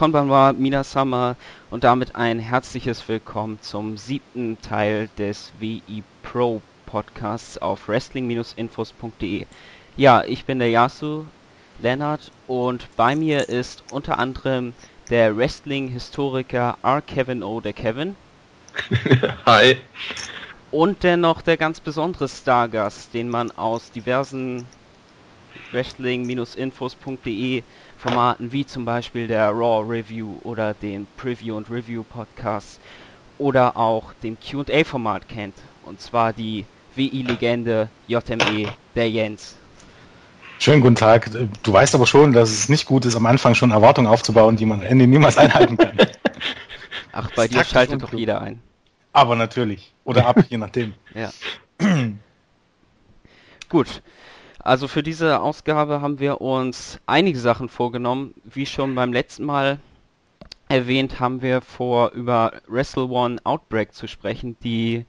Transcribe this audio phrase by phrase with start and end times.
[0.00, 1.36] Konbanwa Minasama
[1.70, 9.44] und damit ein herzliches Willkommen zum siebten Teil des WI Pro Podcasts auf wrestling-infos.de.
[9.98, 11.24] Ja, ich bin der Yasu
[11.82, 14.72] Lennart und bei mir ist unter anderem
[15.10, 17.02] der Wrestling-Historiker R.
[17.02, 17.60] Kevin O.
[17.60, 18.16] der Kevin.
[19.44, 19.76] Hi.
[20.70, 24.64] Und dennoch der ganz besondere Stargast, den man aus diversen
[25.72, 27.62] Wrestling-infos.de
[28.00, 32.80] Formaten wie zum Beispiel der Raw Review oder den Preview und Review Podcast
[33.36, 35.54] oder auch dem Q&A Format kennt.
[35.84, 39.54] Und zwar die WI-Legende JME, der Jens.
[40.60, 41.30] Schönen guten Tag.
[41.62, 44.64] Du weißt aber schon, dass es nicht gut ist, am Anfang schon Erwartungen aufzubauen, die
[44.64, 45.98] man am Ende niemals einhalten kann.
[47.12, 48.62] Ach, bei dir schaltet doch jeder ein.
[49.12, 49.92] Aber natürlich.
[50.04, 50.94] Oder ab, je nachdem.
[51.14, 51.30] Ja.
[53.68, 54.02] Gut.
[54.62, 58.34] Also für diese Ausgabe haben wir uns einige Sachen vorgenommen.
[58.44, 59.78] Wie schon beim letzten Mal
[60.68, 65.06] erwähnt, haben wir vor, über Wrestle One Outbreak zu sprechen, die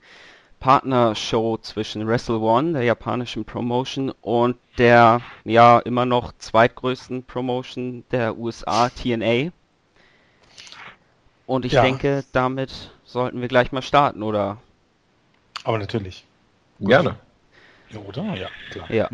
[0.58, 8.38] Partnershow zwischen Wrestle One, der japanischen Promotion, und der ja immer noch zweitgrößten Promotion der
[8.38, 9.50] USA, TNA.
[11.46, 11.82] Und ich ja.
[11.82, 14.58] denke, damit sollten wir gleich mal starten, oder?
[15.64, 16.24] Aber natürlich.
[16.80, 17.16] Gerne.
[17.98, 18.34] Oder?
[18.34, 18.92] Ja, klar.
[18.92, 19.08] Ja.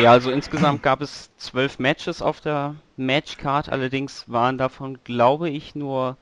[0.00, 5.74] ja, also insgesamt gab es zwölf Matches auf der Matchcard, allerdings waren davon, glaube ich,
[5.74, 6.16] nur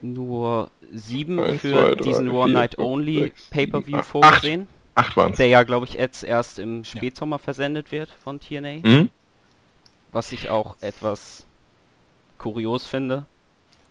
[0.00, 4.66] nur sieben Eins, für zwei, drei, diesen One Night Only Pay-Per-View vorgesehen.
[4.94, 7.38] Acht, acht waren Der ja, glaube ich, jetzt erst im Spätsommer ja.
[7.38, 8.80] versendet wird von TNA.
[8.82, 9.10] Mhm.
[10.10, 11.46] Was ich auch etwas
[12.38, 13.24] kurios finde.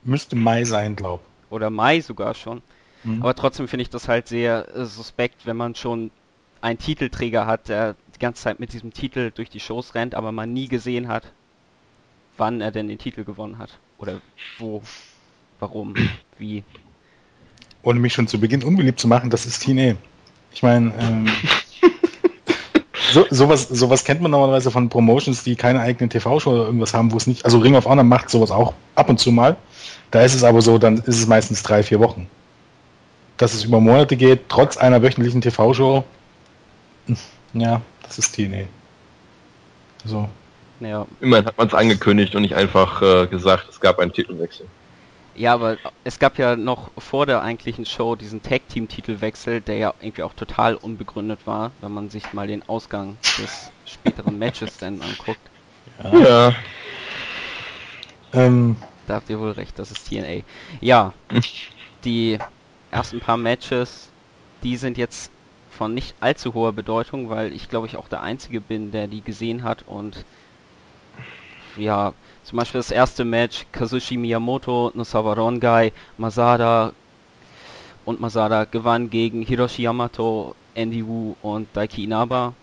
[0.04, 2.62] Müsste Mai sein, glaube Oder Mai sogar schon.
[3.04, 3.22] Mhm.
[3.22, 6.12] Aber trotzdem finde ich das halt sehr äh, suspekt, wenn man schon
[6.62, 10.32] einen Titelträger hat, der die ganze Zeit mit diesem Titel durch die Shows rennt, aber
[10.32, 11.32] man nie gesehen hat,
[12.38, 13.80] wann er denn den Titel gewonnen hat.
[13.98, 14.22] Oder
[14.60, 14.84] wo,
[15.60, 15.96] warum,
[16.38, 16.64] wie.
[17.84, 19.96] Ohne mich schon zu Beginn unbeliebt zu machen, das ist TNA.
[20.54, 21.28] Ich meine, ähm,
[23.12, 27.12] so, sowas, sowas kennt man normalerweise von Promotions, die keine eigene TV-Show oder irgendwas haben,
[27.12, 27.44] wo es nicht.
[27.44, 29.58] Also Ring of Honor macht sowas auch ab und zu mal.
[30.12, 32.30] Da ist es aber so, dann ist es meistens drei, vier Wochen
[33.42, 36.04] dass es über Monate geht, trotz einer wöchentlichen TV-Show,
[37.54, 38.66] ja, das ist TNA.
[40.06, 40.30] So.
[40.80, 41.08] Ja.
[41.20, 44.68] Immerhin hat man es angekündigt und nicht einfach äh, gesagt, es gab einen Titelwechsel.
[45.36, 50.24] Ja, aber es gab ja noch vor der eigentlichen Show diesen Tag-Team-Titelwechsel, der ja irgendwie
[50.24, 55.40] auch total unbegründet war, wenn man sich mal den Ausgang des späteren Matches dann anguckt.
[56.04, 56.20] Ja.
[56.20, 56.56] ja.
[58.34, 58.76] Ähm.
[59.08, 60.44] Da habt ihr wohl recht, das ist TNA.
[60.80, 61.14] Ja,
[62.06, 62.38] die
[62.92, 64.10] ersten paar Matches,
[64.64, 65.32] die sind jetzt
[65.70, 69.22] von nicht allzu hoher Bedeutung, weil ich glaube ich auch der Einzige bin, der die
[69.22, 70.26] gesehen hat und
[71.78, 72.14] ja,
[72.44, 76.92] zum Beispiel das erste Match, Kazushi Miyamoto, Nosawa Rongai, Masada
[78.06, 82.54] und Masada gewann gegen Hiroshi Yamato, Andy Wu und Daiki Inaba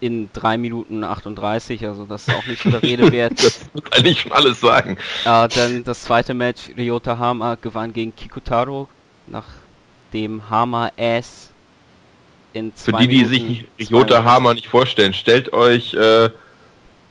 [0.00, 3.32] in 3 Minuten 38, also das ist auch nicht so der Rede wert.
[3.36, 4.96] das muss eigentlich schon alles sagen.
[5.24, 8.88] Äh, dann das zweite Match, Ryota Hama gewann gegen Kikutaro,
[9.26, 11.50] nachdem Hama S
[12.52, 16.30] in zwei Für die, die sich Ryota Hama nicht vorstellen, stellt euch äh,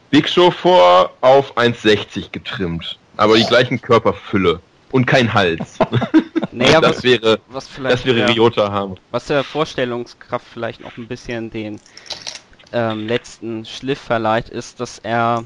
[0.09, 4.59] Big Show vor, auf 1,60 getrimmt, aber die gleichen Körperfülle
[4.91, 5.77] und kein Hals.
[6.51, 8.95] Naja, das was, wäre, was das wäre Ryota Hama.
[9.11, 11.81] Was der Vorstellungskraft vielleicht noch ein bisschen den
[12.71, 15.43] ähm, letzten Schliff verleiht, ist, dass er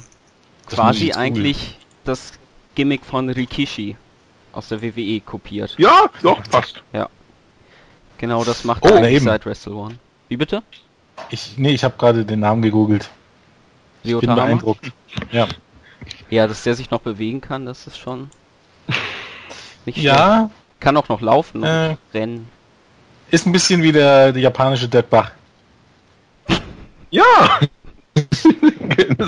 [0.65, 2.33] das quasi eigentlich das
[2.75, 3.95] Gimmick von Rikishi
[4.53, 5.75] aus der WWE kopiert.
[5.77, 6.81] Ja, doch, passt.
[6.93, 7.09] Ja.
[8.17, 9.95] Genau, das macht oh, er eigentlich seit Wrestle One.
[10.27, 10.63] Wie bitte?
[11.29, 13.09] Ich, nee, ich habe gerade den Namen gegoogelt.
[14.03, 14.91] Ich bin beeindruckt.
[15.31, 15.47] Ja.
[16.29, 18.29] Ja, dass der sich noch bewegen kann, das ist schon
[19.85, 20.37] nicht Ja.
[20.37, 20.49] Schön.
[20.79, 22.47] Kann auch noch laufen und äh, rennen.
[23.31, 25.31] Ist ein bisschen wie der, der japanische Dirk Bach.
[27.11, 27.59] Ja!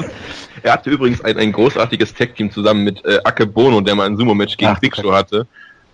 [0.63, 4.57] er hatte übrigens ein, ein großartiges Tag-Team zusammen mit äh, Akebono, der mal ein Sumo-Match
[4.57, 5.47] gegen Ach, Big Show hatte.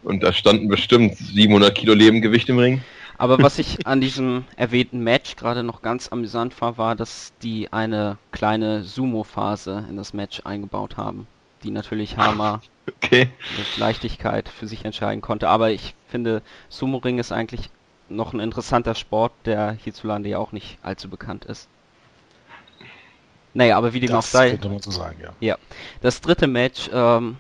[0.04, 2.82] Und da standen bestimmt 700 Kilo Lebengewicht im Ring.
[3.18, 7.72] Aber was ich an diesem erwähnten Match gerade noch ganz amüsant war, war, dass die
[7.72, 11.28] eine kleine Sumo-Phase in das Match eingebaut haben,
[11.64, 12.62] die natürlich Hammer
[13.04, 13.30] okay.
[13.58, 15.50] mit Leichtigkeit für sich entscheiden konnte.
[15.50, 17.70] Aber ich finde, Sumo-Ring ist eigentlich
[18.10, 21.68] noch ein interessanter Sport, der hierzulande ja auch nicht allzu bekannt ist.
[23.54, 24.52] Naja, aber wie dem auch sei.
[24.52, 25.34] Könnte man so sagen, ja.
[25.40, 25.58] ja.
[26.02, 27.38] Das dritte Match ähm,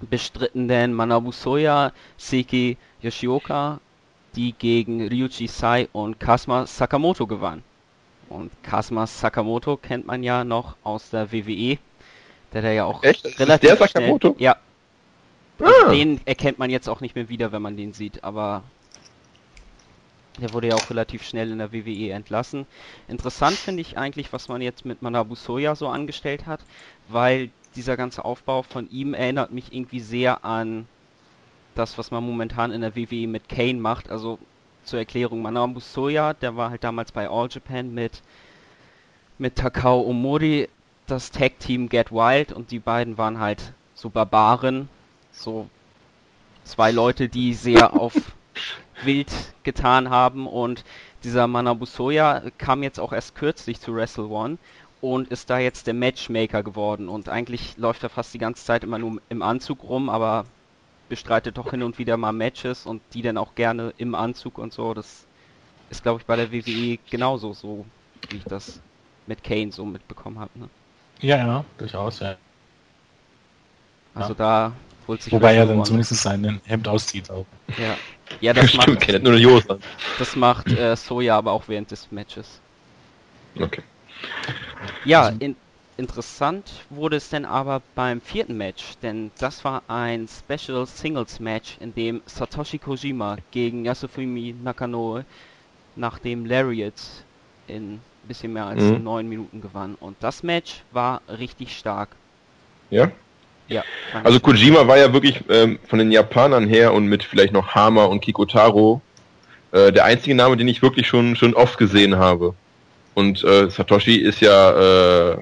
[0.00, 3.80] bestritten denn Manabu Soya, Seiki Yoshioka,
[4.34, 7.62] die gegen Ryuji Sai und Kasma Sakamoto gewannen.
[8.28, 11.78] Und Kasma Sakamoto kennt man ja noch aus der WWE
[12.52, 13.38] Der da ja auch Echt?
[13.38, 14.34] relativ der Sakamoto?
[14.34, 14.56] Schnell, ja.
[15.58, 15.90] Also ah.
[15.90, 18.62] Den erkennt man jetzt auch nicht mehr wieder, wenn man den sieht, aber
[20.38, 22.66] der wurde ja auch relativ schnell in der WWE entlassen.
[23.08, 26.60] Interessant finde ich eigentlich, was man jetzt mit Manabu Soya so angestellt hat,
[27.08, 30.86] weil dieser ganze Aufbau von ihm erinnert mich irgendwie sehr an
[31.74, 34.10] das, was man momentan in der WWE mit Kane macht.
[34.10, 34.38] Also
[34.84, 38.22] zur Erklärung, Manabu Soya, der war halt damals bei All Japan mit,
[39.38, 40.68] mit Takao Omori,
[41.06, 44.88] das Tag-Team Get Wild und die beiden waren halt so Barbaren,
[45.32, 45.68] so
[46.64, 48.14] zwei Leute, die sehr auf
[49.02, 49.32] wild
[49.62, 50.84] getan haben und
[51.24, 54.58] dieser Manabusoya kam jetzt auch erst kürzlich zu Wrestle One
[55.00, 58.84] und ist da jetzt der Matchmaker geworden und eigentlich läuft er fast die ganze Zeit
[58.84, 60.44] immer nur im Anzug rum, aber
[61.08, 64.72] bestreitet doch hin und wieder mal Matches und die dann auch gerne im Anzug und
[64.72, 64.94] so.
[64.94, 65.26] Das
[65.90, 67.84] ist glaube ich bei der WWE genauso so,
[68.30, 68.80] wie ich das
[69.26, 70.50] mit Kane so mitbekommen habe.
[70.58, 70.68] Ne?
[71.20, 72.36] Ja, ja, durchaus, ja.
[74.14, 74.34] Also ja.
[74.34, 74.72] da
[75.06, 77.46] holt sich Wobei er dann zumindest sein Hemd auszieht auch.
[77.78, 77.96] Ja.
[78.40, 79.78] Ja, das Stimmt, macht, nur eine Hose.
[80.18, 82.60] Das macht äh, Soja aber auch während des Matches.
[83.58, 83.82] Okay.
[85.04, 85.56] Ja, in,
[85.96, 91.76] interessant wurde es denn aber beim vierten Match, denn das war ein Special Singles Match,
[91.80, 95.24] in dem Satoshi Kojima gegen Yasufumi Nakanoe
[95.94, 96.94] nach dem Lariat
[97.66, 99.04] in ein bisschen mehr als mhm.
[99.04, 99.94] neun Minuten gewann.
[99.94, 102.10] Und das Match war richtig stark.
[102.90, 103.10] Ja?
[103.68, 103.82] Ja.
[104.22, 108.04] Also Kojima war ja wirklich ähm, von den Japanern her und mit vielleicht noch Hama
[108.04, 109.00] und Kikotaro
[109.72, 112.54] äh, der einzige Name, den ich wirklich schon schon oft gesehen habe.
[113.14, 115.36] Und äh, Satoshi ist ja, äh,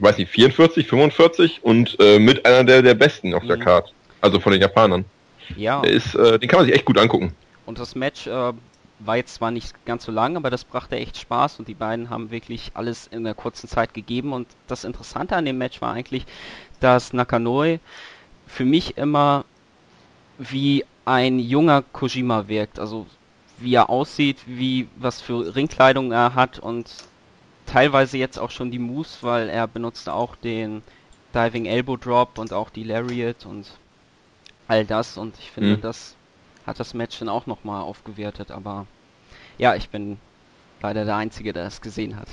[0.00, 3.48] weiß nicht, 44, 45 und äh, mit einer der der besten auf mhm.
[3.48, 3.94] der Card.
[4.20, 5.04] Also von den Japanern.
[5.56, 5.80] Ja.
[5.80, 7.32] Der ist, äh, den kann man sich echt gut angucken.
[7.66, 8.52] Und das Match äh,
[9.00, 12.10] war jetzt zwar nicht ganz so lang, aber das brachte echt Spaß und die beiden
[12.10, 14.32] haben wirklich alles in der kurzen Zeit gegeben.
[14.32, 16.26] Und das Interessante an dem Match war eigentlich,
[16.80, 17.80] dass Nakanoe
[18.46, 19.44] für mich immer
[20.38, 22.78] wie ein junger Kojima wirkt.
[22.78, 23.06] Also
[23.58, 26.90] wie er aussieht, wie was für Ringkleidung er hat und
[27.66, 30.82] teilweise jetzt auch schon die Moves, weil er benutzte auch den
[31.34, 33.70] Diving Elbow Drop und auch die Lariat und
[34.66, 35.80] all das und ich finde, mhm.
[35.80, 36.16] das
[36.66, 38.86] hat das Match dann auch nochmal aufgewertet, aber
[39.58, 40.18] ja, ich bin
[40.80, 42.28] leider der Einzige, der es gesehen hat.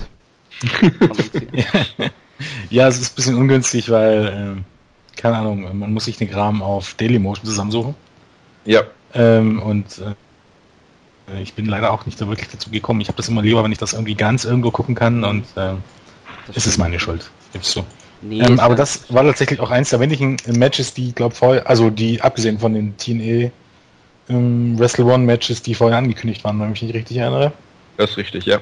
[1.51, 2.09] ja,
[2.69, 6.93] es ist ein bisschen ungünstig, weil, äh, keine Ahnung, man muss sich den Kram auf
[6.95, 7.95] Dailymotion zusammensuchen.
[8.65, 8.83] Ja.
[9.13, 13.01] Ähm, und äh, ich bin leider auch nicht so wirklich dazu gekommen.
[13.01, 15.73] Ich habe das immer lieber, wenn ich das irgendwie ganz irgendwo gucken kann und äh,
[16.53, 17.83] es ist meine Schuld, gibst du.
[18.21, 21.89] Nee, ähm, aber das war tatsächlich auch eins der wenigen Matches, die, glaube vorher, also
[21.89, 23.51] die abgesehen von den TNA
[24.29, 27.51] ähm, Wrestle One Matches, die vorher angekündigt waren, wenn ich mich nicht richtig erinnere.
[27.97, 28.59] Das ist richtig, ja.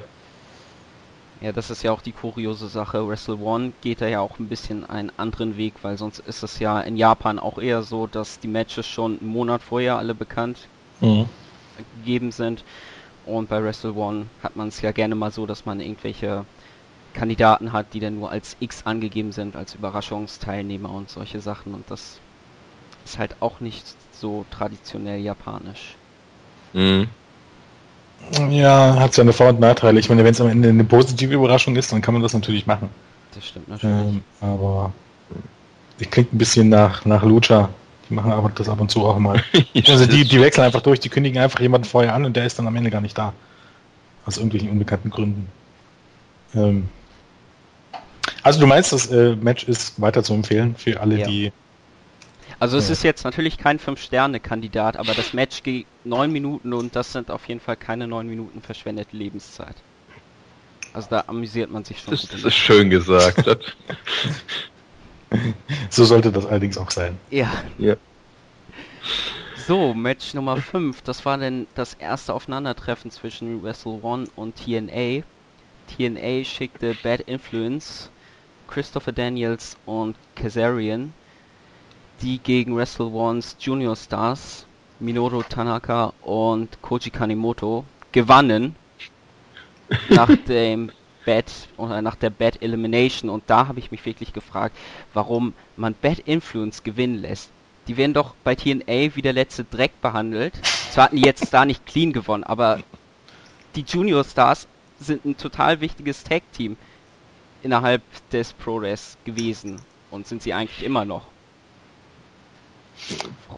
[1.40, 3.06] Ja, das ist ja auch die kuriose Sache.
[3.06, 6.58] Wrestle One geht da ja auch ein bisschen einen anderen Weg, weil sonst ist es
[6.58, 10.68] ja in Japan auch eher so, dass die Matches schon einen Monat vorher alle bekannt
[11.00, 11.28] mhm.
[11.98, 12.64] gegeben sind.
[13.26, 16.46] Und bei Wrestle One hat man es ja gerne mal so, dass man irgendwelche
[17.12, 21.74] Kandidaten hat, die dann nur als X angegeben sind, als Überraschungsteilnehmer und solche Sachen.
[21.74, 22.18] Und das
[23.04, 25.96] ist halt auch nicht so traditionell japanisch.
[26.72, 27.08] Mhm.
[28.50, 30.00] Ja, hat seine Vor- und Nachteile.
[30.00, 32.66] Ich meine, wenn es am Ende eine positive Überraschung ist, dann kann man das natürlich
[32.66, 32.88] machen.
[33.34, 33.96] Das stimmt natürlich.
[33.96, 34.92] Ähm, aber
[36.00, 37.68] die klingt ein bisschen nach, nach Lucha.
[38.08, 39.42] Die machen aber das ab und zu auch mal.
[39.86, 42.58] also die, die wechseln einfach durch, die kündigen einfach jemanden vorher an und der ist
[42.58, 43.32] dann am Ende gar nicht da.
[44.24, 45.48] Aus irgendwelchen unbekannten Gründen.
[46.54, 46.88] Ähm,
[48.42, 51.26] also du meinst, das äh, Match ist weiter zu empfehlen für alle, ja.
[51.26, 51.52] die
[52.58, 52.92] also es ja.
[52.92, 57.46] ist jetzt natürlich kein 5-Sterne-Kandidat, aber das Match geht 9 Minuten und das sind auf
[57.48, 59.76] jeden Fall keine 9 Minuten verschwendete Lebenszeit.
[60.94, 62.12] Also da amüsiert man sich schon.
[62.12, 63.44] Das, das ist schön gesagt.
[65.90, 67.18] so sollte das allerdings auch sein.
[67.30, 67.52] Ja.
[67.76, 67.96] ja.
[69.66, 71.02] So, Match Nummer 5.
[71.02, 75.22] Das war denn das erste Aufeinandertreffen zwischen Wrestle One und TNA.
[75.88, 78.10] TNA schickte Bad Influence,
[78.66, 81.12] Christopher Daniels und Kazarian
[82.22, 84.66] die gegen Wrestle Ones Junior Stars
[84.98, 88.74] Minoru Tanaka und Koji Kanimoto gewannen
[90.08, 90.90] nach dem
[91.26, 94.76] Bad oder nach der Bad Elimination und da habe ich mich wirklich gefragt,
[95.12, 97.50] warum man Bad Influence gewinnen lässt.
[97.88, 100.54] Die werden doch bei TNA wie der letzte Dreck behandelt.
[100.90, 102.80] Zwar hatten die jetzt da nicht clean gewonnen, aber
[103.74, 104.66] die Junior Stars
[104.98, 106.76] sind ein total wichtiges Tag Team
[107.62, 109.80] innerhalb des ProRes gewesen
[110.10, 111.26] und sind sie eigentlich immer noch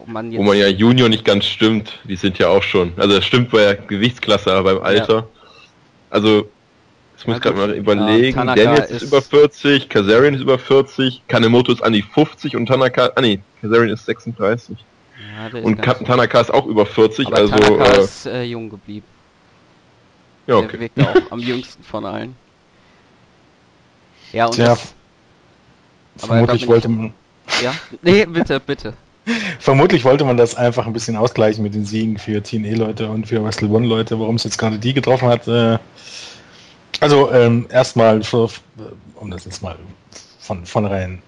[0.05, 2.93] man Wo man ja Junior nicht ganz stimmt, die sind ja auch schon.
[2.97, 5.15] Also das stimmt bei der Gewichtsklasse, aber beim Alter.
[5.15, 5.27] Ja.
[6.09, 6.49] Also
[7.17, 8.37] Ich muss gerade mal überlegen.
[8.37, 12.55] Ja, Daniels ist, ist, über 40, Kazarian ist über 40, Kanemoto ist an die 50
[12.55, 14.77] und Tanaka, ah nee, Kazarian ist 36.
[15.53, 17.55] Ja, und ist Tanaka ist auch über 40, Aber also.
[17.55, 19.05] Tanaka äh, ist äh, jung geblieben.
[20.47, 20.67] Ja, okay.
[20.71, 22.35] Der wirkt auch am jüngsten von allen.
[24.31, 24.95] Ja, und Tja, das,
[26.17, 27.13] vermutlich wollte man.
[27.61, 28.93] Ja, nee, bitte, bitte.
[29.59, 33.43] Vermutlich wollte man das einfach ein bisschen ausgleichen mit den Siegen für TNE-Leute und für
[33.43, 35.47] Wrestle One-Leute, warum es jetzt gerade die getroffen hat.
[35.47, 35.77] Äh,
[36.99, 38.21] also ähm, erstmal,
[39.15, 39.77] um das jetzt mal
[40.39, 41.21] von vornherein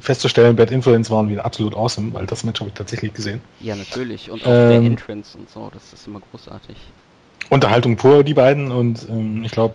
[0.00, 3.40] festzustellen, Bad Influence waren wieder absolut awesome, weil das Match habe ich tatsächlich gesehen.
[3.60, 4.30] Ja, natürlich.
[4.30, 6.76] Und auch ähm, der Entrance und so, das ist immer großartig.
[7.50, 8.72] Unterhaltung pur, die beiden.
[8.72, 9.74] Und ähm, ich glaube,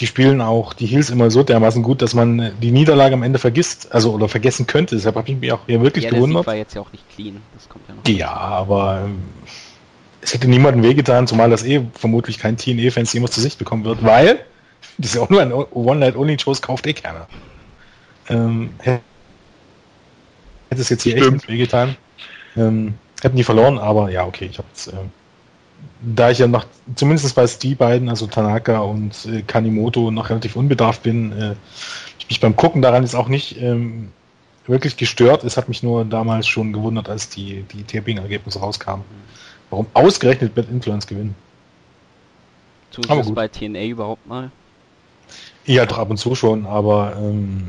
[0.00, 3.38] die spielen auch die Heels immer so dermaßen gut, dass man die Niederlage am Ende
[3.38, 4.96] vergisst, also oder vergessen könnte.
[4.96, 6.36] Deshalb habe ich mich auch hier wirklich ja, gewundert.
[6.36, 7.40] Der Sieg war jetzt ja auch nicht clean.
[7.54, 8.08] Das kommt ja noch.
[8.08, 9.18] Ja, aber ähm,
[10.22, 14.02] es hätte niemandem wehgetan, zumal das eh vermutlich kein TNE-Fans jemals zu Sicht bekommen wird,
[14.02, 14.40] weil
[14.96, 17.26] das ist ja auch nur ein One-Night-Only-Shows, kauft eh keiner.
[18.28, 19.02] Ähm, hätte
[20.70, 21.42] es jetzt hier Stimmt.
[21.42, 21.96] echt wehgetan.
[22.56, 25.10] Ähm, hätten die verloren, aber ja, okay, ich habe jetzt, ähm,
[26.02, 30.56] da ich ja noch, zumindest bei die beiden, also Tanaka und äh, Kanimoto, noch relativ
[30.56, 31.54] unbedarft bin, äh,
[32.18, 34.10] ich mich beim Gucken daran ist auch nicht ähm,
[34.66, 35.44] wirklich gestört.
[35.44, 39.04] Es hat mich nur damals schon gewundert, als die, die Taping-Ergebnisse rauskamen.
[39.68, 41.34] Warum ausgerechnet Bad Influence gewinnen?
[42.92, 44.50] Tun sie es bei TNA überhaupt mal?
[45.66, 47.66] Ja, doch ab und zu schon, aber ähm,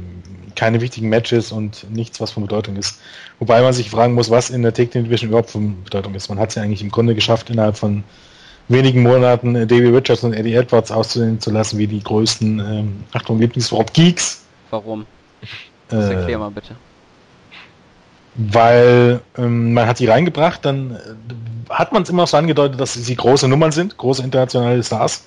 [0.55, 2.99] keine wichtigen Matches und nichts, was von Bedeutung ist.
[3.39, 6.29] Wobei man sich fragen muss, was in der Take Team Division überhaupt von Bedeutung ist.
[6.29, 8.03] Man hat es ja eigentlich im Grunde geschafft, innerhalb von
[8.67, 13.03] wenigen Monaten äh, Davey Richards und Eddie Edwards auszusehen zu lassen, wie die größten, ähm,
[13.11, 14.43] Achtung, Lieblingswort Geeks.
[14.69, 15.05] Warum?
[15.89, 16.75] Das äh, erklär mal bitte
[18.35, 22.93] weil ähm, man hat die reingebracht, dann äh, hat man es immer so angedeutet, dass
[22.93, 25.25] sie große Nummern sind, große internationale Stars.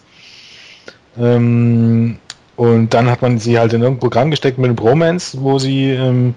[1.18, 2.18] Ähm,
[2.56, 5.90] und dann hat man sie halt in irgendein Programm gesteckt mit einem Bromance, wo sie,
[5.90, 6.34] ähm,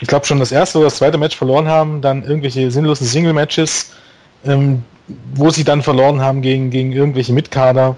[0.00, 3.92] ich glaube schon das erste oder das zweite Match verloren haben, dann irgendwelche sinnlosen Single-Matches,
[4.44, 4.84] ähm,
[5.34, 7.96] wo sie dann verloren haben gegen, gegen irgendwelche Mitkader.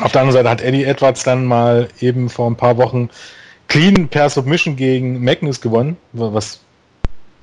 [0.00, 3.10] Auf der anderen Seite hat Eddie Edwards dann mal eben vor ein paar Wochen
[3.68, 6.60] clean per Submission gegen Magnus gewonnen, was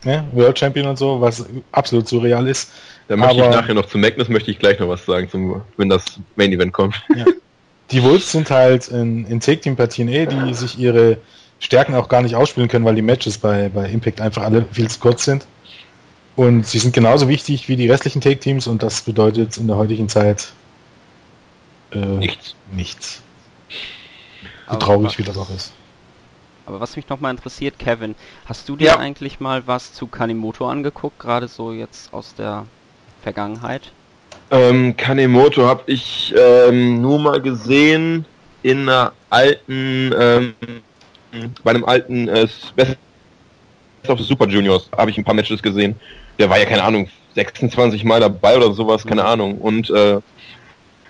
[0.03, 0.25] ne?
[0.31, 2.71] World Champion und so, was absolut surreal ist.
[3.07, 5.61] Da möchte Aber, ich nachher noch zu Magnus möchte ich gleich noch was sagen, zum,
[5.77, 6.03] wenn das
[6.35, 7.01] Main Event kommt.
[7.15, 7.25] Ja.
[7.91, 11.17] Die Wolves sind halt in, in Take Team Partien eh, die sich ihre
[11.59, 14.89] Stärken auch gar nicht ausspielen können, weil die Matches bei, bei Impact einfach alle viel
[14.89, 15.45] zu kurz sind.
[16.35, 19.77] Und sie sind genauso wichtig wie die restlichen Take Teams und das bedeutet in der
[19.77, 20.51] heutigen Zeit
[21.91, 22.55] äh, nichts.
[22.71, 23.21] nichts.
[24.69, 25.73] So traurig wie das auch ist.
[26.67, 28.15] Aber was mich nochmal interessiert, Kevin,
[28.45, 28.97] hast du dir ja.
[28.97, 32.65] eigentlich mal was zu Kanimoto angeguckt, gerade so jetzt aus der
[33.23, 33.93] Vergangenheit?
[34.49, 38.25] Ähm, Kanemoto habe ich ähm, nur mal gesehen
[38.63, 40.53] in einer alten, ähm,
[41.63, 42.97] bei einem alten äh, Best
[44.07, 45.95] of Super Juniors habe ich ein paar Matches gesehen.
[46.39, 49.27] Der war ja keine Ahnung 26 Mal dabei oder sowas, keine mhm.
[49.27, 49.57] Ahnung.
[49.57, 50.19] Und äh,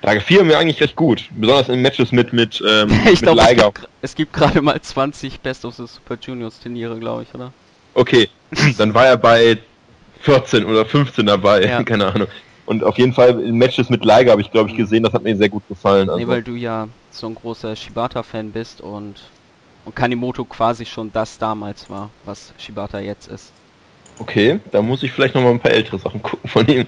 [0.02, 3.72] da gefiel mir eigentlich recht gut, besonders in Matches mit mit ähm, ich mit Liger.
[4.02, 7.54] Es gibt, gibt gerade mal 20 Best of the Super Juniors Turniere, glaube ich, oder?
[7.94, 8.30] Okay,
[8.78, 9.58] dann war er bei
[10.22, 11.84] 14 oder 15 dabei, ja.
[11.84, 12.28] keine Ahnung.
[12.68, 15.24] Und auf jeden Fall in Matches mit Liger habe ich, glaube ich, gesehen, das hat
[15.24, 16.10] mir sehr gut gefallen.
[16.10, 16.20] Also.
[16.20, 19.16] Nee, weil du ja so ein großer Shibata-Fan bist und,
[19.86, 23.54] und Kanimoto quasi schon das damals war, was Shibata jetzt ist.
[24.20, 26.86] Okay, da muss ich vielleicht noch mal ein paar ältere Sachen gucken von ihm.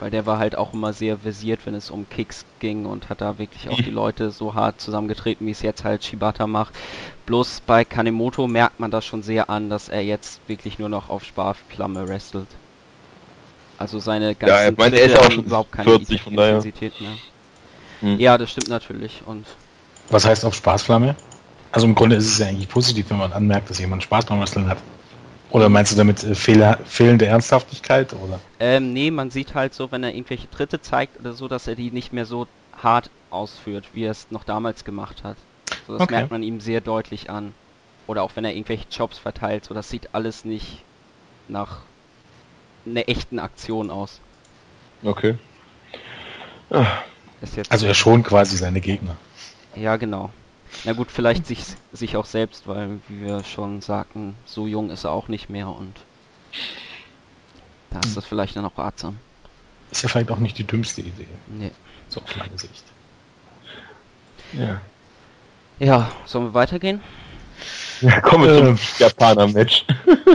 [0.00, 3.22] Weil der war halt auch immer sehr versiert, wenn es um Kicks ging und hat
[3.22, 6.74] da wirklich auch die Leute so hart zusammengetreten, wie es jetzt halt Shibata macht.
[7.24, 11.08] Bloß bei Kanemoto merkt man das schon sehr an, dass er jetzt wirklich nur noch
[11.08, 12.48] auf Sparflamme wrestelt.
[13.78, 17.00] Also seine ganzen ja, ich meine, er ist auch schon überhaupt keine 40 von Intensität
[17.00, 17.12] mehr.
[18.00, 18.18] Hm.
[18.18, 19.22] Ja, das stimmt natürlich.
[19.24, 19.46] Und
[20.10, 21.14] Was heißt auf Spaßflamme?
[21.70, 24.40] Also im Grunde ist es ja eigentlich positiv, wenn man anmerkt, dass jemand Spaß beim
[24.40, 24.78] Wrestling hat.
[25.50, 28.12] Oder meinst du damit äh, Fehler, fehlende Ernsthaftigkeit?
[28.12, 28.40] Oder?
[28.60, 31.74] Ähm, nee, man sieht halt so, wenn er irgendwelche Tritte zeigt oder so, dass er
[31.74, 35.36] die nicht mehr so hart ausführt, wie er es noch damals gemacht hat.
[35.86, 36.14] So, das okay.
[36.14, 37.54] merkt man ihm sehr deutlich an.
[38.06, 40.82] Oder auch wenn er irgendwelche Jobs verteilt, so das sieht alles nicht
[41.46, 41.80] nach
[42.90, 44.20] einer echten Aktion aus.
[45.02, 45.36] Okay.
[46.70, 46.86] Ah.
[47.68, 49.16] also er schon quasi seine Gegner.
[49.74, 50.30] Ja, genau.
[50.84, 55.04] Na gut, vielleicht sich, sich auch selbst, weil, wie wir schon sagten, so jung ist
[55.04, 55.94] er auch nicht mehr und
[57.90, 59.18] da ist das vielleicht dann auch ratsam.
[59.90, 61.26] Ist ja vielleicht auch nicht die dümmste Idee.
[61.46, 61.70] Nee.
[62.08, 62.84] So auf meine Sicht.
[64.52, 64.80] Ja.
[65.78, 67.00] Ja, sollen wir weitergehen?
[68.00, 68.78] Ja, kommen wir zum ähm.
[68.98, 69.86] Japaner-Match.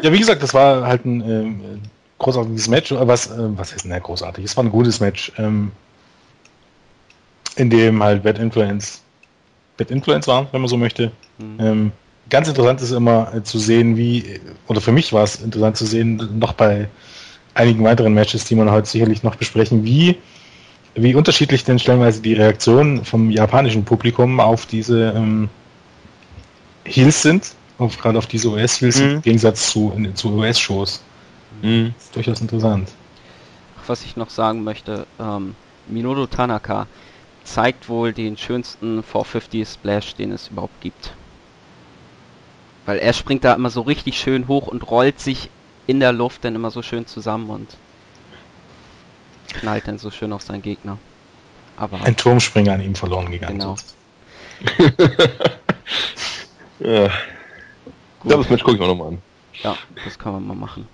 [0.02, 1.82] ja, wie gesagt, das war halt ein ähm,
[2.24, 2.92] großartiges Match.
[2.92, 4.44] Was, äh, was heißt denn großartig?
[4.44, 5.32] Es war ein gutes Match.
[5.38, 5.72] Ähm,
[7.56, 9.02] in dem halt Bad Influence,
[9.78, 11.12] Bad Influence war, wenn man so möchte.
[11.38, 11.58] Mhm.
[11.60, 11.92] Ähm,
[12.30, 15.86] ganz interessant ist immer äh, zu sehen, wie, oder für mich war es interessant zu
[15.86, 16.88] sehen, noch bei
[17.54, 20.18] einigen weiteren Matches, die man heute sicherlich noch besprechen, wie,
[20.96, 25.50] wie unterschiedlich denn stellenweise die Reaktionen vom japanischen Publikum auf diese ähm,
[26.86, 29.10] Heels sind, auf, gerade auf diese US-Heels mhm.
[29.10, 31.04] im Gegensatz zu, zu US-Shows.
[31.64, 31.96] Mhm.
[31.98, 32.90] Ist durchaus interessant.
[33.88, 35.56] Was ich noch sagen möchte, ähm,
[35.88, 36.88] Minoru Tanaka
[37.44, 41.14] zeigt wohl den schönsten 450 Splash, den es überhaupt gibt.
[42.86, 45.50] Weil er springt da immer so richtig schön hoch und rollt sich
[45.88, 47.78] in der Luft dann immer so schön zusammen und
[49.54, 50.98] knallt dann so schön auf seinen Gegner.
[51.78, 53.60] Aber ein Turmspringer an ihm verloren gegangen.
[53.60, 53.76] Genau.
[56.80, 57.10] ja.
[58.20, 58.32] Gut.
[58.32, 59.22] Das Match gucke ich auch nochmal an.
[59.64, 60.88] Ja, das kann man mal machen.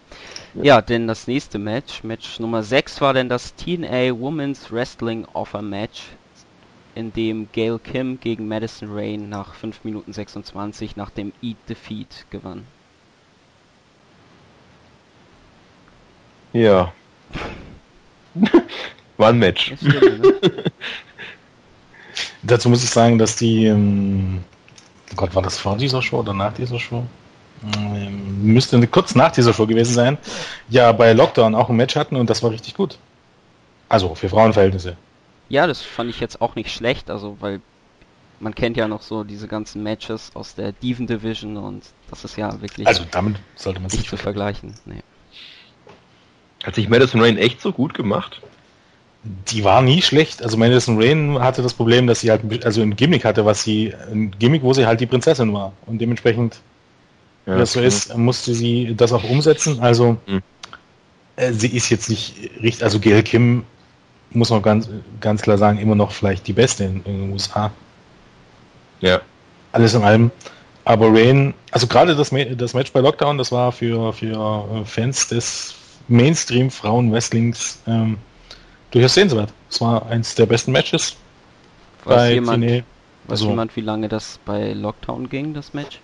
[0.55, 0.81] Ja.
[0.81, 6.03] denn das nächste Match, Match Nummer 6, war denn das TNA Women's Wrestling Offer Match
[6.95, 12.25] in dem Gail Kim gegen Madison Rain nach 5 Minuten 26 nach dem Eat Defeat
[12.29, 12.65] gewann.
[16.53, 16.91] Ja.
[19.17, 19.73] War ein Match.
[19.77, 20.33] Stimmt, ne?
[22.41, 24.43] Dazu muss ich sagen, dass die, ähm,
[25.15, 27.03] Gott, war das vor dieser Show oder nach dieser Show?
[27.75, 30.17] Ähm, müsste kurz nach dieser Show gewesen sein.
[30.69, 32.97] Ja, bei Lockdown auch ein Match hatten und das war richtig gut.
[33.89, 34.95] Also für Frauenverhältnisse.
[35.49, 37.59] Ja, das fand ich jetzt auch nicht schlecht, also weil
[38.39, 42.37] man kennt ja noch so diese ganzen Matches aus der Diven Division und das ist
[42.37, 44.75] ja wirklich also damit sollte man nicht zu vergleichen.
[44.85, 45.01] Nee.
[46.63, 48.41] Hat sich Madison Rain echt so gut gemacht?
[49.23, 50.41] Die war nie schlecht.
[50.41, 53.93] Also Madison Rain hatte das Problem, dass sie halt also ein Gimmick hatte, was sie
[54.11, 56.61] ein Gimmick, wo sie halt die Prinzessin war und dementsprechend
[57.45, 59.79] ja, das so ist, musste sie das auch umsetzen.
[59.81, 60.41] Also mhm.
[61.35, 63.63] äh, sie ist jetzt nicht richtig, also Gail Kim
[64.31, 67.71] muss man ganz, ganz klar sagen, immer noch vielleicht die beste in, in den USA.
[69.01, 69.21] Ja.
[69.71, 70.31] Alles in allem.
[70.85, 75.27] Aber Rain, also gerade das, das Match bei Lockdown, das war für, für äh, Fans
[75.27, 75.75] des
[76.07, 78.17] Mainstream-Frauen-Wrestlings ähm,
[78.91, 79.53] durchaus sehenswert.
[79.69, 81.15] Es war eins der besten Matches.
[82.05, 82.83] Weiß jemand, weiß
[83.27, 85.99] also, jemand, wie lange das bei Lockdown ging, das Match?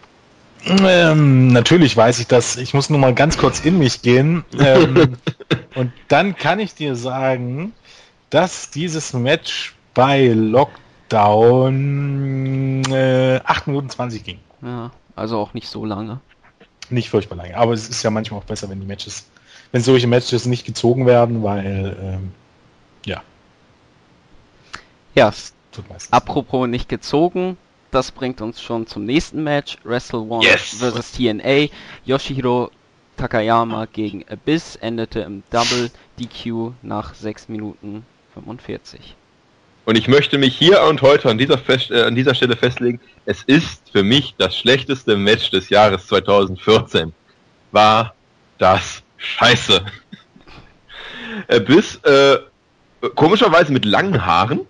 [0.66, 2.58] Ähm, natürlich weiß ich das.
[2.58, 4.44] Ich muss nur mal ganz kurz in mich gehen.
[4.60, 5.16] Ähm,
[5.76, 7.74] und dann kann ich dir sagen,
[8.30, 10.84] dass dieses Match bei Lockdown
[12.92, 14.40] äh, 8 Minuten 20 ging.
[14.62, 16.20] Ja, also auch nicht so lange.
[16.90, 19.26] Nicht furchtbar lange, aber es ist ja manchmal auch besser, wenn die Matches,
[19.72, 22.32] wenn solche Matches nicht gezogen werden, weil ähm,
[23.06, 23.22] ja.
[25.16, 25.32] Ja,
[26.12, 27.58] apropos nicht gezogen,
[27.96, 29.78] das bringt uns schon zum nächsten Match.
[29.86, 30.76] Wrestle One yes.
[30.82, 31.70] vs TNA.
[32.04, 32.70] Yoshihiro
[33.16, 39.16] Takayama gegen Abyss endete im Double DQ nach 6 Minuten 45.
[39.86, 43.00] Und ich möchte mich hier und heute an dieser, Fest, äh, an dieser Stelle festlegen,
[43.26, 47.14] es ist für mich das schlechteste Match des Jahres 2014.
[47.72, 48.14] War
[48.58, 49.86] das scheiße.
[51.66, 52.40] Bis äh,
[53.16, 54.68] komischerweise mit langen Haaren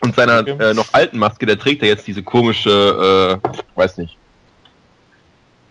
[0.00, 0.56] und seiner okay.
[0.58, 4.16] äh, noch alten Maske, der trägt ja jetzt diese komische, äh, weiß nicht.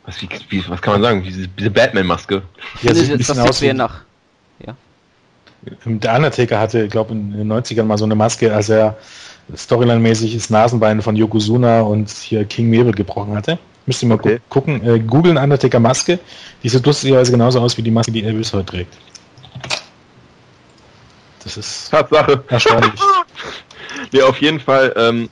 [0.05, 1.23] Was, wie, wie, was kann man sagen?
[1.23, 2.43] Diese, diese Batman-Maske.
[2.81, 4.05] Ja, sieht ein bisschen aus wie nach
[5.85, 8.97] der Undertaker hatte, ich glaube, in den 90ern mal so eine Maske, als er
[9.55, 13.59] Storyline-mäßig das Nasenbein von Yokozuna und hier King Mabel gebrochen hatte.
[13.85, 14.37] Müsst ihr mal okay.
[14.49, 16.19] gu gucken, äh, googeln Undertaker Maske.
[16.63, 18.97] Die sieht lustigerweise genauso aus wie die Maske, die Elvis heute trägt.
[21.43, 22.43] Das ist Tatsache.
[22.47, 22.99] erstaunlich.
[24.11, 25.29] nee, auf jeden Fall, ähm,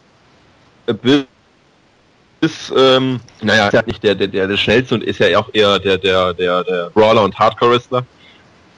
[2.41, 5.49] ist, ähm, naja, ist ja nicht der, der, der, der schnellste und ist ja auch
[5.53, 8.05] eher der, der, der, der Brawler und Hardcore-Wrestler.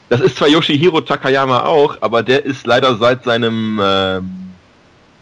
[0.09, 4.21] Das ist zwar Yoshihiro Takayama auch, aber der ist leider seit seinem äh,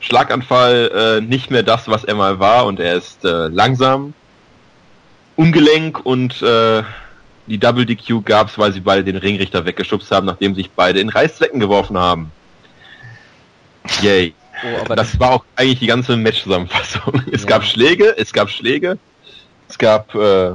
[0.01, 4.13] Schlaganfall äh, nicht mehr das, was er mal war und er ist äh, langsam,
[5.37, 6.83] ungelenk und äh,
[7.47, 11.09] die Double DQ gab's, weil sie beide den Ringrichter weggeschubst haben, nachdem sich beide in
[11.09, 12.31] Reißzwecken geworfen haben.
[14.01, 14.33] Yay.
[14.63, 17.21] Oh, aber das war auch eigentlich die ganze Match-Zusammenfassung.
[17.31, 17.49] Es ja.
[17.49, 18.97] gab Schläge, es gab Schläge,
[19.67, 20.53] es gab äh,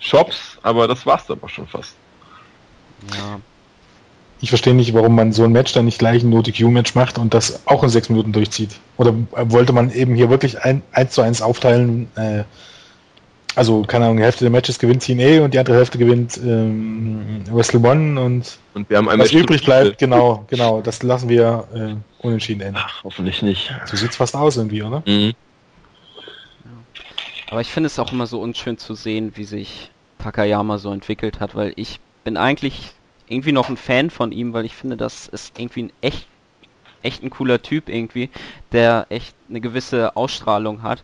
[0.00, 1.94] Shops, aber das war's dann auch schon fast.
[3.14, 3.40] Ja.
[4.40, 7.34] Ich verstehe nicht, warum man so ein Match dann nicht gleich ein No-DQ-Match macht und
[7.34, 8.70] das auch in sechs Minuten durchzieht.
[8.96, 12.44] Oder wollte man eben hier wirklich ein, eins zu eins aufteilen, äh,
[13.58, 17.42] also, keine Ahnung, die Hälfte der Matches gewinnt TNA und die andere Hälfte gewinnt ähm,
[17.50, 22.24] Wrestle One und, und wir haben was übrig bleibt, genau, genau, das lassen wir äh,
[22.24, 22.78] unentschieden enden.
[22.78, 23.74] Ach, hoffentlich nicht.
[23.86, 25.02] So sieht's fast aus irgendwie, oder?
[25.06, 25.32] Mhm.
[27.50, 31.40] Aber ich finde es auch immer so unschön zu sehen, wie sich Takayama so entwickelt
[31.40, 32.92] hat, weil ich bin eigentlich
[33.28, 36.28] irgendwie noch ein Fan von ihm, weil ich finde, das ist irgendwie ein echt
[37.02, 38.30] echt ein cooler Typ irgendwie,
[38.72, 41.02] der echt eine gewisse Ausstrahlung hat.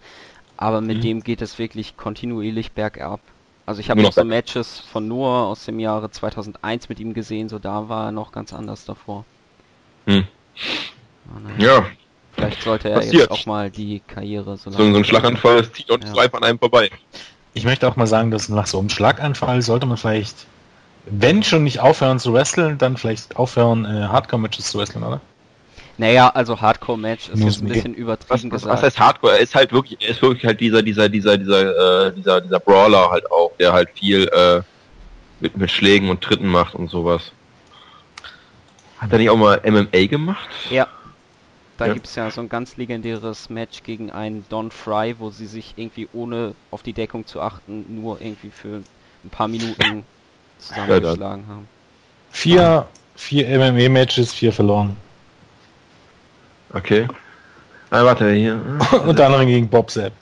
[0.65, 1.03] Aber mit mhm.
[1.03, 3.21] dem geht es wirklich kontinuierlich bergab.
[3.67, 7.51] Also ich habe noch so Matches von Noah aus dem Jahre 2001 mit ihm gesehen,
[7.51, 9.27] so da war er noch ganz anders davor.
[10.07, 10.27] Hm.
[11.29, 11.85] Oh, ja.
[12.33, 13.15] Vielleicht sollte er Passiert.
[13.15, 16.23] jetzt auch mal die Karriere so, so, so ein Schlaganfall, das zieht uns ja.
[16.23, 16.91] einfach an einem vorbei.
[17.53, 20.47] Ich möchte auch mal sagen, dass nach so einem Schlaganfall sollte man vielleicht,
[21.05, 25.21] wenn schon nicht aufhören zu wresteln, dann vielleicht aufhören, äh, Hardcore-Matches zu wresteln, oder?
[25.97, 28.73] Naja, also Hardcore-Match ist jetzt ein bisschen übertrieben was, was, gesagt.
[28.75, 29.33] Was heißt Hardcore?
[29.35, 32.61] Er ist halt wirklich, er ist wirklich halt dieser, dieser, dieser, dieser, äh, dieser, dieser
[32.61, 34.63] Brawler halt auch, der halt viel äh,
[35.41, 37.31] mit, mit Schlägen und Tritten macht und sowas.
[38.99, 40.49] Hat er nicht auch mal MMA gemacht?
[40.71, 40.89] Ja.
[41.77, 41.95] Da ja.
[41.95, 45.75] gibt es ja so ein ganz legendäres Match gegen einen Don Fry, wo sie sich
[45.77, 48.83] irgendwie ohne auf die Deckung zu achten nur irgendwie für
[49.25, 50.05] ein paar Minuten
[50.59, 51.69] zusammengeschlagen ja, haben.
[52.31, 54.97] Vier, vier MMA-Matches, vier verloren.
[56.75, 57.07] Okay.
[57.91, 58.55] Ah, warte, hier.
[59.07, 60.13] Unter anderem gegen Bob Sepp.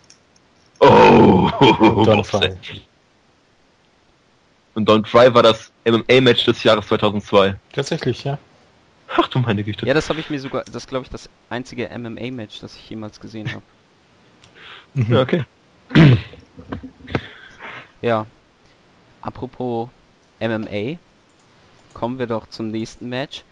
[0.80, 1.50] Oh,
[2.04, 2.56] Don Fry.
[4.74, 7.56] Und Don Fry war das MMA-Match des Jahres 2002.
[7.72, 8.38] Tatsächlich, ja.
[9.16, 9.86] Ach du meine Güte.
[9.86, 13.20] Ja, das habe ich mir sogar, das glaube ich das einzige MMA-Match, das ich jemals
[13.20, 13.62] gesehen habe.
[14.94, 15.44] Ja, okay.
[18.02, 18.26] ja.
[19.20, 19.88] Apropos
[20.40, 20.98] MMA,
[21.94, 23.44] kommen wir doch zum nächsten Match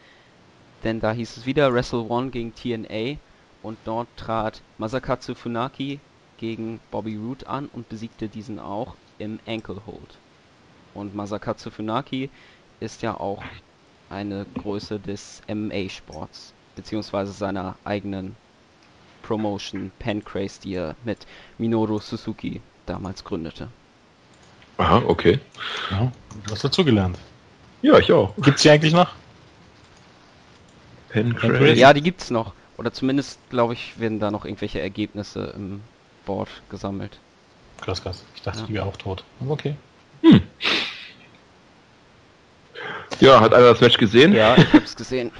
[0.84, 3.18] denn da hieß es wieder Wrestle One gegen TNA
[3.62, 6.00] und dort trat Masakatsu Funaki
[6.38, 10.18] gegen Bobby Roode an und besiegte diesen auch im Ankle Hold.
[10.94, 12.30] Und Masakatsu Funaki
[12.80, 13.42] ist ja auch
[14.08, 18.34] eine Größe des MMA-Sports, beziehungsweise seiner eigenen
[19.22, 21.18] Promotion Pancrase, die er mit
[21.58, 23.68] Minoru Suzuki damals gründete.
[24.78, 25.38] Aha, okay.
[25.90, 26.10] Ja,
[26.46, 27.18] du hast dazugelernt.
[27.82, 28.34] Ja, ich auch.
[28.38, 29.19] Gibt's die eigentlich noch?
[31.12, 31.72] Pancrase?
[31.74, 32.52] Ja, die gibt's noch.
[32.76, 35.82] Oder zumindest, glaube ich, werden da noch irgendwelche Ergebnisse im
[36.24, 37.18] Board gesammelt.
[37.80, 38.24] Krass, krass.
[38.34, 38.66] Ich dachte, ja.
[38.66, 39.24] die wäre auch tot.
[39.40, 39.74] Aber okay.
[40.22, 40.40] Hm.
[43.20, 44.32] Ja, hat einer das Match gesehen?
[44.32, 45.30] Ja, ich hab's gesehen.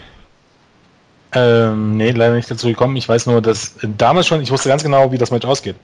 [1.33, 2.97] ähm, nee, leider nicht dazu gekommen.
[2.97, 5.77] Ich weiß nur, dass damals schon, ich wusste ganz genau, wie das Match ausgeht.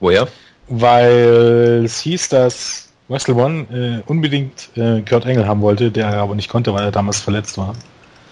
[0.00, 0.28] Woher?
[0.68, 6.34] Weil es hieß, dass Wrestle One äh, unbedingt äh, Kurt Engel haben wollte, der aber
[6.34, 7.74] nicht konnte, weil er damals verletzt war.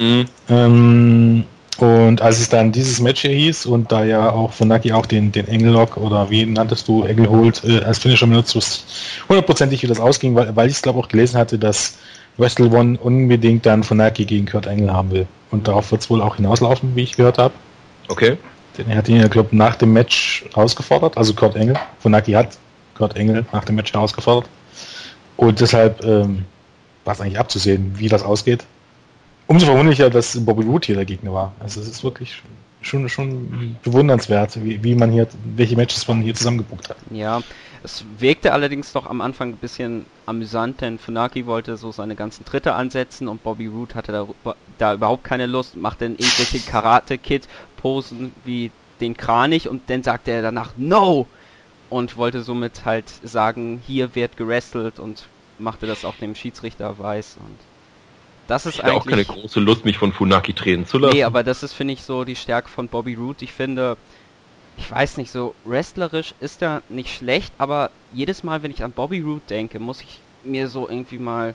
[0.03, 0.25] Mhm.
[0.49, 1.45] Ähm,
[1.79, 5.07] und als es dann dieses Match hier hieß und da ja auch von Naki auch
[5.07, 8.85] den, den Engellock oder wie nanntest du, Engel holt, äh, als Finisher benutzt, wusste
[9.29, 11.99] hundertprozentig, wie das ausging, weil, weil ich es glaube auch gelesen hatte, dass
[12.37, 15.27] Wrestle One unbedingt dann von Naki gegen Kurt Engel haben will.
[15.51, 17.55] Und darauf wird es wohl auch hinauslaufen, wie ich gehört habe.
[18.09, 18.39] Okay.
[18.77, 21.79] Denn er hat ihn ja, glaube nach dem Match herausgefordert, also Kurt Engel.
[22.01, 22.59] Von Naki hat
[22.97, 24.49] Kurt Engel nach dem Match herausgefordert.
[25.37, 26.45] Und deshalb ähm,
[27.05, 28.65] war es eigentlich abzusehen, wie das ausgeht.
[29.53, 31.53] Umso verwunderlicher, dass Bobby Roode hier der Gegner war.
[31.61, 32.43] Also es ist wirklich
[32.81, 36.97] schon, schon bewundernswert, wie, wie man hier, welche Matches man hier zusammengebucht hat.
[37.11, 37.43] Ja,
[37.85, 42.47] es wirkte allerdings doch am Anfang ein bisschen amüsant, denn Funaki wollte so seine ganzen
[42.47, 48.33] Tritte ansetzen und Bobby Roode hatte da, da überhaupt keine Lust, machte dann irgendwelche Karate-Kid-Posen
[48.47, 48.71] wie
[49.03, 51.27] den Kranich und dann sagte er danach No!
[51.91, 57.37] Und wollte somit halt sagen, hier wird gerestelt und machte das auch dem Schiedsrichter weiß
[57.37, 57.72] und
[58.49, 61.15] das ist ich eigentlich auch keine große Lust, mich von Funaki drehen zu lassen.
[61.15, 63.45] Nee, aber das ist, finde ich, so die Stärke von Bobby Roode.
[63.45, 63.97] Ich finde,
[64.77, 68.93] ich weiß nicht, so wrestlerisch ist er nicht schlecht, aber jedes Mal, wenn ich an
[68.93, 71.55] Bobby Roode denke, muss ich mir so irgendwie mal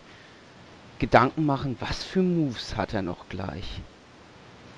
[0.99, 3.65] Gedanken machen, was für Moves hat er noch gleich?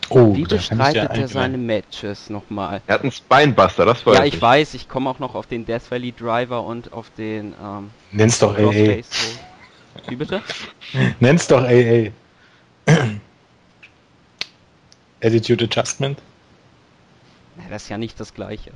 [0.09, 2.81] Oh, Wie bestreitet er seine Matches nochmal?
[2.87, 5.65] Er hat einen Spinebuster, das war Ja, ich weiß, ich komme auch noch auf den
[5.65, 9.03] Death Valley Driver und auf den ähm, Nenn's doch AA.
[10.07, 10.41] Wie bitte?
[11.19, 12.11] Nenn's doch AA.
[15.21, 16.19] Attitude Adjustment?
[17.57, 18.71] Na, das ist ja nicht das gleiche.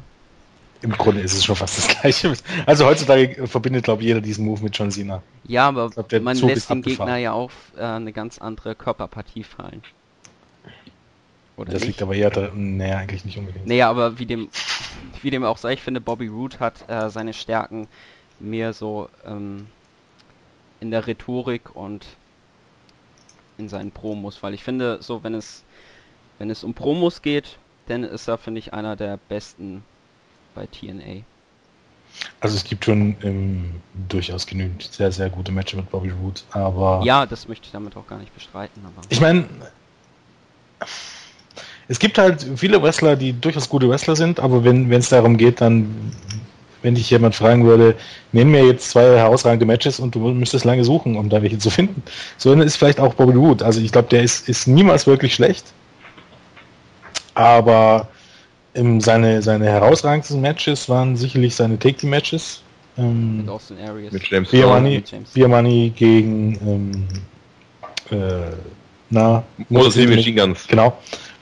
[0.81, 2.33] Im Grunde ist es schon fast das gleiche.
[2.65, 5.23] Also heutzutage verbindet, glaube ich, jeder diesen Move mit John Cena.
[5.45, 9.45] Ja, aber glaub, man Zug lässt den Gegner ja auch äh, eine ganz andere Körperpartie
[9.45, 9.81] fallen.
[11.55, 11.87] Oder das nicht?
[11.87, 13.65] liegt aber eher da, naja, eigentlich nicht unbedingt.
[13.65, 14.49] Naja, aber wie dem,
[15.21, 17.87] wie dem auch sei, ich finde, Bobby Roode hat äh, seine Stärken
[18.39, 19.67] mehr so ähm,
[20.83, 22.05] in der Rhetorik und
[23.57, 25.63] in seinen Promos, weil ich finde, so wenn es
[26.39, 29.83] wenn es um Promos geht, dann ist er finde ich einer der besten
[30.53, 31.23] bei TNA.
[32.41, 37.01] Also es gibt schon ähm, durchaus genügend sehr sehr gute Matches mit Bobby Roode, aber
[37.05, 38.83] ja, das möchte ich damit auch gar nicht bestreiten.
[38.85, 39.47] Aber ich meine,
[41.87, 45.61] es gibt halt viele Wrestler, die durchaus gute Wrestler sind, aber wenn es darum geht,
[45.61, 46.11] dann
[46.83, 47.95] wenn dich jemand fragen würde,
[48.31, 51.69] nenn mir jetzt zwei herausragende Matches und du müsstest lange suchen, um da welche zu
[51.69, 52.03] finden.
[52.37, 53.65] So ist vielleicht auch Bobby Roode.
[53.65, 55.65] Also ich glaube, der ist, ist niemals wirklich schlecht.
[57.33, 58.07] Aber
[58.75, 62.61] ähm, seine, seine herausragendsten Matches waren sicherlich seine Take-Team-Matches.
[62.97, 64.11] Ähm, mit Austin Aries.
[64.11, 67.07] Mit James Beer Money, Beer Money gegen
[68.11, 68.51] ähm, äh,
[69.09, 70.67] na, Moses Machine Guns.
[70.67, 70.97] Genau.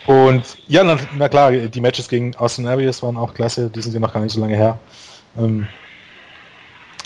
[0.05, 3.93] Und ja, na, na, klar, die Matches gegen Austin Aries waren auch klasse, die sind
[3.93, 4.79] ja noch gar nicht so lange her.
[5.37, 5.67] Ähm,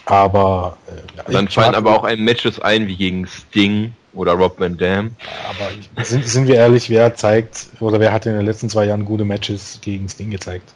[0.05, 4.77] aber äh, dann fallen aber auch ein Matches ein wie gegen Sting oder Rob Van
[4.77, 5.15] Dam.
[5.49, 9.05] Aber sind, sind wir ehrlich, wer zeigt oder wer hat in den letzten zwei Jahren
[9.05, 10.73] gute Matches gegen Sting gezeigt?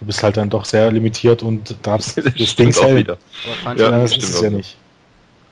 [0.00, 3.18] Du bist halt dann doch sehr limitiert und darfst das Sting auch wieder.
[3.64, 4.76] Aber ja, das ist es ja nicht.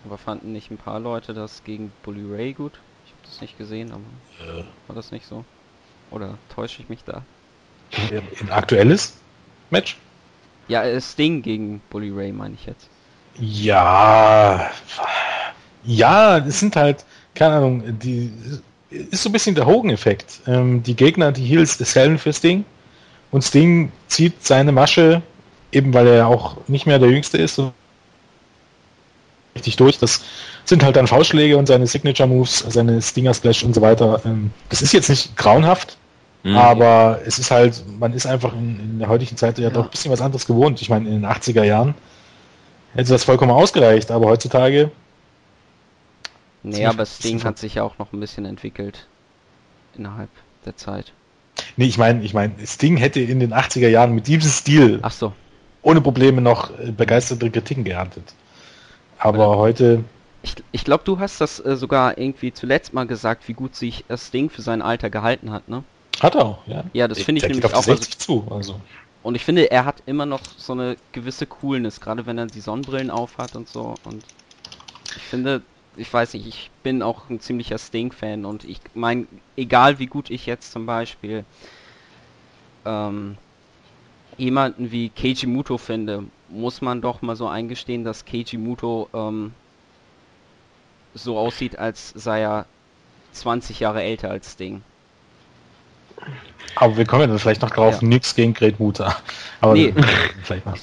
[0.05, 2.73] Aber fanden nicht ein paar Leute das gegen Bully Ray gut?
[3.05, 4.03] Ich habe das nicht gesehen, aber
[4.47, 4.65] ja.
[4.87, 5.45] war das nicht so?
[6.11, 7.23] Oder täusche ich mich da?
[8.11, 9.15] Ein aktuelles
[9.71, 9.97] Match?
[10.69, 12.89] Ja, Sting gegen Bully Ray meine ich jetzt.
[13.39, 14.71] Ja,
[15.85, 18.33] ja, es sind halt, keine Ahnung, die
[18.91, 20.41] ist so ein bisschen der Hogan-Effekt.
[20.47, 22.65] Ähm, die Gegner, die Heels dasselben für Sting
[23.31, 25.23] und Sting zieht seine Masche,
[25.73, 27.61] eben weil er auch nicht mehr der Jüngste ist,
[29.55, 29.99] richtig durch.
[29.99, 30.23] Das
[30.65, 34.21] sind halt dann Faustschläge und seine Signature Moves, seine Stinger Splash und so weiter.
[34.25, 35.97] Ähm, das ist jetzt nicht grauenhaft,
[36.47, 36.57] mhm.
[36.57, 39.85] aber es ist halt, man ist einfach in, in der heutigen Zeit ja, ja, doch
[39.85, 40.81] ein bisschen was anderes gewohnt.
[40.81, 41.95] Ich meine, in den 80er Jahren
[42.95, 44.91] hätte das vollkommen ausgereicht, aber heutzutage.
[46.63, 49.07] Nee, aber Sting hat sich ja auch noch ein bisschen entwickelt
[49.97, 50.31] innerhalb
[50.65, 51.13] der Zeit.
[51.77, 55.13] Nee, ich meine, ich meine, Sting hätte in den 80er Jahren mit diesem Stil Ach
[55.13, 55.33] so.
[55.83, 58.35] ohne Probleme noch äh, begeisterte Kritiken geerntet.
[59.19, 60.05] Aber Oder heute
[60.47, 64.05] ich, ich glaube, du hast das äh, sogar irgendwie zuletzt mal gesagt, wie gut sich
[64.07, 65.83] das Ding für sein Alter gehalten hat, ne?
[66.21, 66.85] Hat er auch, ja.
[66.93, 67.87] Ja, das finde ich nämlich auch.
[67.87, 68.81] Also, zu, also.
[69.23, 72.61] Und ich finde, er hat immer noch so eine gewisse Coolness, gerade wenn er die
[72.61, 73.95] Sonnenbrillen aufhat und so.
[74.05, 74.23] Und
[75.17, 75.63] ich finde,
[75.97, 79.27] ich weiß nicht, ich bin auch ein ziemlicher Sting-Fan und ich meine,
[79.57, 81.45] egal wie gut ich jetzt zum Beispiel
[82.85, 83.37] ähm,
[84.37, 89.53] jemanden wie Keiji Muto finde, muss man doch mal so eingestehen, dass Keiji Muto ähm,
[91.15, 92.67] so aussieht, als sei er
[93.33, 94.83] 20 Jahre älter als Sting.
[96.77, 98.09] Aber wir kommen ja dann vielleicht noch drauf, ja.
[98.09, 99.17] nichts gegen Great Mutter.
[99.61, 99.95] Aber nee.
[100.43, 100.77] vielleicht noch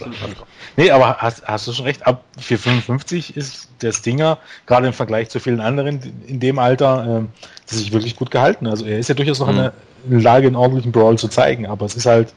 [0.75, 5.29] nee, aber hast, hast du schon recht, ab 455 ist der Stinger, gerade im Vergleich
[5.29, 8.65] zu vielen anderen in dem Alter, äh, sich wirklich gut gehalten.
[8.65, 9.71] Also er ist ja durchaus noch mhm.
[10.05, 12.33] in, der, Lage, einen ordentlichen Brawl zu zeigen, aber es ist halt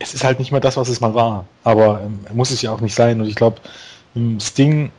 [0.00, 1.44] es ist halt nicht mehr das, was es mal war.
[1.64, 3.20] Aber ähm, muss es ja auch nicht sein.
[3.20, 3.60] Und ich glaube,
[4.40, 4.92] Sting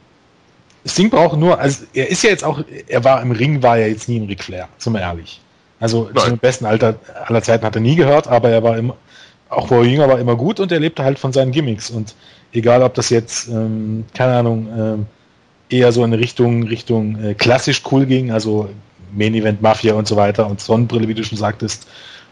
[0.86, 3.90] Sting braucht nur, also er ist ja jetzt auch, er war im Ring, war er
[3.90, 5.42] jetzt nie ein Ric Flair, sind wir ehrlich.
[5.80, 6.26] Also Nein.
[6.26, 8.96] zum besten Alter aller Zeiten hat er nie gehört, aber er war immer,
[9.50, 11.90] auch wo er jünger war, immer gut und er lebte halt von seinen Gimmicks.
[11.90, 12.16] Und
[12.52, 15.06] egal, ob das jetzt, ähm, keine Ahnung, ähm,
[15.70, 18.70] eher so in Richtung, Richtung äh, klassisch cool ging, also
[19.14, 21.88] Main Event Mafia und so weiter und Sonnenbrille, wie du schon sagtest,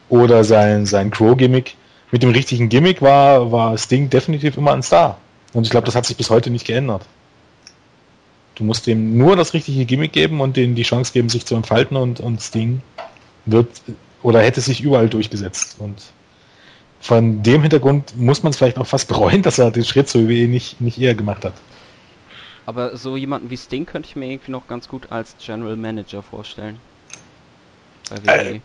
[0.10, 1.76] oder sein, sein Crow-Gimmick.
[2.12, 5.18] Mit dem richtigen Gimmick war, war Sting definitiv immer ein Star.
[5.54, 7.04] Und ich glaube, das hat sich bis heute nicht geändert.
[8.56, 11.56] Du musst dem nur das richtige Gimmick geben und denen die Chance geben, sich zu
[11.56, 12.82] entfalten und, und Sting
[13.52, 13.82] wird
[14.24, 15.78] oder hätte sich überall durchgesetzt.
[15.80, 16.02] Und
[17.00, 20.28] von dem Hintergrund muss man es vielleicht auch fast bereuen, dass er den Schritt zur
[20.28, 21.54] WWE nicht, nicht eher gemacht hat.
[22.66, 26.22] Aber so jemanden wie Sting könnte ich mir irgendwie noch ganz gut als General Manager
[26.22, 26.80] vorstellen.
[28.26, 28.60] Äh,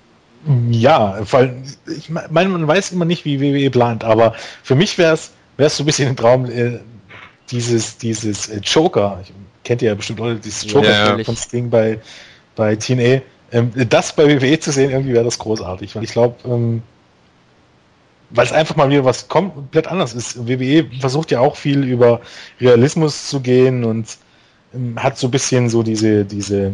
[0.71, 5.15] ja, weil ich meine, man weiß immer nicht, wie WWE plant, aber für mich wäre
[5.15, 6.81] es so ein bisschen ein Traum, äh,
[7.51, 11.71] dieses, dieses äh, Joker, ich, kennt ihr ja bestimmt Leute, dieses Joker ja, von Sting
[11.71, 12.01] bei,
[12.57, 13.21] bei TNA.
[13.53, 16.83] Ähm, das bei WWE zu sehen, irgendwie wäre das großartig, weil ich glaube, ähm,
[18.31, 20.49] weil es einfach mal wieder was komplett anders ist.
[20.49, 22.21] WWE versucht ja auch viel über
[22.61, 24.17] Realismus zu gehen und
[24.75, 26.73] ähm, hat so ein bisschen so diese, diese,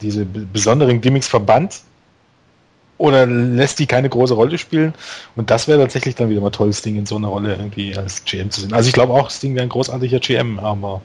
[0.00, 1.82] diese besonderen Gimmicks verbannt
[2.98, 4.92] oder lässt die keine große Rolle spielen.
[5.36, 8.24] Und das wäre tatsächlich dann wieder mal tolles Ding in so einer Rolle irgendwie als
[8.24, 8.74] GM zu sehen.
[8.74, 11.00] Also ich glaube auch, Sting wäre ein großartiger GM, aber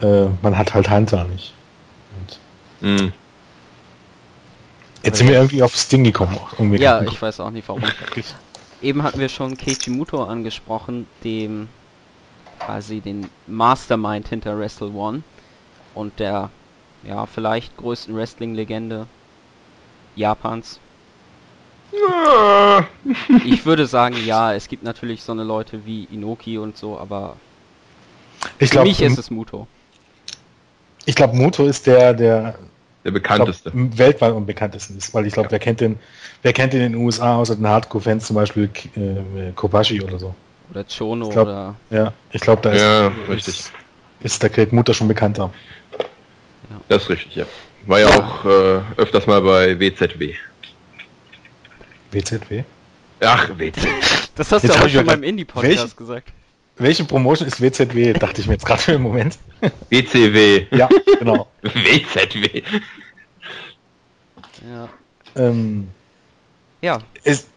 [0.00, 1.52] äh, man hat halt Hunter nicht.
[2.80, 3.12] Mhm.
[5.02, 6.38] Jetzt sind wir irgendwie aufs Ding gekommen.
[6.58, 7.82] Irgendwie ja, ich weiß auch nicht warum.
[8.82, 11.68] Eben hatten wir schon Keiji Muto angesprochen, dem
[12.58, 15.22] quasi den Mastermind hinter Wrestle One
[15.94, 16.50] und der
[17.04, 19.06] ja vielleicht größten Wrestling-Legende
[20.16, 20.80] Japans.
[23.44, 27.36] ich würde sagen, ja, es gibt natürlich so eine Leute wie Inoki und so, aber
[28.58, 29.68] ich für glaub, mich ist es Muto.
[31.06, 32.58] Ich glaube, Muto ist der, der,
[33.04, 33.70] der bekannteste.
[33.70, 35.52] Glaub, weltweit am bekanntesten ist, weil ich glaube, ja.
[35.52, 35.98] wer kennt den,
[36.42, 40.34] wer kennt den in den USA außer den Hardcore-Fans zum Beispiel äh, Kobashi oder so.
[40.70, 41.76] Oder Chono glaub, oder.
[41.90, 43.54] Ja, ich glaube, da ist, ja, richtig.
[43.60, 43.72] ist,
[44.20, 45.52] ist der Great Mutter schon bekannter.
[45.98, 46.80] Ja.
[46.88, 47.46] Das ist richtig, ja.
[47.86, 48.18] War ja, ja.
[48.18, 50.34] auch äh, öfters mal bei WZW.
[52.10, 52.64] WZW?
[53.20, 53.88] Ach, WZW.
[54.34, 56.32] Das hast jetzt du auch schon beim Indie-Podcast gesagt.
[56.78, 58.12] Welche Promotion ist WZW?
[58.12, 59.38] Dachte ich mir jetzt gerade für den Moment.
[59.88, 60.66] WCW.
[60.70, 61.48] Ja, genau.
[61.62, 62.62] WZW.
[64.68, 64.88] Ja.
[65.36, 65.88] Ähm,
[66.82, 66.98] ja.
[67.24, 67.48] Ist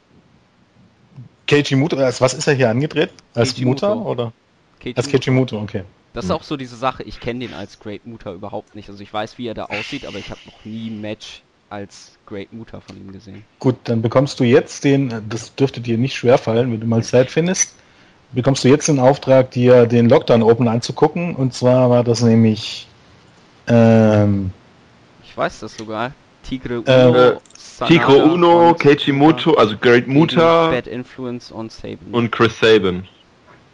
[1.47, 3.11] Keiji Muto, als was ist er hier angedreht?
[3.33, 4.09] Als Keiji Muta Muto.
[4.09, 4.33] oder?
[4.79, 5.83] Keiji als Keiji Muto, okay.
[6.13, 8.89] Das ist auch so diese Sache, ich kenne den als Great Muta überhaupt nicht.
[8.89, 12.17] Also ich weiß, wie er da aussieht, aber ich habe noch nie ein Match als
[12.25, 13.43] Great Muta von ihm gesehen.
[13.59, 17.03] Gut, dann bekommst du jetzt den, das dürfte dir nicht schwer fallen, wenn du mal
[17.03, 17.75] Zeit findest,
[18.31, 21.35] bekommst du jetzt den Auftrag, dir den Lockdown Open anzugucken.
[21.35, 22.87] Und zwar war das nämlich.
[23.67, 24.51] Ähm,
[25.23, 26.11] ich weiß das sogar.
[26.43, 27.37] Tigre Uno, äh,
[27.87, 28.75] Tigre Uno,
[29.13, 30.71] Muto, also Great Muta.
[30.71, 32.11] Bad Influence und Saban.
[32.11, 33.07] Und Chris Saban.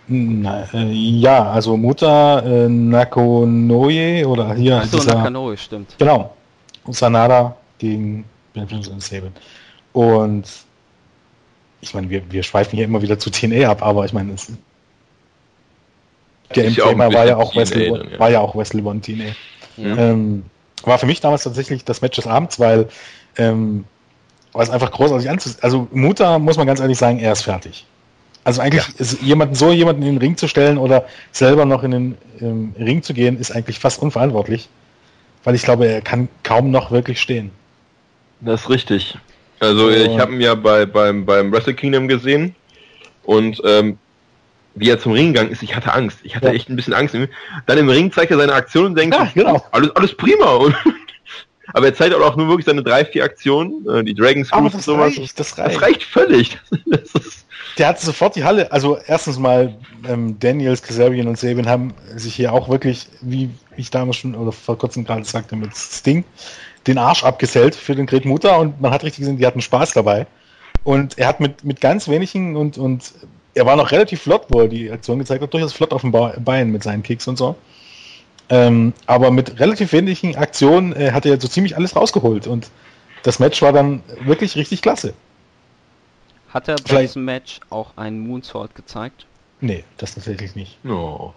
[0.08, 4.78] Na, äh, ja, also Muta, äh, Nakonoye oder hier.
[4.78, 5.96] Achso, dieser, Nakanoe, stimmt.
[5.98, 6.36] Genau.
[6.84, 9.34] Und Sanada gegen Bad Influence und Saban.
[9.94, 10.46] Und
[11.82, 14.52] ich meine, wir, wir schweifen hier immer wieder zu TNA ab, aber ich meine, es,
[16.54, 18.20] der im Thema war ja auch Wesley, dann, ja.
[18.20, 19.36] war ja auch Wesley One TNA.
[19.78, 19.98] Ja.
[19.98, 20.46] Ähm,
[20.84, 22.88] war für mich damals tatsächlich das Match des Abends, weil
[23.38, 23.86] ähm,
[24.54, 25.60] war es einfach großartig anzusehen.
[25.62, 27.86] Also Muta muss man ganz ehrlich sagen, er ist fertig.
[28.44, 28.94] Also eigentlich ja.
[28.98, 32.76] ist jemanden so jemanden in den Ring zu stellen oder selber noch in den ähm,
[32.78, 34.70] Ring zu gehen, ist eigentlich fast unverantwortlich,
[35.44, 37.52] weil ich glaube, er kann kaum noch wirklich stehen.
[38.42, 39.18] Das ist richtig.
[39.60, 39.90] Also so.
[39.90, 42.56] ich habe ihn ja bei, beim, beim Wrestle Kingdom gesehen
[43.24, 43.98] und ähm,
[44.76, 46.20] wie er zum Ring gegangen ist, ich hatte Angst.
[46.24, 46.54] Ich hatte ja.
[46.54, 47.16] echt ein bisschen Angst.
[47.66, 49.66] Dann im Ring zeigt er seine Aktion und denkt, ja, genau.
[49.72, 50.52] alles, alles prima.
[50.56, 50.76] Und
[51.74, 54.84] aber er zeigt auch nur wirklich seine drei, vier Aktionen, äh, die Dragon Screws und
[54.84, 55.18] sowas.
[55.18, 55.76] Reicht, das, reicht.
[55.76, 56.60] das reicht völlig.
[56.88, 57.46] Das ist
[57.78, 59.76] der hat sofort die Halle, also erstens mal
[60.08, 64.52] ähm, Daniels, Kazarian und Sabin haben sich hier auch wirklich, wie ich damals schon oder
[64.52, 66.24] vor kurzem gerade sagte, mit Sting
[66.88, 69.94] den Arsch abgesellt für den Great Mutter und man hat richtig gesehen, die hatten Spaß
[69.94, 70.28] dabei.
[70.84, 73.14] Und er hat mit, mit ganz wenigen und, und
[73.56, 76.12] er war noch relativ flott, wo er die Aktion gezeigt hat, durchaus flott auf dem
[76.12, 77.56] Bein mit seinen Kicks und so.
[78.50, 82.70] Ähm, aber mit relativ wenigen Aktionen äh, hat er so ziemlich alles rausgeholt und
[83.24, 85.16] das Match war dann wirklich richtig klasse.
[86.50, 87.10] Hat er bei Vielleicht...
[87.10, 89.26] diesem Match auch einen Moonsault gezeigt?
[89.62, 90.84] Nee, das tatsächlich nicht.
[90.84, 91.34] No.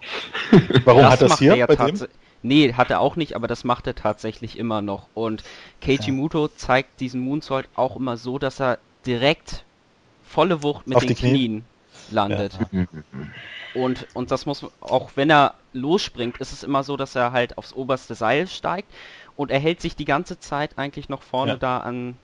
[0.85, 1.99] Warum das hat das hier bei dem?
[2.41, 5.07] Nee, hat er auch nicht, aber das macht er tatsächlich immer noch.
[5.13, 5.43] Und
[5.81, 6.13] Keiji ja.
[6.13, 9.63] Muto zeigt diesen Moonsault auch immer so, dass er direkt
[10.23, 11.65] volle Wucht mit Auf den Knien, Knien
[12.11, 12.57] landet.
[12.71, 12.85] Ja.
[13.75, 17.57] Und, und das muss, auch wenn er losspringt, ist es immer so, dass er halt
[17.57, 18.91] aufs oberste Seil steigt
[19.35, 21.57] und er hält sich die ganze Zeit eigentlich noch vorne ja.
[21.57, 22.17] da an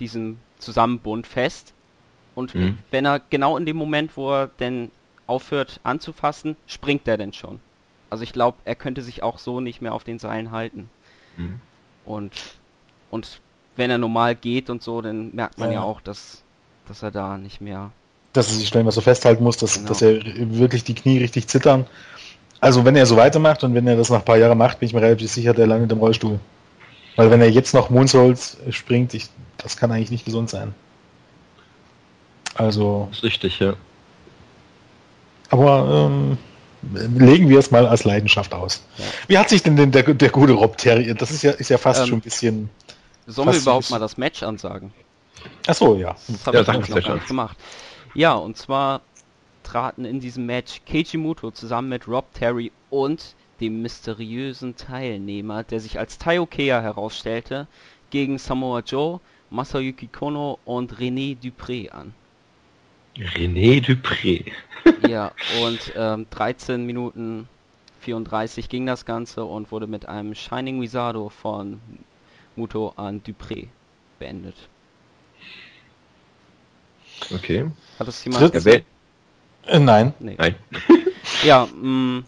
[0.00, 1.74] diesem Zusammenbund fest.
[2.34, 2.78] Und mhm.
[2.90, 4.90] wenn er genau in dem Moment, wo er denn
[5.26, 7.60] aufhört anzufassen, springt er denn schon.
[8.10, 10.88] Also ich glaube, er könnte sich auch so nicht mehr auf den Seilen halten.
[11.36, 11.60] Mhm.
[12.04, 12.32] Und,
[13.10, 13.40] und
[13.76, 16.42] wenn er normal geht und so, dann merkt man ja, ja auch, dass,
[16.86, 17.90] dass er da nicht mehr
[18.32, 19.88] dass er sich schnell mal so festhalten muss, dass, genau.
[19.88, 21.86] dass er wirklich die Knie richtig zittern.
[22.60, 24.86] Also wenn er so weitermacht und wenn er das nach ein paar Jahren macht, bin
[24.86, 26.38] ich mir relativ sicher, der landet im Rollstuhl.
[27.16, 30.74] Weil wenn er jetzt noch Moonsaults springt, ich, das kann eigentlich nicht gesund sein.
[32.54, 33.08] Also.
[33.10, 33.74] Das ist richtig, ja.
[35.50, 36.38] Aber ähm,
[36.82, 38.82] legen wir es mal als Leidenschaft aus.
[38.96, 39.04] Ja.
[39.26, 41.14] Wie hat sich denn, denn der, der gute Rob Terrier?
[41.14, 42.70] Das ist ja, ist ja fast ähm, schon ein bisschen.
[43.26, 44.92] Sollen wir überhaupt mal das Match ansagen?
[45.66, 46.16] Ach so, ja.
[46.28, 47.56] Das habe ja, ich noch gar nicht gemacht.
[48.14, 49.02] Ja, und zwar
[49.62, 55.80] traten in diesem Match Keiji Muto zusammen mit Rob Terry und dem mysteriösen Teilnehmer, der
[55.80, 57.66] sich als Taiokeya herausstellte,
[58.10, 62.14] gegen Samoa Joe, Masayuki Kono und René Dupré an.
[63.18, 64.44] René Dupré.
[65.08, 67.48] ja, und ähm, 13 Minuten
[68.00, 71.80] 34 ging das Ganze und wurde mit einem Shining Wizardo von
[72.56, 73.68] Muto an Dupré
[74.18, 74.56] beendet.
[77.32, 77.70] Okay.
[77.98, 78.84] Hat das jemand gesehen?
[79.66, 80.14] Äh, nein.
[80.20, 80.36] Nee.
[80.38, 80.54] Nein.
[81.44, 82.24] ja, mh, mm,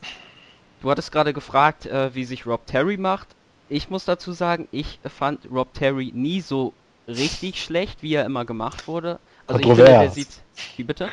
[0.83, 3.29] du hattest gerade gefragt, äh, wie sich Rob Terry macht.
[3.69, 6.75] Ich muss dazu sagen, ich fand Rob Terry nie so
[7.07, 9.21] richtig schlecht, wie er immer gemacht wurde.
[9.51, 9.79] Also Kontrovers.
[9.79, 10.41] ich finde, der sieht.
[10.77, 11.09] Wie bitte?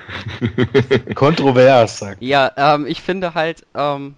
[1.16, 2.22] Kontrovers, sagt.
[2.22, 4.16] Ja, ähm, ich finde halt, ähm,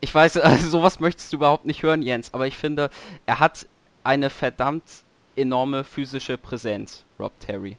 [0.00, 2.90] ich weiß, also sowas möchtest du überhaupt nicht hören, Jens, aber ich finde,
[3.26, 3.66] er hat
[4.04, 4.84] eine verdammt
[5.34, 7.76] enorme physische Präsenz, Rob Terry.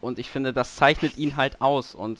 [0.00, 1.94] Und ich finde, das zeichnet ihn halt aus.
[1.94, 2.18] Und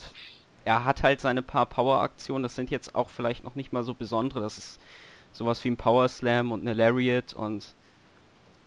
[0.65, 2.43] er hat halt seine paar Power-Aktionen.
[2.43, 4.41] Das sind jetzt auch vielleicht noch nicht mal so besondere.
[4.41, 4.79] Das ist
[5.33, 7.75] sowas wie ein Power Slam und eine Lariat und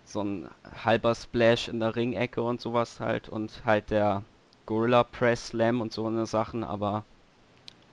[0.05, 0.49] so ein
[0.83, 3.29] halber Splash in der Ringecke und sowas halt.
[3.29, 4.23] Und halt der
[4.65, 6.63] Gorilla Press Slam und so eine Sachen.
[6.63, 7.05] Aber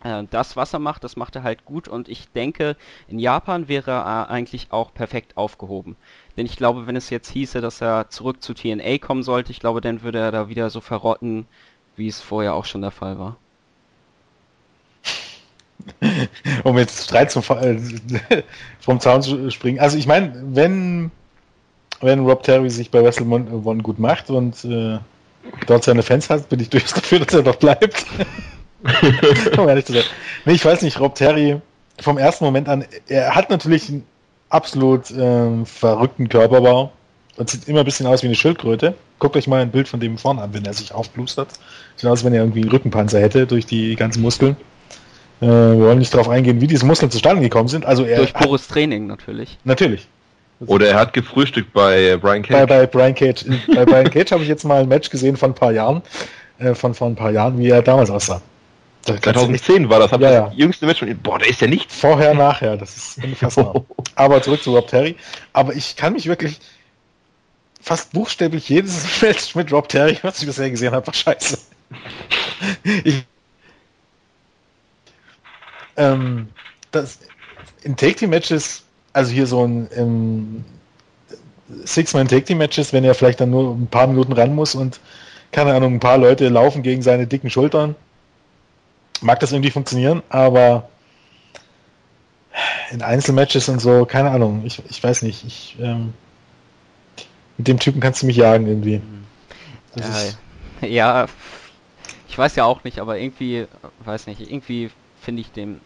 [0.05, 3.69] Äh, das, was er macht, das macht er halt gut und ich denke, in Japan
[3.69, 5.97] wäre er eigentlich auch perfekt aufgehoben.
[6.37, 9.61] Denn ich glaube, wenn es jetzt hieße, dass er zurück zu TNA kommen sollte, ich
[9.61, 11.49] glaube, dann würde er da wieder so verrotten,
[11.97, 13.41] wie es vorher auch schon der Fall war.
[16.65, 17.79] um jetzt Streit zum, äh,
[18.81, 19.81] vom Zaun zu springen.
[19.81, 21.11] Also ich meine, wenn,
[22.03, 24.99] wenn Rob Terry sich bei WrestleMania gut macht und äh,
[25.67, 28.05] dort seine Fans hat, bin ich durchaus dafür, dass er doch bleibt.
[29.59, 30.03] um ehrlich zu sein.
[30.45, 31.61] Nee, ich weiß nicht, Rob Terry
[32.01, 34.05] vom ersten Moment an, er hat natürlich einen
[34.49, 36.93] absolut äh, verrückten Körperbau
[37.37, 38.95] und sieht immer ein bisschen aus wie eine Schildkröte.
[39.19, 41.49] Guckt euch mal ein Bild von dem vorne an, wenn er sich aufblustert.
[41.97, 44.57] Sieht aus, wenn er irgendwie einen Rückenpanzer hätte durch die ganzen Muskeln.
[45.41, 47.87] Äh, wir wollen nicht darauf eingehen, wie diese Muskeln zustande gekommen sind.
[47.87, 49.59] Also er durch pures Training natürlich.
[49.65, 50.09] Natürlich.
[50.67, 52.53] Oder er hat gefrühstückt bei Brian Cage.
[52.53, 53.45] Bei, bei Brian Cage.
[53.75, 56.03] bei Brian Cage habe ich jetzt mal ein Match gesehen von ein paar Jahren,
[56.59, 58.43] äh, von vor ein paar Jahren, wie er damals aussah.
[59.05, 60.59] 2010 war das, hab ja, das ja.
[60.59, 61.99] jüngste Match von Boah, da ist ja nichts.
[61.99, 63.85] Vorher, nachher, das ist unfassbar.
[64.15, 65.17] Aber zurück zu Rob Terry.
[65.53, 66.61] Aber ich kann mich wirklich
[67.81, 71.59] fast buchstäblich jedes Match mit Rob Terry, was ich bisher gesehen habe, war scheiße.
[73.05, 73.25] ich,
[75.97, 76.49] ähm,
[76.93, 77.19] das,
[77.83, 80.65] in Take-Team-Matches, also hier so ein ähm,
[81.85, 85.01] Six-Man-Take-Team-Matches, wenn er vielleicht dann nur ein paar Minuten ran muss und
[85.51, 87.95] keine Ahnung, ein paar Leute laufen gegen seine dicken Schultern,
[89.21, 90.89] mag das irgendwie funktionieren, aber
[92.91, 96.15] in Einzelmatches und so, keine Ahnung, ich, ich weiß nicht, ich, ähm,
[97.59, 99.01] mit dem Typen kannst du mich jagen irgendwie.
[100.83, 101.27] Ja, ja,
[102.29, 103.67] ich weiß ja auch nicht, aber irgendwie,
[104.05, 104.91] weiß nicht, irgendwie
[105.21, 105.81] finde ich dem,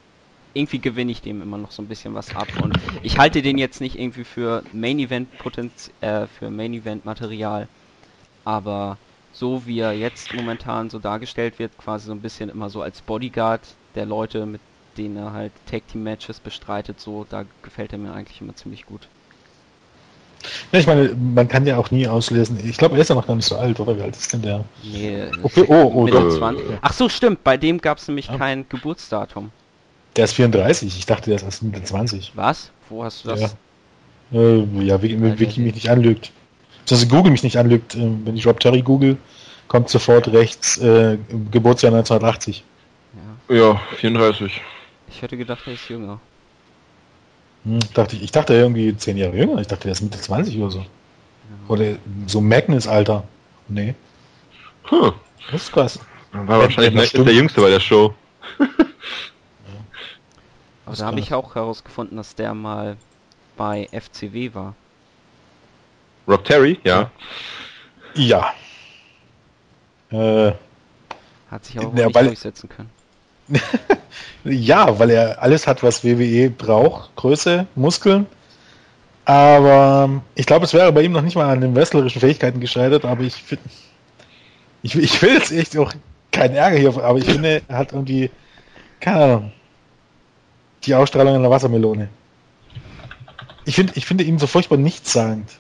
[0.56, 3.58] irgendwie gewinne ich dem immer noch so ein bisschen was ab und ich halte den
[3.58, 7.68] jetzt nicht irgendwie für Main Event Potenz äh, für Main Event Material,
[8.44, 8.98] aber
[9.32, 13.02] so wie er jetzt momentan so dargestellt wird, quasi so ein bisschen immer so als
[13.02, 13.60] Bodyguard
[13.94, 14.60] der Leute, mit
[14.96, 18.86] denen er halt Tag Team Matches bestreitet, so, da gefällt er mir eigentlich immer ziemlich
[18.86, 19.08] gut.
[20.72, 22.58] Ja, ich meine, man kann ja auch nie auslesen.
[22.64, 23.96] Ich glaube, er ist ja noch gar nicht so alt, oder?
[23.96, 24.64] Wie alt ist denn der?
[24.82, 26.64] Nee, okay, oh, oh, Mitte 20.
[26.80, 27.42] Ach so, stimmt.
[27.42, 28.36] Bei dem gab es nämlich ja.
[28.36, 29.50] kein Geburtsdatum.
[30.16, 30.96] Der ist 34.
[30.96, 32.32] Ich dachte, der ist erst Mitte 20.
[32.34, 32.70] Was?
[32.88, 33.56] Wo hast du das?
[34.30, 36.32] Ja, äh, ja wie, wie, wie mich nicht anlügt.
[36.90, 37.94] Also Google mich nicht anlügt.
[37.94, 39.18] Äh, wenn ich Rob Terry google,
[39.68, 41.18] kommt sofort rechts äh,
[41.50, 42.64] Geburtsjahr 1980.
[43.48, 43.56] Ja.
[43.56, 44.60] ja, 34.
[45.08, 46.20] Ich hätte gedacht, er ist jünger.
[47.64, 49.60] Hm, dachte ich, ich dachte irgendwie 10 Jahre jünger.
[49.60, 50.78] Ich dachte, er ist Mitte 20 oder so.
[50.78, 50.86] Ja.
[51.68, 51.96] Oder
[52.26, 53.24] so Magnus-Alter.
[53.68, 53.94] Nee.
[54.84, 55.12] Hm.
[55.50, 55.98] Das ist krass.
[56.32, 58.14] War wahrscheinlich Magnus der Jüngste bei der Show.
[60.86, 62.96] Aber da habe ich auch herausgefunden, dass der mal
[63.56, 64.74] bei FCW war.
[66.28, 67.10] Rob Terry, ja.
[68.14, 68.52] Ja.
[70.10, 70.52] Äh,
[71.50, 72.90] Hat sich aber ja, nicht weil, durchsetzen können.
[74.44, 77.14] ja, weil er alles hat, was WWE braucht.
[77.16, 78.26] Größe, Muskeln.
[79.24, 83.04] Aber ich glaube, es wäre bei ihm noch nicht mal an den wrestlerischen Fähigkeiten gescheitert,
[83.04, 83.64] aber ich finde,
[84.82, 85.92] ich, ich will jetzt echt auch
[86.30, 88.30] keinen Ärger hier, aber ich finde, er hat irgendwie,
[89.00, 89.52] keine Ahnung,
[90.84, 92.08] die Ausstrahlung einer Wassermelone.
[93.64, 95.50] Ich finde, ich finde ihn so furchtbar nichtssagend.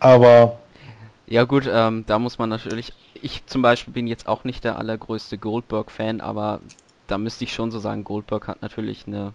[0.00, 0.58] Aber.
[1.26, 2.92] Ja gut, ähm, da muss man natürlich.
[3.14, 6.60] Ich zum Beispiel bin jetzt auch nicht der allergrößte Goldberg-Fan, aber
[7.06, 9.32] da müsste ich schon so sagen, Goldberg hat natürlich eine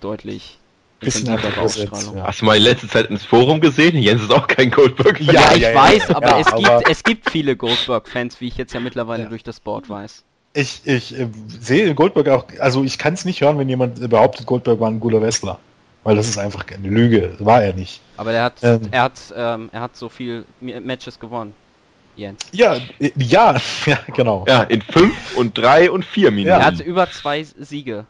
[0.00, 0.58] deutlich
[1.00, 2.18] intensivere Ausstrahlung.
[2.18, 2.26] Ja.
[2.26, 3.96] Hast du mal in letzter Zeit ins Forum gesehen?
[3.96, 5.34] Jens ist auch kein Goldberg-Fan.
[5.34, 8.56] Ja, ich ja, weiß, aber, ja, es, aber gibt, es gibt viele Goldberg-Fans, wie ich
[8.56, 10.24] jetzt ja mittlerweile durch das Board weiß.
[10.56, 11.28] Ich, ich äh,
[11.60, 15.00] sehe Goldberg auch, also ich kann es nicht hören, wenn jemand behauptet, Goldberg war ein
[15.00, 15.58] guter Wrestler.
[16.02, 18.00] Weil das ist einfach eine Lüge, war er nicht.
[18.16, 21.52] Aber er hat, ähm, er hat, ähm, er hat so viel Matches gewonnen.
[22.14, 22.40] Jens.
[22.52, 24.44] Ja, äh, ja, ja, genau.
[24.48, 26.48] Ja, in fünf und drei und vier Minuten.
[26.48, 26.58] Ja.
[26.58, 28.06] Er hat über zwei Siege.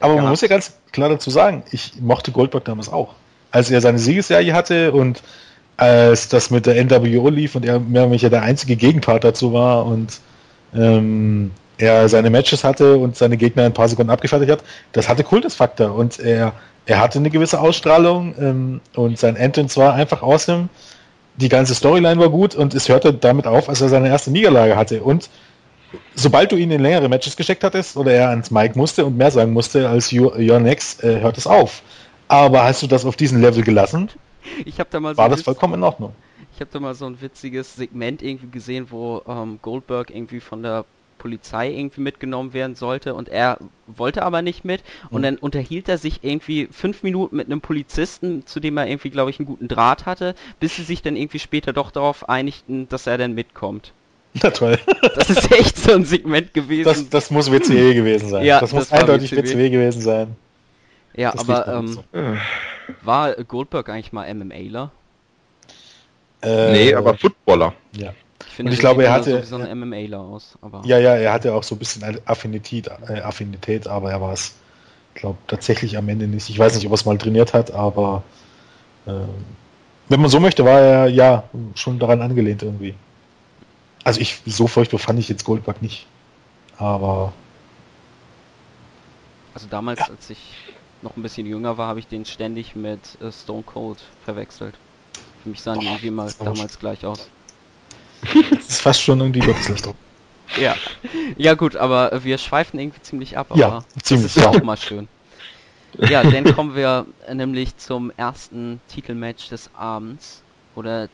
[0.00, 3.14] Aber man muss ja ganz klar dazu sagen, ich mochte Goldberg damals auch.
[3.50, 5.22] Als er seine Siegesserie hatte und
[5.76, 9.52] als das mit der NWO lief und er mehr oder weniger der einzige Gegenpart dazu
[9.52, 10.20] war und
[10.74, 11.52] ähm,
[11.82, 14.62] er seine Matches hatte und seine Gegner in ein paar Sekunden abgefertigt hat,
[14.92, 16.52] das hatte Kultusfaktor und er
[16.86, 20.68] er hatte eine gewisse Ausstrahlung ähm, und sein Entrance war einfach awesome.
[21.36, 24.76] Die ganze Storyline war gut und es hörte damit auf, als er seine erste Niederlage
[24.76, 25.02] hatte.
[25.02, 25.30] Und
[26.14, 29.30] sobald du ihn in längere Matches gesteckt hattest oder er ans Mike musste und mehr
[29.30, 31.82] sagen musste als Your, your Next, äh, hört es auf.
[32.28, 34.10] Aber hast du das auf diesen Level gelassen?
[34.64, 36.14] Ich habe da mal so war das vollkommen in Ordnung.
[36.54, 40.62] Ich habe da mal so ein witziges Segment irgendwie gesehen, wo ähm, Goldberg irgendwie von
[40.62, 40.84] der
[41.22, 45.22] Polizei irgendwie mitgenommen werden sollte und er wollte aber nicht mit und mhm.
[45.22, 49.30] dann unterhielt er sich irgendwie fünf Minuten mit einem Polizisten, zu dem er irgendwie, glaube
[49.30, 53.06] ich, einen guten Draht hatte, bis sie sich dann irgendwie später doch darauf einigten, dass
[53.06, 53.92] er dann mitkommt.
[54.34, 54.78] Na toll.
[55.14, 56.84] Das ist echt so ein Segment gewesen.
[56.84, 58.44] Das, das muss WCW gewesen sein.
[58.44, 59.48] Ja, das, das muss eindeutig WCW.
[59.48, 60.36] WCW gewesen sein.
[61.14, 62.04] Ja, das aber ähm, so.
[63.02, 64.90] war Goldberg eigentlich mal MMAler?
[66.42, 67.74] Äh, nee, aber Footballer.
[67.94, 68.12] Ja.
[68.48, 70.58] Ich finde, Und ich glaube, er hatte so ein MMAler aus.
[70.84, 74.54] Ja, ja, er hatte auch so ein bisschen Affinität, äh, Affinität aber er war es,
[75.14, 76.48] glaube tatsächlich am Ende nicht.
[76.48, 78.22] Ich weiß nicht, ob er es mal trainiert hat, aber
[79.06, 79.12] äh,
[80.08, 82.94] wenn man so möchte, war er ja schon daran angelehnt irgendwie.
[84.04, 86.06] Also ich, so furchtbar fand ich jetzt Goldberg nicht.
[86.76, 87.32] Aber.
[89.54, 90.06] Also damals, ja.
[90.08, 90.38] als ich
[91.02, 94.76] noch ein bisschen jünger war, habe ich den ständig mit äh, Stone Cold verwechselt.
[95.42, 97.28] Für mich sahen die irgendwie mal damals gleich aus.
[98.50, 99.96] das ist fast schon irgendwie Gotteslästerung.
[100.60, 100.76] Ja.
[101.36, 104.76] Ja gut, aber wir schweifen irgendwie ziemlich ab, ja, ziemlich, das ist ja auch mal
[104.76, 105.08] schön.
[105.98, 110.42] Ja, dann kommen wir nämlich zum ersten Titelmatch des Abends
[110.74, 111.08] oder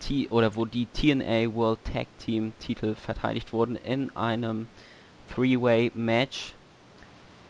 [0.00, 4.66] T oder wo die TNA World Tag Team Titel verteidigt wurden in einem
[5.34, 6.54] Three-Way Match.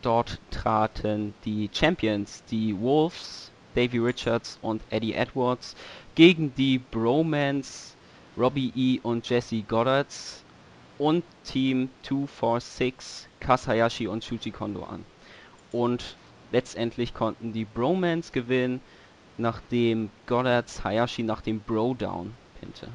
[0.01, 5.75] Dort traten die Champions, die Wolves, Davey Richards und Eddie Edwards
[6.13, 7.94] gegen die Bromans,
[8.37, 8.99] Robbie E.
[9.01, 10.43] und Jesse Goddards
[10.97, 15.05] und Team 246 Kasayashi und Shuji Kondo an.
[15.71, 16.15] Und
[16.51, 18.81] letztendlich konnten die Bromans gewinnen,
[19.37, 22.87] nachdem Goddards Hayashi nach dem Bro-Down pinte.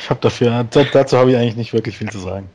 [0.00, 2.50] Ich habe dafür, dazu habe ich eigentlich nicht wirklich viel zu sagen.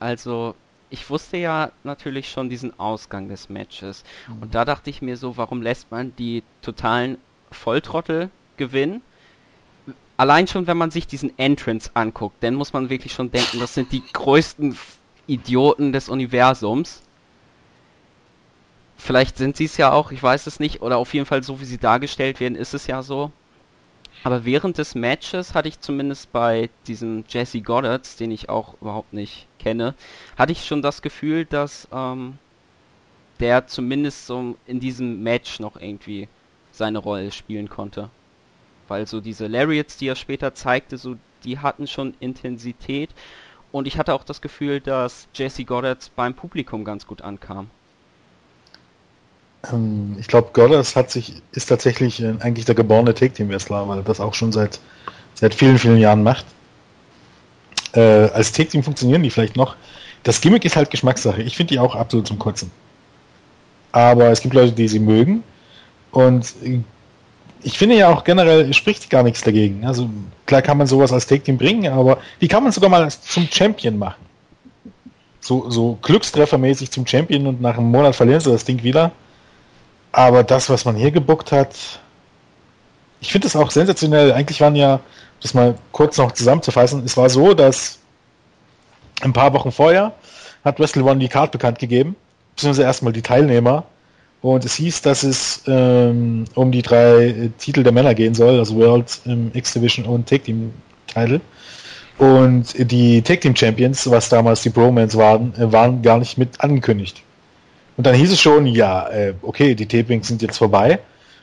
[0.00, 0.54] Also,
[0.90, 4.04] ich wusste ja natürlich schon diesen Ausgang des Matches.
[4.26, 4.42] Mhm.
[4.42, 7.16] Und da dachte ich mir so, warum lässt man die totalen
[7.52, 9.02] Volltrottel gewinnen?
[10.16, 13.74] Allein schon, wenn man sich diesen Entrance anguckt, dann muss man wirklich schon denken, das
[13.74, 14.76] sind die größten
[15.26, 17.02] Idioten des Universums.
[18.96, 21.60] Vielleicht sind sie es ja auch, ich weiß es nicht, oder auf jeden Fall so
[21.60, 23.32] wie sie dargestellt werden, ist es ja so.
[24.24, 29.12] Aber während des Matches hatte ich zumindest bei diesem Jesse Goddards, den ich auch überhaupt
[29.12, 29.94] nicht kenne,
[30.38, 32.38] hatte ich schon das Gefühl, dass ähm,
[33.40, 36.28] der zumindest so in diesem Match noch irgendwie
[36.72, 38.10] seine Rolle spielen konnte.
[38.88, 43.10] Weil so diese Lariats, die er später zeigte, so die hatten schon Intensität
[43.72, 47.70] und ich hatte auch das Gefühl, dass Jesse Goddard beim Publikum ganz gut ankam.
[49.72, 54.04] Ähm, ich glaube, Goddard hat sich, ist tatsächlich äh, eigentlich der geborene Take-Team-Wrestler, weil er
[54.04, 54.78] das auch schon seit,
[55.34, 56.44] seit vielen, vielen Jahren macht.
[57.94, 59.76] Äh, als Take-Team funktionieren die vielleicht noch.
[60.22, 61.42] Das Gimmick ist halt Geschmackssache.
[61.42, 62.70] Ich finde die auch absolut zum Kotzen.
[63.90, 65.42] Aber es gibt Leute, die sie mögen.
[66.12, 66.54] Und
[67.62, 69.84] ich finde ja auch generell spricht gar nichts dagegen.
[69.84, 70.08] Also
[70.46, 73.48] klar kann man sowas als Take Team bringen, aber die kann man sogar mal zum
[73.50, 74.22] Champion machen.
[75.40, 79.10] So, so Glückstreffermäßig zum Champion und nach einem Monat verlieren sie das Ding wieder.
[80.12, 81.74] Aber das, was man hier gebuckt hat,
[83.20, 84.32] ich finde es auch sensationell.
[84.32, 85.00] Eigentlich waren ja,
[85.40, 87.98] das mal kurz noch zusammenzufassen, es war so, dass
[89.22, 90.12] ein paar Wochen vorher
[90.64, 92.14] hat Wrestle One die Card bekannt gegeben,
[92.54, 93.84] beziehungsweise erstmal die Teilnehmer
[94.42, 98.58] und es hieß, dass es ähm, um die drei äh, Titel der Männer gehen soll,
[98.58, 100.72] also World, ähm, X-Division und Tag Team
[101.06, 101.40] Title.
[102.18, 106.60] Und die Tag Team Champions, was damals die Bromans waren, äh, waren gar nicht mit
[106.60, 107.22] angekündigt.
[107.96, 110.98] Und dann hieß es schon, ja, äh, okay, die Tapings sind jetzt vorbei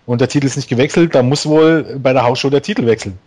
[0.06, 3.18] und der Titel ist nicht gewechselt, da muss wohl bei der Hausshow der Titel wechseln.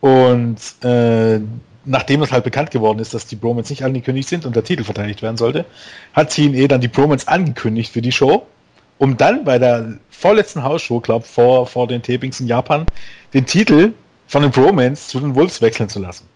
[0.00, 1.40] Und äh,
[1.84, 4.84] nachdem es halt bekannt geworden ist, dass die Bromans nicht angekündigt sind und der Titel
[4.84, 5.64] verteidigt werden sollte,
[6.12, 8.46] hat TNE dann die Bromans angekündigt für die Show,
[8.98, 12.86] um dann bei der vorletzten Hausshow, glaube vor, vor den Tapings in Japan,
[13.34, 13.92] den Titel
[14.28, 16.26] von den Bromans zu den Wolves wechseln zu lassen.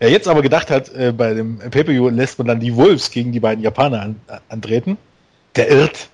[0.00, 3.32] Er jetzt aber gedacht hat, äh, bei dem Pay-Per-View lässt man dann die Wolves gegen
[3.32, 4.96] die beiden Japaner an, antreten,
[5.56, 6.08] der irrt.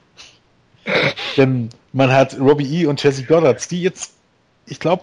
[1.37, 2.87] Denn man hat Robbie E.
[2.87, 4.15] und Jesse Goddards, die jetzt,
[4.67, 5.03] ich glaube,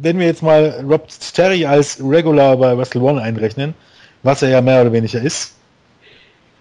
[0.00, 3.74] wenn wir jetzt mal Rob Terry als Regular bei Wrestle One einrechnen,
[4.22, 5.54] was er ja mehr oder weniger ist,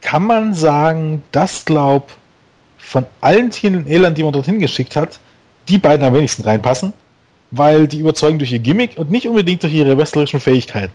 [0.02, 2.12] kann man sagen, dass glaub
[2.78, 5.20] von allen Tieren in Irland, die man dorthin geschickt hat,
[5.68, 6.94] die beiden am wenigsten reinpassen,
[7.52, 10.94] weil die überzeugen durch ihr Gimmick und nicht unbedingt durch ihre wrestlerischen Fähigkeiten.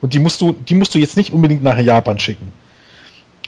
[0.00, 2.52] Und die musst du, die musst du jetzt nicht unbedingt nach Japan schicken.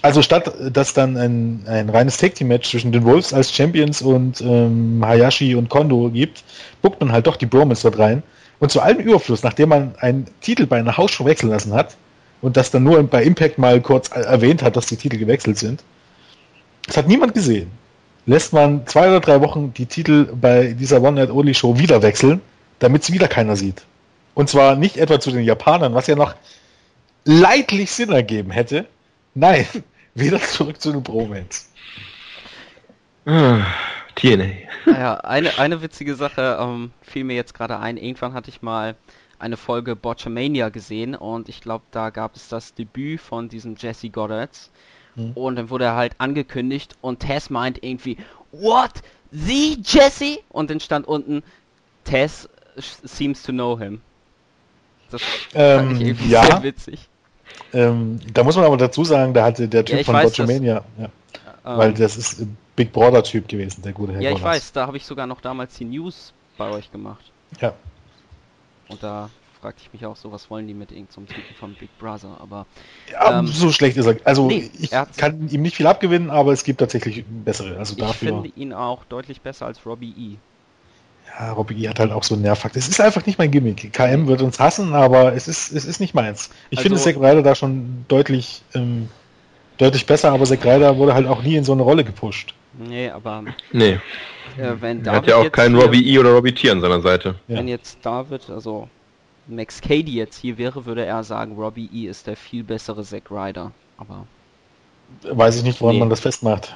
[0.03, 4.01] Also statt dass dann ein, ein reines Tag Team Match zwischen den Wolves als Champions
[4.01, 6.43] und ähm, Hayashi und Kondo gibt,
[6.81, 8.23] buckt man halt doch die Bromans dort rein.
[8.61, 11.97] Und zu allem Überfluss, nachdem man einen Titel bei einer Hausshow wechseln lassen hat
[12.41, 15.83] und das dann nur bei Impact mal kurz erwähnt hat, dass die Titel gewechselt sind,
[16.87, 17.71] das hat niemand gesehen.
[18.27, 22.03] Lässt man zwei oder drei Wochen die Titel bei dieser One Night Only Show wieder
[22.03, 22.41] wechseln,
[22.79, 23.83] damit es wieder keiner sieht.
[24.35, 26.35] Und zwar nicht etwa zu den Japanern, was ja noch
[27.25, 28.87] leidlich Sinn ergeben hätte.
[29.35, 29.67] Nein,
[30.15, 31.71] wieder zurück zu den Bromans.
[33.27, 33.65] Ah,
[34.15, 34.51] TNA.
[34.87, 37.97] Ja, eine, eine witzige Sache ähm, fiel mir jetzt gerade ein.
[37.97, 38.97] Irgendwann hatte ich mal
[39.39, 44.11] eine Folge Botchamania gesehen und ich glaube, da gab es das Debüt von diesem Jesse
[44.11, 44.71] Goddards.
[45.17, 45.33] Mhm.
[45.33, 48.19] Und dann wurde er halt angekündigt und Tess meint irgendwie,
[48.53, 49.03] What?
[49.31, 50.41] The Jesse?
[50.49, 51.43] Und dann stand unten,
[52.05, 54.01] Tess seems to know him.
[55.11, 55.23] Das
[55.55, 56.45] ähm, fand ich irgendwie ja.
[56.45, 57.10] sehr witzig.
[57.73, 61.05] Ähm, da muss man aber dazu sagen, da hatte der Typ ja, von Botchamania, ja.
[61.05, 61.11] Ähm,
[61.79, 64.97] weil das ist Big Brother Typ gewesen, der gute Herr Ja, ich weiß, da habe
[64.97, 67.31] ich sogar noch damals die News bei euch gemacht.
[67.61, 67.75] Ja.
[68.89, 69.31] Und da
[69.61, 72.39] fragte ich mich auch so, was wollen die mit irgendeinem so Titel von Big Brother,
[72.41, 72.67] aber...
[73.13, 74.17] Ja, ähm, so schlecht ist er.
[74.25, 77.77] Also nee, ich er kann ihm nicht viel abgewinnen, aber es gibt tatsächlich bessere.
[77.77, 78.29] Also ich dafür...
[78.43, 80.37] finde ihn auch deutlich besser als Robbie E.
[81.39, 82.79] Ja, Robbie E hat halt auch so einen Nervfaktor.
[82.79, 83.93] Es ist einfach nicht mein Gimmick.
[83.93, 86.51] KM wird uns hassen, aber es ist, es ist nicht meins.
[86.71, 89.09] Ich also, finde Zack Ryder da schon deutlich, ähm,
[89.79, 92.55] deutlich besser, aber Zack Ryder wurde halt auch nie in so eine Rolle gepusht.
[92.79, 93.45] Nee, aber.
[93.73, 93.99] Nee.
[94.59, 97.37] Äh, wenn er hat ja auch keinen Robbie E oder Robbie T an seiner Seite.
[97.47, 97.75] Wenn ja.
[97.75, 98.89] jetzt David, also
[99.47, 103.31] Max Cady jetzt hier wäre, würde er sagen, Robbie E ist der viel bessere Zack
[103.31, 103.73] Ryder.
[103.97, 104.27] Aber.
[105.23, 106.01] Weiß ich nicht, woran nee.
[106.01, 106.75] man das festmacht.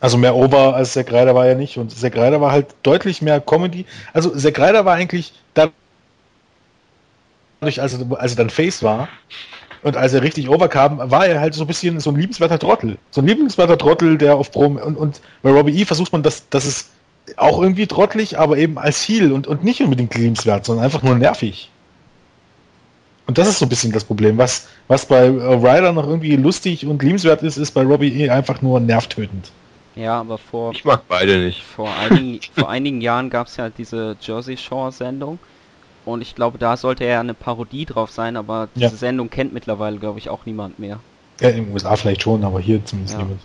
[0.00, 1.78] Also mehr Over als Zack Ryder war ja nicht.
[1.78, 3.86] Und Zack Ryder war halt deutlich mehr Comedy.
[4.12, 5.72] Also Zack Ryder war eigentlich dadurch,
[7.80, 9.08] als er, als er dann Face war,
[9.82, 12.98] und als er richtig overkam, war er halt so ein bisschen so ein liebenswerter Trottel.
[13.12, 16.48] So ein liebenswerter Trottel, der auf Prom und, und bei Robbie E versucht man, dass,
[16.48, 16.90] dass es
[17.36, 21.14] auch irgendwie trottelig, aber eben als Heal und, und nicht unbedingt liebenswert, sondern einfach nur
[21.14, 21.70] nervig.
[23.26, 24.38] Und das ist so ein bisschen das Problem.
[24.38, 28.62] Was, was bei Ryder noch irgendwie lustig und liebenswert ist, ist bei Robbie E einfach
[28.62, 29.50] nur nervtötend.
[29.96, 30.72] Ja, aber vor.
[30.72, 31.62] Ich mag beide nicht.
[31.62, 35.38] Vor einigen, vor einigen Jahren gab es ja diese Jersey Shore Sendung
[36.04, 38.96] und ich glaube, da sollte er eine Parodie drauf sein, aber diese ja.
[38.96, 41.00] Sendung kennt mittlerweile, glaube ich, auch niemand mehr.
[41.40, 43.22] Ja, in den USA vielleicht schon, aber hier zumindest ja.
[43.24, 43.40] niemand.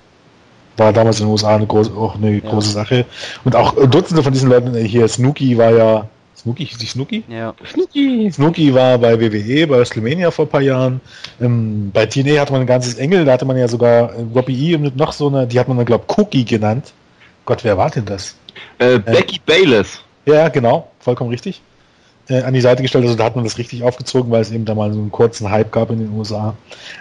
[0.78, 2.50] War damals in den USA eine große, auch eine ja.
[2.50, 3.06] große Sache.
[3.44, 6.08] Und auch Dutzende von diesen Leuten, äh, hier Snooki war ja.
[6.42, 7.24] Snooki, hieß ich Snooki?
[7.28, 7.54] Ja.
[7.72, 8.32] Snooki!
[8.32, 11.00] Snooki war bei WWE, bei WrestleMania vor ein paar Jahren.
[11.40, 14.72] Ähm, bei TNA hatte man ein ganzes Engel, da hatte man ja sogar äh, Robbie
[14.72, 16.94] E und noch so eine, die hat man dann, glaube Cookie genannt.
[17.46, 18.36] Gott, wer war denn das?
[18.80, 20.02] Äh, Becky äh, Bayless.
[20.26, 21.62] Ja, genau, vollkommen richtig
[22.32, 23.04] äh, an die Seite gestellt.
[23.04, 25.52] Also da hat man das richtig aufgezogen, weil es eben da mal so einen kurzen
[25.52, 26.56] Hype gab in den USA.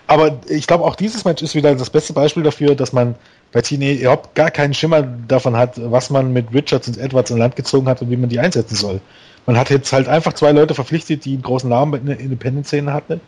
[0.07, 3.15] Aber ich glaube, auch dieses Match ist wieder das beste Beispiel dafür, dass man
[3.53, 7.39] bei TNA überhaupt gar keinen Schimmer davon hat, was man mit Richards und Edwards in
[7.39, 9.01] Land gezogen hat und wie man die einsetzen soll.
[9.47, 12.93] Man hat jetzt halt einfach zwei Leute verpflichtet, die einen großen Namen in der Independent-Szene
[12.93, 13.21] hatten.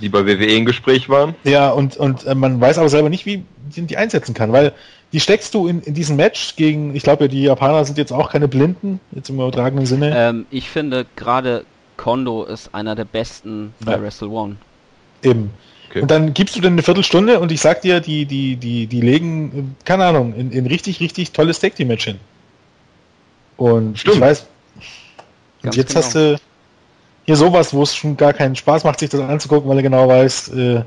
[0.00, 1.34] Die bei WWE im Gespräch waren.
[1.44, 3.44] Ja, und, und äh, man weiß aber selber nicht, wie
[3.76, 4.72] man die einsetzen kann, weil
[5.12, 8.12] die steckst du in, in diesen Match gegen, ich glaube ja, die Japaner sind jetzt
[8.12, 10.12] auch keine Blinden, jetzt im übertragenen Sinne.
[10.14, 11.64] Ähm, ich finde gerade
[11.96, 14.02] Kondo ist einer der besten bei ja.
[14.02, 14.56] Wrestle One.
[15.22, 15.50] Eben.
[15.90, 16.02] Okay.
[16.02, 19.00] Und dann gibst du denn eine Viertelstunde und ich sag dir, die, die, die, die
[19.00, 22.20] legen, keine Ahnung, in, in richtig, richtig tolles Tag Team Match hin.
[23.56, 24.16] Und Stimmt.
[24.16, 24.46] ich weiß.
[25.62, 26.04] Und jetzt genau.
[26.04, 26.40] hast du
[27.24, 30.08] hier sowas, wo es schon gar keinen Spaß macht, sich das anzugucken, weil er genau
[30.08, 30.84] weiß, äh,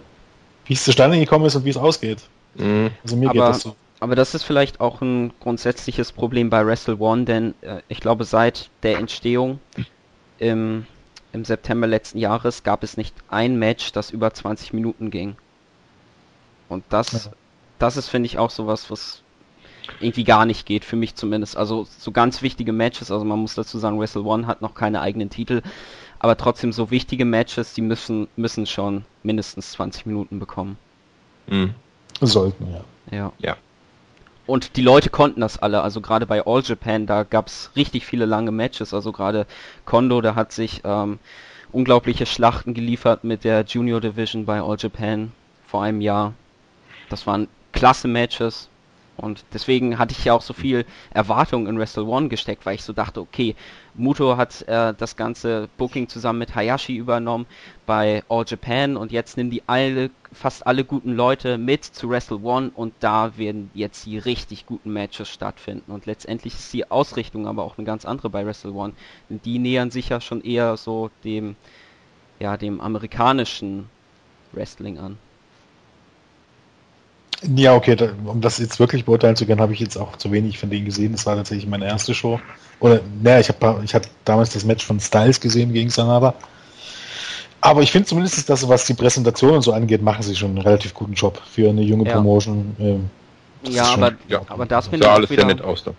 [0.66, 2.20] wie es zustande gekommen ist und wie es ausgeht.
[2.56, 2.92] Mhm.
[3.04, 3.76] Also mir aber, geht das so.
[4.00, 8.26] Aber das ist vielleicht auch ein grundsätzliches Problem bei Wrestle One, denn äh, ich glaube,
[8.26, 9.60] seit der Entstehung
[10.40, 10.86] im,
[11.32, 15.38] im September letzten Jahres gab es nicht ein Match, das über 20 Minuten ging.
[16.68, 17.32] Und das, ja.
[17.80, 19.23] das ist, finde ich, auch sowas, was
[20.00, 21.58] irgendwie gar nicht geht, für mich zumindest.
[21.58, 25.02] Also so ganz wichtige Matches, also man muss dazu sagen, Wrestle One hat noch keine
[25.02, 25.62] eigenen Titel,
[26.20, 30.78] aber trotzdem so wichtige Matches, die müssen, müssen schon mindestens 20 Minuten bekommen.
[31.48, 31.76] Mhm.
[32.22, 32.84] Sollten, ja.
[33.12, 33.34] Ja.
[33.40, 33.58] Ja.
[34.46, 38.06] Und die Leute konnten das alle, also gerade bei All Japan, da gab es richtig
[38.06, 39.46] viele lange Matches, also gerade
[39.86, 41.20] Kondo, der hat sich ähm,
[41.72, 45.32] unglaubliche Schlachten geliefert mit der Junior Division bei All Japan
[45.66, 46.34] vor einem Jahr.
[47.10, 48.70] Das waren klasse Matches,
[49.16, 52.84] und deswegen hatte ich ja auch so viel Erwartung in Wrestle One gesteckt, weil ich
[52.84, 53.56] so dachte, okay,
[53.94, 57.46] Muto hat äh, das ganze Booking zusammen mit Hayashi übernommen
[57.86, 62.40] bei All Japan und jetzt nehmen die alle, fast alle guten Leute mit zu Wrestle
[62.42, 65.92] One und da werden jetzt die richtig guten Matches stattfinden.
[65.92, 68.94] Und letztendlich ist die Ausrichtung aber auch eine ganz andere bei Wrestle One.
[69.30, 71.56] Die nähern sich ja schon eher so dem,
[72.40, 73.90] ja, dem amerikanischen
[74.54, 75.20] Wrestling an.
[77.56, 80.32] Ja, okay, da, um das jetzt wirklich beurteilen zu können, habe ich jetzt auch zu
[80.32, 81.12] wenig von denen gesehen.
[81.12, 82.40] Das war tatsächlich meine erste Show.
[82.80, 86.34] Oder, naja, ich habe ich hab damals das Match von Styles gesehen gegen Sanada.
[87.62, 90.62] Aber ich finde zumindest, dass was die Präsentation und so angeht, machen sie schon einen
[90.62, 92.16] relativ guten Job für eine junge ja.
[92.16, 92.76] Promotion.
[92.80, 93.10] Ähm,
[93.64, 95.94] ja, aber, ja, aber das finde ich alles wieder, sehr nett aus da.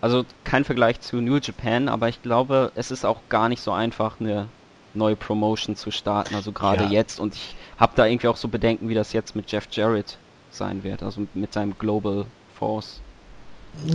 [0.00, 3.70] Also kein Vergleich zu New Japan, aber ich glaube, es ist auch gar nicht so
[3.72, 4.48] einfach, eine
[4.94, 6.90] neue Promotion zu starten, also gerade ja.
[6.90, 7.20] jetzt.
[7.20, 10.18] Und ich habe da irgendwie auch so Bedenken, wie das jetzt mit Jeff Jarrett
[10.50, 12.26] sein wird, also mit seinem Global
[12.58, 13.00] Force.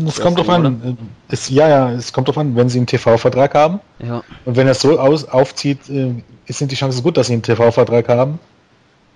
[0.05, 0.97] Es kommt drauf an.
[1.27, 3.79] Es, ja, ja, es kommt drauf an, wenn sie einen TV-Vertrag haben.
[3.99, 4.23] Ja.
[4.45, 6.13] Und wenn er es so aus, aufzieht, äh,
[6.47, 8.39] sind die Chancen gut, dass sie einen TV-Vertrag haben.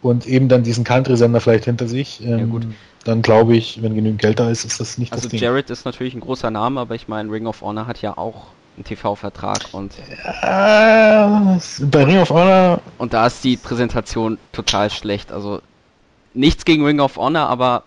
[0.02, 2.24] Und eben dann diesen Country-Sender vielleicht hinter sich.
[2.24, 2.68] Ähm, ja, gut.
[3.04, 5.40] Dann glaube ich, wenn genügend Geld da ist, ist das nicht also das Ding.
[5.40, 8.18] Also Jared ist natürlich ein großer Name, aber ich meine, Ring of Honor hat ja
[8.18, 9.94] auch einen TV-Vertrag und
[10.44, 15.32] ja, bei Ring of Honor und da ist die Präsentation total schlecht.
[15.32, 15.62] Also
[16.38, 17.84] nichts gegen Ring of Honor, aber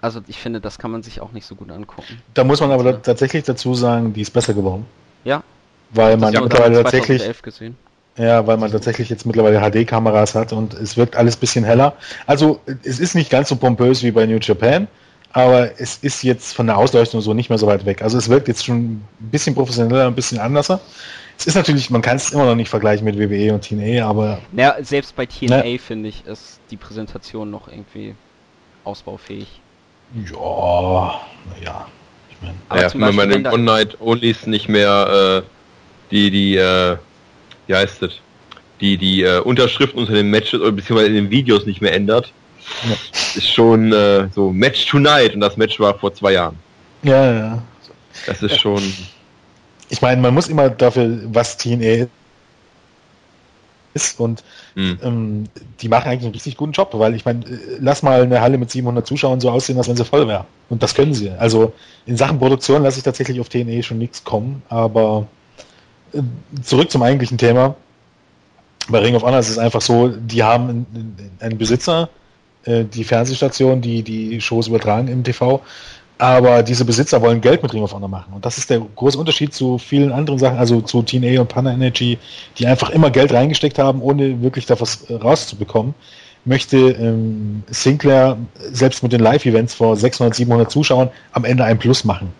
[0.00, 2.22] also ich finde, das kann man sich auch nicht so gut angucken.
[2.34, 4.86] Da muss man aber tatsächlich dazu sagen, die ist besser geworden.
[5.24, 5.42] Ja.
[5.90, 7.22] Weil man mittlerweile tatsächlich
[8.16, 11.94] ja, weil man tatsächlich jetzt mittlerweile HD-Kameras hat und es wirkt alles ein bisschen heller.
[12.26, 14.88] Also es ist nicht ganz so pompös wie bei New Japan,
[15.32, 18.02] aber es ist jetzt von der Ausleuchtung so nicht mehr so weit weg.
[18.02, 20.68] Also es wirkt jetzt schon ein bisschen professioneller, ein bisschen anders.
[21.38, 24.40] Es ist natürlich, man kann es immer noch nicht vergleichen mit WWE und TNA, aber...
[24.56, 25.78] Ja, selbst bei TNA ne?
[25.78, 28.16] finde ich, ist die Präsentation noch irgendwie
[28.82, 29.60] ausbaufähig.
[30.14, 31.20] Ja,
[31.54, 31.86] naja.
[32.30, 35.48] Ich meine, ja, wenn man den One-Night-Onlys nicht mehr äh,
[36.10, 36.96] die, die, äh,
[37.66, 38.12] wie heißt das,
[38.80, 42.32] die, die äh, Unterschriften unter den Matches oder beziehungsweise in den Videos nicht mehr ändert,
[42.84, 42.96] ja.
[43.36, 46.58] ist schon äh, so Match Tonight und das Match war vor zwei Jahren.
[47.02, 47.62] Ja, ja.
[48.26, 48.58] Das ist ja.
[48.58, 48.82] schon.
[49.90, 52.06] Ich meine, man muss immer dafür, was TNA
[53.94, 54.98] ist und mhm.
[55.02, 55.44] ähm,
[55.80, 58.58] die machen eigentlich einen richtig guten Job, weil ich meine, äh, lass mal eine Halle
[58.58, 60.44] mit 700 Zuschauern so aussehen, als wenn sie voll wäre.
[60.68, 61.30] Und das können sie.
[61.30, 61.72] Also
[62.06, 65.26] in Sachen Produktion lasse ich tatsächlich auf TNA schon nichts kommen, aber
[66.12, 66.22] äh,
[66.62, 67.76] zurück zum eigentlichen Thema.
[68.88, 70.86] Bei Ring of Honor ist es einfach so, die haben
[71.40, 72.08] einen Besitzer,
[72.64, 75.60] äh, die Fernsehstation, die die Shows übertragen im TV,
[76.18, 78.32] aber diese Besitzer wollen Geld mit Ring of Honor machen.
[78.34, 81.72] Und das ist der große Unterschied zu vielen anderen Sachen, also zu TNA und Panda
[81.72, 82.18] Energy,
[82.58, 85.94] die einfach immer Geld reingesteckt haben, ohne wirklich da was rauszubekommen.
[86.44, 88.36] Möchte ähm, Sinclair
[88.72, 92.32] selbst mit den Live-Events vor 600, 700 Zuschauern am Ende ein Plus machen.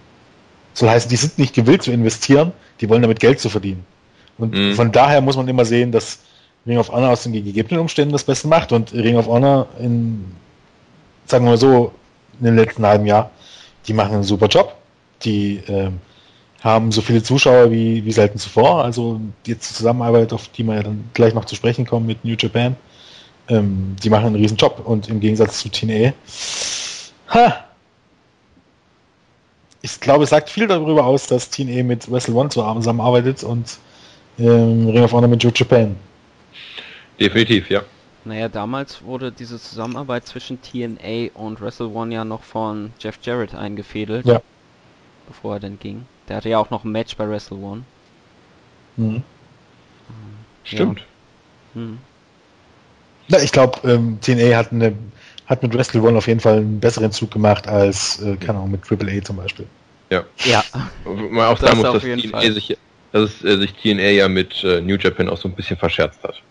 [0.74, 3.85] Soll heißen, die sind nicht gewillt zu investieren, die wollen damit Geld zu verdienen.
[4.39, 4.74] Und mhm.
[4.74, 6.20] von daher muss man immer sehen, dass
[6.66, 10.24] Ring of Honor aus den gegebenen Umständen das Beste macht und Ring of Honor in,
[11.26, 11.93] sagen wir mal so,
[12.41, 13.31] in den letzten halben Jahr
[13.87, 14.74] die machen einen super Job.
[15.22, 15.99] Die ähm,
[16.61, 18.85] haben so viele Zuschauer wie, wie selten zuvor.
[18.85, 22.24] Also jetzt die Zusammenarbeit, auf die wir ja dann gleich noch zu sprechen kommen mit
[22.24, 22.76] New Japan,
[23.49, 24.83] ähm, die machen einen riesen Job.
[24.85, 26.12] Und im Gegensatz zu TNA,
[27.29, 27.64] ha,
[29.83, 33.79] ich glaube, es sagt viel darüber aus, dass TNA mit Wrestle One zusammenarbeitet und
[34.39, 35.97] ähm, Ring of Honor mit New Japan.
[37.20, 37.83] Definitiv, ja.
[38.29, 43.55] Naja, damals wurde diese Zusammenarbeit zwischen TNA und Wrestle One ja noch von Jeff Jarrett
[43.55, 44.26] eingefädelt.
[44.26, 44.43] Ja.
[45.26, 46.05] Bevor er dann ging.
[46.29, 47.85] Der hatte ja auch noch ein Match bei Wrestle One.
[48.99, 49.22] Mhm.
[50.62, 51.01] Stimmt.
[51.74, 51.81] Ja.
[51.81, 51.99] Mhm.
[53.29, 54.95] Na, ich glaube, ähm, TNA hat, eine,
[55.47, 58.72] hat mit Wrestle One auf jeden Fall einen besseren Zug gemacht als, äh, keine Ahnung,
[58.72, 59.66] mit Triple A zum Beispiel.
[60.11, 60.22] Ja.
[60.45, 60.62] Ja.
[61.07, 62.76] Man auch sagen muss, dass, TNA sich,
[63.12, 66.43] dass äh, sich TNA ja mit äh, New Japan auch so ein bisschen verscherzt hat.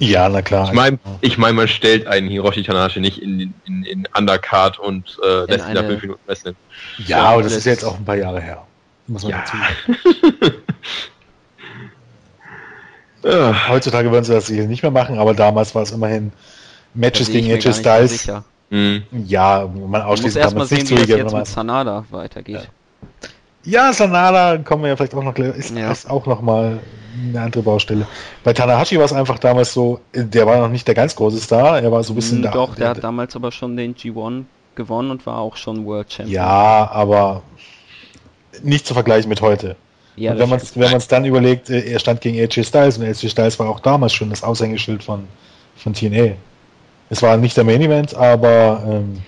[0.00, 0.66] Ja, na klar.
[0.66, 5.18] Ich meine, ich mein, man stellt einen Hiroshi Tanahashi nicht in, in, in Undercard und
[5.22, 6.56] äh, lässt ihn da fünf Minuten wresteln.
[6.98, 8.66] Ja, ja, aber das ist jetzt auch ein paar Jahre her.
[9.06, 9.44] Muss man ja.
[9.44, 9.56] dazu
[13.68, 16.32] Heutzutage würden sie das sicher nicht mehr machen, aber damals war es immerhin
[16.94, 18.24] Matches gegen AJ Styles.
[18.24, 19.02] So mhm.
[19.26, 22.70] Ja, man ausschließen kann man es nicht sehen, wie jetzt mit Sanada weitergeht.
[23.64, 23.88] Ja.
[23.88, 25.92] ja, Sanada kommen wir ja vielleicht auch noch, ist, ja.
[25.92, 26.80] ist auch noch mal
[27.28, 28.06] eine andere Baustelle.
[28.44, 31.80] Bei Tanahashi war es einfach damals so, der war noch nicht der ganz große Star,
[31.80, 32.50] er war so ein bisschen mm, da.
[32.50, 34.44] Doch, der, der hat damals aber schon den G1
[34.74, 36.34] gewonnen und war auch schon World Champion.
[36.34, 37.42] Ja, aber
[38.62, 39.76] nicht zu vergleichen mit heute.
[40.16, 42.98] Ja, und wenn man wenn man es dann überlegt, äh, er stand gegen AJ Styles
[42.98, 45.26] und AJ Styles war auch damals schon das Aushängeschild von,
[45.76, 46.32] von TNA.
[47.08, 49.22] Es war nicht der Main Event, aber ähm,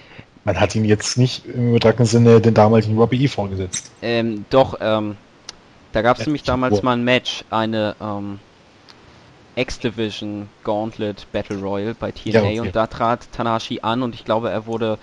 [0.44, 3.90] man hat ihn jetzt nicht im übertragenen Sinne den damaligen Robbie E vorgesetzt.
[4.02, 5.16] Ähm, doch, ähm,
[5.92, 8.38] da gab es nämlich damals mal ein Match, eine ähm,
[9.56, 12.60] X-Division Gauntlet Battle Royal bei TNA ja, okay.
[12.60, 14.98] und da trat Tanahashi an und ich glaube, er wurde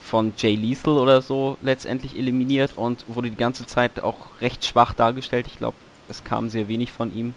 [0.00, 4.92] von Jay Lethal oder so letztendlich eliminiert und wurde die ganze Zeit auch recht schwach
[4.92, 5.46] dargestellt.
[5.46, 5.76] Ich glaube,
[6.08, 7.34] es kam sehr wenig von ihm.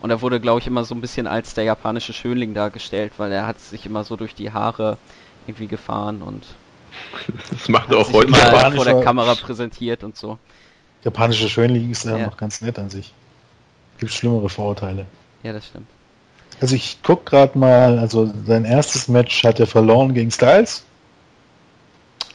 [0.00, 3.32] Und er wurde, glaube ich, immer so ein bisschen als der japanische Schönling dargestellt, weil
[3.32, 4.96] er hat sich immer so durch die Haare
[5.46, 6.44] irgendwie gefahren und
[7.50, 10.38] das macht er auch heute vor der Kamera präsentiert und so.
[11.04, 13.12] Japanische Schönling ist ja, ja noch ganz nett an sich.
[13.98, 15.06] Gibt schlimmere Vorurteile.
[15.42, 15.86] Ja, das stimmt.
[16.60, 20.84] Also ich guck gerade mal, also sein erstes Match hat er verloren gegen Styles.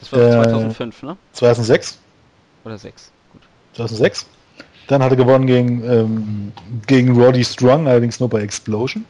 [0.00, 1.16] Das war äh, 2005, ne?
[1.32, 1.98] 2006.
[2.64, 3.42] Oder 6, gut.
[3.74, 4.26] 2006.
[4.86, 6.52] Dann hat er gewonnen gegen, ähm,
[6.86, 9.04] gegen Roddy Strong, allerdings nur bei Explosion.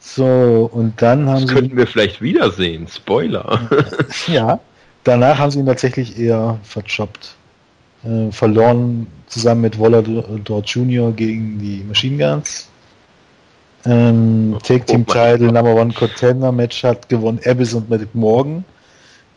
[0.00, 1.54] So, und dann haben das sie...
[1.54, 3.68] könnten wir vielleicht wiedersehen, Spoiler.
[4.26, 4.60] ja,
[5.02, 7.34] danach haben sie ihn tatsächlich eher verjobbt.
[8.04, 11.12] Äh, verloren zusammen mit Volador Jr.
[11.12, 12.68] gegen die Machine Guns.
[13.86, 18.64] Ähm, Take Team Title Number One Contender Match hat gewonnen Abyss und Medic Morgan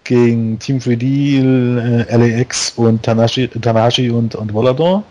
[0.04, 5.04] gegen Team 3D, äh, LAX und Tanashi, Tanahashi und, und Volador.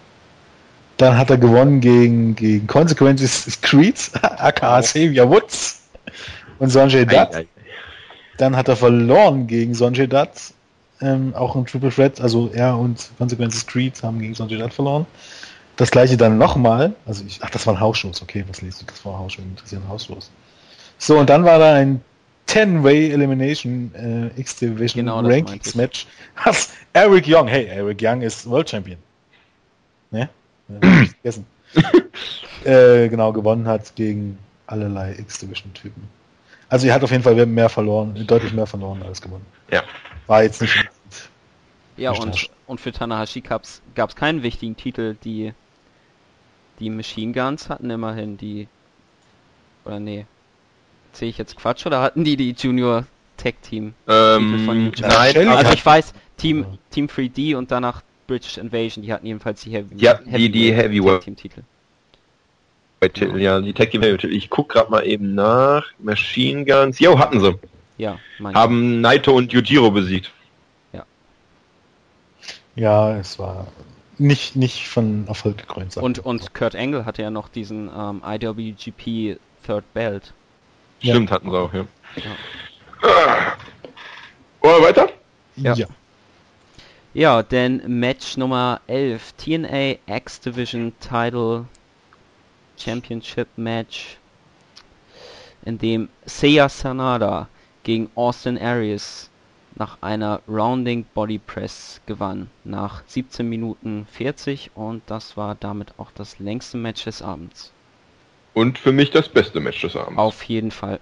[0.97, 5.83] Dann hat er gewonnen gegen, gegen Consequences Creed, aka Xavier Woods
[6.59, 7.47] und Sanjay Dutt.
[8.39, 10.31] Dann hat er verloren gegen Sanjay Dutt,
[11.01, 15.07] ähm, auch ein Triple Threat, also er und Consequences Creed haben gegen Sanjay Dutt verloren.
[15.77, 18.87] Das gleiche dann nochmal, also ich, ach, das war ein Hausschuss, okay, was liest du?
[18.87, 20.31] Das war ein Hausschuss, interessiert ein Hausschuss.
[20.99, 22.01] So, und dann war da ein
[22.49, 26.07] 10-Way Elimination äh, X-Division genau, Rankings Match.
[26.45, 26.73] Was?
[26.95, 28.99] Eric Young, hey, Eric Young ist World Champion.
[30.11, 30.31] Ne?
[30.69, 31.47] vergessen.
[32.65, 36.03] äh, genau, gewonnen hat gegen allerlei X-Division-Typen.
[36.69, 39.47] Also er hat auf jeden Fall mehr verloren, deutlich mehr verloren als gewonnen.
[39.71, 39.83] Ja.
[40.27, 40.89] War jetzt nicht.
[41.97, 45.53] Ja, und, und für Tanahashi gab es keinen wichtigen Titel, die
[46.79, 48.69] die Machine Guns hatten immerhin die
[49.85, 50.27] oder nee,
[51.13, 53.07] sehe ich jetzt Quatsch oder hatten die die Junior
[53.39, 59.03] Tech Team ähm, von Nein, also ich weiß Team Team 3D und danach British Invasion,
[59.03, 61.63] die hatten jedenfalls die Heavy Ja, die die Heavyweight Team Titel.
[63.01, 65.87] Titel, ja, die Tag Team Heavyweight Ich guck gerade mal eben nach.
[65.99, 66.99] Machine Guns.
[66.99, 67.59] Jo, hatten sie.
[67.99, 70.33] Ja, Haben Naito und Yujiro besiegt.
[70.93, 71.05] Ja.
[72.75, 73.67] Ja, es war
[74.19, 75.97] nicht, nicht von Erfolg gekrönt.
[75.97, 80.33] Und, und Kurt Angle hatte ja noch diesen ähm, IWGP Third Belt.
[81.01, 81.37] Stimmt, ja.
[81.37, 81.87] hatten sie auch, ja.
[82.17, 83.57] ja.
[84.61, 85.09] Wollen wir weiter?
[85.57, 85.75] Ja.
[85.75, 85.87] ja.
[87.15, 91.65] Ja, denn Match Nummer 11, TNA X Division Title
[92.77, 94.19] Championship Match,
[95.65, 97.49] in dem Seiya Sanada
[97.87, 99.31] gegen Austin Aries
[99.77, 106.11] nach einer Rounding Body Press gewann, nach 17 Minuten 40 und das war damit auch
[106.13, 107.73] das längste Match des Abends.
[108.55, 110.19] Und für mich das beste Match des Abends.
[110.19, 110.99] Auf jeden Fall.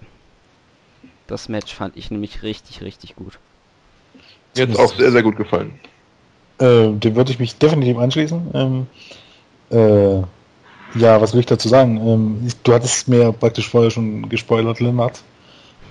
[1.25, 3.39] Das Match fand ich nämlich richtig, richtig gut.
[4.55, 5.79] Jetzt auch sehr, sehr gut gefallen.
[6.59, 8.51] Äh, dem würde ich mich definitiv anschließen.
[8.53, 8.87] Ähm,
[9.71, 10.17] äh,
[10.99, 11.97] ja, was will ich dazu sagen?
[11.97, 15.23] Ähm, du hattest mir praktisch vorher schon gespoilert, Lennart,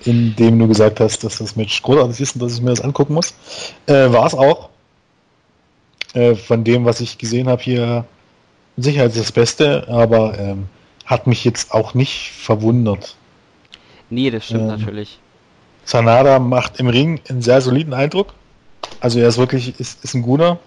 [0.03, 3.13] indem du gesagt hast, dass das Match großartig ist und dass ich mir das angucken
[3.13, 3.33] muss.
[3.87, 4.69] Äh, War es auch.
[6.13, 8.05] Äh, von dem, was ich gesehen habe hier,
[8.77, 10.65] Sicherheit das Beste, aber ähm,
[11.05, 13.15] hat mich jetzt auch nicht verwundert.
[14.09, 15.19] Nee, das stimmt ähm, natürlich.
[15.85, 18.33] Sanada macht im Ring einen sehr soliden Eindruck.
[18.99, 20.59] Also er ist wirklich, ist, ist ein guter,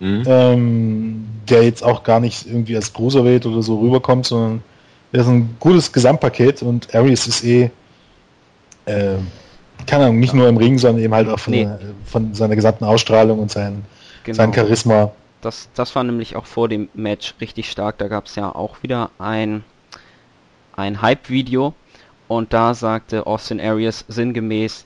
[0.00, 0.24] mhm.
[0.26, 4.62] ähm, der jetzt auch gar nicht irgendwie als Cruiserweight oder so rüberkommt, sondern
[5.12, 7.70] er ist ein gutes Gesamtpaket und Aries ist eh,
[8.86, 9.16] äh,
[9.86, 11.64] keine Ahnung, nicht nur im Ring, sondern eben halt auch von, nee.
[11.64, 13.84] der, von seiner gesamten Ausstrahlung und sein,
[14.24, 14.36] genau.
[14.36, 15.12] sein Charisma.
[15.42, 17.98] Das, das war nämlich auch vor dem Match richtig stark.
[17.98, 19.62] Da gab es ja auch wieder ein
[20.76, 21.74] ein Hype-Video
[22.28, 24.84] und da sagte Austin Arias sinngemäß,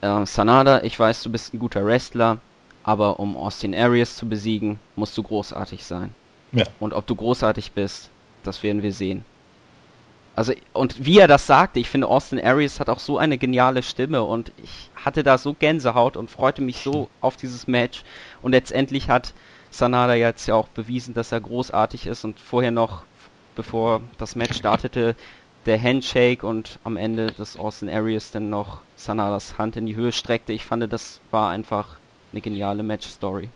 [0.00, 2.38] äh, Sanada, ich weiß, du bist ein guter Wrestler,
[2.82, 6.14] aber um Austin Arias zu besiegen, musst du großartig sein.
[6.52, 6.64] Ja.
[6.80, 8.10] Und ob du großartig bist,
[8.42, 9.24] das werden wir sehen.
[10.36, 13.82] Also, und wie er das sagte, ich finde, Austin Arias hat auch so eine geniale
[13.82, 18.04] Stimme und ich hatte da so Gänsehaut und freute mich so auf dieses Match.
[18.42, 19.32] Und letztendlich hat
[19.70, 23.04] Sanada jetzt ja auch bewiesen, dass er großartig ist und vorher noch
[23.54, 25.16] bevor das Match startete,
[25.64, 30.12] der Handshake und am Ende des Austin Aries dann noch Sanadas Hand in die Höhe
[30.12, 30.52] streckte.
[30.52, 31.96] Ich fand, das war einfach
[32.32, 33.48] eine geniale Match-Story.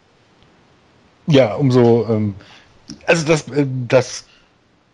[1.26, 2.35] Ja, umso, ähm,
[3.07, 4.24] also das, äh, das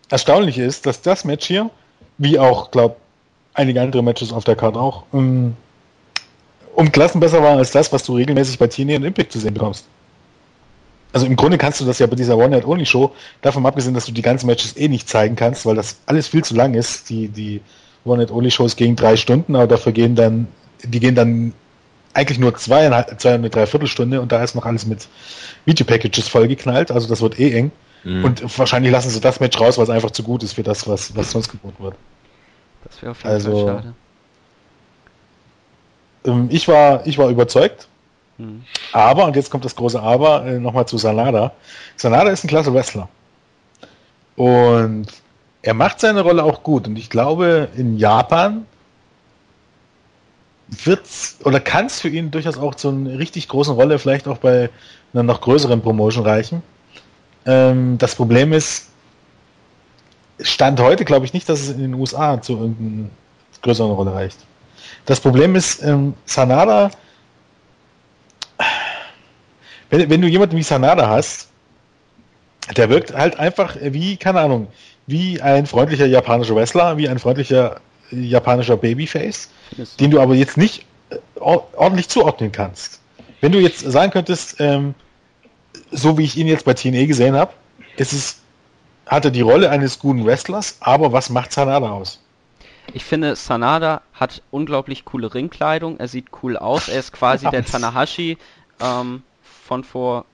[0.09, 1.69] Erstaunliche ist, dass das Match hier,
[2.17, 2.95] wie auch, glaube
[3.53, 5.55] einige andere Matches auf der Karte auch, ähm,
[6.75, 9.53] um Klassen besser war als das, was du regelmäßig bei TNA und Impact zu sehen
[9.53, 9.87] bekommst
[11.13, 14.21] also im Grunde kannst du das ja bei dieser One-Night-Only-Show, davon abgesehen, dass du die
[14.21, 17.09] ganzen Matches eh nicht zeigen kannst, weil das alles viel zu lang ist.
[17.09, 17.61] Die, die
[18.05, 20.47] One-Night-Only-Shows gehen drei Stunden, aber dafür gehen dann,
[20.83, 21.53] die gehen dann
[22.13, 25.07] eigentlich nur zweieinhalb, zwei, eine Dreiviertelstunde und da ist noch alles mit
[25.65, 27.71] Video-Packages vollgeknallt, also das wird eh eng.
[28.03, 28.23] Mhm.
[28.23, 30.87] Und wahrscheinlich lassen sie das Match raus, weil es einfach zu gut ist für das,
[30.87, 31.95] was, was sonst geboten wird.
[32.83, 33.93] Das wäre auf jeden also, Fall schade.
[36.25, 37.87] Ähm, ich war, ich war überzeugt.
[38.37, 38.63] Mhm.
[38.91, 41.53] Aber, und jetzt kommt das große Aber, äh, nochmal zu Sanada.
[41.95, 43.09] Sanada ist ein klasse Wrestler.
[44.35, 45.07] Und
[45.63, 46.87] er macht seine Rolle auch gut.
[46.87, 48.65] Und ich glaube, in Japan
[50.67, 54.37] wird's oder kann es für ihn durchaus auch zu einer richtig großen Rolle, vielleicht auch
[54.37, 54.69] bei
[55.13, 56.61] einer noch größeren Promotion reichen.
[57.47, 58.89] Ähm, das Problem ist,
[60.39, 63.09] Stand heute glaube ich nicht, dass es in den USA zu irgendeiner
[63.63, 64.37] größeren Rolle reicht.
[65.05, 66.91] Das Problem ist, ähm, Sanada
[69.89, 71.49] wenn, wenn du jemanden wie Sanada hast,
[72.75, 74.67] der wirkt halt einfach wie, keine Ahnung,
[75.05, 77.79] wie ein freundlicher japanischer Wrestler, wie ein freundlicher
[78.11, 79.49] japanischer Babyface,
[79.99, 83.01] den du aber jetzt nicht äh, ordentlich zuordnen kannst.
[83.39, 84.95] Wenn du jetzt sagen könntest, ähm,
[85.91, 87.53] so wie ich ihn jetzt bei TNA gesehen habe,
[87.97, 88.41] ist es,
[89.05, 92.21] hat er die Rolle eines guten Wrestlers, aber was macht Sanada aus?
[92.93, 97.65] Ich finde, Sanada hat unglaublich coole Ringkleidung, er sieht cool aus, er ist quasi der
[97.65, 98.37] Tanahashi
[98.81, 99.23] ähm,
[99.65, 100.25] von vor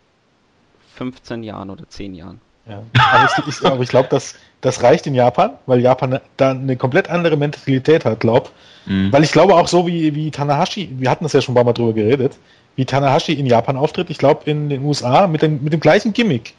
[0.95, 2.41] 15 Jahren oder 10 Jahren.
[2.67, 2.83] Ja.
[2.97, 7.09] Aber ich, ich, ich glaube, das, das reicht in Japan, weil Japan da eine komplett
[7.09, 8.51] andere Mentalität hat, glaub.
[8.85, 9.11] Mhm.
[9.11, 11.65] Weil ich glaube auch so wie, wie Tanahashi, wir hatten das ja schon ein paar
[11.65, 12.37] Mal drüber geredet,
[12.75, 16.13] wie Tanahashi in Japan auftritt, ich glaube in den USA mit dem, mit dem gleichen
[16.13, 16.53] Gimmick.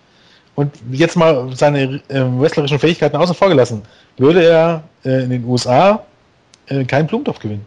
[0.55, 3.83] Und jetzt mal seine äh, wrestlerischen Fähigkeiten außen vor gelassen,
[4.17, 6.05] würde er äh, in den USA
[6.67, 7.67] äh, keinen Blumentopf gewinnen.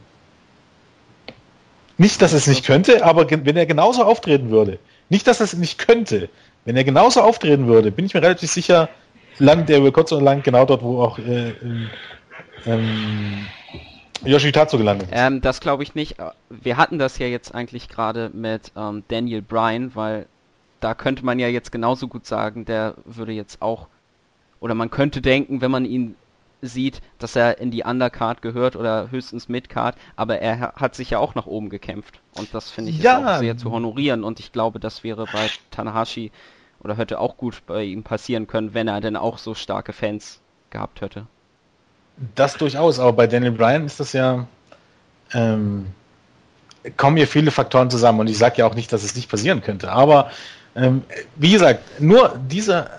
[1.98, 4.80] Nicht, dass es nicht könnte, aber wenn er genauso auftreten würde,
[5.10, 6.30] nicht, dass es nicht könnte,
[6.64, 8.90] wenn er genauso auftreten würde, bin ich mir relativ sicher,
[9.40, 11.54] landet er über kurz oder lang genau dort, wo auch äh,
[12.66, 13.48] ähm,
[14.26, 15.18] Yoshitatsu gelandet ist.
[15.18, 16.18] Ähm, das glaube ich nicht.
[16.50, 20.28] Wir hatten das ja jetzt eigentlich gerade mit ähm, Daniel Bryan, weil
[20.80, 23.88] da könnte man ja jetzt genauso gut sagen, der würde jetzt auch,
[24.60, 26.16] oder man könnte denken, wenn man ihn
[26.62, 31.20] sieht, dass er in die Undercard gehört oder höchstens Midcard, aber er hat sich ja
[31.20, 32.20] auch nach oben gekämpft.
[32.36, 33.36] Und das finde ich ja.
[33.36, 34.24] auch sehr zu honorieren.
[34.24, 36.32] Und ich glaube, das wäre bei Tanahashi
[36.80, 40.42] oder hätte auch gut bei ihm passieren können, wenn er denn auch so starke Fans
[40.70, 41.28] gehabt hätte.
[42.36, 44.48] Das durchaus, aber bei Daniel Bryan ist das ja,
[45.34, 45.88] ähm,
[46.96, 49.62] kommen hier viele Faktoren zusammen und ich sage ja auch nicht, dass es nicht passieren
[49.62, 50.32] könnte, aber
[50.76, 51.04] ähm,
[51.36, 52.90] wie gesagt, nur dieser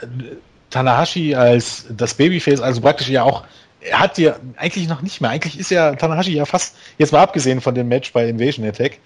[0.71, 3.45] Tanahashi als das Babyface, also praktisch ja auch,
[3.81, 7.23] er hat ja eigentlich noch nicht mehr, eigentlich ist ja Tanahashi ja fast, jetzt mal
[7.23, 8.99] abgesehen von dem Match bei Invasion Attack,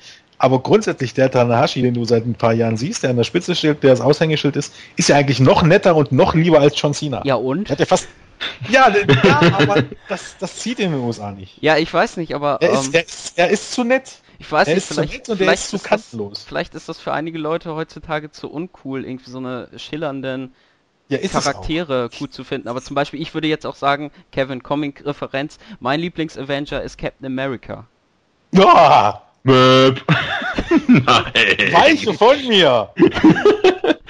[0.42, 3.54] aber grundsätzlich der Tanahashi, den du seit ein paar Jahren siehst, der an der Spitze
[3.54, 6.92] steht, der das Aushängeschild ist, ist ja eigentlich noch netter und noch lieber als John
[6.92, 7.22] Cena.
[7.24, 7.70] Ja und?
[7.70, 8.08] Hat ja fast
[8.68, 11.62] ja, ja, aber das, das zieht in den USA nicht.
[11.62, 12.59] Ja, ich weiß nicht, aber.
[12.61, 14.22] Er, ist, ähm, er, ist, er ist zu nett.
[14.38, 17.74] Ich weiß er nicht, vielleicht, ist vielleicht, ist, das, vielleicht ist das für einige Leute
[17.74, 20.53] heutzutage zu uncool, irgendwie so eine schillernden
[21.09, 22.68] ja, Charaktere gut zu finden.
[22.68, 27.26] Aber zum Beispiel, ich würde jetzt auch sagen, Kevin Comic Referenz, mein Lieblings-Avenger ist Captain
[27.26, 27.86] America.
[28.53, 29.22] Ja!
[29.45, 30.01] Möp.
[30.86, 31.05] Nein.
[31.72, 32.90] Weiche von mir!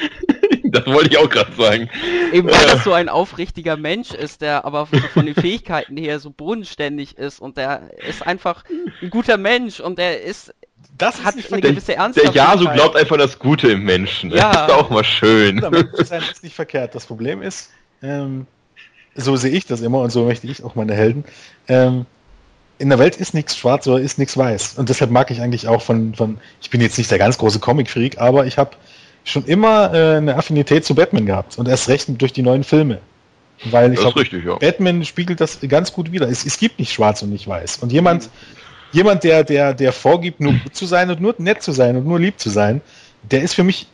[0.73, 1.91] das wollte ich auch gerade sagen.
[2.33, 6.31] Eben weil das so ein aufrichtiger Mensch ist, der aber von den Fähigkeiten her so
[6.31, 8.65] bodenständig ist und der ist einfach
[9.03, 10.55] ein guter Mensch und der ist
[10.99, 12.35] das hat eine gewisse Ernsthaftigkeit.
[12.35, 14.31] Der Jasu glaubt einfach das Gute im Menschen.
[14.31, 14.53] Ja.
[14.53, 15.61] Das ist auch mal schön.
[15.61, 16.95] Das ist nicht verkehrt.
[16.95, 17.71] Das Problem ist,
[18.03, 18.47] ähm,
[19.15, 21.25] so sehe ich das immer und so möchte ich auch meine Helden.
[21.69, 22.07] Ähm,
[22.79, 24.79] in der Welt ist nichts schwarz oder ist nichts weiß.
[24.79, 27.61] Und deshalb mag ich eigentlich auch von, von ich bin jetzt nicht der ganz große
[27.61, 28.73] Comic-Freak, aber ich habe
[29.25, 33.01] schon immer äh, eine Affinität zu Batman gehabt und erst recht durch die neuen Filme.
[33.65, 34.57] Weil ich glaube, ja.
[34.57, 36.29] Batman spiegelt das ganz gut wieder.
[36.29, 37.79] Es, es, gibt nicht schwarz und nicht weiß.
[37.79, 38.29] Und jemand, mhm.
[38.93, 42.07] jemand, der, der, der vorgibt, nur gut zu sein und nur nett zu sein und
[42.07, 42.81] nur lieb zu sein,
[43.23, 43.87] der ist für mich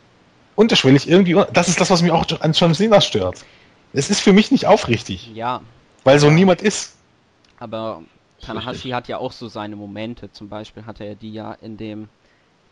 [0.55, 1.37] unterschwellig irgendwie.
[1.53, 3.45] Das ist das, was mich auch an John Cena stört.
[3.93, 5.31] Es ist für mich nicht aufrichtig.
[5.35, 5.61] Ja.
[6.05, 6.97] Weil so niemand ist.
[7.59, 8.03] Aber
[8.41, 10.31] Tanahashi hat ja auch so seine Momente.
[10.33, 12.09] Zum Beispiel hatte er die ja in dem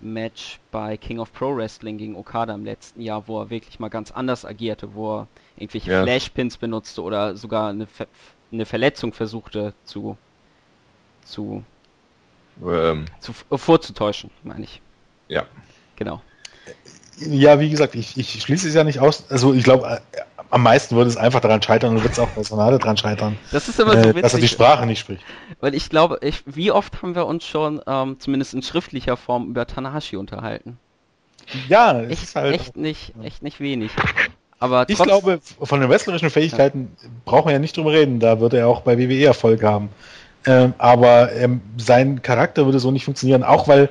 [0.01, 3.88] Match bei King of Pro Wrestling gegen Okada im letzten Jahr, wo er wirklich mal
[3.88, 6.03] ganz anders agierte, wo er irgendwelche ja.
[6.03, 8.07] Flashpins benutzte oder sogar eine, Ver
[8.53, 10.16] eine Verletzung versuchte zu
[11.26, 11.64] zu,
[12.64, 13.05] ähm.
[13.20, 14.80] zu äh, vorzutäuschen, meine ich.
[15.28, 15.44] Ja.
[15.97, 16.22] Genau.
[17.18, 19.30] Ja, wie gesagt, ich, ich schließe es ja nicht aus.
[19.30, 20.20] Also ich glaube, äh,
[20.51, 23.38] am meisten würde es einfach daran scheitern und wird es auch Personale daran scheitern.
[23.53, 24.22] Das ist immer so witzig.
[24.22, 25.22] Dass er die Sprache nicht spricht.
[25.61, 29.49] Weil ich glaube, ich, wie oft haben wir uns schon, ähm, zumindest in schriftlicher Form,
[29.51, 30.78] über Tanahashi unterhalten?
[31.68, 33.92] Ja, echt, halt echt nicht, echt nicht wenig.
[34.59, 37.09] Aber ich glaube, von den wrestlerischen Fähigkeiten ja.
[37.24, 38.20] brauchen wir ja nicht drüber reden.
[38.20, 39.90] Da wird er auch bei WWE Erfolg haben.
[40.47, 43.90] Ähm, aber ähm, sein Charakter würde so nicht funktionieren, auch weil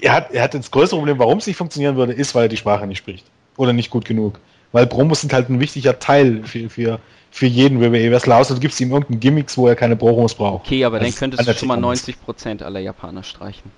[0.00, 2.48] er hat, er hat das größte Problem, warum es nicht funktionieren würde, ist, weil er
[2.48, 3.26] die Sprache nicht spricht.
[3.56, 4.40] Oder nicht gut genug.
[4.72, 6.98] Weil Promos sind halt ein wichtiger Teil für, für,
[7.30, 10.66] für jeden WWE-Wrestler, außer du gibst ihm irgendeinen Gimmicks, wo er keine Promos braucht.
[10.66, 13.70] Okay, aber dann könntest du schon mal 90% aller Japaner streichen.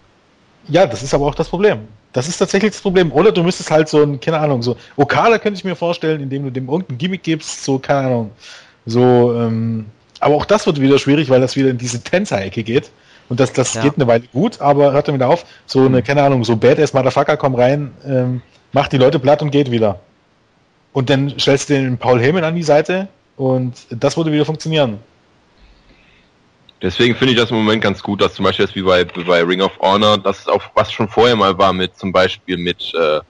[0.69, 1.81] Ja, das ist aber auch das Problem.
[2.13, 3.13] Das ist tatsächlich das Problem.
[3.13, 6.45] Oder du müsstest halt so ein, keine Ahnung, so Okada könnte ich mir vorstellen, indem
[6.45, 8.31] du dem irgendeinen Gimmick gibst, so, keine Ahnung,
[8.87, 9.87] so, ähm,
[10.21, 12.91] aber auch das wird wieder schwierig, weil das wieder in diese Tänzer-Ecke geht.
[13.29, 13.83] Und das, das ja.
[13.83, 15.45] geht eine Weile gut, aber hört dann wieder auf.
[15.67, 18.43] So eine, keine Ahnung, so Badass Motherfucker, komm rein, ähm,
[18.73, 19.99] macht die Leute platt und geht wieder.
[20.95, 25.01] Und dann stellst du den Paul Heyman an die Seite und das würde wieder funktionieren.
[26.81, 29.43] Deswegen finde ich das im Moment ganz gut, dass zum Beispiel jetzt wie bei, bei
[29.43, 33.21] Ring of Honor, das auch was schon vorher mal war mit zum Beispiel mit äh,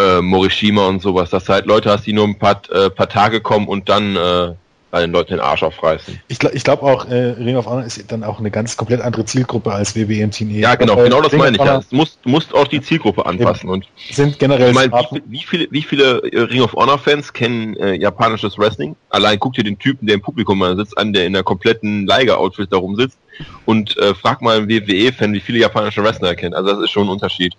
[0.00, 3.08] äh, Morishima und sowas, dass du halt Leute hast, die nur ein paar, äh, paar
[3.08, 4.56] Tage kommen und dann
[4.90, 6.20] bei den Leuten den Arsch aufreißen.
[6.28, 9.72] Ich, glaube auch, äh, Ring of Honor ist dann auch eine ganz komplett andere Zielgruppe
[9.72, 10.60] als WWE im Team E.
[10.60, 11.62] Ja, genau, genau das Ring meine ich.
[11.62, 11.80] Ja.
[11.90, 13.68] Du musst, du musst auch die Zielgruppe anpassen.
[13.68, 14.70] Und sind generell.
[14.70, 14.92] Ich meine,
[15.26, 18.96] wie, viele, wie viele äh, Ring of Honor Fans kennen äh, japanisches Wrestling?
[19.10, 22.72] Allein guck dir den Typen, der im Publikum sitzt, an, der in der kompletten Liger-Outfit
[22.72, 23.18] da rumsitzt
[23.66, 26.54] und äh, frag mal einen WWE-Fan, wie viele japanische Wrestler er kennt.
[26.54, 27.54] Also das ist schon ein Unterschied.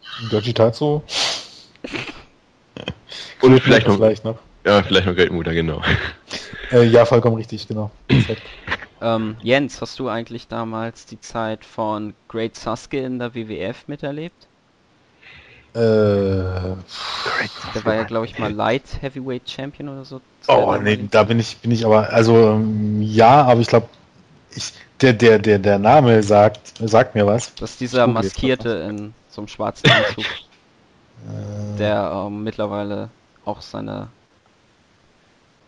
[0.55, 1.01] Tatsu.
[3.41, 4.37] Und vielleicht noch, vielleicht noch.
[4.65, 5.81] Ja, vielleicht noch Great Mutter, genau.
[6.71, 7.89] Äh, ja, vollkommen richtig, genau.
[9.01, 14.47] ähm, Jens, hast du eigentlich damals die Zeit von Great Sasuke in der WWF miterlebt?
[15.73, 16.75] Äh, der
[17.85, 20.21] war ja, glaube ich, mal Light Heavyweight Champion oder so.
[20.47, 23.87] Oh, nee, da bin ich, bin ich aber, also, ähm, ja, aber ich glaube,
[24.55, 27.55] ich, der, der, der, der Name sagt, sagt mir was.
[27.55, 30.25] Das ist dieser Maskierte in so einem schwarzen Anzug.
[31.27, 31.77] Äh.
[31.77, 33.09] der ähm, mittlerweile
[33.43, 34.07] auch seine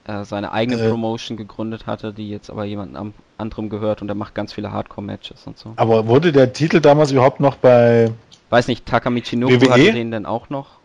[0.05, 2.97] äh, seine eigene äh, Promotion gegründet hatte, die jetzt aber jemand
[3.37, 5.73] anderem gehört und er macht ganz viele Hardcore-Matches und so.
[5.75, 8.11] Aber wurde der Titel damals überhaupt noch bei...
[8.49, 9.71] Weiß nicht, Takamichinoku WWE?
[9.71, 10.81] hatte den denn auch noch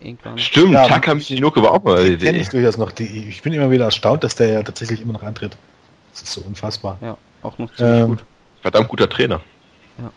[0.00, 0.38] irgendwann?
[0.38, 2.36] Stimmt, ja, Takamichinoku war auch mal bei WWE.
[2.36, 2.92] Ich durchaus noch.
[2.92, 5.56] Die, ich bin immer wieder erstaunt, dass der ja tatsächlich immer noch antritt.
[6.12, 6.98] Das ist so unfassbar.
[7.00, 8.24] Ja, auch noch ziemlich ähm, gut.
[8.62, 9.40] Verdammt guter Trainer.
[9.98, 10.10] Ja.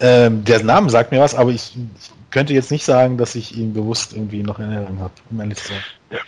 [0.00, 3.56] Ähm, der Name sagt mir was, aber ich, ich, könnte jetzt nicht sagen, dass ich
[3.56, 5.82] ihn bewusst irgendwie noch in Erinnerung habe, um ehrlich zu sein.
[6.10, 6.18] Ja.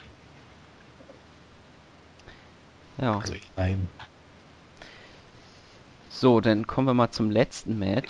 [3.00, 3.18] Ja.
[3.18, 3.88] Also nein.
[6.08, 8.08] So, dann kommen wir mal zum letzten Match.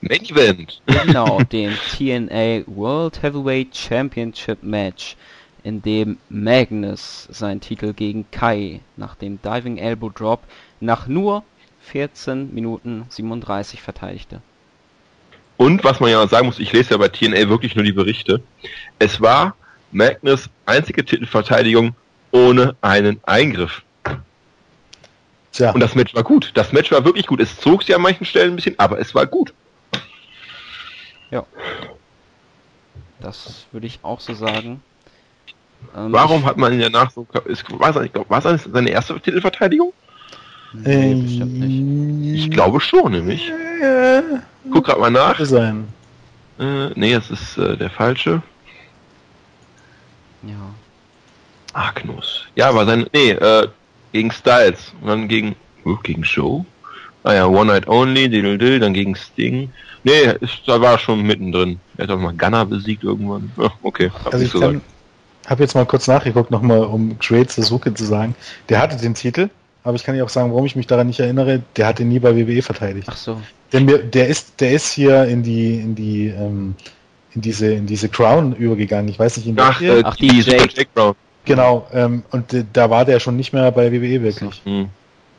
[0.00, 0.82] Main Event.
[0.86, 5.16] Genau, den TNA World Heavyweight Championship Match,
[5.62, 10.42] in dem Magnus seinen Titel gegen Kai nach dem Diving Elbow Drop
[10.80, 11.44] nach nur
[11.82, 14.42] 14 Minuten 37 verteidigte.
[15.56, 18.42] Und was man ja sagen muss, ich lese ja bei TNA wirklich nur die Berichte.
[18.98, 19.54] Es war
[19.92, 21.94] Magnus einzige Titelverteidigung
[22.32, 23.83] ohne einen Eingriff.
[25.54, 25.70] Tja.
[25.70, 26.50] Und das Match war gut.
[26.54, 27.40] Das Match war wirklich gut.
[27.40, 29.54] Es zog sich an manchen Stellen ein bisschen, aber es war gut.
[31.30, 31.46] Ja.
[33.20, 34.82] Das würde ich auch so sagen.
[35.96, 37.26] Ähm, Warum hat man ihn danach so.
[37.44, 39.92] Ist, war, es, glaub, war es seine erste Titelverteidigung?
[40.72, 42.44] Nee, ähm, bestimmt nicht.
[42.46, 43.48] Ich glaube schon, nämlich.
[43.48, 44.22] Äh,
[44.72, 45.38] Guck gerade mal nach.
[45.38, 45.86] Sein.
[46.58, 48.42] Äh, nee, es ist äh, der falsche.
[50.42, 50.74] Ja.
[51.72, 52.46] Agnus.
[52.56, 53.06] Ja, war sein.
[53.12, 53.68] Nee, äh,
[54.14, 56.64] gegen Styles und dann gegen uh, gegen Show.
[57.24, 59.70] Ah ja, One Night Only, diddle diddle, dann gegen Sting.
[60.04, 61.80] Nee, ist, da war schon mittendrin.
[61.96, 63.50] Er hat auch mal Gunner besiegt irgendwann.
[63.56, 64.80] Ja, okay, hab also ich so
[65.46, 68.34] habe jetzt mal kurz nachgeguckt, nochmal um Great Suzuki zu sagen.
[68.68, 69.50] Der hatte den Titel,
[69.82, 71.62] aber ich kann dir auch sagen, warum ich mich daran nicht erinnere.
[71.76, 73.08] Der hat ihn nie bei WWE verteidigt.
[73.10, 73.40] Ach so.
[73.72, 76.74] Denn mir, der ist, der ist hier in die, in die, ähm,
[77.34, 79.08] in diese, in diese Crown übergegangen.
[79.08, 80.68] Ich weiß nicht, in Ach, äh, Ach die, die Jake.
[80.74, 81.14] Jake Crown.
[81.44, 84.62] Genau, ähm, und äh, da war der schon nicht mehr bei WWE wirklich.
[84.64, 84.88] Hm.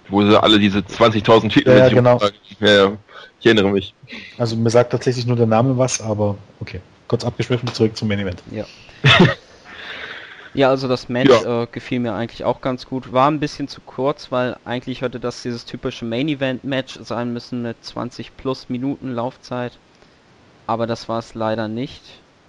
[0.07, 2.19] Wo sie alle diese 20.000 Titel ja, genau.
[2.59, 2.91] Ja,
[3.39, 3.93] ich erinnere mich.
[4.37, 6.79] Also mir sagt tatsächlich nur der Name was, aber okay.
[7.07, 8.41] Kurz abgeschwiffen, zurück zum Main Event.
[8.51, 8.65] Ja.
[10.53, 11.63] ja, also das Match ja.
[11.63, 13.13] äh, gefiel mir eigentlich auch ganz gut.
[13.13, 17.33] War ein bisschen zu kurz, weil eigentlich hätte das dieses typische Main Event Match sein
[17.33, 19.73] müssen mit 20 plus Minuten Laufzeit.
[20.67, 22.01] Aber das war es leider nicht.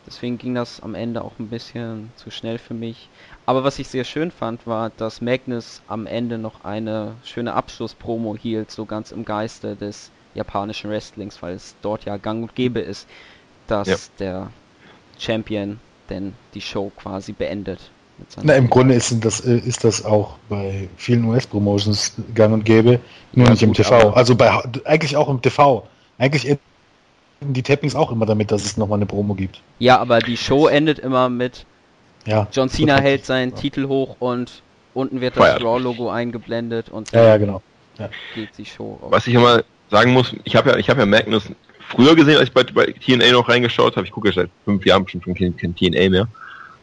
[0.07, 3.09] Deswegen ging das am Ende auch ein bisschen zu schnell für mich.
[3.45, 8.37] Aber was ich sehr schön fand, war, dass Magnus am Ende noch eine schöne Abschlusspromo
[8.37, 12.81] hielt, so ganz im Geiste des japanischen Wrestlings, weil es dort ja gang und gäbe
[12.81, 13.09] ist,
[13.66, 13.97] dass ja.
[14.19, 14.51] der
[15.19, 17.91] Champion denn die Show quasi beendet.
[18.43, 23.01] Na, im Grunde ist das, äh, ist das auch bei vielen US-Promotions gang und gäbe,
[23.33, 24.11] nur ja, nicht gut, im TV.
[24.11, 24.51] Also bei
[24.85, 25.87] eigentlich auch im TV.
[26.19, 26.57] Eigentlich
[27.41, 29.61] die Tappings auch immer damit, dass es nochmal eine Promo gibt.
[29.79, 31.67] Ja, aber die Show endet immer mit
[32.25, 33.57] ja, John Cena hält seinen ja.
[33.57, 34.63] Titel hoch und
[34.95, 37.63] unten wird das Raw-Logo eingeblendet und ja, ja, genau.
[37.99, 38.09] Ja.
[38.35, 38.99] geht die Show.
[39.03, 39.11] Auf.
[39.11, 41.49] Was ich immer sagen muss, ich habe ja, ich habe ja Magnus
[41.89, 44.07] früher gesehen, als ich bei, bei TNA noch reingeschaut habe.
[44.07, 46.29] Ich gucke ja seit fünf Jahren bestimmt schon kein, kein TNA mehr.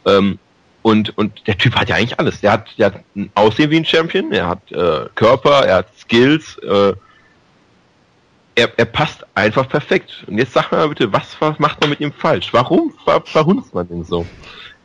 [0.06, 0.38] Ähm,
[0.82, 2.40] und, und der Typ hat ja eigentlich alles.
[2.40, 5.86] Der hat, der hat ein Aussehen wie ein Champion, er hat äh, Körper, er hat
[5.98, 6.92] Skills, äh,
[8.54, 10.24] er, er passt einfach perfekt.
[10.26, 12.52] Und jetzt sag mal bitte, was, macht man mit ihm falsch?
[12.52, 14.26] Warum ver, verhunzt man den so?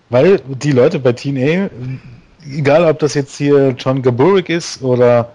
[0.10, 1.70] Weil die Leute bei TNA,
[2.46, 5.34] egal ob das jetzt hier John Gaburik ist oder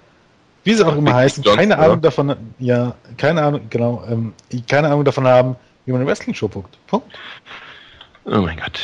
[0.64, 2.00] wie sie auch immer heißen, Johnson, keine Ahnung ja.
[2.00, 4.32] davon, ja, keine Ahnung, genau, ähm,
[4.66, 6.78] keine Ahnung davon haben, wie man eine Wrestling-Show guckt.
[6.86, 7.06] Punkt.
[8.24, 8.80] Oh mein Gott.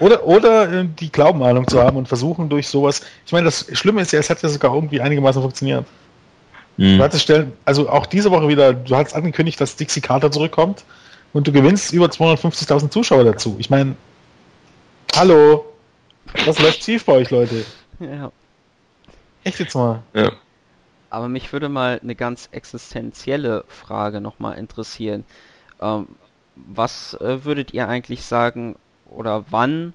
[0.00, 3.02] Oder, oder äh, die Glaubenahnung zu haben und versuchen durch sowas.
[3.26, 5.84] Ich meine, das Schlimme ist ja, es hat ja sogar irgendwie einigermaßen funktioniert.
[6.76, 6.98] Mhm.
[6.98, 10.84] Du hattest Stellen, also auch diese Woche wieder, du hast angekündigt, dass Dixie Carter zurückkommt
[11.32, 13.56] und du gewinnst über 250.000 Zuschauer dazu.
[13.58, 13.96] Ich meine,
[15.16, 15.66] Hallo.
[16.46, 17.64] Was läuft schief bei euch, Leute?
[17.98, 18.30] Ja.
[19.42, 20.02] Echt jetzt mal.
[20.14, 20.32] Ja.
[21.10, 25.24] Aber mich würde mal eine ganz existenzielle Frage nochmal interessieren.
[25.80, 26.06] Ähm,
[26.54, 28.76] was äh, würdet ihr eigentlich sagen
[29.08, 29.94] oder wann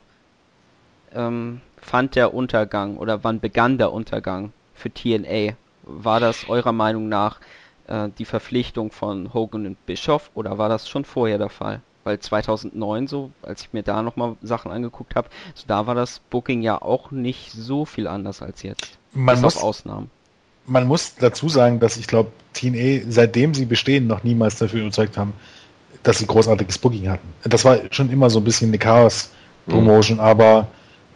[1.13, 5.53] ähm, fand der Untergang oder wann begann der Untergang für TNA?
[5.85, 7.39] War das eurer Meinung nach
[7.87, 11.81] äh, die Verpflichtung von Hogan und Bischoff oder war das schon vorher der Fall?
[12.03, 16.19] Weil 2009 so, als ich mir da nochmal Sachen angeguckt habe, so da war das
[16.29, 18.99] Booking ja auch nicht so viel anders als jetzt.
[19.13, 20.11] Man muss, Ausnahmen.
[20.67, 25.17] Man muss dazu sagen, dass ich glaube, TNA, seitdem sie bestehen, noch niemals dafür überzeugt
[25.17, 25.33] haben,
[26.03, 27.27] dass sie großartiges Booking hatten.
[27.43, 30.23] Das war schon immer so ein bisschen eine Chaos-Promotion, mhm.
[30.23, 30.67] aber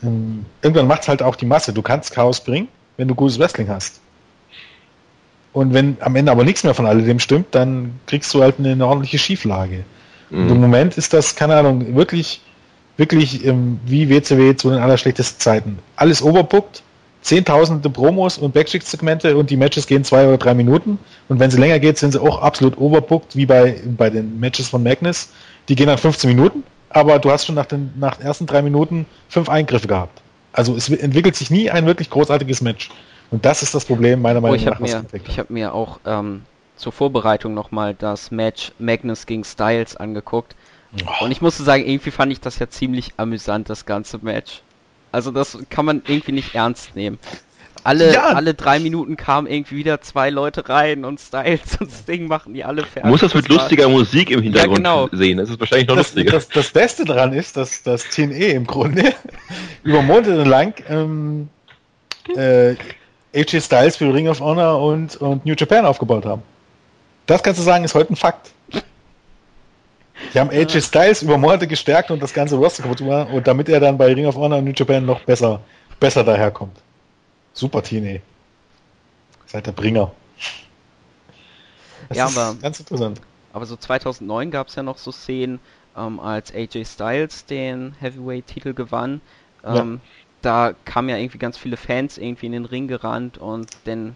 [0.01, 1.71] ähm, irgendwann macht es halt auch die Masse.
[1.73, 2.67] Du kannst Chaos bringen,
[2.97, 4.01] wenn du gutes Wrestling hast.
[5.59, 8.87] Und wenn am Ende aber nichts mehr von alledem stimmt, dann kriegst du halt eine
[8.87, 9.83] ordentliche Schieflage.
[10.29, 10.49] Mhm.
[10.51, 12.39] Im Moment ist das, keine Ahnung, wirklich,
[12.95, 15.79] wirklich ähm, wie WCW zu den allerschlechtesten Zeiten.
[15.97, 16.81] Alles overbooked,
[17.23, 20.97] zehntausende Promos und Backstage-Segmente und die Matches gehen zwei oder drei Minuten.
[21.27, 24.69] Und wenn sie länger geht, sind sie auch absolut overbooked, wie bei, bei den Matches
[24.69, 25.27] von Magnus.
[25.67, 28.61] Die gehen dann 15 Minuten, aber du hast schon nach den, nach den ersten drei
[28.61, 30.21] Minuten fünf Eingriffe gehabt.
[30.53, 32.89] Also es entwickelt sich nie ein wirklich großartiges Match.
[33.31, 34.79] Und das ist das Problem meiner Meinung oh, nach.
[34.79, 36.41] Mir, ich habe mir auch ähm,
[36.75, 40.55] zur Vorbereitung nochmal das Match Magnus gegen Styles angeguckt.
[41.05, 41.25] Oh.
[41.25, 44.61] Und ich musste sagen, irgendwie fand ich das ja ziemlich amüsant, das ganze Match.
[45.11, 47.19] Also das kann man irgendwie nicht ernst nehmen.
[47.83, 48.23] Alle, ja.
[48.33, 52.63] alle drei Minuten kamen irgendwie wieder zwei Leute rein und Styles und Sting machen die
[52.63, 53.09] alle fertig.
[53.09, 53.91] Muss das mit das lustiger war...
[53.91, 55.17] Musik im Hintergrund ja, genau.
[55.17, 55.37] sehen.
[55.37, 56.31] Das ist wahrscheinlich noch das, lustiger.
[56.31, 59.13] Das, das, Beste daran ist, dass das TNE im Grunde
[59.83, 61.49] über Monate lang ähm,
[62.35, 62.75] äh,
[63.33, 66.41] AJ Styles für Ring of Honor und, und New Japan aufgebaut haben.
[67.25, 68.51] Das kannst du sagen, ist heute ein Fakt.
[70.33, 73.69] Die haben AJ Styles über Monate gestärkt und das ganze Roster kaputt gemacht, und damit
[73.69, 75.61] er dann bei Ring of Honor und New Japan noch besser,
[75.99, 76.77] besser daherkommt.
[77.53, 78.19] Super TNA.
[79.45, 80.11] Seid der Bringer.
[82.09, 83.21] Das ja, aber ganz interessant.
[83.53, 85.59] Aber so 2009 gab es ja noch so Szenen,
[85.97, 89.21] ähm, als AJ Styles den Heavyweight-Titel gewann.
[89.63, 90.28] Ähm, ja.
[90.41, 94.15] Da kamen ja irgendwie ganz viele Fans irgendwie in den Ring gerannt und dann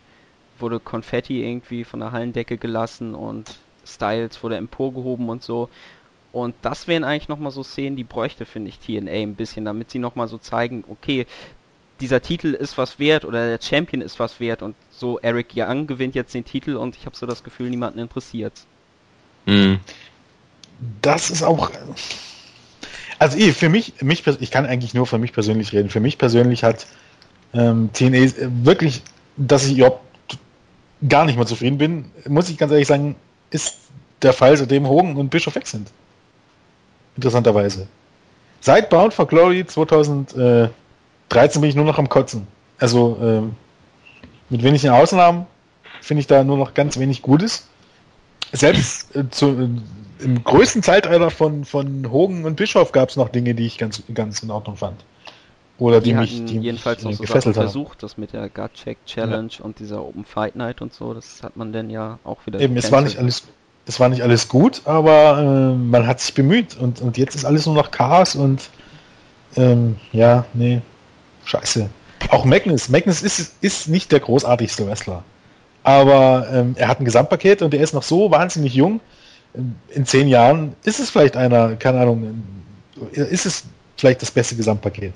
[0.60, 5.70] wurde Konfetti irgendwie von der Hallendecke gelassen und Styles wurde emporgehoben und so.
[6.32, 9.92] Und das wären eigentlich nochmal so Szenen, die bräuchte, finde ich, TNA ein bisschen, damit
[9.92, 11.26] sie nochmal so zeigen, okay,
[12.00, 15.88] dieser Titel ist was wert oder der Champion ist was wert und so Eric Young
[15.88, 18.54] gewinnt jetzt den Titel und ich habe so das Gefühl, niemanden interessiert.
[19.46, 19.80] Mhm.
[21.02, 21.70] Das ist auch.
[23.24, 25.90] Also ich, für mich, mich, ich kann eigentlich nur für mich persönlich reden.
[25.90, 26.88] Für mich persönlich hat
[27.54, 28.34] ähm, TNA
[28.66, 29.02] wirklich,
[29.38, 30.02] dass ich überhaupt
[31.08, 33.16] gar nicht mehr zufrieden bin, muss ich ganz ehrlich sagen,
[33.50, 33.78] ist
[34.24, 35.90] der Fall, seitdem Hogan und Bischof weg sind.
[37.16, 37.88] Interessanterweise.
[38.60, 40.74] Seit Bound for Glory 2013
[41.62, 42.46] bin ich nur noch am Kotzen.
[42.78, 43.56] Also ähm,
[44.50, 45.46] mit wenigen Ausnahmen
[46.02, 47.70] finde ich da nur noch ganz wenig Gutes.
[48.52, 49.70] Selbst äh, zu, äh,
[50.24, 54.02] im größten Zeitalter von, von Hogan und Bischof gab es noch Dinge, die ich ganz,
[54.14, 55.04] ganz in Ordnung fand.
[55.80, 58.74] Oder die, die mich die jedenfalls mich, noch so gefesselt versucht, das mit der Gut
[58.74, 59.66] Check Challenge ja.
[59.66, 62.60] und dieser Open Fight Night und so, das hat man denn ja auch wieder.
[62.60, 63.44] Eben, es war nicht alles,
[63.86, 67.44] es war nicht alles gut, aber äh, man hat sich bemüht und, und jetzt ist
[67.44, 68.70] alles nur noch Chaos und
[69.56, 70.82] ähm, ja, nee,
[71.46, 71.90] scheiße.
[72.30, 75.24] Auch Magnus, Magnus ist, ist nicht der großartigste Wrestler,
[75.84, 79.02] aber ähm, er hat ein Gesamtpaket und er ist noch so wahnsinnig jung.
[79.90, 82.44] In zehn Jahren ist es vielleicht einer, keine Ahnung,
[83.12, 83.66] ist es
[83.98, 85.14] vielleicht das beste Gesamtpaket.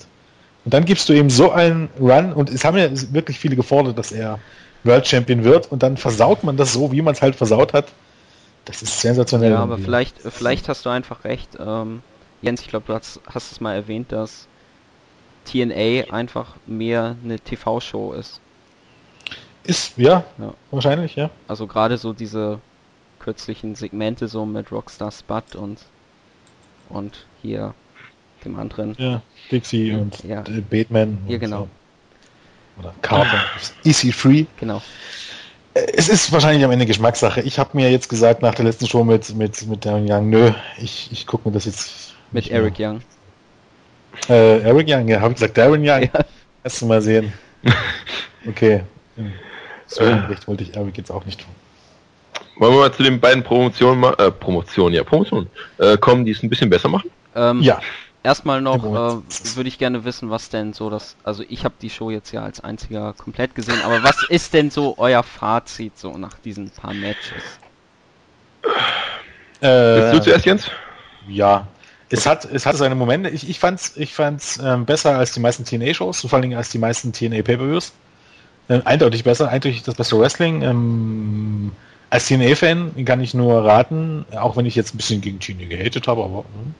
[0.65, 3.97] Und dann gibst du ihm so einen Run und es haben ja wirklich viele gefordert,
[3.97, 4.39] dass er
[4.83, 7.87] World Champion wird und dann versaut man das so, wie man es halt versaut hat.
[8.65, 9.51] Das ist sensationell.
[9.51, 11.57] Ja, aber vielleicht, vielleicht hast du einfach recht.
[11.57, 12.01] Ähm,
[12.41, 14.47] Jens, ich glaube, du hast, hast es mal erwähnt, dass
[15.45, 18.41] TNA einfach mehr eine TV-Show ist.
[19.63, 21.29] Ist, ja, ja, wahrscheinlich, ja.
[21.47, 22.59] Also gerade so diese
[23.27, 25.79] kürzlichen Segmente so mit Rockstar Spud und
[26.87, 27.73] und hier
[28.45, 28.95] dem anderen.
[28.97, 29.21] Ja,
[29.51, 29.97] Dixie ja.
[29.97, 30.45] und ja.
[30.69, 31.17] Batman.
[31.27, 31.67] Ja, genau.
[32.77, 32.79] So.
[32.79, 33.43] Oder Carter.
[33.83, 34.45] Easy Free.
[34.61, 34.81] Genau.
[35.73, 37.41] Äh, es ist wahrscheinlich am Ende Geschmackssache.
[37.41, 40.53] Ich habe mir jetzt gesagt nach der letzten Show mit, mit, mit Darren Young, nö,
[40.77, 42.13] ich, ich gucke mir das jetzt.
[42.31, 42.91] Mit Eric mehr.
[42.91, 43.01] Young.
[44.29, 46.03] Äh, Eric Young, ja, habe ich gesagt, Darren Young.
[46.03, 46.25] Ja.
[46.63, 47.33] Lass mal sehen.
[48.47, 48.83] Okay.
[49.87, 50.13] So äh.
[50.13, 51.53] recht wollte ich Eric jetzt auch nicht tun.
[52.59, 56.41] Wollen wir mal zu den beiden Promotionen, äh, Promotionen, ja, Promotionen, äh, kommen, die es
[56.41, 57.11] ein bisschen besser machen?
[57.35, 57.79] Ähm, ja.
[58.23, 61.89] Erstmal noch äh, würde ich gerne wissen, was denn so das, also ich habe die
[61.89, 66.17] Show jetzt ja als einziger komplett gesehen, aber was ist denn so euer Fazit so
[66.17, 67.43] nach diesen paar Matches?
[69.61, 70.71] Äh, Bist du zuerst, Jens?
[71.27, 71.67] Ja,
[72.09, 73.29] Es hat, es hatte seine Momente.
[73.29, 76.69] Ich, ich fand's, ich fand's ähm, besser als die meisten TNA-Shows, vor allen Dingen als
[76.69, 77.93] die meisten TNA-Pay-Per-Views.
[78.69, 80.61] Äh, eindeutig besser, eindeutig das beste Wrestling.
[80.63, 81.71] Ähm,
[82.09, 86.07] als TNA-Fan kann ich nur raten, auch wenn ich jetzt ein bisschen gegen TNA gehatet
[86.07, 86.71] habe, aber äh,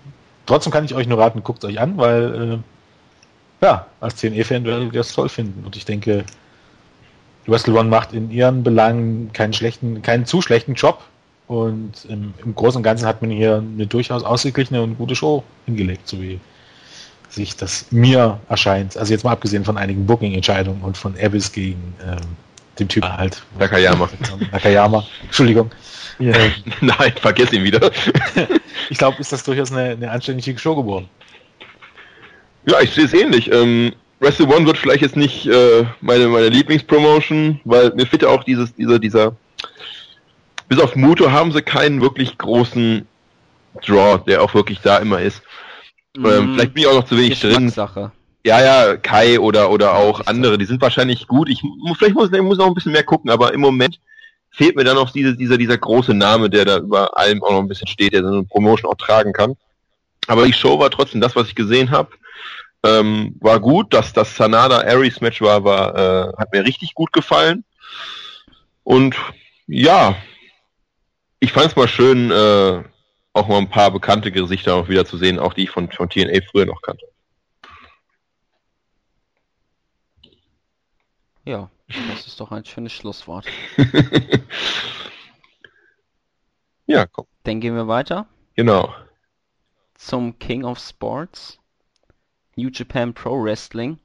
[0.46, 4.94] trotzdem kann ich euch nur raten, guckt euch an, weil äh, ja, als TNA-Fan werdet
[4.94, 5.66] ihr das toll finden.
[5.66, 6.24] Und ich denke,
[7.48, 11.02] Wrestle One macht in ihren Belangen keinen schlechten, keinen zu schlechten Job.
[11.48, 15.44] Und im, im Großen und Ganzen hat man hier eine durchaus ausgeglichene und gute Show
[15.66, 16.40] hingelegt, so wie
[17.30, 18.98] sich das mir erscheint.
[18.98, 22.18] Also jetzt mal abgesehen von einigen Booking-Entscheidungen und von Abyss gegen ähm,
[22.80, 23.44] dem Typ halt.
[23.60, 24.10] Nakayama.
[24.52, 25.06] Nakayama.
[25.24, 25.72] Entschuldigung.
[26.20, 26.34] Ja.
[26.82, 27.92] Nein, vergiss ihn wieder.
[28.90, 31.10] ich glaube, ist das durchaus eine, eine anständige Show geworden.
[32.66, 33.52] Ja, ich sehe es ähnlich.
[33.52, 38.30] Ähm, Wrestle One wird vielleicht jetzt nicht äh, meine, meine Lieblingspromotion, weil mir fehlt ja
[38.30, 39.36] auch dieses, dieser, dieser.
[40.68, 43.08] Bis auf Muto haben sie keinen wirklich großen
[43.86, 45.42] Draw, der auch wirklich da immer ist.
[46.18, 47.70] Mm, ähm, vielleicht bin ich auch noch zu wenig drin.
[47.70, 48.12] Sache.
[48.48, 51.50] Ja, ja, Kai oder, oder auch andere, die sind wahrscheinlich gut.
[51.50, 51.62] Ich,
[51.98, 54.00] vielleicht muss ich muss noch ein bisschen mehr gucken, aber im Moment
[54.52, 57.60] fehlt mir dann noch diese, dieser, dieser große Name, der da über allem auch noch
[57.60, 59.58] ein bisschen steht, der so eine Promotion auch tragen kann.
[60.28, 62.12] Aber die Show war trotzdem das, was ich gesehen habe.
[62.84, 67.12] Ähm, war gut, dass das Sanada Aries Match war, war äh, hat mir richtig gut
[67.12, 67.66] gefallen.
[68.86, 69.18] Und
[69.68, 70.16] ja,
[71.42, 72.82] ich fand es mal schön, äh,
[73.34, 76.10] auch mal ein paar bekannte Gesichter auch wieder zu sehen, auch die ich von, von
[76.10, 77.08] TNA früher noch kannte.
[81.48, 81.70] Ja,
[82.10, 83.46] das ist doch ein schönes Schlusswort.
[86.86, 87.26] ja, komm.
[87.44, 88.28] Dann gehen wir weiter.
[88.56, 88.94] Genau.
[89.96, 91.58] Zum King of Sports.
[92.58, 93.98] New Japan Pro Wrestling.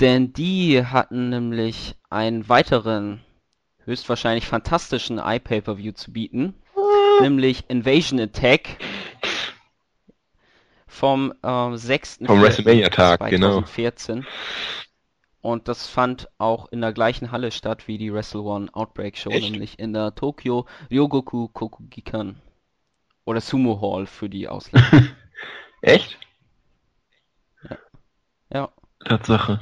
[0.00, 3.20] Denn die hatten nämlich einen weiteren,
[3.84, 6.54] höchstwahrscheinlich fantastischen iPay-Per-View zu bieten.
[7.20, 8.78] nämlich Invasion Attack.
[10.88, 12.18] Vom äh, 6.
[12.26, 13.62] Vom WrestleMania-Tag, genau.
[15.40, 19.30] Und das fand auch in der gleichen Halle statt wie die Wrestle One Outbreak Show,
[19.30, 19.50] Echt?
[19.50, 22.40] nämlich in der Tokyo Ryogoku Kokugikan.
[23.24, 25.08] Oder Sumo Hall für die Ausländer.
[25.82, 26.18] Echt?
[27.68, 27.78] Ja.
[28.50, 28.68] ja.
[29.04, 29.60] Tatsache.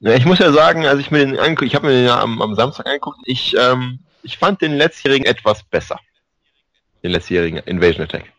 [0.00, 2.20] Ja, ich muss ja sagen, als ich mir den angucke, ich habe mir den ja
[2.20, 5.98] am, am Samstag angeguckt, ich, ähm, ich fand den letztjährigen etwas besser.
[7.02, 8.32] Den letztjährigen Invasion Attack.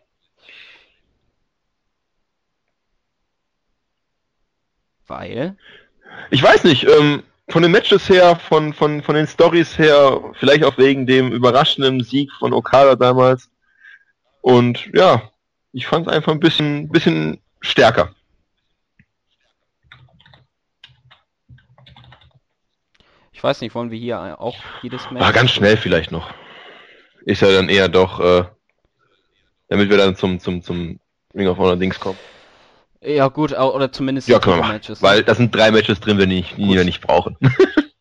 [5.10, 5.56] Weil?
[6.30, 10.64] Ich weiß nicht, ähm, von den Matches her, von, von, von den Stories her, vielleicht
[10.64, 13.50] auch wegen dem überraschenden Sieg von Okada damals.
[14.40, 15.30] Und ja,
[15.72, 18.14] ich fand es einfach ein bisschen, bisschen stärker.
[23.32, 25.24] Ich weiß nicht, wollen wir hier auch jedes Match?
[25.24, 26.32] Ah, ganz schnell vielleicht noch.
[27.24, 28.44] Ist ja dann eher doch, äh,
[29.68, 31.00] damit wir dann zum, zum, zum
[31.34, 32.18] Ring of Honor Dings kommen.
[33.02, 35.02] Ja gut, oder zumindest ja, können wir Matches.
[35.02, 37.36] Weil da sind drei Matches drin, die, nicht, die wir nicht brauchen.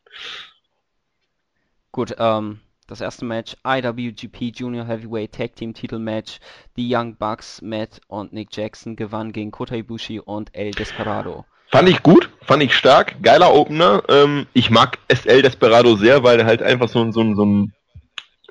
[1.92, 6.40] gut, ähm, das erste Match, IWGP Junior Heavyweight Tag Team Titel Match.
[6.76, 11.46] Die Young Bucks, Matt und Nick Jackson gewannen gegen Kota Ibushi und El Desperado.
[11.72, 14.04] Fand ich gut, fand ich stark, geiler Opener.
[14.10, 17.68] Ähm, ich mag SL Desperado sehr, weil er halt einfach so, so, so, so,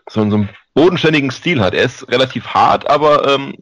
[0.09, 1.75] so, so einen bodenständigen Stil hat.
[1.75, 3.55] Er ist relativ hart, aber ähm,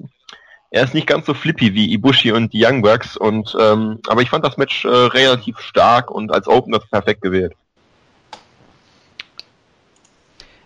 [0.71, 3.17] er ist nicht ganz so flippy wie Ibushi und die Young Bucks.
[3.17, 7.55] Und, ähm, aber ich fand das Match äh, relativ stark und als Opener perfekt gewählt.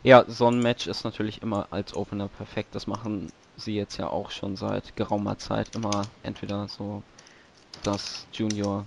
[0.03, 2.75] Ja, so ein Match ist natürlich immer als Opener perfekt.
[2.75, 7.03] Das machen sie jetzt ja auch schon seit geraumer Zeit immer entweder so
[7.83, 8.87] das Junior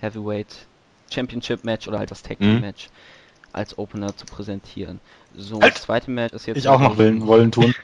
[0.00, 0.66] Heavyweight
[1.10, 2.60] Championship Match oder halt das Tag Team mhm.
[2.60, 3.48] Match mhm.
[3.52, 5.00] als Opener zu präsentieren.
[5.34, 5.74] So, halt.
[5.74, 6.58] das zweite Match ist jetzt.
[6.58, 7.74] Ich auch noch wollen, wollen tun.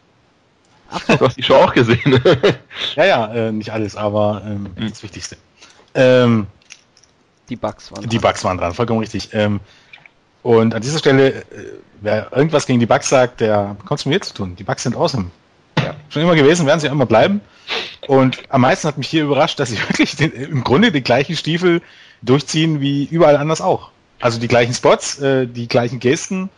[0.91, 1.05] Ach.
[1.07, 2.21] Du hast die Show auch gesehen.
[2.97, 4.91] ja, ja, äh, nicht alles, aber ähm, mhm.
[4.91, 5.37] das Wichtigste.
[5.95, 6.47] Ähm,
[7.49, 8.21] die Bugs waren Die dran.
[8.23, 9.31] Bugs waren dran, vollkommen richtig.
[9.33, 9.61] Ähm,
[10.43, 11.45] und an dieser Stelle, äh,
[12.01, 14.57] wer irgendwas gegen die Bugs sagt, der bekommt es mir zu tun.
[14.57, 15.31] Die Bugs sind awesome.
[15.79, 15.95] Ja.
[16.09, 17.41] Schon immer gewesen, werden sie immer bleiben.
[18.07, 21.37] Und am meisten hat mich hier überrascht, dass sie wirklich den, im Grunde die gleichen
[21.37, 21.83] Stiefel
[22.23, 23.91] durchziehen wie überall anders auch.
[24.21, 26.49] Also die gleichen Spots, äh, die gleichen Gesten,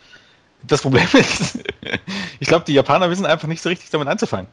[0.62, 1.59] das Problem ist,
[2.40, 4.48] ich glaube, die Japaner wissen einfach nicht so richtig damit anzufangen.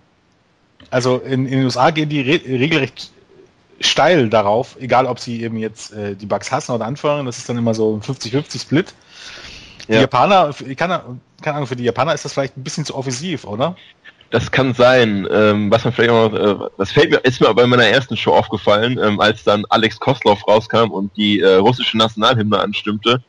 [0.90, 3.12] Also in, in den USA gehen die re regelrecht
[3.80, 7.50] steil darauf, egal ob sie eben jetzt äh, die Bugs hassen oder anfeuern, das ist
[7.50, 8.94] dann immer so ein 50-50 Split.
[9.88, 10.02] Die ja.
[10.02, 11.04] Japaner, keine,
[11.44, 13.76] Ahnung, für die Japaner ist das vielleicht ein bisschen zu offensiv, oder?
[14.32, 15.28] Das kann sein.
[15.32, 18.18] Ähm, was man vielleicht auch noch, äh, das fällt mir, ist mir bei meiner ersten
[18.18, 23.22] Show aufgefallen, ähm, als dann Alex Kostloff rauskam und die äh, russische Nationalhymne anstimmte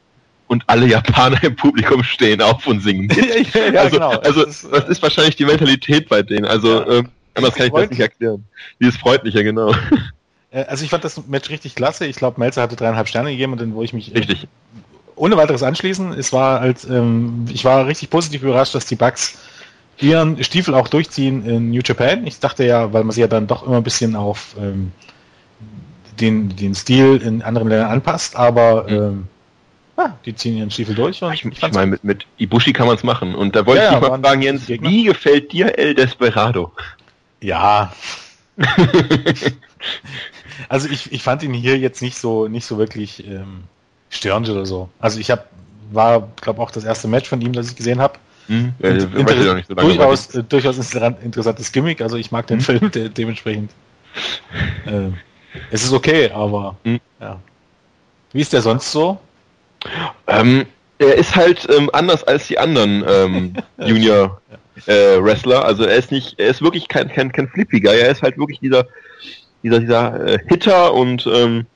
[0.48, 3.16] und alle Japaner im Publikum stehen auf und singen mit.
[3.55, 4.10] ja, ja, also, genau.
[4.10, 6.44] also das, ist, das ist wahrscheinlich die Mentalität bei denen.
[6.44, 6.86] Also ja.
[6.98, 8.44] ähm, Anders kann ich das nicht erklären.
[8.81, 9.74] Die ist freundlicher, genau.
[10.52, 12.06] Äh, also ich fand das Match richtig klasse.
[12.06, 14.47] Ich glaube, Melzer hatte dreieinhalb Sterne gegeben und dann wo ich mich äh, richtig.
[15.16, 16.12] ohne weiteres anschließen.
[16.12, 19.36] Es war halt, ähm, ich war richtig positiv überrascht, dass die Bugs
[19.98, 22.28] ihren Stiefel auch durchziehen in New Japan.
[22.28, 24.93] Ich dachte ja, weil man sie ja dann doch immer ein bisschen auf ähm,
[26.20, 28.97] den, den Stil in anderen Ländern anpasst, aber mhm.
[28.97, 29.28] ähm,
[29.97, 31.23] ah, die ziehen ihren Stiefel durch.
[31.23, 33.35] Und ich, ich, ich meine, mit, mit Ibushi kann man es machen.
[33.35, 36.73] Und da wollte ja, ich dich mal fragen, Jens, wie gefällt dir El Desperado?
[37.40, 37.93] Ja.
[40.68, 43.64] also ich, ich fand ihn hier jetzt nicht so nicht so wirklich ähm,
[44.09, 44.89] störend oder so.
[44.98, 45.44] Also ich habe
[45.93, 48.14] war glaube auch das erste Match von ihm, das ich gesehen habe.
[48.48, 50.78] Hm, ja, inter so durchaus, äh, durchaus
[51.23, 52.01] interessantes Gimmick.
[52.01, 52.64] Also ich mag den hm.
[52.64, 53.70] Film de dementsprechend.
[54.86, 55.10] Äh,
[55.70, 57.01] es ist okay, aber hm.
[57.20, 57.40] ja.
[58.32, 59.18] Wie ist der sonst so?
[60.27, 60.67] Ähm,
[60.99, 64.41] er ist halt ähm, anders als die anderen ähm, Junior
[64.87, 65.65] äh, Wrestler.
[65.65, 67.95] Also er ist nicht, er ist wirklich kein, kein, kein Flippiger.
[67.95, 68.87] Er ist halt wirklich dieser,
[69.63, 71.67] dieser, dieser äh, Hitter und ähm,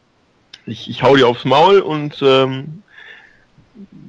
[0.66, 2.82] ich, ich hau dir aufs Maul und ähm,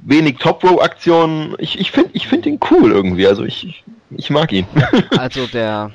[0.04, 1.54] wenig Top Row Aktionen.
[1.58, 3.26] Ich, ich finde ich find ihn cool irgendwie.
[3.26, 4.66] Also ich, ich mag ihn.
[5.16, 5.92] also der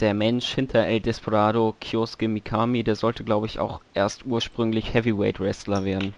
[0.00, 5.40] der Mensch hinter El Desperado, Kyosuke Mikami, der sollte glaube ich auch erst ursprünglich Heavyweight
[5.40, 6.14] Wrestler werden.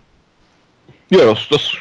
[1.11, 1.73] Ja, das, das,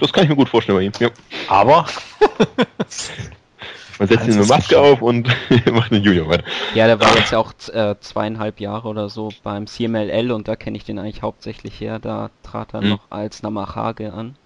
[0.00, 0.92] das kann ich mir gut vorstellen bei ihm.
[0.98, 1.10] Ja.
[1.48, 1.86] Aber
[3.98, 5.28] man setzt ihm eine Maske auf und
[5.72, 6.44] macht einen Junior weiter.
[6.74, 10.56] Ja, der war jetzt ja auch äh, zweieinhalb Jahre oder so beim CMLL und da
[10.56, 11.98] kenne ich den eigentlich hauptsächlich her.
[11.98, 12.88] Da trat er mhm.
[12.90, 14.36] noch als Namahage an.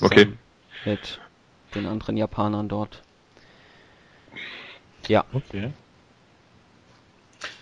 [0.00, 0.32] Okay.
[0.84, 1.18] Mit
[1.74, 3.02] den anderen Japanern dort.
[5.08, 5.24] Ja.
[5.32, 5.72] Okay.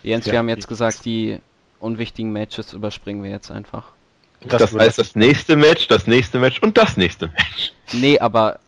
[0.02, 1.40] Jens, ja, wir haben jetzt gesagt, die
[1.80, 3.92] unwichtigen Matches überspringen wir jetzt einfach.
[4.40, 7.72] Das, das heißt das nächste Match, das nächste Match und das nächste Match.
[7.92, 8.60] Nee, aber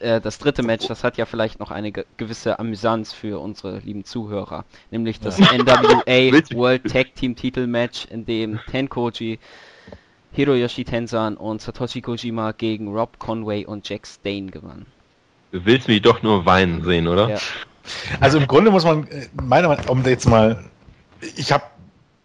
[0.00, 3.78] äh, das dritte Match, das hat ja vielleicht noch eine ge gewisse Amüsanz für unsere
[3.78, 4.64] lieben Zuhörer.
[4.90, 5.52] Nämlich das ja.
[5.52, 6.04] NWA
[6.56, 9.38] World Tag Team Titel Match, in dem Tenkoji,
[10.32, 14.86] Hiroyoshi Tensan und Satoshi Kojima gegen Rob Conway und Jack Stain gewannen.
[15.52, 17.30] Du willst mich doch nur weinen sehen, oder?
[17.30, 17.38] Ja.
[18.20, 20.64] Also im Grunde muss man, äh, meiner Meinung nach, um jetzt mal,
[21.36, 21.64] ich habe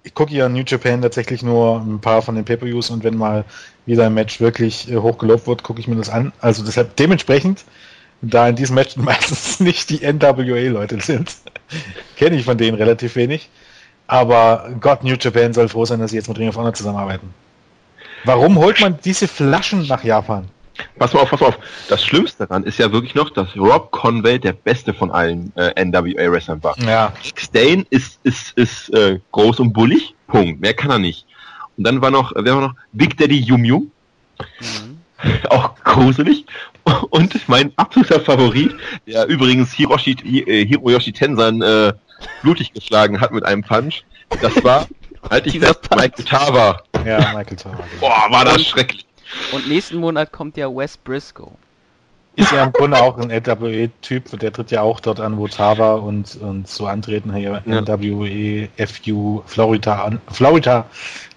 [0.04, 3.46] ich gucke ja New Japan tatsächlich nur ein paar von den Pay-Per-Views und wenn mal
[3.86, 6.32] wieder ein Match wirklich äh, hochgelobt wird, gucke ich mir das an.
[6.40, 7.66] Also deshalb dementsprechend,
[8.22, 11.36] da in diesem Match meistens nicht die NWA-Leute sind,
[12.16, 13.50] kenne ich von denen relativ wenig.
[14.08, 17.34] Aber Gott, New Japan soll froh sein, dass sie jetzt mit Ring of Honor zusammenarbeiten.
[18.26, 20.50] Warum holt man diese Flaschen nach Japan?
[20.98, 21.60] Pass mal auf, pass mal auf.
[21.88, 25.84] Das Schlimmste daran ist ja wirklich noch, dass Rob Conway der beste von allen äh,
[25.84, 26.78] NWA-Wrestlern war.
[26.80, 27.14] Ja.
[27.36, 30.62] Stain ist, ist, ist äh, groß und bullig, Punkt.
[30.62, 31.26] Mehr kann er nicht.
[31.78, 32.76] Und dann war noch, wer war noch?
[32.92, 33.92] Big Daddy Yum Yum.
[34.60, 35.00] Mhm.
[35.50, 36.46] Auch gruselig.
[37.10, 38.74] Und mein absoluter Favorit,
[39.06, 41.94] der übrigens Hiroshi, äh, Hiroyoshi Tensan äh,
[42.42, 44.04] blutig geschlagen hat mit einem Punch,
[44.42, 44.88] das war,
[45.30, 46.82] halt ich fest, Michael Tava.
[47.06, 47.84] Ja, Michael Tava.
[48.00, 49.06] Boah, war das schrecklich.
[49.52, 51.52] Und nächsten Monat kommt ja Wes Briscoe.
[52.36, 55.96] Ist ja im Grunde auch ein NWE-Typ, der tritt ja auch dort an, wo Tava
[55.96, 57.62] und, und so antreten hier.
[57.66, 57.82] Ja.
[57.82, 60.86] NWE, FU, Florida, Florida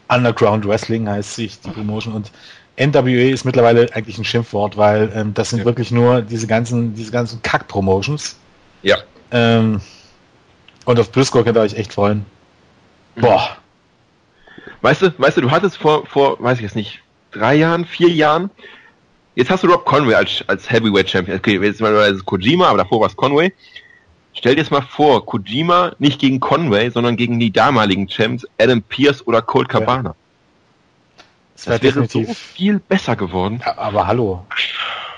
[0.09, 2.31] Underground Wrestling heißt sich die Promotion und
[2.79, 5.65] NWE ist mittlerweile eigentlich ein Schimpfwort, weil ähm, das sind ja.
[5.65, 8.37] wirklich nur diese ganzen, diese ganzen Kack-Promotions.
[8.83, 8.99] Ja.
[9.31, 9.81] Ähm,
[10.85, 12.25] und auf Briscoe könnt ihr euch echt freuen.
[13.17, 13.57] Boah.
[14.81, 17.02] Weißt du, weißt du, du hattest vor, vor, weiß ich jetzt nicht,
[17.33, 18.51] drei Jahren, vier Jahren.
[19.35, 21.39] Jetzt hast du Rob Conway als, als Heavyweight Champion.
[21.39, 23.53] Okay, jetzt mal Kojima, aber davor war es Conway.
[24.35, 28.83] Stell dir jetzt mal vor, Kojima nicht gegen Conway, sondern gegen die damaligen Champs Adam
[28.83, 30.11] Pierce oder Colt Cabana.
[30.11, 30.15] Ja.
[31.55, 33.61] Das, das wäre so viel besser geworden.
[33.65, 34.45] Ja, aber hallo.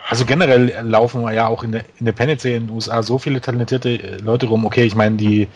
[0.09, 4.47] Also generell laufen ja auch in der Independence in den USA so viele talentierte Leute
[4.47, 4.67] rum.
[4.67, 5.49] Okay, ich meine, die,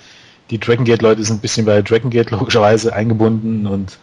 [0.51, 3.99] die Dragon Gate Leute sind ein bisschen bei Dragon Gate logischerweise eingebunden und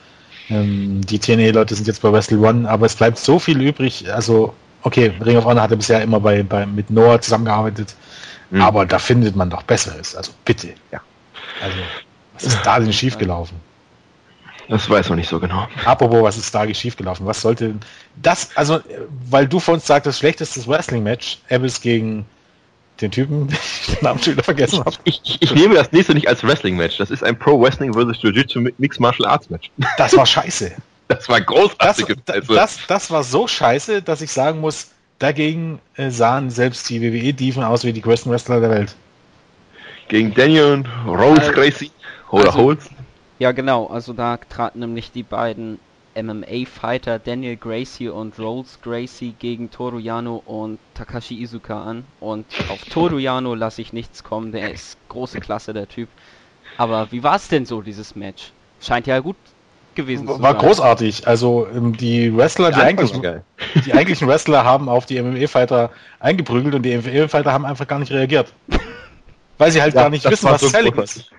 [0.50, 4.12] ähm, die TNA-Leute sind jetzt bei Wrestle One, aber es bleibt so viel übrig.
[4.12, 4.54] Also,
[4.84, 7.96] okay, Ring of Honor hatte bisher immer bei, bei mit Noah zusammengearbeitet,
[8.52, 8.62] mhm.
[8.62, 10.16] aber da findet man doch Besseres.
[10.16, 10.70] Also bitte.
[10.92, 11.02] Ja.
[11.62, 11.78] Also,
[12.34, 13.58] was ist da denn schiefgelaufen?
[14.68, 15.68] Das weiß man nicht so genau.
[15.86, 17.26] Apropos, was ist da schiefgelaufen?
[17.26, 17.76] Was sollte
[18.16, 18.80] das, also,
[19.30, 22.26] weil du von uns sagtest, schlechtestes Wrestling-Match, Abyss gegen
[23.02, 23.48] den Typen,
[23.88, 24.96] den Namen schon wieder vergessen habe.
[25.04, 26.98] Ich, ich, ich, nehme das nächste nicht als Wrestling-Match.
[26.98, 28.22] Das ist ein Pro Wrestling vs.
[28.22, 29.72] Jiu-Jitsu Mixed Martial Arts Match.
[29.98, 30.72] Das war scheiße.
[31.08, 32.18] Das war großartig.
[32.26, 34.90] Das, das, das, war so scheiße, dass ich sagen muss,
[35.20, 38.96] dagegen äh, sahen selbst die WWE-Dieven aus wie die größten Wrestler der Welt.
[40.08, 41.92] Gegen Daniel und Rose äh, Gracie.
[42.32, 42.90] Oder also, Holz.
[43.38, 43.86] Ja, genau.
[43.86, 45.80] Also da traten nämlich die beiden
[46.16, 52.06] MMA-Fighter Daniel Gracie und Rolls Gracie gegen Toru Yano und Takashi Izuka an.
[52.20, 56.10] Und auf Toru Yano lasse ich nichts kommen, der ist große Klasse, der Typ.
[56.78, 58.52] Aber wie war es denn so, dieses Match?
[58.82, 59.38] Scheint ja gut
[59.96, 60.54] gewesen war, zu sein.
[60.54, 61.28] War großartig.
[61.28, 63.22] Also ähm, die Wrestler, die, eigentlichen,
[63.86, 68.12] die eigentlichen Wrestler haben auf die MMA-Fighter eingeprügelt und die MMA-Fighter haben einfach gar nicht
[68.12, 68.54] reagiert.
[69.58, 71.32] Weil sie halt ja, gar nicht wissen, was so Selling ist.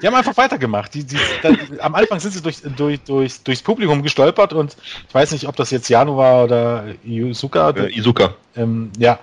[0.00, 0.94] Die haben einfach weitergemacht.
[0.94, 4.76] Die, die, dann, am Anfang sind sie durch, durch, durch, durchs Publikum gestolpert und
[5.08, 7.70] ich weiß nicht, ob das jetzt Jano war oder Izuka.
[7.70, 8.34] Äh, Izuka.
[8.56, 9.18] Ähm, ja,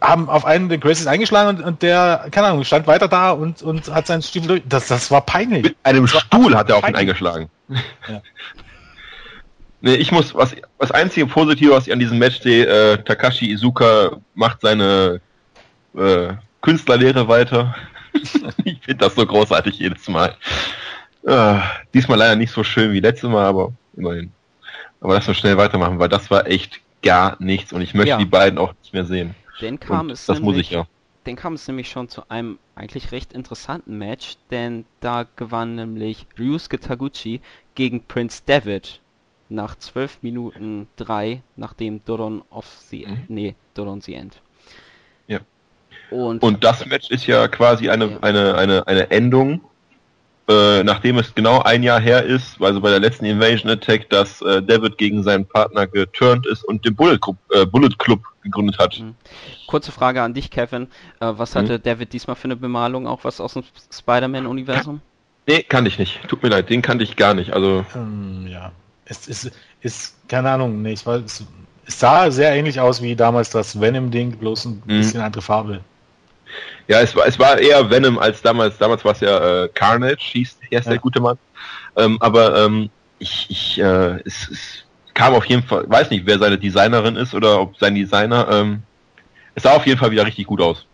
[0.00, 3.62] haben auf einen der Gracies eingeschlagen und, und, der, keine Ahnung, stand weiter da und,
[3.62, 4.62] und hat seinen Stiefel durch.
[4.68, 5.62] Das, das war peinlich.
[5.64, 7.48] Mit einem Stuhl hat er auf ihn eingeschlagen.
[7.68, 8.22] Ja.
[9.80, 13.50] nee, ich muss, was, was einzige Positive, was ich an diesem Match sehe, äh, Takashi
[13.50, 15.20] Izuka macht seine
[15.96, 16.28] äh,
[16.60, 17.74] Künstlerlehre weiter.
[18.64, 20.34] ich finde das so großartig jedes Mal.
[21.22, 21.58] Äh,
[21.94, 24.32] diesmal leider nicht so schön wie letztes Mal, aber immerhin.
[25.00, 28.18] Aber lass uns schnell weitermachen, weil das war echt gar nichts und ich möchte ja.
[28.18, 29.34] die beiden auch nicht mehr sehen.
[29.60, 30.86] Dann kam Und es das nämlich, muss ich ja.
[31.24, 36.26] Dann kam es nämlich schon zu einem eigentlich recht interessanten Match, denn da gewann nämlich
[36.38, 37.40] Ryusuke Taguchi
[37.74, 39.00] gegen Prince David
[39.50, 43.24] nach 12 Minuten 3, nachdem Doron of the mhm.
[43.28, 44.40] nee, Doron the End.
[46.10, 48.18] Und, Und das Match ist ja quasi eine, ja.
[48.20, 49.60] eine, eine, eine Endung
[50.50, 54.42] äh, nachdem es genau ein Jahr her ist, also bei der letzten Invasion Attack, dass
[54.42, 58.78] äh, David gegen seinen Partner geturnt ist und den Bullet Club, äh, Bullet Club gegründet
[58.78, 58.98] hat.
[58.98, 59.14] Mhm.
[59.68, 60.88] Kurze Frage an dich, Kevin.
[61.20, 61.82] Äh, was hatte mhm.
[61.82, 63.06] David diesmal für eine Bemalung?
[63.06, 63.62] Auch was aus dem
[63.92, 65.00] Spider-Man-Universum?
[65.46, 66.20] Nee, kannte ich nicht.
[66.28, 67.52] Tut mir leid, den kannte ich gar nicht.
[67.52, 68.72] Also ähm, ja,
[69.04, 70.82] es ist, ist keine Ahnung.
[70.82, 71.44] Nee, ich weiß, es,
[71.86, 74.98] es sah sehr ähnlich aus wie damals das Venom-Ding, bloß ein mhm.
[74.98, 75.80] bisschen andere Farbe.
[76.88, 78.78] Ja, es war, es war eher Venom als damals.
[78.78, 80.90] Damals war es ja äh, Carnage, hieß, hieß ja.
[80.90, 81.38] der gute Mann.
[81.96, 86.38] Ähm, aber ähm, ich, ich äh, es, es kam auf jeden Fall, weiß nicht, wer
[86.38, 88.48] seine Designerin ist oder ob sein Designer.
[88.50, 88.82] Ähm,
[89.54, 90.86] es sah auf jeden Fall wieder richtig gut aus.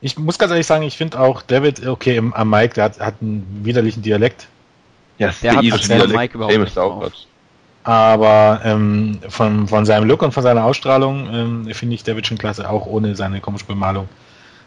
[0.00, 3.00] Ich muss ganz ehrlich sagen, ich finde auch David, okay, im, am Mike, der hat,
[3.00, 4.46] hat einen widerlichen Dialekt.
[5.18, 7.12] Ja, der, der hat Dialekt, Mike überhaupt nicht drauf.
[7.84, 12.36] Aber ähm, von, von seinem Look und von seiner Ausstrahlung ähm, finde ich David schon
[12.36, 14.08] klasse, auch ohne seine komische Bemalung.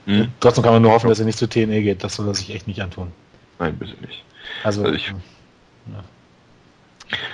[0.09, 0.29] Mhm.
[0.39, 2.03] Trotzdem kann man nur hoffen, dass er nicht zu TNE geht.
[2.03, 3.11] Das soll er sich echt nicht antun.
[3.59, 4.23] Nein, bitte nicht.
[4.63, 5.13] Also, also ich,
[5.87, 6.03] ja.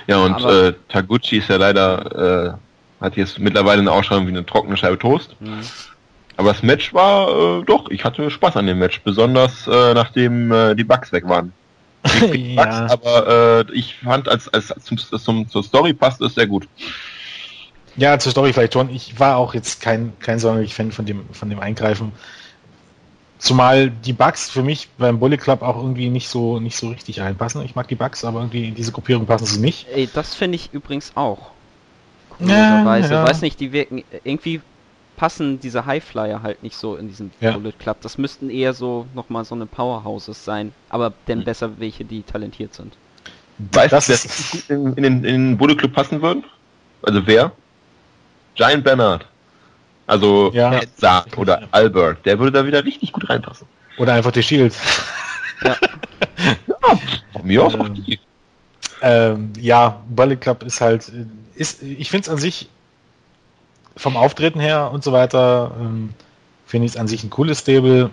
[0.06, 0.18] ja.
[0.18, 2.58] und äh, Taguchi ist ja leider,
[3.00, 5.36] äh, hat jetzt mittlerweile eine Ausstrahlung wie eine trockene Scheibe Toast.
[5.40, 5.60] Mhm.
[6.36, 10.52] Aber das Match war, äh, doch, ich hatte Spaß an dem Match, besonders äh, nachdem
[10.52, 11.54] äh, die Bugs weg waren.
[12.34, 12.62] ja.
[12.62, 16.68] Bugs, aber äh, ich fand, als, als zum, zum, zur Story passt es sehr gut.
[17.96, 18.90] Ja, zur Story vielleicht schon.
[18.90, 22.12] Ich war auch jetzt kein, kein sonderlich Fan von dem, von dem Eingreifen.
[23.38, 27.20] Zumal die Bugs für mich beim Bullet Club auch irgendwie nicht so nicht so richtig
[27.20, 27.62] einpassen.
[27.62, 29.86] Ich mag die Bugs, aber irgendwie in diese Gruppierung passen sie nicht.
[29.92, 31.50] Ey, das finde ich übrigens auch.
[32.38, 33.24] Ja, ja.
[33.24, 34.60] Weiß nicht, die wirken irgendwie
[35.16, 37.52] passen diese Highflyer halt nicht so in diesen ja.
[37.52, 37.98] Bullet Club.
[38.02, 41.44] Das müssten eher so nochmal so eine Powerhouses sein, aber denn hm.
[41.44, 42.96] besser welche, die talentiert sind.
[43.72, 46.44] Weißt du, wer in, in, den, in den Bullet Club passen würden?
[47.02, 47.52] Also wer?
[48.54, 49.26] Giant Bernard.
[50.06, 50.80] Also ja.
[50.96, 53.66] Zart oder Albert, der würde da wieder richtig gut reinpassen.
[53.98, 54.74] Oder einfach die Shield.
[55.62, 55.76] Ja.
[56.66, 56.98] ja
[57.32, 58.20] von mir aus auch die.
[59.02, 61.10] Ähm, ja, Bullet Club ist halt,
[61.54, 62.68] ist, ich finde es an sich
[63.96, 66.10] vom Auftreten her und so weiter, ähm,
[66.66, 68.10] finde ich es an sich ein cooles Stable.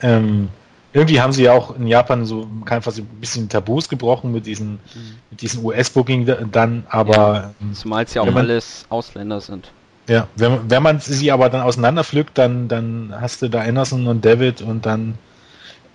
[0.00, 0.48] Ähm,
[0.92, 4.46] irgendwie haben sie ja auch in Japan so kann fast ein bisschen Tabus gebrochen mit
[4.46, 5.16] diesen, mhm.
[5.30, 7.14] mit diesen US-Booking dann, aber.
[7.14, 9.70] Ja, ähm, zumal es ja auch alles Ausländer sind.
[10.10, 14.24] Ja, wenn, wenn man sie aber dann auseinanderpflückt, dann, dann hast du da Anderson und
[14.24, 15.16] David und dann.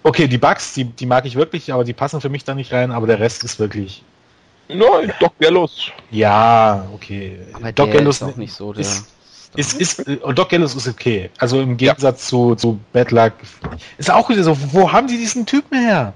[0.04, 2.72] Okay, die Bugs, die, die mag ich wirklich, aber die passen für mich da nicht
[2.72, 4.04] rein, aber der Rest ist wirklich.
[4.70, 5.92] Nein, Doc Gallows.
[6.12, 7.40] Ja, okay.
[7.52, 8.82] Aber Doc Gallows ist auch nicht so der.
[8.82, 9.06] Ist,
[9.58, 11.30] ist, ist, ist, Doc Gallows ist okay.
[11.38, 12.28] Also im Gegensatz ja.
[12.30, 13.34] zu, zu Bad Luck.
[13.98, 16.14] Ist auch wieder so, wo haben die diesen Typen her?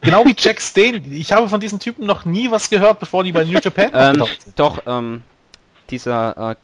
[0.00, 1.02] Genau wie Jack Stane.
[1.10, 4.24] Ich habe von diesen Typen noch nie was gehört, bevor die bei New Japan ähm,
[4.54, 5.22] Doch, ähm,
[5.90, 6.54] dieser äh,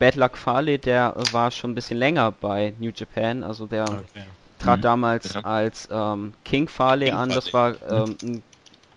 [0.00, 4.24] Bad Luck Fale, der war schon ein bisschen länger bei New Japan, also der okay.
[4.58, 4.82] trat mhm.
[4.82, 5.40] damals ja.
[5.42, 8.42] als ähm, King Fale King an, das war ähm, ein,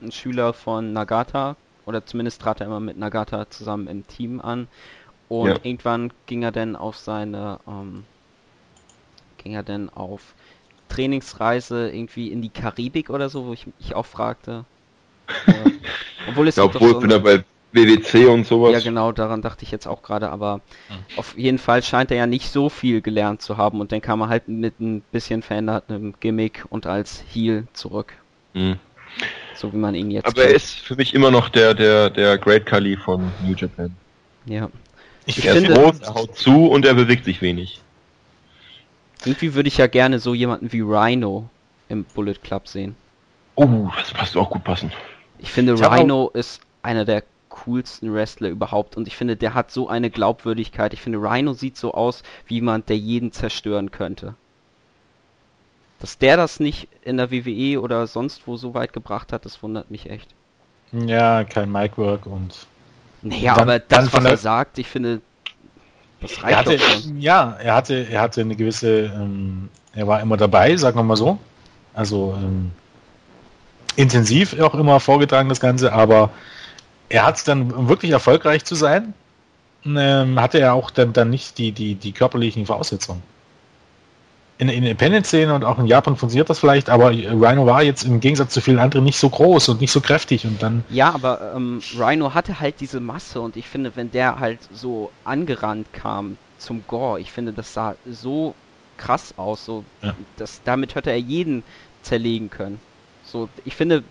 [0.01, 4.69] ein, Schüler von Nagata, oder zumindest trat er immer mit Nagata zusammen im Team an.
[5.27, 5.55] Und ja.
[5.63, 8.05] irgendwann ging er dann auf seine, ähm,
[9.39, 10.33] ging er dann auf
[10.87, 14.63] Trainingsreise irgendwie in die Karibik oder so, wo ich mich auch fragte.
[15.47, 15.71] äh,
[16.29, 17.43] obwohl es ja, obwohl so bin er bei
[17.73, 18.71] WWC und sowas.
[18.71, 21.17] Ja, genau, daran dachte ich jetzt auch gerade, aber mhm.
[21.17, 24.21] auf jeden Fall scheint er ja nicht so viel gelernt zu haben und dann kam
[24.21, 28.13] er halt mit ein bisschen verändertem Gimmick und als Heel zurück.
[28.53, 28.77] Mhm.
[29.55, 30.25] So wie man ihn jetzt.
[30.25, 30.49] Aber kennt.
[30.49, 33.95] er ist für mich immer noch der, der, der Great Kali von New Japan.
[34.45, 34.69] Ja.
[35.25, 37.79] Ich er finde, ist groß, er haut zu und er bewegt sich wenig.
[39.25, 41.49] Irgendwie würde ich ja gerne so jemanden wie Rhino
[41.87, 42.95] im Bullet Club sehen.
[43.55, 44.91] Oh, das passt auch gut passen.
[45.39, 47.23] Ich finde, ich Rhino ist einer der
[47.65, 50.93] coolsten Wrestler überhaupt und ich finde, der hat so eine Glaubwürdigkeit.
[50.93, 54.35] Ich finde, Rhino sieht so aus wie jemand, der jeden zerstören könnte.
[55.99, 59.63] Dass der das nicht in der WWE oder sonst wo so weit gebracht hat, das
[59.63, 60.29] wundert mich echt.
[60.91, 62.67] Ja, kein Micwork und.
[63.21, 65.21] Naja, dann, aber das, was er sagt, ich finde,
[66.19, 67.19] das reicht hatte, schon.
[67.21, 71.15] Ja, er hatte, er hatte eine gewisse, ähm, er war immer dabei, sagen wir mal
[71.15, 71.39] so.
[71.93, 72.71] Also ähm,
[73.95, 76.31] intensiv auch immer vorgetragen das Ganze, aber
[77.13, 79.13] er hat es dann, um wirklich erfolgreich zu sein,
[79.85, 83.21] ähm, hatte er auch dann, dann nicht die, die, die körperlichen Voraussetzungen.
[84.57, 88.19] In der Independent-Szene und auch in Japan funktioniert das vielleicht, aber Rhino war jetzt im
[88.19, 90.83] Gegensatz zu vielen anderen nicht so groß und nicht so kräftig und dann.
[90.89, 95.11] Ja, aber ähm, Rhino hatte halt diese Masse und ich finde, wenn der halt so
[95.23, 98.55] angerannt kam zum Gore, ich finde, das sah so
[98.97, 100.15] krass aus, so ja.
[100.37, 101.63] das, damit hätte er jeden
[102.01, 102.79] zerlegen können.
[103.23, 104.03] So, ich finde,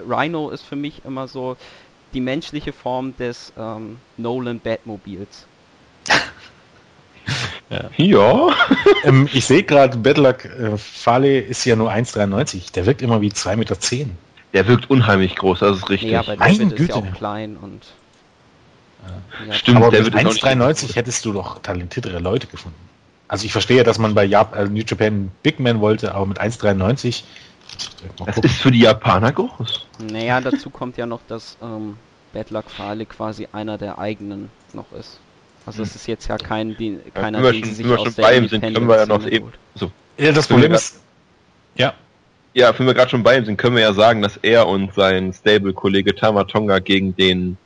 [0.00, 1.56] Rhino ist für mich immer so
[2.14, 5.46] die menschliche Form des ähm, Nolan Batmobils.
[7.70, 7.90] ja.
[7.96, 8.48] ja.
[9.04, 12.72] ähm, ich sehe gerade, Bedluck äh, Fale ist ja nur 1,93.
[12.72, 13.76] Der wirkt immer wie 2,10 Meter.
[14.54, 16.10] Der wirkt unheimlich groß, das ist richtig.
[16.10, 16.82] Ja, aber der Güte.
[16.82, 17.84] ist ja auch klein und.
[19.46, 19.52] Ja.
[19.52, 22.78] Stimmt, aber der mit 1,93 hättest du doch talentiertere Leute gefunden.
[23.28, 26.40] Also ich verstehe, dass man bei Jap also New Japan Big Man wollte, aber mit
[26.40, 27.24] 1,93
[28.24, 29.86] das ist für die Japaner groß.
[30.10, 31.96] Naja, dazu kommt ja noch, dass ähm,
[32.32, 35.18] Bad Luck Fale quasi einer der eigenen noch ist.
[35.66, 35.96] Also es hm.
[35.96, 38.62] ist jetzt ja kein, die, keiner, ja, den schon, sich wir schon bei ihm sind,
[38.62, 39.52] können wir ja noch eben.
[39.74, 39.90] So.
[40.16, 41.00] Ja, das Problem ist.
[41.76, 41.94] Ja.
[42.54, 44.94] Ja, wenn wir gerade schon bei ihm sind, können wir ja sagen, dass er und
[44.94, 47.56] sein Stable-Kollege Tamatonga gegen den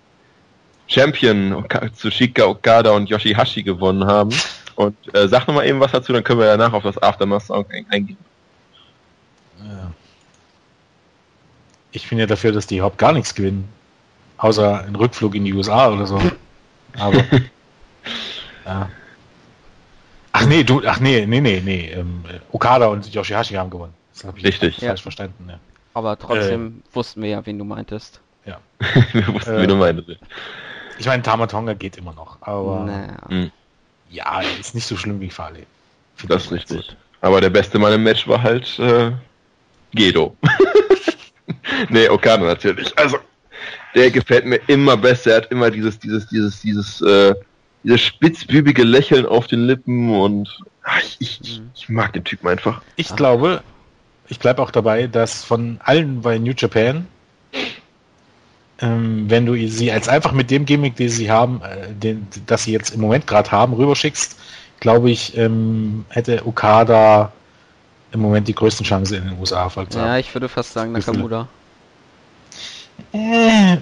[0.89, 1.65] Champion
[1.95, 4.31] Tsushika Okada und Yoshihashi gewonnen haben.
[4.75, 7.51] Und äh, sag nochmal eben was dazu, dann können wir danach auf das Aftermath
[7.91, 8.17] eingehen.
[11.93, 13.69] Ich bin ja dafür, dass die überhaupt gar nichts gewinnen.
[14.39, 16.21] Außer einen Rückflug in die USA oder so.
[16.99, 17.25] Aber.
[18.67, 18.89] ja.
[20.33, 21.91] Ach nee, du, ach nee, nee, nee, nee.
[21.91, 23.95] Ähm, Okada und Yoshihashi haben gewonnen.
[24.15, 24.77] Das habe ich Richtig.
[24.77, 25.03] falsch ja.
[25.03, 25.59] verstanden, ja.
[25.95, 28.21] Aber trotzdem äh, wussten wir ja, wen du meintest.
[28.47, 28.59] Ja.
[29.13, 30.19] wir wussten, äh, wen du meintest.
[30.99, 32.85] Ich meine, Tamatonga geht immer noch, aber.
[32.85, 33.17] Naja.
[33.29, 33.51] Hm.
[34.11, 35.67] Ja, ist nicht so schlimm wie Farley.
[36.29, 36.87] Das ist richtig.
[36.89, 36.97] Gut.
[37.21, 39.13] Aber der beste Mann im Match war halt äh,
[39.95, 40.37] Gedo.
[41.89, 42.97] nee, Okada natürlich.
[42.99, 43.19] Also,
[43.95, 45.33] der gefällt mir immer besser.
[45.33, 47.35] Er hat immer dieses, dieses, dieses, dieses, äh,
[47.85, 50.49] dieses spitzbübige Lächeln auf den Lippen und
[50.83, 51.71] ach, ich, ich, mhm.
[51.75, 52.81] ich, mag den Typen einfach.
[52.97, 53.63] Ich glaube,
[54.29, 57.07] ich bleibe auch dabei, dass von allen bei New Japan,
[58.81, 62.65] ähm, wenn du sie als einfach mit dem Gimmick, den sie haben, äh, den, das
[62.65, 64.39] sie jetzt im Moment gerade haben, rüberschickst,
[64.81, 67.33] glaube ich, ähm, hätte Okada
[68.13, 69.89] im Moment die größten Chancen in den USA haben.
[69.95, 71.49] Ja, ich würde fast sagen Nakamura.
[73.13, 73.79] Äh,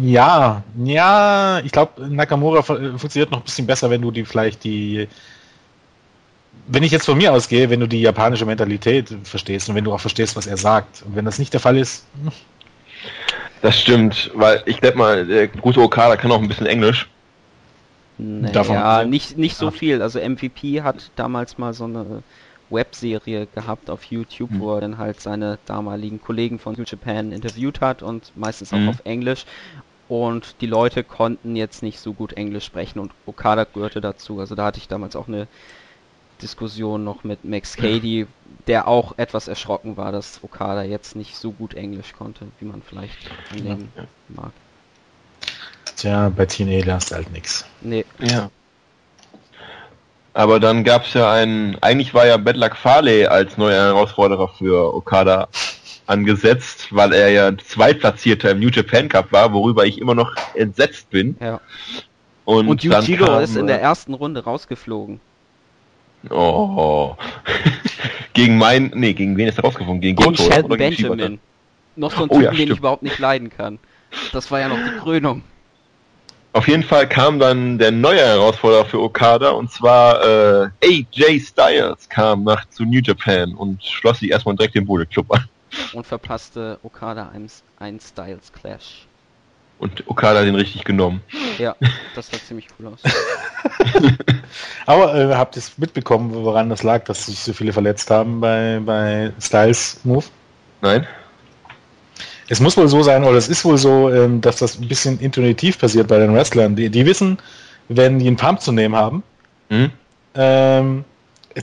[0.00, 5.08] ja, ja, ich glaube, Nakamura funktioniert noch ein bisschen besser, wenn du die vielleicht die,
[6.66, 9.92] wenn ich jetzt von mir ausgehe, wenn du die japanische Mentalität verstehst und wenn du
[9.92, 11.02] auch verstehst, was er sagt.
[11.02, 12.06] Und wenn das nicht der Fall ist.
[12.22, 12.32] Hm.
[13.62, 17.08] Das stimmt, weil ich glaube mal, der gute Okada kann auch ein bisschen Englisch.
[18.18, 20.02] Naja, nicht, nicht so viel.
[20.02, 22.22] Also MVP hat damals mal so eine
[22.70, 24.60] Webserie gehabt auf YouTube, mhm.
[24.60, 28.78] wo er dann halt seine damaligen Kollegen von New Japan interviewt hat und meistens auch
[28.78, 28.88] mhm.
[28.90, 29.44] auf Englisch.
[30.08, 34.38] Und die Leute konnten jetzt nicht so gut Englisch sprechen und Okada gehörte dazu.
[34.38, 35.48] Also da hatte ich damals auch eine
[36.42, 38.26] Diskussion noch mit Max Cady,
[38.66, 42.82] der auch etwas erschrocken war, dass Okada jetzt nicht so gut Englisch konnte, wie man
[42.82, 43.18] vielleicht
[43.50, 44.04] annehmen ja.
[44.28, 44.52] mag.
[45.96, 47.64] Tja, bei TNA lernst du halt nichts.
[47.80, 48.04] Nee.
[48.20, 48.50] Ja.
[50.32, 54.94] Aber dann gab es ja einen, eigentlich war ja Bedlack Farley als neuer Herausforderer für
[54.94, 55.48] Okada
[56.06, 61.10] angesetzt, weil er ja Zweitplatzierter im New Japan Cup war, worüber ich immer noch entsetzt
[61.10, 61.36] bin.
[61.40, 61.60] Ja.
[62.44, 65.20] Und, Und Yujiro kam, ist in der ersten Runde rausgeflogen.
[66.30, 67.14] Oh.
[68.32, 70.00] gegen mein, nee, gegen wen ist er rausgeflogen?
[70.00, 71.38] Gegen, gegen Goto, Shelton Benjamin.
[71.96, 73.78] Noch so ein oh, Typen, ja, den ich überhaupt nicht leiden kann.
[74.32, 75.42] Das war ja noch die Krönung.
[76.54, 82.08] Auf jeden Fall kam dann der neue Herausforderer für Okada und zwar äh, AJ Styles
[82.08, 85.48] kam nach zu New Japan und schloss sich erstmal direkt den Bullet Club an.
[85.94, 87.32] Und verpasste Okada
[87.80, 89.08] einen, Styles Clash.
[89.80, 91.22] Und Okada hat den richtig genommen.
[91.58, 91.74] Ja,
[92.14, 93.00] das sah ziemlich cool aus.
[94.86, 98.40] Aber äh, habt ihr es mitbekommen, woran das lag, dass sich so viele verletzt haben
[98.40, 100.26] bei, bei Styles Move?
[100.82, 101.04] Nein.
[102.48, 105.18] Es muss wohl so sein, oder es ist wohl so, ähm, dass das ein bisschen
[105.20, 106.76] intuitiv passiert bei den Wrestlern.
[106.76, 107.38] Die, die wissen,
[107.88, 109.22] wenn die einen Pump zu nehmen haben,
[109.70, 109.90] mhm.
[110.34, 111.04] ähm,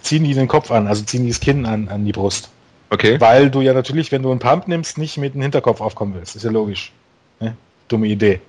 [0.01, 2.49] ziehen die den Kopf an, also ziehen die das Kinn an, an die Brust.
[2.89, 3.19] Okay.
[3.21, 6.35] Weil du ja natürlich, wenn du einen Pump nimmst, nicht mit dem Hinterkopf aufkommen willst.
[6.35, 6.91] Ist ja logisch.
[7.39, 7.55] Ne?
[7.87, 8.41] Dumme Idee.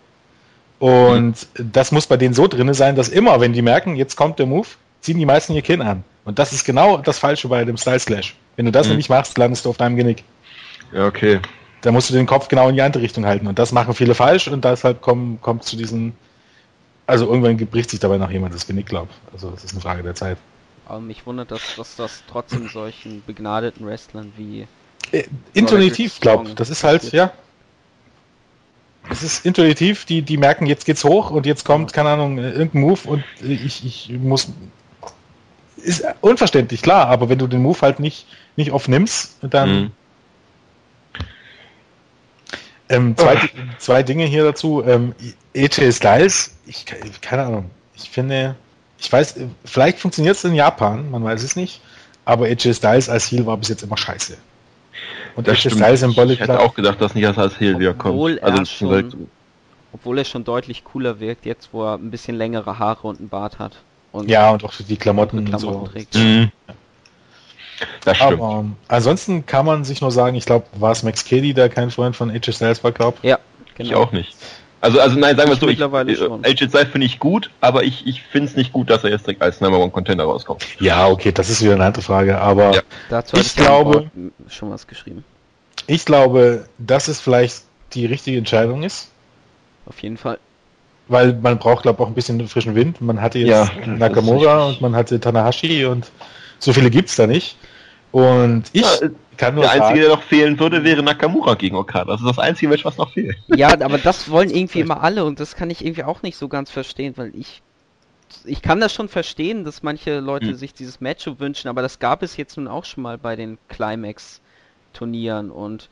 [0.79, 1.71] Und mhm.
[1.73, 4.47] das muss bei denen so drin sein, dass immer, wenn die merken, jetzt kommt der
[4.47, 4.67] Move,
[5.01, 6.03] ziehen die meisten ihr Kinn an.
[6.25, 8.35] Und das ist genau das Falsche bei dem Style Slash.
[8.57, 8.93] Wenn du das mhm.
[8.93, 10.25] nämlich machst, landest du auf deinem Genick.
[10.93, 11.41] Ja, okay.
[11.83, 13.47] Da musst du den Kopf genau in die andere Richtung halten.
[13.47, 16.15] Und das machen viele falsch und deshalb kommt kommt zu diesen.
[17.07, 19.09] Also irgendwann bricht sich dabei noch jemand das Genick, glaub.
[19.33, 20.39] Also das ist eine Frage der Zeit.
[20.87, 24.67] Aber mich wundert, dass, dass das trotzdem solchen begnadeten Wrestlern wie.
[25.11, 26.55] Äh, intuitiv, glaub.
[26.55, 27.33] Das ist halt, ja.
[29.11, 32.83] Es ist intuitiv, die, die merken, jetzt geht's hoch und jetzt kommt, keine Ahnung, irgendein
[32.83, 34.53] Move und ich, ich muss.
[35.77, 39.71] Ist unverständlich, klar, aber wenn du den Move halt nicht, nicht oft nimmst, dann.
[39.71, 39.91] Mhm
[42.93, 43.49] ähm, zwei, oh.
[43.79, 44.85] zwei Dinge hier dazu.
[44.87, 45.15] Ähm,
[45.57, 46.85] AJ Styles, ich,
[47.21, 47.71] keine Ahnung.
[47.95, 48.55] Ich finde,
[48.99, 51.81] ich weiß, vielleicht funktioniert es in Japan, man weiß es nicht.
[52.25, 54.37] Aber AJ Styles als Heel war bis jetzt immer scheiße.
[55.35, 55.77] Und das AJ stimmt.
[55.77, 58.43] Styles im Bullet Ich hätte auch gedacht, dass nicht als Heel wiederkommt.
[58.43, 59.29] Also schon,
[59.93, 63.29] obwohl er schon deutlich cooler wirkt, jetzt wo er ein bisschen längere Haare und einen
[63.29, 63.77] Bart hat.
[64.13, 65.87] Und ja, und auch die Klamotten, Klamotten so.
[65.89, 66.15] trägt.
[66.15, 66.51] Mhm.
[68.05, 68.33] Das stimmt.
[68.33, 71.69] Aber um, ansonsten kann man sich nur sagen, ich glaube, war es Max Cady, der
[71.69, 73.39] kein Freund von AJ Styles war, glaube Ja,
[73.75, 73.91] genau.
[73.91, 74.37] Ich auch nicht.
[74.81, 78.05] Also, also nein, sagen wir es so, ich, AJ Styles finde ich gut, aber ich,
[78.05, 80.67] ich finde es nicht gut, dass er jetzt direkt als Number One Contender rauskommt.
[80.81, 82.83] Ja, okay, das ist wieder eine andere Frage, aber ja.
[83.09, 84.11] Dazu ich glaube,
[84.49, 85.25] schon was geschrieben.
[85.87, 87.63] Ich glaube, dass es vielleicht
[87.95, 89.11] die richtige Entscheidung ist.
[89.87, 90.39] Auf jeden Fall.
[91.07, 93.01] Weil man braucht, glaube ich, auch ein bisschen frischen Wind.
[93.01, 96.11] Man hatte jetzt ja, Nakamura und man hatte Tanahashi und
[96.59, 97.57] so viele gibt es da nicht.
[98.13, 99.09] Und ich ja,
[99.39, 102.13] kann nur Der Einzige, sagen, der noch fehlen würde, wäre Nakamura gegen Okada.
[102.13, 103.37] Das ist das einzige Match, was noch fehlt.
[103.49, 106.49] Ja, aber das wollen irgendwie immer alle und das kann ich irgendwie auch nicht so
[106.49, 107.63] ganz verstehen, weil ich
[108.45, 110.55] ich kann das schon verstehen, dass manche Leute hm.
[110.55, 113.59] sich dieses Match wünschen, aber das gab es jetzt nun auch schon mal bei den
[113.69, 115.89] Climax-Turnieren und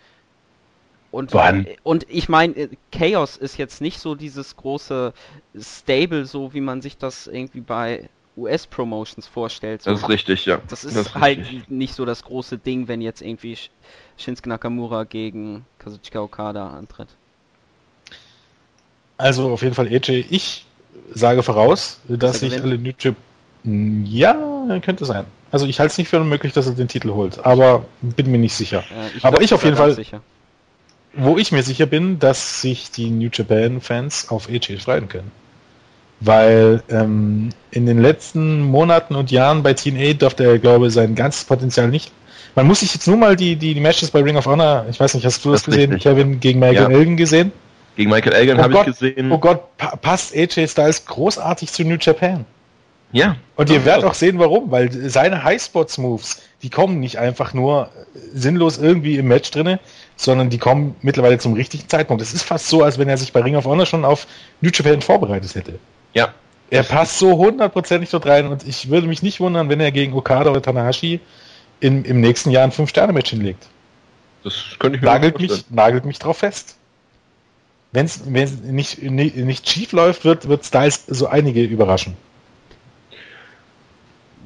[1.11, 1.67] und, Wann?
[1.83, 5.13] und ich meine, Chaos ist jetzt nicht so dieses große
[5.59, 9.83] Stable, so wie man sich das irgendwie bei US-Promotions vorstellt.
[9.83, 9.91] So.
[9.91, 10.61] Das ist richtig, ja.
[10.69, 11.69] Das ist, das ist halt richtig.
[11.69, 13.57] nicht so das große Ding, wenn jetzt irgendwie
[14.17, 17.09] Shinsuke Nakamura gegen Kazuchika Okada antritt.
[19.19, 20.65] Also auf jeden Fall AJ, ich
[21.13, 23.17] sage voraus, dass sich alle New Chip
[23.65, 24.35] ja,
[24.83, 25.27] könnte sein.
[25.51, 28.39] Also ich halte es nicht für unmöglich, dass er den Titel holt, aber bin mir
[28.39, 28.85] nicht sicher.
[28.91, 30.23] Äh, ich aber glaub, ich auf jeden Fall, sicher.
[31.13, 35.31] wo ich mir sicher bin, dass sich die New Japan Fans auf AJ freuen können
[36.21, 41.15] weil ähm, in den letzten Monaten und Jahren bei TNA durfte er, glaube ich, sein
[41.15, 42.13] ganzes Potenzial nicht.
[42.55, 44.99] Man muss sich jetzt nur mal die, die, die Matches bei Ring of Honor, ich
[44.99, 46.99] weiß nicht, hast du das, das gesehen, Kevin, gegen Michael ja.
[46.99, 47.53] Elgin gesehen?
[47.97, 49.33] Gegen Michael Elgin oh habe ich gesehen.
[49.33, 52.45] Oh Gott, pa passt AJ Styles großartig zu New Japan.
[53.13, 53.37] Ja.
[53.57, 57.91] Und ihr werdet auch sehen, warum, weil seine Highspots-Moves, die kommen nicht einfach nur
[58.33, 59.81] sinnlos irgendwie im Match drinne,
[60.17, 62.23] sondern die kommen mittlerweile zum richtigen Zeitpunkt.
[62.23, 64.27] Es ist fast so, als wenn er sich bei Ring of Honor schon auf
[64.61, 65.79] New Japan vorbereitet hätte.
[66.15, 66.35] Ja.
[66.71, 70.13] Er passt so hundertprozentig dort rein und ich würde mich nicht wundern, wenn er gegen
[70.13, 71.21] Okada oder Tanahashi
[71.81, 73.67] in, im nächsten Jahr ein Fünf-Sterne-Match hinlegt.
[74.45, 76.77] Das könnte ich mir nagelt mich, nagelt mich drauf fest.
[77.93, 82.17] Wenn es nicht, nicht, nicht schief läuft, wird, wird Styles so einige überraschen.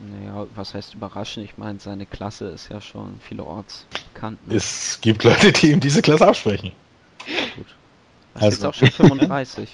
[0.09, 1.45] Naja, was heißt überraschen?
[1.45, 4.49] Ich meine, seine Klasse ist ja schon vielerorts bekannt.
[4.49, 4.55] Ne?
[4.57, 6.73] Es gibt Leute, die ihm diese Klasse absprechen.
[7.57, 7.67] Gut.
[8.33, 8.57] Das also.
[8.57, 9.69] ist auch schon 35.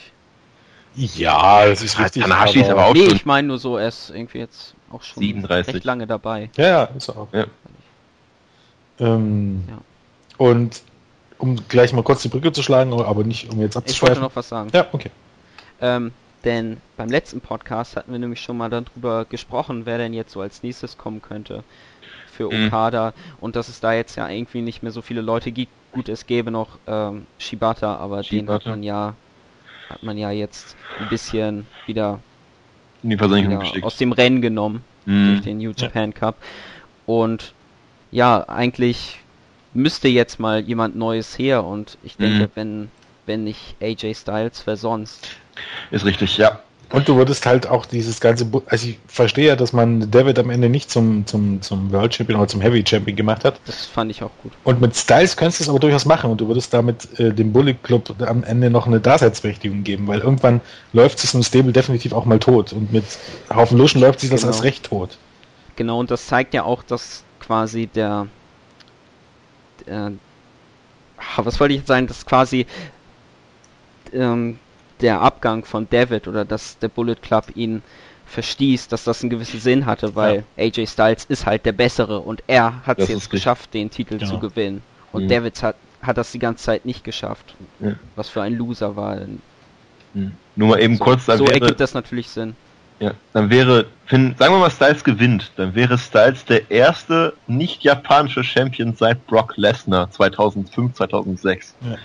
[1.01, 2.23] Ja, das ist richtig.
[2.23, 5.23] Tanahashi ist aber auch nee, ich meine nur so, er ist irgendwie jetzt auch schon
[5.23, 5.75] 37.
[5.75, 6.51] recht lange dabei.
[6.57, 7.29] Ja, ja, ist er auch.
[7.33, 7.47] Ja.
[8.99, 9.79] Ähm, ja.
[10.37, 10.83] Und
[11.39, 14.13] um gleich mal kurz die Brücke zu schlagen, aber nicht um jetzt abzuschweifen.
[14.13, 14.71] Ich wollte noch was sagen.
[14.75, 15.11] Ja, okay.
[15.81, 16.13] Ähm,
[16.45, 20.41] denn beim letzten Podcast hatten wir nämlich schon mal darüber gesprochen, wer denn jetzt so
[20.41, 21.65] als nächstes kommen könnte
[22.33, 22.67] für mhm.
[22.67, 23.33] Okada mhm.
[23.41, 25.73] und dass es da jetzt ja irgendwie nicht mehr so viele Leute gibt.
[25.93, 28.47] Gut, es gäbe noch ähm, Shibata, aber Shibata.
[28.47, 29.15] den hat man ja
[29.91, 32.21] hat man ja jetzt ein bisschen wieder,
[33.03, 35.27] wieder aus dem Rennen genommen mhm.
[35.33, 36.19] durch den New Japan ja.
[36.19, 36.37] Cup.
[37.07, 37.53] Und
[38.11, 39.19] ja, eigentlich
[39.75, 42.51] müsste jetzt mal jemand Neues her und ich denke, mhm.
[42.55, 42.91] wenn,
[43.27, 45.29] wenn nicht AJ Styles, wer sonst?
[45.91, 46.61] Ist richtig, ja.
[46.93, 50.51] Und du würdest halt auch dieses ganze, also ich verstehe ja, dass man David am
[50.51, 53.61] Ende nicht zum, zum, zum World Champion oder zum Heavy Champion gemacht hat.
[53.65, 54.53] Das fand ich auch gut.
[54.65, 57.53] Und mit Styles könntest du es aber durchaus machen und du würdest damit äh, dem
[57.53, 60.61] Bullet Club am Ende noch eine Daseinsberechtigung geben, weil irgendwann
[60.93, 63.05] läuft so ein Stable definitiv auch mal tot und mit
[63.55, 64.53] Haufen Luschen läuft sich das genau.
[64.53, 65.17] als recht tot.
[65.77, 68.27] Genau, und das zeigt ja auch, dass quasi der,
[69.87, 70.13] der
[71.37, 72.67] was wollte ich jetzt sagen, dass quasi
[74.13, 74.59] ähm,
[75.03, 77.83] der Abgang von David oder dass der Bullet Club ihn
[78.27, 80.65] verstieß, dass das einen gewissen Sinn hatte, weil ja.
[80.65, 84.31] AJ Styles ist halt der Bessere und er hat es jetzt geschafft, den Titel genau.
[84.31, 84.83] zu gewinnen.
[85.13, 85.29] Und mhm.
[85.29, 87.55] David hat, hat das die ganze Zeit nicht geschafft.
[87.81, 87.95] Ja.
[88.15, 89.17] Was für ein Loser war.
[90.15, 90.33] Mhm.
[90.55, 92.55] Nur mal eben so, kurz, dann so wäre, ergibt das natürlich Sinn.
[93.01, 97.83] Ja, dann wäre, wenn, sagen wir mal, Styles gewinnt, dann wäre Styles der erste nicht
[97.83, 101.75] japanische Champion seit Brock Lesnar 2005, 2006.
[101.81, 101.97] Ja.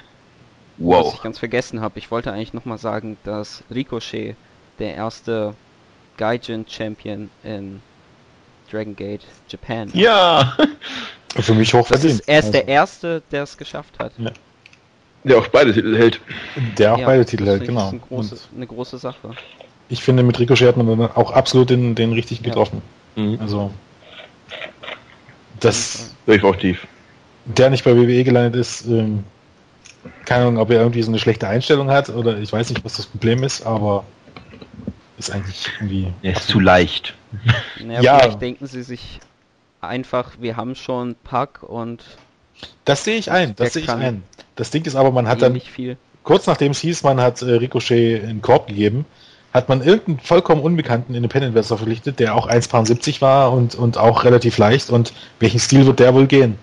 [0.78, 1.08] Wow.
[1.08, 4.36] Was ich ganz vergessen habe, ich wollte eigentlich nochmal sagen, dass Ricochet
[4.80, 5.54] der erste
[6.18, 7.82] Gaijin Champion in
[8.70, 9.90] Dragon Gate Japan.
[9.94, 10.58] Ja!
[11.38, 12.24] Für mich hochverdient.
[12.28, 12.52] er ist also.
[12.52, 14.14] der Erste, der es geschafft hat.
[14.18, 14.32] Ja.
[15.26, 16.22] Der auch beide Titel hält.
[16.78, 17.88] Der auch ja, beide Titel hält, genau.
[17.88, 19.32] Ist ein großes, eine große Sache.
[19.90, 22.82] Ich finde, mit Ricochet hat man dann auch absolut den, den richtigen getroffen.
[23.16, 23.40] Mhm.
[23.42, 23.72] Also,
[25.60, 26.16] das.
[26.26, 26.88] Durchwachtief.
[27.46, 29.24] Der nicht bei WWE gelandet ist, ähm,
[30.26, 32.98] keine Ahnung, ob er irgendwie so eine schlechte Einstellung hat oder ich weiß nicht, was
[32.98, 34.04] das Problem ist, aber
[35.18, 36.14] ist eigentlich irgendwie.
[36.22, 37.16] Er ist zu leicht.
[37.84, 38.20] Naja, ja.
[38.20, 39.20] Vielleicht denken sie sich
[39.82, 42.04] einfach, wir haben schon Pack und.
[42.86, 44.24] Das sehe ich ein, das sehe ich ein.
[44.56, 45.54] Das Ding ist aber, man hat dann.
[45.54, 45.98] Nicht viel.
[46.24, 49.06] Kurz nachdem es hieß, man hat äh, Ricochet einen Korb gegeben,
[49.54, 54.58] hat man irgendeinen vollkommen unbekannten Independent-Wrestler verpflichtet, der auch 1,70 war und, und auch relativ
[54.58, 54.90] leicht.
[54.90, 56.58] Und welchen Stil wird der wohl gehen?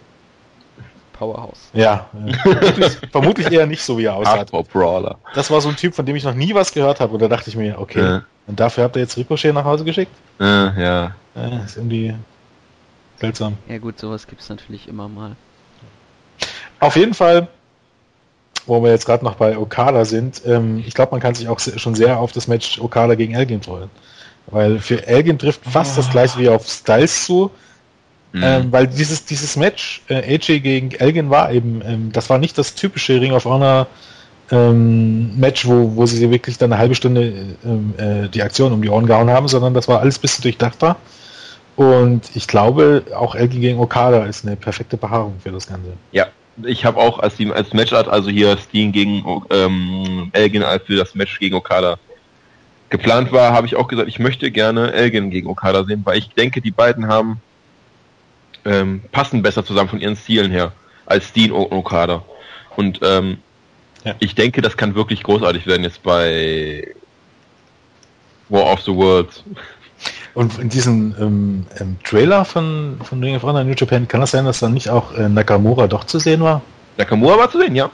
[1.22, 1.70] Powerhouse.
[1.72, 2.06] Ja,
[2.42, 4.44] vermutlich, vermutlich, eher nicht so, wie er aussah.
[4.44, 5.18] Brawler.
[5.34, 7.12] Das war so ein Typ, von dem ich noch nie was gehört habe.
[7.14, 8.24] Und da dachte ich mir, okay, ja.
[8.48, 10.12] und dafür habt ihr jetzt Ricochet nach Hause geschickt?
[10.40, 11.14] Ja, ja.
[11.36, 12.14] ja ist irgendwie
[13.18, 13.56] seltsam.
[13.68, 15.36] Ja gut, sowas gibt es natürlich immer mal.
[16.80, 17.46] Auf jeden Fall,
[18.66, 21.60] wo wir jetzt gerade noch bei Okada sind, ähm, ich glaube, man kann sich auch
[21.60, 23.90] schon sehr auf das Match Okada gegen Elgin freuen.
[24.48, 26.02] Weil für Elgin trifft fast oh.
[26.02, 27.52] das gleiche wie auf Styles zu.
[28.32, 28.42] Mhm.
[28.42, 32.56] Ähm, weil dieses, dieses Match äh, AJ gegen Elgin war eben, ähm, das war nicht
[32.56, 33.86] das typische Ring of Honor
[34.50, 38.82] ähm, Match, wo, wo sie wirklich dann eine halbe Stunde ähm, äh, die Aktion um
[38.82, 40.96] die Ohren gehauen haben, sondern das war alles ein bisschen durchdachter.
[41.76, 45.92] Und ich glaube, auch Elgin gegen Okada ist eine perfekte Behaarung für das Ganze.
[46.12, 46.26] Ja,
[46.64, 51.38] ich habe auch als, als Matchart, also hier Steen gegen ähm, Elgin für das Match
[51.38, 51.98] gegen Okada
[52.90, 56.28] geplant war, habe ich auch gesagt, ich möchte gerne Elgin gegen Okada sehen, weil ich
[56.28, 57.40] denke, die beiden haben
[58.64, 60.72] ähm, passen besser zusammen von ihren Stilen her
[61.06, 62.24] als Dean und Okada.
[62.76, 63.38] Und ähm,
[64.04, 64.14] ja.
[64.18, 66.94] ich denke, das kann wirklich großartig werden jetzt bei
[68.48, 69.44] War of the Worlds.
[70.34, 74.30] Und in diesem ähm, ähm, Trailer von, von Ring of Honor New Japan, kann das
[74.30, 76.62] sein, dass dann nicht auch äh, Nakamura doch zu sehen war?
[76.96, 77.90] Nakamura war zu sehen, ja.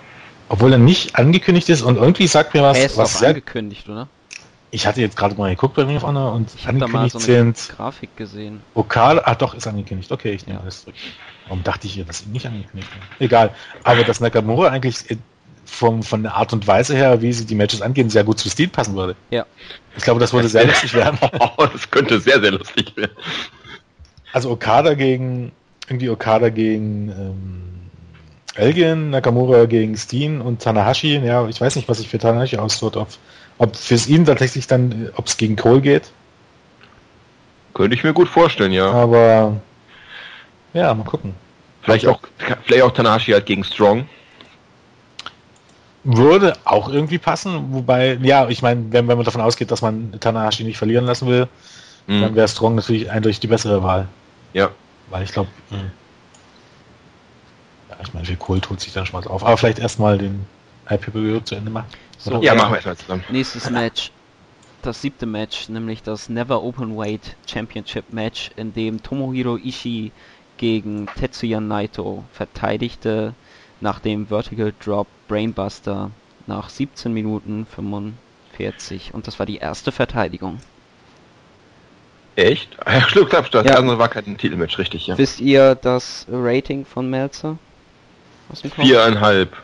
[0.49, 2.79] Obwohl er nicht angekündigt ist und irgendwie sagt mir was.
[2.79, 4.09] Er ist was auch angekündigt, oder?
[4.71, 7.09] Ich hatte jetzt gerade mal geguckt bei Ring of Honor und ich habe da mal
[7.09, 8.61] so eine Grafik gesehen.
[8.75, 10.13] Okada, ah doch, ist angekündigt.
[10.13, 10.63] Okay, ich nehme ja.
[10.63, 10.95] alles zurück.
[11.47, 12.91] Warum dachte ich hier, dass sie nicht angekündigt?
[13.19, 13.55] Egal.
[13.85, 14.97] Aber dass Nakamura eigentlich
[15.65, 18.49] vom, von der Art und Weise her, wie sie die Matches angehen, sehr gut zu
[18.51, 19.17] Stil passen würde.
[19.31, 19.47] Ja.
[19.97, 21.19] Ich glaube, das würde sehr lustig werden.
[21.57, 23.17] Oh, das könnte sehr, sehr lustig werden.
[24.33, 25.53] Also Okada gegen,
[25.89, 27.69] irgendwie Okada gegen ähm,
[28.55, 31.19] Elgin, Nakamura gegen Steen und Tanahashi.
[31.19, 32.97] Ja, ich weiß nicht, was ich für Tanahashi ausdrückt.
[32.97, 33.19] Auf
[33.59, 36.11] ob fürs ihn tatsächlich dann, ob es gegen Cole geht?
[37.75, 38.91] Könnte ich mir gut vorstellen, ja.
[38.91, 39.61] Aber
[40.73, 41.35] ja, mal gucken.
[41.83, 42.21] Vielleicht auch,
[42.65, 44.09] vielleicht auch Tanahashi halt gegen Strong.
[46.05, 50.13] Würde auch irgendwie passen, wobei, ja, ich meine, wenn, wenn man davon ausgeht, dass man
[50.21, 51.49] Tanahashi nicht verlieren lassen will,
[52.07, 52.23] mhm.
[52.23, 54.09] dann wäre Strong natürlich eindeutig die bessere Wahl.
[54.53, 54.71] Ja.
[55.11, 55.91] Weil ich glaube, mhm.
[57.91, 59.45] ja, ich meine, für Cole tut sich dann schon mal auf.
[59.45, 60.47] Aber vielleicht erstmal den
[60.89, 61.89] IPPW zu Ende machen.
[62.19, 63.25] So, ja, machen wir erstmal zusammen.
[63.31, 64.11] Nächstes Match.
[64.83, 70.13] Das siebte Match, nämlich das Never Open Weight Championship Match, in dem Tomohiro Ishii
[70.57, 73.35] gegen Tetsuya Naito verteidigte
[73.81, 76.11] nach dem Vertical Drop Brainbuster
[76.47, 80.61] nach 17 Minuten 45 und das war die erste Verteidigung.
[82.37, 82.77] Echt?
[82.87, 83.75] Ja, stimmt, klar, das ja.
[83.75, 85.19] andere war kein Titelmatch, richtig, ja.
[85.19, 87.59] Wisst ihr das Rating von Melzer?
[88.77, 89.57] Viereinhalb.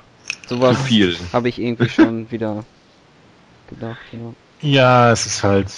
[0.48, 1.16] Sowas viel.
[1.32, 2.64] habe ich irgendwie schon wieder
[3.68, 3.98] gedacht.
[4.12, 4.68] Ja.
[4.68, 5.68] ja, es ist halt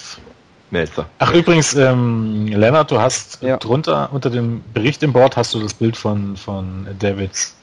[0.71, 1.07] Melzer.
[1.19, 3.57] Ach übrigens, ähm, Lennart, du hast ja.
[3.57, 7.55] drunter unter dem Bericht im Board hast du das Bild von von Davids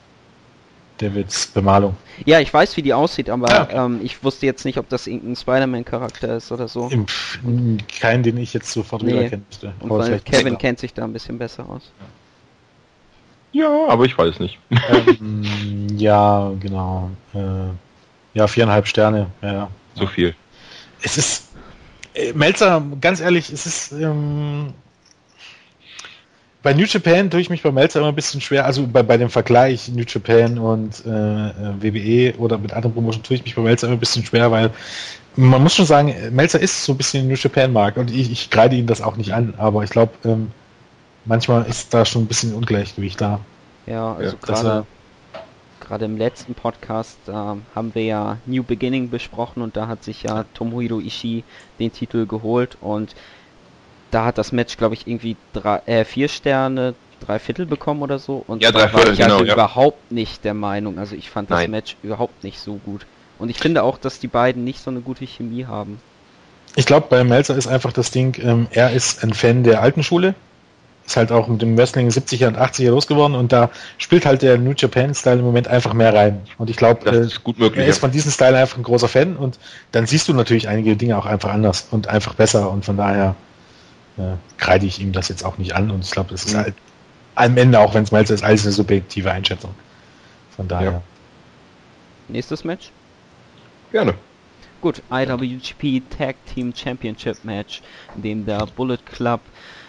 [0.98, 1.98] Davids Bemalung.
[2.26, 3.76] Ja, ich weiß, wie die aussieht, aber okay.
[3.76, 6.90] ähm, ich wusste jetzt nicht, ob das irgendein Spider-Man-Charakter ist oder so.
[8.00, 9.10] Keinen, den ich jetzt sofort nee.
[9.10, 9.74] wiedererkennen müsste.
[9.80, 11.92] Und weil Kevin kennt sich da ein bisschen besser aus.
[12.00, 12.06] Ja.
[13.54, 14.60] Ja, aber ich weiß nicht.
[14.90, 17.12] Ähm, ja, genau.
[17.34, 17.70] Äh,
[18.34, 19.28] ja, viereinhalb Sterne.
[19.42, 20.36] Ja, So viel.
[21.02, 21.50] Es ist,
[22.16, 24.74] äh, Melzer, ganz ehrlich, es ist, ähm,
[26.64, 29.18] bei New Japan tue ich mich bei Melzer immer ein bisschen schwer, also bei, bei
[29.18, 33.62] dem Vergleich New Japan und äh, WWE oder mit anderen Promotionen tue ich mich bei
[33.62, 34.72] Melzer immer ein bisschen schwer, weil
[35.36, 38.78] man muss schon sagen, Melzer ist so ein bisschen New Japan-Markt und ich, ich greide
[38.78, 40.52] ihn das auch nicht an, aber ich glaube, ähm,
[41.26, 43.40] manchmal ist da schon ein bisschen Ungleichgewicht da.
[43.86, 44.86] Ja, also ja, gerade
[45.80, 50.24] gerade im letzten Podcast äh, haben wir ja New Beginning besprochen und da hat sich
[50.24, 51.44] ja Tomohiro Ishii
[51.80, 53.14] den Titel geholt und
[54.12, 58.20] da hat das Match, glaube ich, irgendwie drei, äh, vier Sterne, drei Viertel bekommen oder
[58.20, 58.44] so.
[58.48, 59.54] Und ja, da war ich genau, also ja.
[59.54, 61.00] überhaupt nicht der Meinung.
[61.00, 61.72] Also ich fand das Nein.
[61.72, 63.06] Match überhaupt nicht so gut.
[63.40, 66.00] Und ich finde auch, dass die beiden nicht so eine gute Chemie haben.
[66.76, 70.04] Ich glaube, bei Melzer ist einfach das Ding, ähm, er ist ein Fan der alten
[70.04, 70.36] Schule.
[71.06, 74.58] Ist halt auch mit dem Wrestling 70er und 80er losgeworden und da spielt halt der
[74.58, 76.42] New Japan-Style im Moment einfach mehr rein.
[76.58, 77.28] Und ich glaube, äh,
[77.76, 79.60] er ist von diesem Style einfach ein großer Fan und
[79.92, 83.36] dann siehst du natürlich einige Dinge auch einfach anders und einfach besser und von daher
[84.18, 86.60] äh, kreide ich ihm das jetzt auch nicht an und ich glaube, das ist mhm.
[86.60, 86.76] halt
[87.36, 89.74] am Ende, auch wenn es Melzer ist, alles eine subjektive Einschätzung.
[90.56, 90.92] Von daher.
[90.92, 91.02] Ja.
[92.28, 92.92] Nächstes Match?
[93.92, 94.14] Gerne.
[94.82, 97.82] Gut, IWGP Tag Team Championship Match,
[98.16, 99.40] in dem der Bullet Club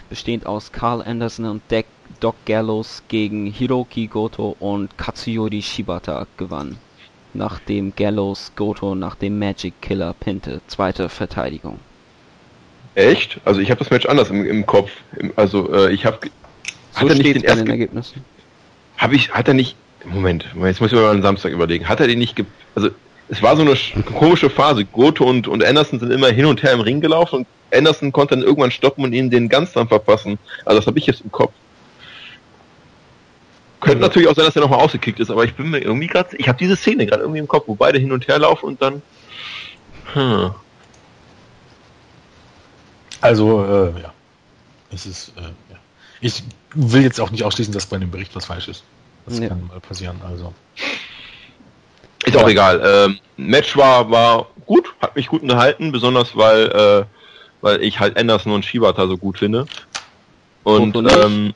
[0.08, 1.84] bestehend aus Carl Anderson und De
[2.20, 6.76] Doc Gallows gegen Hiroki Goto und Katsuyori Shibata gewann.
[7.32, 10.60] Nachdem Gallows Goto nach dem Magic Killer pinte.
[10.68, 11.80] Zweite Verteidigung.
[12.94, 13.40] Echt?
[13.44, 14.90] Also ich habe das Match anders im, im Kopf.
[15.36, 16.18] Also äh, ich habe.
[16.92, 18.24] So hat er nicht den ersten Ergebnissen.
[18.98, 19.32] Habe ich?
[19.32, 19.76] Hat er nicht?
[20.04, 21.88] Moment, jetzt muss ich mal am Samstag überlegen.
[21.88, 22.36] Hat er den nicht?
[22.36, 22.44] Ge
[22.74, 22.90] also
[23.28, 23.74] es war so eine
[24.04, 24.84] komische Phase.
[24.84, 28.36] Goto und, und Anderson sind immer hin und her im Ring gelaufen und Anderson konnte
[28.36, 30.38] dann irgendwann stoppen und ihnen den ganz dann verpassen.
[30.64, 31.52] Also das habe ich jetzt im Kopf.
[33.80, 36.06] Könnte also, natürlich auch sein, dass er nochmal ausgekickt ist, aber ich bin mir irgendwie
[36.06, 38.66] gerade, ich habe diese Szene gerade irgendwie im Kopf, wo beide hin und her laufen
[38.66, 39.02] und dann.
[40.14, 40.54] Hm.
[43.20, 44.12] Also, äh, ja.
[44.90, 45.78] Es ist, äh, ja.
[46.20, 46.42] Ich
[46.74, 48.84] will jetzt auch nicht ausschließen, dass bei dem Bericht was falsch ist.
[49.26, 49.48] Das ja.
[49.48, 50.54] kann mal passieren, also.
[52.24, 52.80] Ist auch egal.
[52.84, 57.04] Ähm, Match war, war gut, hat mich gut unterhalten, besonders weil, äh,
[57.64, 59.64] weil ich halt Anderson und Shibata so gut finde.
[60.64, 61.54] Und ähm,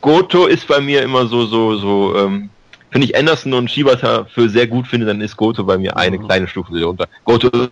[0.00, 2.50] Goto ist bei mir immer so, so, so, ähm,
[2.90, 6.18] wenn ich Anderson und Shibata für sehr gut finde, dann ist Goto bei mir eine
[6.18, 6.26] mhm.
[6.26, 7.06] kleine Stufe darunter.
[7.22, 7.70] Goto ist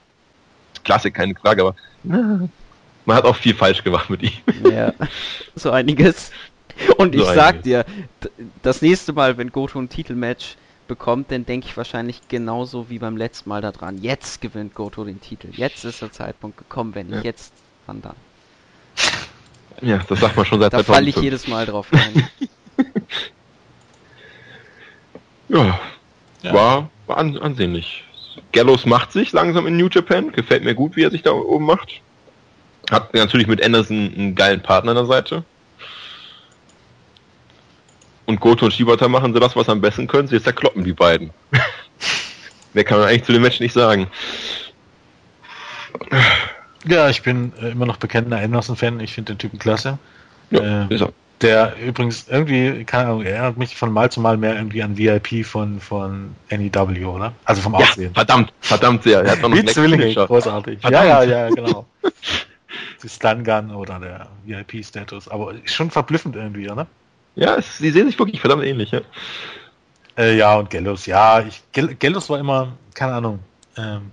[0.85, 1.74] klasse, keine Frage, aber
[2.05, 4.31] man hat auch viel falsch gemacht mit ihm.
[4.73, 4.93] Ja,
[5.57, 6.31] so einiges.
[6.99, 7.65] Und so ich sag einiges.
[7.65, 7.85] dir,
[8.62, 10.55] das nächste Mal, wenn Goto ein Titelmatch
[10.93, 13.97] bekommt, dann denke ich wahrscheinlich genauso wie beim letzten Mal daran.
[13.97, 15.48] Jetzt gewinnt Goto den Titel.
[15.52, 17.23] Jetzt ist der Zeitpunkt gekommen, wenn ja.
[17.23, 17.55] jetzt,
[17.86, 18.16] wann dann?
[19.81, 22.28] Ja, das sagt man schon seit Da falle ich jedes Mal drauf rein.
[25.48, 25.81] ja,
[26.43, 28.05] ja, war, war an, ansehnlich.
[28.52, 30.31] Gallows macht sich langsam in New Japan.
[30.31, 32.02] Gefällt mir gut, wie er sich da oben macht.
[32.90, 35.44] Hat natürlich mit Anderson einen geilen Partner an der Seite.
[38.27, 40.28] Und Goto und Shibata machen sie das, was sie am besten können.
[40.28, 41.31] Sie zerkloppen die beiden.
[42.73, 44.07] Mehr kann man eigentlich zu dem Match nicht sagen.
[46.86, 49.01] Ja, ich bin äh, immer noch bekennender Anderson-Fan.
[49.01, 49.99] Ich finde den Typen klasse.
[50.51, 51.12] Ja, äh,
[51.43, 55.44] der übrigens irgendwie, keine Ahnung, erinnert mich von Mal zu Mal mehr irgendwie an VIP
[55.44, 57.32] von, von NEW, oder?
[57.44, 58.12] Also vom Aussehen.
[58.15, 59.24] Ja, verdammt, verdammt sehr.
[59.24, 60.81] Er hat noch Zwillinge, großartig.
[60.81, 61.05] Verdammt.
[61.05, 61.86] Ja, ja, ja, genau.
[63.03, 65.27] Die Stun Gun oder der VIP-Status.
[65.28, 66.86] Aber schon verblüffend irgendwie, oder?
[67.35, 69.01] Ja, es, sie sehen sich wirklich verdammt ähnlich, ja.
[70.17, 73.39] Äh, ja, und Gellos, ja, ich, Gellos war immer, keine Ahnung,
[73.77, 74.11] ähm,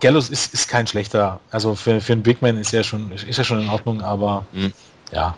[0.00, 1.40] Gallows ist, ist kein schlechter.
[1.50, 4.46] Also für, für einen Big Man ist er schon, ist er schon in Ordnung, aber
[4.52, 4.72] mhm.
[5.12, 5.36] ja,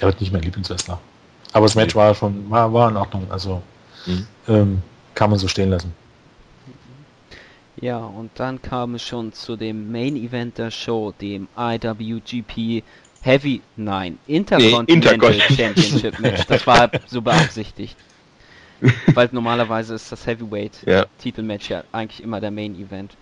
[0.00, 0.98] er wird nicht mein Lieblingswrestler.
[1.52, 3.26] Aber das Match war schon, war, war in Ordnung.
[3.30, 3.62] Also
[4.06, 4.26] mhm.
[4.48, 4.82] ähm,
[5.14, 5.94] kann man so stehen lassen.
[7.80, 12.82] Ja, und dann kam es schon zu dem Main Event der Show, dem IWGP
[13.22, 16.46] Heavy, nein, Intercontinental nee, Championship Match.
[16.46, 17.96] Das war so beabsichtigt.
[19.14, 21.04] Weil normalerweise ist das Heavyweight ja.
[21.18, 23.14] Titelmatch ja eigentlich immer der Main Event.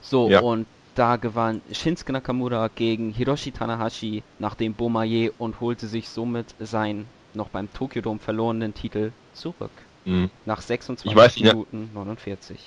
[0.00, 0.40] So, ja.
[0.40, 6.54] und da gewann Shinsuke Nakamura gegen Hiroshi Tanahashi nach dem Bomaye und holte sich somit
[6.58, 9.72] seinen noch beim Tokyo Dome verlorenen Titel zurück.
[10.04, 10.30] Mhm.
[10.46, 12.00] Nach 26 weiß, Minuten ja.
[12.04, 12.58] 49.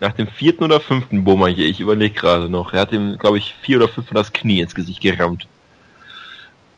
[0.00, 2.72] Nach dem vierten oder fünften Bomaye, ich überlege gerade noch.
[2.72, 5.48] Er hat ihm, glaube ich, vier oder fünf das Knie ins Gesicht gerammt.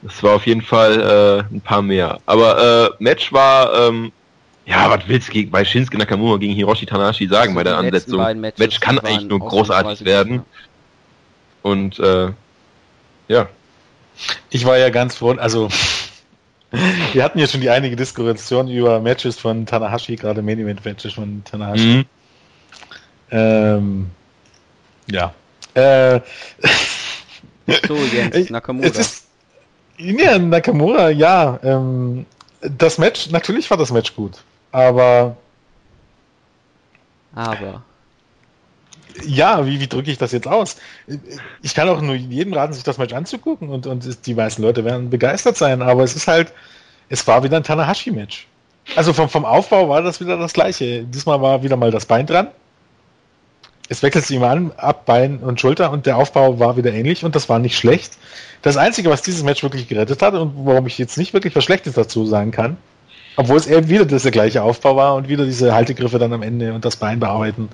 [0.03, 2.21] Das war auf jeden Fall äh, ein paar mehr.
[2.27, 4.13] Aber äh, Match war, ähm,
[4.65, 8.41] ja, was willst du bei Shinsuke Nakamura gegen Hiroshi Tanahashi sagen also bei der Ansetzung?
[8.41, 10.43] Match kann eigentlich nur großartig werden.
[11.63, 12.29] Und äh,
[13.29, 13.49] ja.
[14.49, 15.69] Ich war ja ganz froh, also
[17.13, 21.15] wir hatten ja schon die einige Diskussion über Matches von Tanahashi, gerade Main Event Matches
[21.15, 21.87] von Tanahashi.
[21.87, 22.05] Mhm.
[23.31, 24.11] Ähm,
[25.11, 25.35] ja.
[25.75, 26.21] Äh,
[27.87, 28.89] So, Jens, Nakamura.
[28.89, 29.27] Es ist,
[30.01, 31.59] ja, Nakamura, ja.
[31.63, 32.27] Ähm,
[32.61, 34.39] das Match, natürlich war das Match gut,
[34.73, 35.37] aber.
[37.35, 37.83] Aber.
[39.25, 40.77] Ja, wie, wie drücke ich das jetzt aus?
[41.63, 44.85] Ich kann auch nur jedem raten, sich das Match anzugucken und, und die meisten Leute
[44.85, 46.53] werden begeistert sein, aber es ist halt,
[47.09, 48.47] es war wieder ein Tanahashi-Match.
[48.97, 51.05] Also vom, vom Aufbau war das wieder das gleiche.
[51.05, 52.49] Diesmal war wieder mal das Bein dran.
[53.91, 57.25] Es wechselt sich immer an, ab Bein und Schulter und der Aufbau war wieder ähnlich
[57.25, 58.13] und das war nicht schlecht.
[58.63, 61.65] Das Einzige, was dieses Match wirklich gerettet hat und warum ich jetzt nicht wirklich was
[61.65, 62.77] Schlechtes dazu sagen kann,
[63.35, 66.73] obwohl es eher wieder dieser gleiche Aufbau war und wieder diese Haltegriffe dann am Ende
[66.73, 67.69] und das Bein bearbeiten.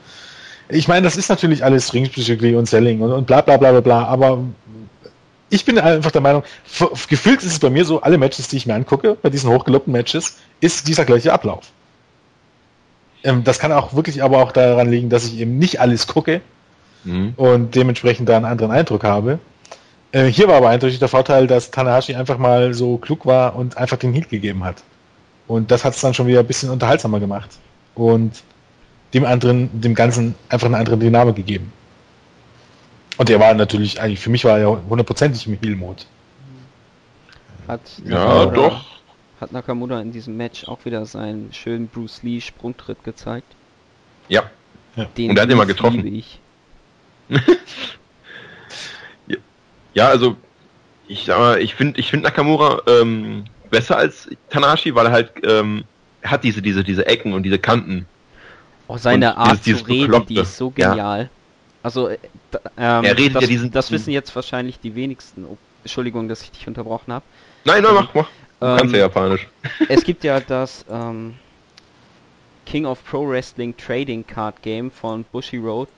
[0.71, 3.81] Ich meine, das ist natürlich alles Ringpsychologie und Selling und, und bla bla bla bla
[3.83, 4.43] bla, aber
[5.51, 6.45] ich bin einfach der Meinung,
[7.11, 9.93] gefühlt ist es bei mir so, alle Matches, die ich mir angucke, bei diesen hochgelobten
[9.93, 11.73] Matches, ist dieser gleiche Ablauf.
[13.27, 16.41] Ähm, das kann auch wirklich aber auch daran liegen, dass ich eben nicht alles gucke
[17.05, 17.35] mhm.
[17.37, 19.41] und dementsprechend da einen anderen Eindruck habe.
[20.13, 23.77] Äh, hier war aber eindeutig der Vorteil, dass Tanahashi einfach mal so klug war und
[23.77, 24.77] einfach den Heat gegeben hat.
[25.49, 27.51] Und das hat es dann schon wieder ein bisschen unterhaltsamer gemacht.
[27.97, 28.45] Und
[29.13, 31.73] dem anderen, dem Ganzen einfach eine andere Dynamik gegeben.
[33.17, 36.03] Und der war natürlich, eigentlich für mich war er hundertprozentig im Heal-Mode.
[37.67, 38.85] Hat ja, doch.
[39.41, 43.55] Hat Nakamura in diesem Match auch wieder seinen schönen Bruce Lee Sprungtritt gezeigt?
[44.29, 44.51] Ja.
[45.17, 46.07] Den Und er hat ihn mal getroffen.
[46.07, 46.41] Ich.
[49.95, 50.37] ja, also
[51.07, 55.85] ich ich finde ich finde Nakamura ähm, besser als Tanashi, weil er halt ähm,
[56.23, 58.07] hat diese diese diese Ecken und diese Kanten.
[58.89, 60.35] Auch seine und Art dieses, zu reden, Bekloppte.
[60.35, 61.23] die ist so genial.
[61.23, 61.29] Ja.
[61.83, 62.19] Also, äh,
[62.77, 65.45] ähm, er redet das, ja diesen, das wissen jetzt wahrscheinlich die wenigsten.
[65.45, 67.25] Oh, Entschuldigung, dass ich dich unterbrochen habe.
[67.65, 68.29] Nein, nein, mach, mach.
[68.61, 69.47] Ähm, kannst ja Japanisch.
[69.89, 71.35] Es gibt ja das ähm,
[72.65, 75.89] King of Pro Wrestling Trading Card Game von Bushi Road,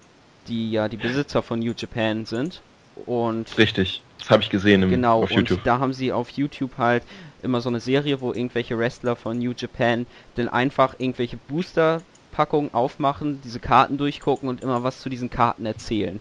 [0.48, 2.62] die ja die Besitzer von New Japan sind.
[3.06, 5.58] Und Richtig, das habe ich gesehen im, genau, auf YouTube.
[5.58, 7.04] Und da haben sie auf YouTube halt
[7.42, 12.02] immer so eine Serie, wo irgendwelche Wrestler von New Japan dann einfach irgendwelche Booster
[12.32, 16.20] Packung aufmachen, diese Karten durchgucken und immer was zu diesen Karten erzählen.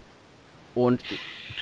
[0.77, 1.01] Und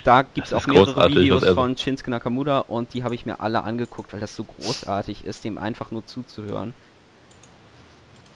[0.04, 3.64] da gibt es auch mehrere Videos von Shinsuke Nakamura und die habe ich mir alle
[3.64, 6.74] angeguckt, weil das so großartig ist, dem einfach nur zuzuhören.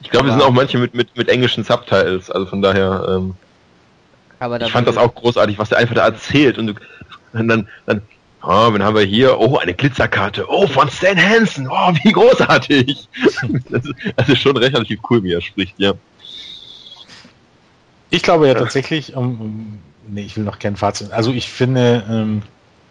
[0.02, 3.06] Ich glaube, es sind auch manche mit, mit, mit englischen Subtitles, also von daher.
[3.10, 3.36] Ähm,
[4.40, 6.74] aber ich fand das auch großartig, was er einfach da erzählt und, du,
[7.34, 8.02] und dann, dann
[8.42, 9.38] Oh, wen haben wir hier?
[9.38, 10.46] Oh, eine Glitzerkarte.
[10.48, 11.68] Oh, von Stan Hansen.
[11.70, 13.10] Oh, wie großartig.
[13.70, 15.92] das, ist, das ist schon relativ cool, wie er spricht, ja.
[18.12, 19.80] Ich glaube ja tatsächlich, um, um,
[20.10, 21.12] nee, ich will noch kein Fazit.
[21.12, 22.42] Also ich finde, ähm,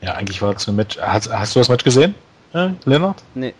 [0.00, 0.98] ja, eigentlich war das ein Match.
[0.98, 2.14] Hast, hast du das Match gesehen,
[2.54, 3.22] äh, Leonard?
[3.34, 3.54] Nee.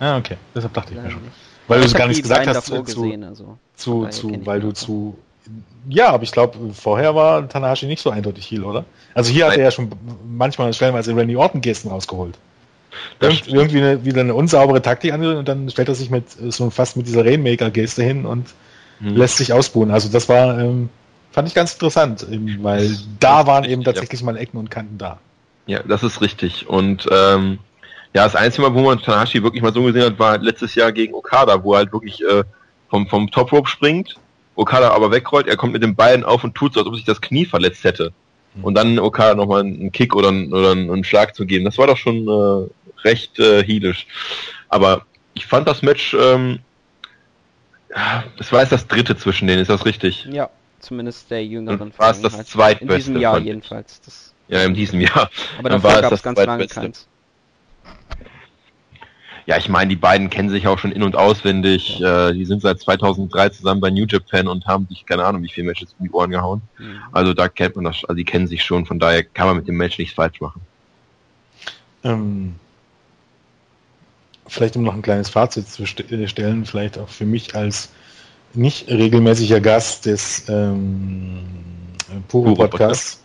[0.00, 0.36] Ah, okay.
[0.54, 1.22] Deshalb dachte ich mir schon.
[1.68, 3.56] Weil du es gar nicht gesagt hast zu, gesehen, also.
[3.76, 5.16] zu, zu weil du zu
[5.88, 8.84] ja, aber ich glaube, vorher war Tanahashi nicht so eindeutig Heal, oder?
[9.14, 9.52] Also hier Nein.
[9.52, 9.90] hat er ja schon
[10.28, 12.38] manchmal stellenweise Randy Orton-Gesten rausgeholt.
[13.20, 16.70] Irgend, irgendwie eine, wieder eine unsaubere Taktik an und dann stellt er sich mit so
[16.70, 18.48] fast mit dieser Rainmaker-Geste hin und
[18.98, 19.16] hm.
[19.16, 19.90] lässt sich ausbuhen.
[19.90, 20.88] Also das war, ähm,
[21.32, 24.26] fand ich ganz interessant, eben, weil da waren eben tatsächlich ja.
[24.26, 25.18] mal Ecken und Kanten da.
[25.66, 26.68] Ja, das ist richtig.
[26.68, 27.58] Und ähm,
[28.14, 30.92] ja, das einzige Mal, wo man Tanahashi wirklich mal so gesehen hat, war letztes Jahr
[30.92, 32.44] gegen Okada, wo er halt wirklich äh,
[32.90, 34.16] vom, vom Top Rope springt
[34.54, 37.04] Okada aber wegrollt, er kommt mit den Beinen auf und tut so, als ob sich
[37.04, 38.12] das Knie verletzt hätte.
[38.54, 38.64] Mhm.
[38.64, 41.64] Und dann Okada nochmal einen Kick oder, einen, oder einen Schlag zu geben.
[41.64, 42.68] Das war doch schon äh,
[43.06, 44.06] recht äh, heelisch.
[44.68, 45.02] Aber
[45.34, 46.60] ich fand das Match, ähm,
[48.38, 50.26] das war jetzt das dritte zwischen denen, ist das richtig?
[50.30, 50.48] Ja,
[50.82, 52.84] zumindest der jüngeren War es das zweitbeste?
[52.84, 54.00] In diesem Jahr jedenfalls.
[54.02, 55.30] Das ja, in diesem Jahr.
[55.58, 57.06] Aber dann war es das ganz lange keins
[59.46, 62.00] ja, ich meine, die beiden kennen sich auch schon in- und auswendig.
[62.00, 65.48] Äh, die sind seit 2003 zusammen bei New Japan und haben sich, keine Ahnung, wie
[65.48, 66.62] viele Matches in die Ohren gehauen.
[66.78, 67.00] Mhm.
[67.10, 69.66] Also da kennt man das, also die kennen sich schon, von daher kann man mit
[69.66, 70.60] dem Match nichts falsch machen.
[72.04, 72.54] Ähm,
[74.46, 77.90] vielleicht um noch ein kleines Fazit zu äh, stellen, vielleicht auch für mich als
[78.54, 81.40] nicht regelmäßiger Gast des ähm,
[82.28, 83.20] Puro Podcasts.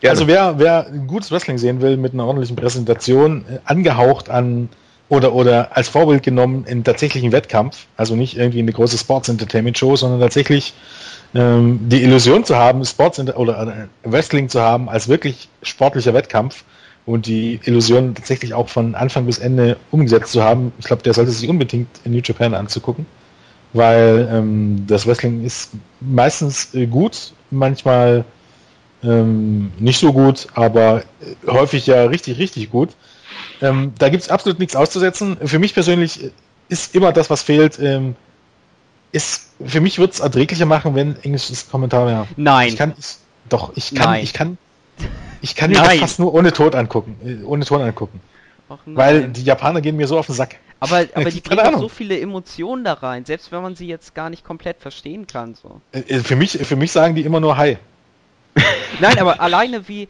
[0.00, 0.10] Gerne.
[0.10, 4.68] Also wer, wer ein gutes Wrestling sehen will mit einer ordentlichen Präsentation, äh, angehaucht an
[5.08, 9.78] oder, oder als Vorbild genommen in tatsächlichen Wettkampf, also nicht irgendwie eine große Sports Entertainment
[9.78, 10.74] Show, sondern tatsächlich
[11.34, 16.64] ähm, die Illusion zu haben, Sports oder äh, Wrestling zu haben als wirklich sportlicher Wettkampf
[17.06, 21.14] und die Illusion tatsächlich auch von Anfang bis Ende umgesetzt zu haben, ich glaube, der
[21.14, 23.06] sollte sich unbedingt in New Japan anzugucken,
[23.72, 25.70] weil ähm, das Wrestling ist
[26.00, 28.24] meistens äh, gut, manchmal
[29.04, 31.04] ähm, nicht so gut, aber
[31.46, 32.90] häufig ja richtig, richtig gut.
[33.62, 35.36] Ähm, da gibt es absolut nichts auszusetzen.
[35.44, 36.32] Für mich persönlich
[36.68, 38.16] ist immer das, was fehlt, ähm,
[39.12, 42.26] ist, für mich wird es erträglicher machen, wenn englisches Kommentar wäre.
[42.36, 42.68] Nein.
[42.68, 43.16] Ich kann, ich,
[43.48, 44.24] doch, ich kann, Nein.
[44.24, 44.58] ich kann,
[45.40, 47.16] Ich kann mir das fast nur ohne Ton angucken.
[47.24, 48.20] Äh, ohne Ton angucken.
[48.84, 50.56] Weil die Japaner gehen mir so auf den Sack.
[50.80, 54.30] Aber, aber die bringen so viele Emotionen da rein, selbst wenn man sie jetzt gar
[54.30, 55.54] nicht komplett verstehen kann.
[55.54, 55.80] So.
[55.92, 57.78] Äh, äh, für, mich, für mich sagen die immer nur Hi.
[59.00, 60.08] Nein, aber alleine wie,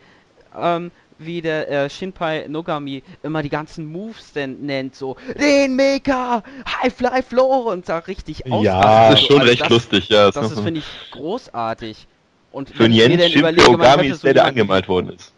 [0.57, 6.43] ähm, wie der äh, Shinpai Nogami immer die ganzen Moves denn nennt, so den Maker,
[6.83, 8.65] High Fly Floor und da richtig aus.
[8.65, 10.27] Ja, das ist schon also recht das, lustig, ja.
[10.27, 12.07] Das, das ist, finde ich, großartig.
[12.53, 15.33] Und Für Jens Shinpai Ogami ist der, der angemalt worden ist.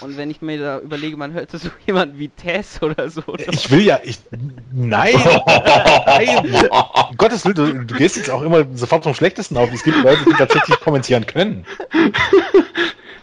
[0.00, 3.22] Und wenn ich mir da überlege, man hörte so jemand wie Tess oder so.
[3.26, 3.52] Oder?
[3.52, 4.18] Ich will ja, ich,
[4.72, 5.14] nein,
[6.06, 6.54] nein,
[7.10, 9.72] um Gottes Willen, du, du, gehst jetzt auch immer sofort vom Schlechtesten auf.
[9.72, 11.64] Es gibt Leute, die tatsächlich kommentieren können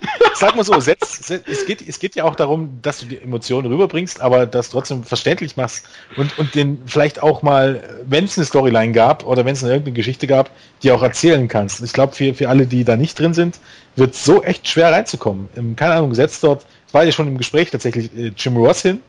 [0.36, 3.22] sag mal so, setz, setz, es, geht, es geht ja auch darum, dass du die
[3.22, 5.88] Emotionen rüberbringst, aber das trotzdem verständlich machst
[6.18, 9.74] und, und den vielleicht auch mal, wenn es eine Storyline gab oder wenn es eine
[9.74, 10.50] irgendeine Geschichte gab,
[10.84, 11.82] die auch erzählen kannst.
[11.82, 13.60] Ich glaube, für, für alle, die da nicht drin sind,
[13.96, 15.50] wird es so echt schwer reinzukommen.
[15.56, 18.82] Ähm, keine Ahnung, setzt dort, es war ja schon im Gespräch tatsächlich äh, Jim Ross
[18.82, 19.02] hin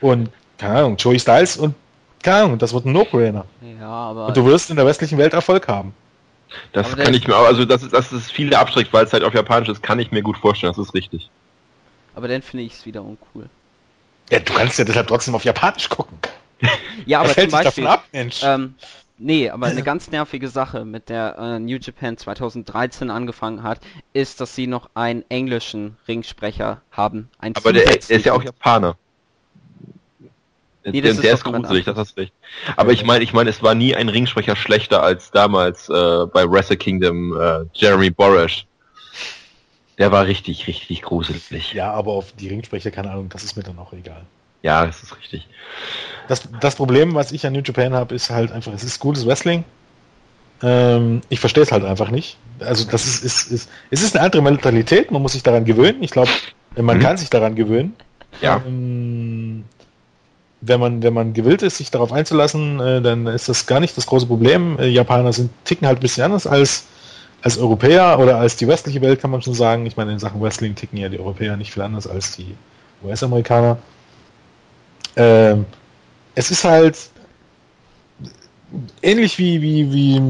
[0.00, 1.74] und, keine Ahnung, Joey Styles und,
[2.22, 3.44] keine Ahnung, das wird ein No-Brainer.
[3.78, 4.26] Ja, aber.
[4.28, 5.94] Und du wirst in der westlichen Welt Erfolg haben.
[6.72, 9.24] Das aber kann ich mir, also das ist, das ist viele abstreckt, weil es halt
[9.24, 11.30] auf Japanisch ist, kann ich mir gut vorstellen, das ist richtig.
[12.14, 13.48] Aber dann finde ich es wieder uncool.
[14.30, 16.18] Ja, du kannst ja deshalb trotzdem auf Japanisch gucken.
[17.06, 18.74] ja, aber zum Beispiel, ab, ähm,
[19.18, 23.80] nee, aber eine ganz nervige Sache, mit der äh, New Japan 2013 angefangen hat,
[24.12, 27.28] ist, dass sie noch einen englischen Ringsprecher haben.
[27.38, 28.96] aber der, der ist ja auch Japaner.
[30.84, 32.32] Nee, der, der ist gruselig, das hast recht.
[32.76, 36.50] Aber ich meine, ich meine, es war nie ein Ringsprecher schlechter als damals äh, bei
[36.50, 38.66] Wrestle Kingdom äh, Jeremy Borash.
[39.98, 41.72] Der war richtig, richtig gruselig.
[41.72, 44.22] Ja, aber auf die Ringsprecher, keine Ahnung, das ist mir dann auch egal.
[44.62, 45.46] Ja, das ist richtig.
[46.28, 49.26] Das, das Problem, was ich an New Japan habe, ist halt einfach, es ist gutes
[49.26, 49.64] Wrestling.
[50.62, 52.38] Ähm, ich verstehe es halt einfach nicht.
[52.60, 56.02] Also das ist, ist, ist, es ist eine andere Mentalität, man muss sich daran gewöhnen.
[56.02, 56.30] Ich glaube,
[56.76, 57.02] man mhm.
[57.02, 57.94] kann sich daran gewöhnen.
[58.40, 58.62] Ja.
[58.66, 59.64] Ähm,
[60.66, 63.96] wenn man, wenn man gewillt ist, sich darauf einzulassen, äh, dann ist das gar nicht
[63.96, 64.78] das große Problem.
[64.78, 66.84] Äh, Japaner sind ticken halt ein bisschen anders als,
[67.42, 69.86] als Europäer oder als die westliche Welt, kann man schon sagen.
[69.86, 72.54] Ich meine, in Sachen Wrestling ticken ja die Europäer nicht viel anders als die
[73.04, 73.78] US-Amerikaner.
[75.16, 75.66] Ähm,
[76.34, 76.96] es ist halt
[79.02, 80.22] ähnlich wie, wie, wie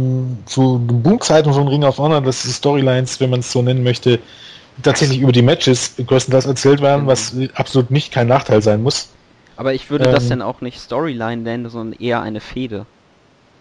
[0.47, 4.19] zu Boom-Zeiten von Ring of Honor, dass die Storylines, wenn man es so nennen möchte,
[4.83, 9.09] tatsächlich über die Matches größtenteils erzählt werden, was absolut nicht kein Nachteil sein muss.
[9.57, 12.87] Aber ich würde ähm, das dann auch nicht Storyline nennen, sondern eher eine Fehde.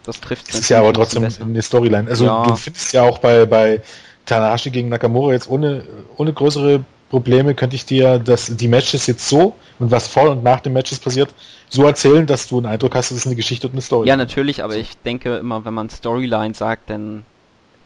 [0.05, 0.55] Das trifft es.
[0.55, 2.09] ist ja aber trotzdem eine Storyline.
[2.09, 2.43] Also ja.
[2.43, 3.81] du findest ja auch bei, bei
[4.25, 5.83] Tanahashi gegen Nakamura jetzt ohne,
[6.17, 10.43] ohne größere Probleme könnte ich dir das, die Matches jetzt so und was vor und
[10.43, 11.33] nach den Matches passiert,
[11.69, 14.07] so erzählen, dass du einen Eindruck hast, das ist eine Geschichte und eine Story.
[14.07, 17.23] Ja, natürlich, aber ich denke immer, wenn man Storyline sagt, dann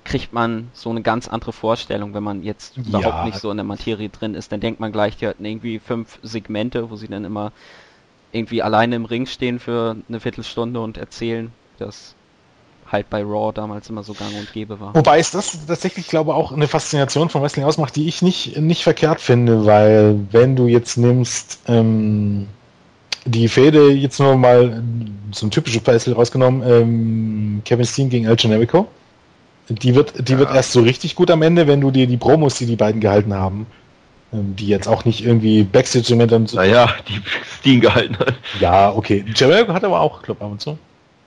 [0.06, 3.26] kriegt man so eine ganz andere Vorstellung, wenn man jetzt überhaupt ja.
[3.26, 4.52] nicht so in der Materie drin ist.
[4.54, 7.52] Dann denkt man gleich, die hatten irgendwie fünf Segmente, wo sie dann immer
[8.32, 12.16] irgendwie alleine im Ring stehen für eine Viertelstunde und erzählen, dass
[12.91, 14.95] halt bei Raw damals immer so gang und gäbe war.
[14.95, 18.58] Wobei es das tatsächlich, glaube ich, auch eine Faszination von Wrestling ausmacht, die ich nicht,
[18.60, 22.48] nicht verkehrt finde, weil wenn du jetzt nimmst, ähm,
[23.26, 24.82] die Fehde jetzt nur mal
[25.32, 28.88] so ein typisches Beispiel rausgenommen, ähm, Kevin Steen gegen El Generico,
[29.70, 30.40] die wird, die ja.
[30.40, 33.02] wird erst so richtig gut am Ende, wenn du dir die Promos, die die beiden
[33.02, 33.68] gehalten haben,
[34.32, 36.58] die jetzt auch nicht irgendwie Backstage-Momente und so.
[36.58, 37.22] Naja, die
[37.60, 38.36] Steen gehalten hat.
[38.60, 39.24] Ja, okay.
[39.34, 40.78] Jericho hat aber auch Club ab und zu.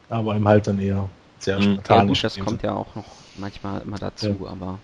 [0.09, 1.09] Aber im halt dann eher
[1.39, 1.75] sehr mhm.
[1.75, 2.23] spartanisch.
[2.23, 3.05] Ja, gut, das kommt ja auch noch
[3.37, 4.51] manchmal immer dazu, ja.
[4.51, 4.79] aber.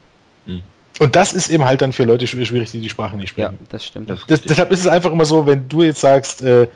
[0.46, 0.62] Mhm.
[0.98, 3.58] Und das ist eben halt dann für Leute schwierig, die die Sprache nicht sprechen.
[3.60, 4.08] Ja, das stimmt.
[4.08, 6.68] Das, das, deshalb ist es einfach immer so, wenn du jetzt sagst, äh,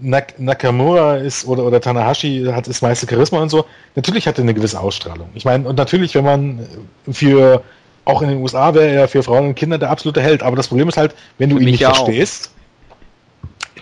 [0.00, 4.42] Nak Nakamura ist oder, oder Tanahashi hat das meiste Charisma und so, natürlich hat er
[4.42, 5.28] eine gewisse Ausstrahlung.
[5.34, 6.66] Ich meine, und natürlich, wenn man
[7.08, 7.62] für
[8.04, 10.42] auch in den USA wäre er für Frauen und Kinder der absolute Held.
[10.42, 12.50] Aber das Problem ist halt, wenn du ihn nicht verstehst,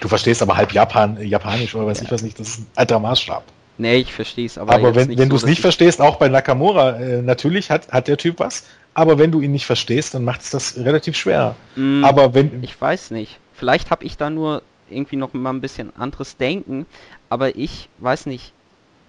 [0.01, 2.05] du verstehst aber halb Japan, Japanisch oder weiß ja.
[2.05, 3.45] ich was nicht, das ist ein alter Maßstab.
[3.79, 4.75] Nee, ich verstehe es, aber.
[4.75, 8.09] Aber wenn, wenn so, du es nicht verstehst, auch bei Nakamura, äh, natürlich hat, hat
[8.09, 11.57] der Typ was, aber wenn du ihn nicht verstehst, dann macht es das relativ schwer.
[11.77, 12.63] Mm, aber wenn.
[12.63, 13.39] Ich weiß nicht.
[13.55, 16.85] Vielleicht habe ich da nur irgendwie noch mal ein bisschen anderes Denken,
[17.31, 18.53] aber ich weiß nicht,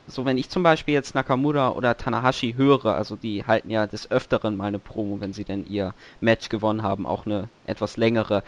[0.08, 4.10] so wenn ich zum Beispiel jetzt Nakamura oder Tanahashi höre, also die halten ja des
[4.12, 8.44] Öfteren mal eine Promo, wenn sie denn ihr Match gewonnen haben, auch eine etwas längere.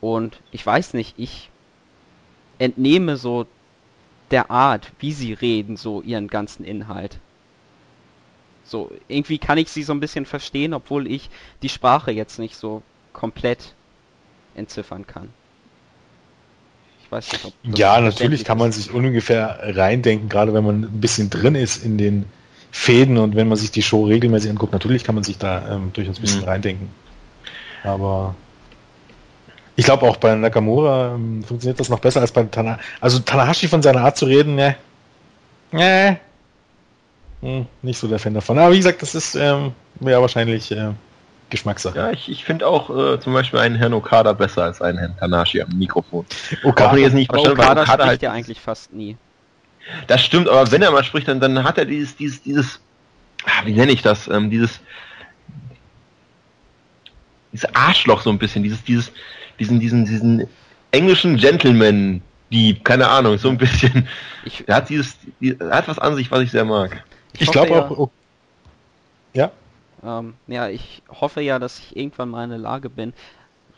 [0.00, 1.50] Und ich weiß nicht, ich
[2.58, 3.46] entnehme so
[4.30, 7.18] der Art, wie sie reden, so ihren ganzen Inhalt.
[8.64, 11.28] So, irgendwie kann ich sie so ein bisschen verstehen, obwohl ich
[11.62, 12.82] die Sprache jetzt nicht so
[13.12, 13.74] komplett
[14.54, 15.28] entziffern kann
[17.14, 21.30] weiß nicht, ob Ja, natürlich kann man sich ungefähr reindenken, gerade wenn man ein bisschen
[21.30, 22.26] drin ist in den
[22.72, 24.72] Fäden und wenn man sich die Show regelmäßig anguckt.
[24.72, 26.48] Natürlich kann man sich da ähm, durchaus ein bisschen mhm.
[26.48, 26.88] reindenken.
[27.84, 28.34] Aber
[29.76, 32.82] Ich glaube auch bei Nakamura ähm, funktioniert das noch besser als bei Tanahashi.
[33.00, 34.76] Also Tanahashi von seiner Art zu reden, ne?
[35.72, 36.18] Ne.
[37.42, 38.58] Hm, nicht so der Fan davon.
[38.58, 40.92] Aber wie gesagt, das ist ähm, ja wahrscheinlich äh,
[41.50, 41.98] Geschmackssache.
[41.98, 45.16] Ja, ich, ich finde auch äh, zum Beispiel einen Herrn Okada besser als einen Herrn
[45.16, 46.26] Tanahashi am Mikrofon.
[46.62, 49.16] Okada jetzt nicht verstanden, Okada, Okada spricht halt ja eigentlich fast nie.
[50.06, 52.80] Das stimmt, aber wenn er mal spricht, dann, dann hat er dieses, dieses, dieses,
[53.44, 54.80] ah, wie nenne ich das, ähm, dieses,
[57.52, 59.12] dieses Arschloch so ein bisschen, dieses, dieses,
[59.58, 60.48] diesen, diesen, diesen
[60.90, 64.08] englischen Gentleman, die, keine Ahnung, so ein bisschen.
[64.44, 67.04] Ich, er hat dieses, die, er hat was an sich, was ich sehr mag.
[67.34, 68.10] Ich, ich glaube ja, auch.
[69.32, 69.50] Ja.
[70.04, 73.14] Ähm, ja, ich hoffe ja, dass ich irgendwann mal in der Lage bin,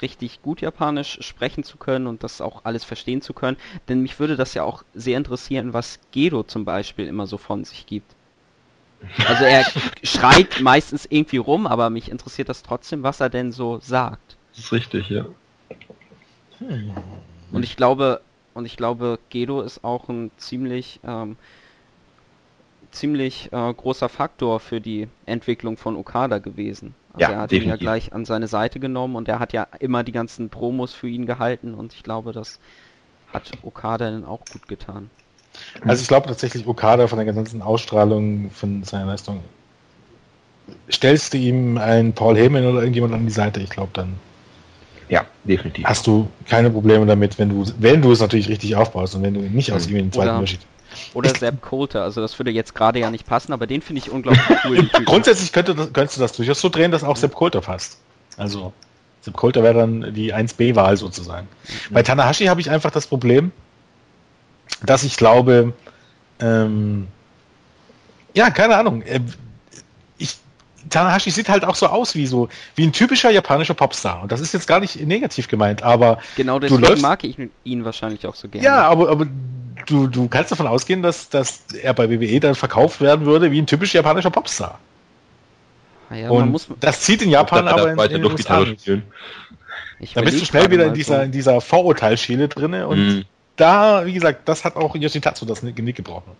[0.02, 3.56] richtig gut Japanisch sprechen zu können und das auch alles verstehen zu können.
[3.88, 7.64] Denn mich würde das ja auch sehr interessieren, was Gedo zum Beispiel immer so von
[7.64, 8.14] sich gibt.
[9.26, 9.64] Also er
[10.02, 14.36] schreit meistens irgendwie rum, aber mich interessiert das trotzdem, was er denn so sagt.
[14.50, 15.26] Das ist richtig, ja.
[17.52, 18.22] Und ich glaube,
[18.54, 21.36] und ich glaube, Gedo ist auch ein ziemlich ähm,
[22.96, 26.94] ziemlich äh, großer Faktor für die Entwicklung von Okada gewesen.
[27.12, 27.66] Also ja, er hat definitiv.
[27.66, 30.92] ihn ja gleich an seine Seite genommen und er hat ja immer die ganzen Promos
[30.92, 32.58] für ihn gehalten und ich glaube, das
[33.32, 35.10] hat Okada dann auch gut getan.
[35.82, 39.40] Also ich glaube tatsächlich Okada von der ganzen Ausstrahlung von seiner Leistung.
[40.90, 44.14] Stellst du ihm einen Paul Heyman oder irgendjemand an die Seite, ich glaube dann.
[45.08, 45.84] Ja, definitiv.
[45.86, 49.34] Hast du keine Probleme damit, wenn du, wenn du es natürlich richtig aufbaust und wenn
[49.34, 50.60] du nicht aus ihm in den zweiten Unterschied
[51.14, 54.10] oder Sepp Coulter, also das würde jetzt gerade ja nicht passen, aber den finde ich
[54.10, 54.88] unglaublich cool.
[55.04, 57.98] Grundsätzlich könnte könntest du das durchaus so drehen, dass auch Sepp Coulter passt.
[58.36, 58.72] Also
[59.22, 61.48] Sepp Coulter wäre dann die 1B-Wahl sozusagen.
[61.88, 61.94] Mhm.
[61.94, 63.52] Bei Tanahashi habe ich einfach das Problem,
[64.84, 65.72] dass ich glaube,
[66.40, 67.08] ähm,
[68.34, 69.20] ja, keine Ahnung, ich,
[70.90, 74.22] Tanahashi sieht halt auch so aus wie so, wie ein typischer japanischer Popstar.
[74.22, 76.18] Und das ist jetzt gar nicht negativ gemeint, aber.
[76.36, 78.64] Genau deswegen läufst, mag ich ihn wahrscheinlich auch so gerne.
[78.64, 79.26] Ja, aber, aber
[79.86, 83.60] du, du kannst davon ausgehen, dass, dass er bei WWE dann verkauft werden würde wie
[83.60, 84.78] ein typisch japanischer Popstar.
[86.10, 88.86] Ja, und muss, das zieht in Japan aber in, in den USA nicht.
[90.14, 93.24] Da bist du schnell wieder in dieser, in dieser Vorurteilsschiene drinne und mm.
[93.56, 96.32] da, wie gesagt, das hat auch Yoshitatsu das Genick gebrochen.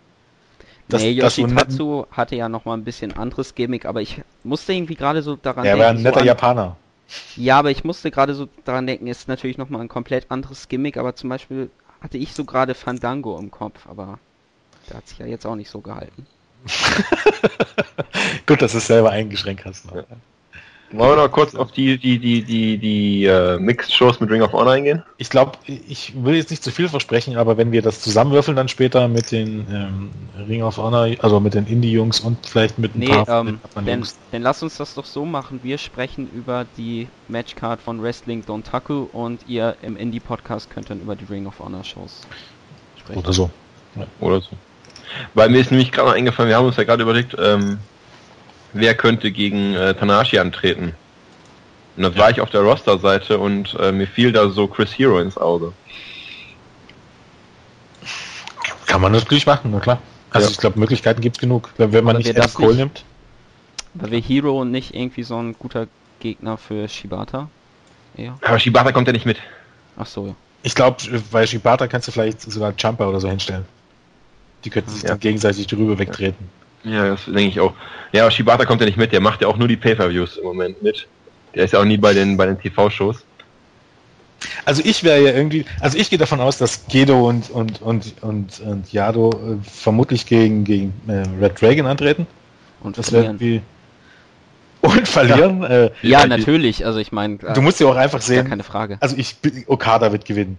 [0.88, 4.94] Das, nee, Yoshitatsu hatte ja noch mal ein bisschen anderes Gimmick, aber ich musste irgendwie
[4.94, 5.80] gerade so daran er denken.
[5.80, 6.76] Er war ein netter so Japaner.
[7.36, 10.68] Ja, aber ich musste gerade so daran denken, ist natürlich noch mal ein komplett anderes
[10.68, 14.18] Gimmick, aber zum Beispiel hatte ich so gerade Fandango im Kopf, aber
[14.88, 16.26] der hat sich ja jetzt auch nicht so gehalten.
[18.46, 19.86] Gut, dass du es selber eingeschränkt hast.
[19.92, 20.04] Ja.
[20.92, 24.52] Wollen wir noch kurz auf die, die, die, die, die uh, Mixed-Shows mit Ring of
[24.52, 25.02] Honor eingehen?
[25.18, 28.68] Ich glaube, ich will jetzt nicht zu viel versprechen, aber wenn wir das zusammenwürfeln dann
[28.68, 30.10] später mit den ähm,
[30.46, 34.06] Ring of Honor, also mit den Indie-Jungs und vielleicht mit ein nee, paar ähm, denn,
[34.32, 35.58] denn lass uns das doch so machen.
[35.64, 41.16] Wir sprechen über die Matchcard von Wrestling Dontaku und ihr im Indie-Podcast könnt dann über
[41.16, 42.22] die Ring of Honor-Shows
[43.00, 43.18] sprechen.
[43.18, 43.50] Oder so.
[43.96, 44.06] Ja.
[44.20, 44.50] Oder so.
[45.34, 47.78] Weil mir ist nämlich gerade eingefallen, wir haben uns ja gerade überlegt, ähm,
[48.72, 50.94] wer könnte gegen äh, Tanahashi antreten.
[51.96, 52.20] Und das ja.
[52.20, 55.72] war ich auf der Roster-Seite und äh, mir fiel da so Chris Hero ins Auge.
[58.86, 60.00] Kann man natürlich machen, na klar.
[60.30, 60.52] Also ja.
[60.52, 63.04] ich glaube, Möglichkeiten gibt es genug, wenn man Aber nicht Adam Cole nimmt.
[63.94, 65.86] Weil wir Hero nicht irgendwie so ein guter
[66.20, 67.48] Gegner für Shibata?
[68.16, 68.38] Ja.
[68.42, 69.38] Aber Shibata kommt ja nicht mit.
[69.96, 70.36] Ach so.
[70.62, 70.96] Ich glaube,
[71.30, 73.64] bei Shibata kannst du vielleicht sogar Jumper oder so hinstellen.
[74.64, 75.10] Die könnten sich ja.
[75.10, 76.48] dann gegenseitig drüber wegtreten.
[76.84, 77.74] Ja, das denke ich auch.
[78.12, 80.44] Ja, aber Shibata kommt ja nicht mit, der macht ja auch nur die Pay-Per-Views im
[80.44, 81.06] Moment mit.
[81.54, 83.24] Der ist ja auch nie bei den, bei den TV-Shows.
[84.64, 88.14] Also ich wäre ja irgendwie, also ich gehe davon aus, dass Gedo und, und, und,
[88.20, 92.26] und, und Yado äh, vermutlich gegen, gegen äh, Red Dragon antreten.
[92.80, 93.62] Und das wäre irgendwie.
[94.82, 95.62] Und verlieren.
[95.62, 96.84] Ja, äh, ja natürlich.
[96.84, 97.38] Also ich meine.
[97.38, 98.48] Du musst ja auch einfach sehen.
[98.48, 98.98] keine Frage.
[99.00, 99.36] Also ich,
[99.66, 100.58] Okada wird gewinnen.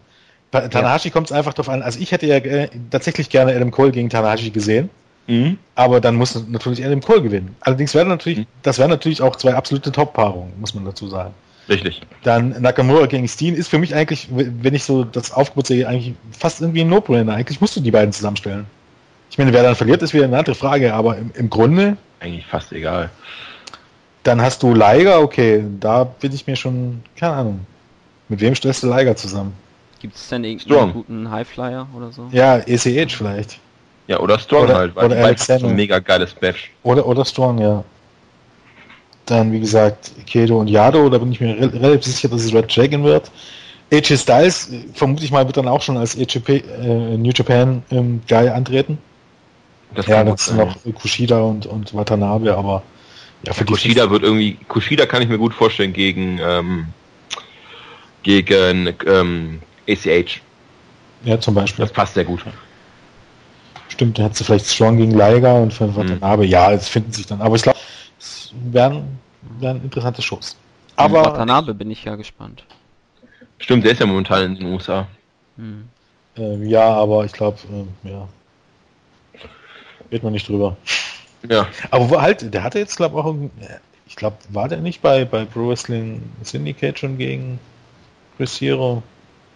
[0.52, 1.14] Tanahashi ja.
[1.14, 1.81] kommt es einfach drauf an.
[1.81, 4.89] Also ich hätte ja äh, tatsächlich gerne Adam Cole gegen Tanahashi gesehen.
[5.28, 5.58] Mhm.
[5.76, 7.56] Aber dann muss natürlich Adam Cole gewinnen.
[7.62, 8.45] Allerdings wäre natürlich, mhm.
[8.64, 11.34] das wären natürlich auch zwei absolute Top-Paarungen, muss man dazu sagen.
[11.70, 12.02] Richtig.
[12.24, 16.16] Dann Nakamura gegen Steen ist für mich eigentlich, wenn ich so das Aufgebot sehe, eigentlich
[16.32, 17.34] fast irgendwie ein No-Brainer.
[17.34, 18.66] Eigentlich musst du die beiden zusammenstellen.
[19.30, 21.98] Ich meine, wer dann verliert, ist wieder eine andere Frage, aber im, im Grunde.
[22.22, 23.10] Eigentlich fast egal.
[24.24, 27.60] Dann hast du Liger, okay, da bin ich mir schon, keine Ahnung.
[28.30, 29.54] Mit wem stellst du Liger zusammen?
[29.99, 32.28] Gibt es denn irgendeinen guten Highflyer oder so?
[32.32, 33.60] Ja, ECH vielleicht.
[34.07, 36.71] Ja, oder Strong oder, halt, weil oder Alex so ein mega geiles Batch.
[36.84, 37.84] Oder, oder Strong, ja.
[39.25, 42.53] Dann, wie gesagt, Kedo und Yado, da bin ich mir re relativ sicher, dass es
[42.53, 43.29] Red Dragon wird.
[43.91, 48.21] AJ Styles, vermute ich mal, wird dann auch schon als AJP, äh, New Japan ähm,
[48.27, 48.97] Guy antreten.
[49.95, 52.84] Das ja, jetzt noch Kushida und, und Watanabe, aber
[53.43, 56.88] ja, für Kushida wird irgendwie, Kushida kann ich mir gut vorstellen gegen, ähm,
[58.23, 60.41] gegen ähm, ACH.
[61.23, 61.84] Ja, zum Beispiel.
[61.84, 62.43] Das passt sehr gut.
[63.98, 65.88] Stimmt, da hat sie vielleicht Strong gegen Liger und für.
[65.88, 66.44] Mhm.
[66.44, 67.41] Ja, es finden sich dann.
[67.41, 67.80] Aber ich glaube,
[68.19, 69.18] es werden,
[69.60, 70.56] werden interessante Shows.
[70.98, 72.64] Aber Watanabe bin ich ja gespannt.
[73.57, 75.07] Stimmt, der ist ja momentan in den USA.
[75.56, 75.90] Hm.
[76.38, 77.57] Äh, ja, aber ich glaube,
[78.03, 78.28] äh, ja.
[80.11, 80.78] Wird man nicht drüber.
[81.49, 81.68] Ja.
[81.90, 83.36] Aber halt, der hatte jetzt, glaube ich, auch,
[84.06, 87.60] ich glaube, war der nicht bei, bei Pro Wrestling Syndicate schon gegen
[88.38, 89.02] Chris Hero?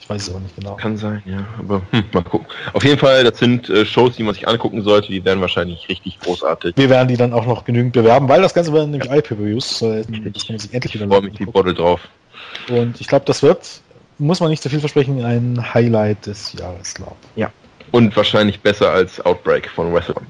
[0.01, 0.75] Ich weiß es aber nicht genau.
[0.75, 1.45] Kann sein, ja.
[1.59, 2.47] Aber hm, mal gucken.
[2.73, 5.09] Auf jeden Fall, das sind äh, Shows, die man sich angucken sollte.
[5.09, 6.75] Die werden wahrscheinlich richtig großartig.
[6.75, 9.17] Wir werden die dann auch noch genügend bewerben, weil das Ganze werden nämlich ja.
[9.17, 9.79] iPay-Per-Views.
[9.79, 12.01] Das kann man sich endlich wieder Ich freue mich die Bottle drauf.
[12.67, 13.81] Und ich glaube, das wird,
[14.17, 17.41] muss man nicht zu viel versprechen, ein Highlight des Jahres, glaube ich.
[17.41, 17.51] Ja.
[17.91, 20.27] Und wahrscheinlich besser als Outbreak von WrestleMania.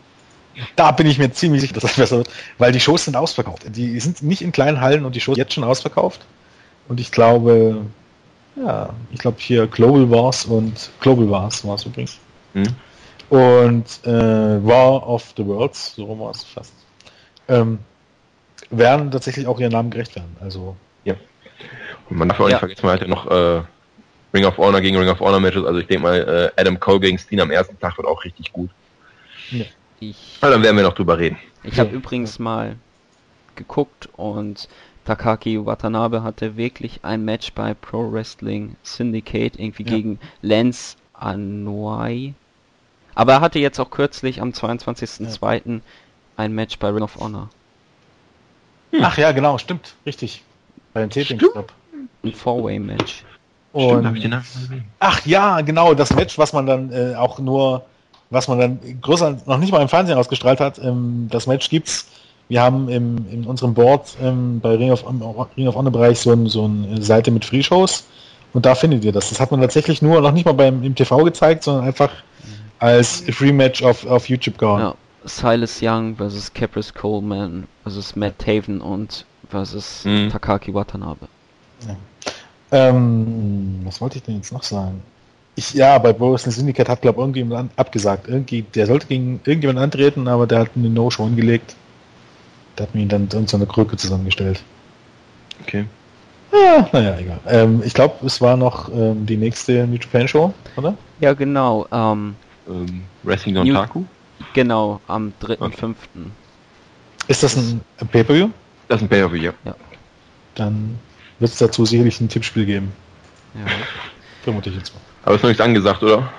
[0.75, 3.63] Da bin ich mir ziemlich sicher, dass das besser wird, weil die Shows sind ausverkauft.
[3.67, 6.21] Die sind nicht in kleinen Hallen und die Shows jetzt schon ausverkauft.
[6.87, 7.85] Und ich glaube,
[8.55, 12.19] ja, ich glaube hier Global Wars und Global Wars war es übrigens.
[12.53, 12.67] Mhm.
[13.29, 16.73] Und äh, War of the Worlds, so war es fast,
[17.47, 17.79] ähm,
[18.69, 20.35] werden tatsächlich auch ihren Namen gerecht werden.
[20.41, 20.75] Also
[21.05, 21.15] ja.
[22.09, 22.55] Und man darf auch ja.
[22.55, 23.63] nicht vergessen, man hat ja noch äh,
[24.33, 25.65] Ring of Honor gegen Ring of Honor Matches.
[25.65, 28.51] Also ich denke mal, äh, Adam Cole gegen Steen am ersten Tag wird auch richtig
[28.51, 28.69] gut.
[29.51, 29.65] Ja.
[29.99, 31.37] Ich, also dann werden wir noch drüber reden.
[31.63, 32.75] Ich habe übrigens mal
[33.55, 34.67] geguckt und
[35.05, 39.89] Takaki Watanabe hatte wirklich ein Match bei Pro Wrestling Syndicate irgendwie ja.
[39.89, 42.33] gegen Lance Anoa'i.
[43.15, 45.61] Aber er hatte jetzt auch kürzlich am 22.02.
[45.65, 45.79] Ja.
[46.37, 47.49] ein Match bei Ring of Honor.
[48.91, 49.03] Hm.
[49.03, 50.43] Ach ja, genau, stimmt, richtig.
[50.93, 51.73] Bei dem Taping Club.
[52.23, 53.23] Ein Four-Way-Match.
[54.99, 57.85] Ach ja, genau, das Match, was man dann äh, auch nur
[58.31, 60.79] was man dann größer noch nicht mal im Fernsehen ausgestrahlt hat.
[60.79, 62.07] Ähm, das Match gibt's.
[62.51, 65.05] Wir haben im, in unserem Board ähm, bei Ring of,
[65.55, 68.03] Ring of Honor Bereich so, ein, so eine Seite mit Free-Shows
[68.51, 69.29] und da findet ihr das.
[69.29, 72.11] Das hat man tatsächlich nur noch nicht mal beim im TV gezeigt, sondern einfach
[72.77, 74.81] als Free Match auf, auf YouTube gehauen.
[74.81, 74.95] Ja.
[75.23, 80.29] Silas Young versus Caprice Coleman versus Matt Taven und versus mhm.
[80.29, 81.29] Takaki Watanabe.
[81.87, 81.95] Ja.
[82.73, 85.01] Ähm, was wollte ich denn jetzt noch sagen?
[85.55, 88.27] Ich, ja, bei Boris Syndicate hat, glaube ich, irgendjemand abgesagt.
[88.27, 91.77] Irgendwie, der sollte gegen irgendjemand antreten, aber der hat eine No-Show hingelegt.
[92.77, 94.63] Der hat mir ihn dann in so eine Krücke zusammengestellt.
[95.63, 95.85] Okay.
[96.51, 97.39] Ja, naja, egal.
[97.47, 100.95] Ähm, ich glaube, es war noch ähm, die nächste New Japan Show, oder?
[101.19, 101.87] Ja, genau.
[101.91, 102.35] Ähm,
[102.67, 104.03] ähm, Wrestling on Taku?
[104.53, 105.59] Genau, am 3.5.
[105.61, 105.95] Okay.
[107.27, 107.81] Ist das ein
[108.11, 108.49] Pay-Per-View?
[108.87, 109.53] Das ist ein Pay-Per-View, ja.
[109.63, 109.75] ja.
[110.55, 110.99] Dann
[111.39, 112.91] wird es dazu sicherlich ein Tippspiel geben.
[113.53, 113.71] Ja.
[114.43, 115.01] Vermute ich jetzt mal.
[115.23, 116.31] Aber ist noch nichts angesagt, oder?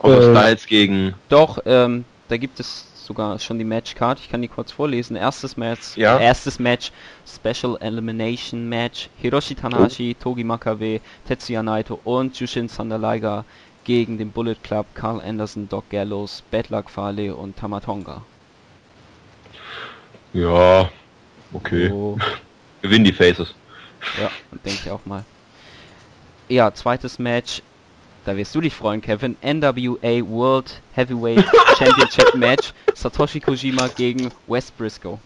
[0.00, 1.14] Außer äh, Styles gegen.
[1.28, 4.18] Doch, ähm, da gibt es sogar schon die Matchcard.
[4.18, 5.16] Ich kann die kurz vorlesen.
[5.16, 6.18] Erstes Match, ja.
[6.18, 6.90] erstes Match,
[7.26, 9.10] Special Elimination Match.
[9.18, 10.22] Hiroshi Tanahashi, oh.
[10.22, 13.44] Togi Makabe, Tetsuya Naito und Jushin Thunder
[13.84, 18.22] gegen den Bullet Club, Carl Anderson, Doc Gallows, Bad Luck Fale und Tamatonga.
[20.32, 20.90] Ja,
[21.52, 21.88] okay.
[21.88, 22.18] So.
[22.82, 23.54] Gewinnen die Faces.
[24.20, 24.30] Ja,
[24.64, 25.24] denke ich auch mal.
[26.48, 27.62] Ja, zweites Match,
[28.24, 29.36] da wirst du dich freuen, Kevin.
[29.42, 31.44] NWA World Heavyweight
[31.78, 32.72] Championship Match.
[32.94, 35.18] Satoshi Kojima gegen Wes Briscoe.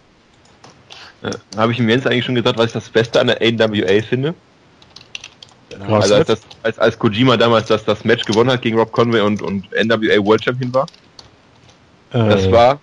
[1.22, 4.02] Äh, Habe ich ihm jetzt eigentlich schon gesagt, was ich das Beste an der NWA
[4.02, 4.34] finde?
[5.86, 9.20] also als, das, als, als Kojima damals das, das Match gewonnen hat gegen Rob Conway
[9.20, 10.86] und, und NWA World Champion war.
[12.12, 12.28] Äh.
[12.28, 12.80] Das war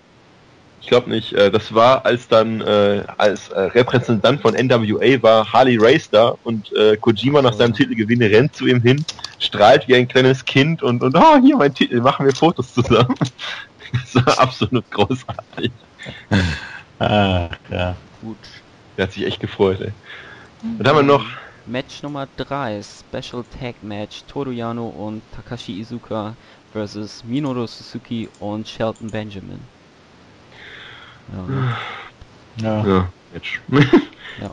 [0.86, 1.34] ich glaube nicht.
[1.34, 6.36] Äh, das war, als dann äh, als äh, Repräsentant von NWA war Harley Race da
[6.44, 9.03] und äh, Kojima nach seinem Titelgewinn rennt zu ihm hin,
[9.40, 13.16] strahlt wie ein kleines Kind und und oh, hier mein Titel, machen wir Fotos zusammen.
[14.14, 15.72] das war absolut großartig.
[16.99, 17.95] ah, ja.
[18.22, 18.38] Gut.
[18.95, 19.91] Der hat sich echt gefreut, ey.
[20.78, 21.26] Und haben wir noch
[21.66, 26.36] Match Nummer 3, Special Tag Match, Toru Yano und Takashi Izuka
[26.72, 29.74] versus Minoru Suzuki und Shelton Benjamin.
[31.34, 31.77] Ja.
[32.61, 32.88] Ja.
[32.88, 33.10] ja.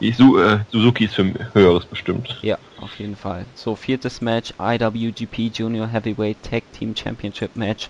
[0.01, 2.39] Die Su äh, Suzuki ist für höheres bestimmt.
[2.43, 3.47] Ja, auf jeden Fall.
[3.55, 7.89] So, viertes Match, IWGP Junior Heavyweight Tag Team Championship Match.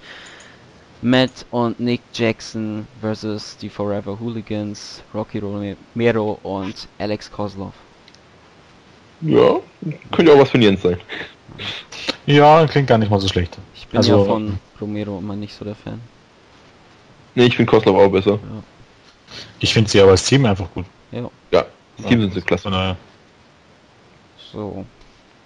[1.02, 7.74] Matt und Nick Jackson versus die Forever Hooligans, Rocky Romero und Alex Kozlov.
[9.20, 9.59] Ja,
[10.12, 10.96] könnte auch was von Jens sein.
[12.26, 13.59] Ja, klingt gar nicht mal so schlecht.
[13.74, 16.00] Ich bin also, ja von Romero immer nicht so der Fan.
[17.34, 18.32] Nee, ich finde Kozlov auch besser.
[18.32, 18.62] Ja.
[19.60, 20.86] Ich finde sie aber als Team einfach gut.
[21.10, 22.70] Ja, ja das Team sind sie klasse.
[22.70, 22.96] Naja.
[24.52, 24.84] So.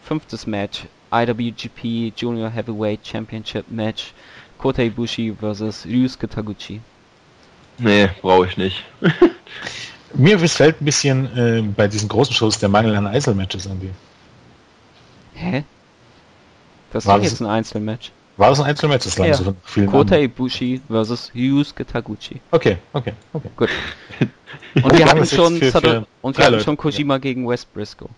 [0.04, 0.84] Fünftes Match.
[1.12, 4.12] IWGP Junior Heavyweight Championship Match.
[4.58, 6.80] Kota Ibushi versus Ryusuke Taguchi.
[7.78, 8.84] Nee, brauche ich nicht.
[10.14, 13.90] Mir missfällt ein bisschen äh, bei diesen großen Shows der Mangel an Einzelmatches irgendwie.
[16.92, 18.10] Das war jetzt ein Einzelmatch.
[18.36, 19.04] War das ein Einzelmatch?
[19.04, 19.34] Das ja.
[19.34, 19.54] so
[19.86, 22.40] Kota Ibushi versus Yusuke Taguchi.
[22.50, 23.50] Okay, okay, okay.
[23.56, 23.70] Gut.
[24.82, 27.18] Und wir hatten schon, für, für und wir hatten schon Kojima ja.
[27.18, 28.10] gegen West Briscoe.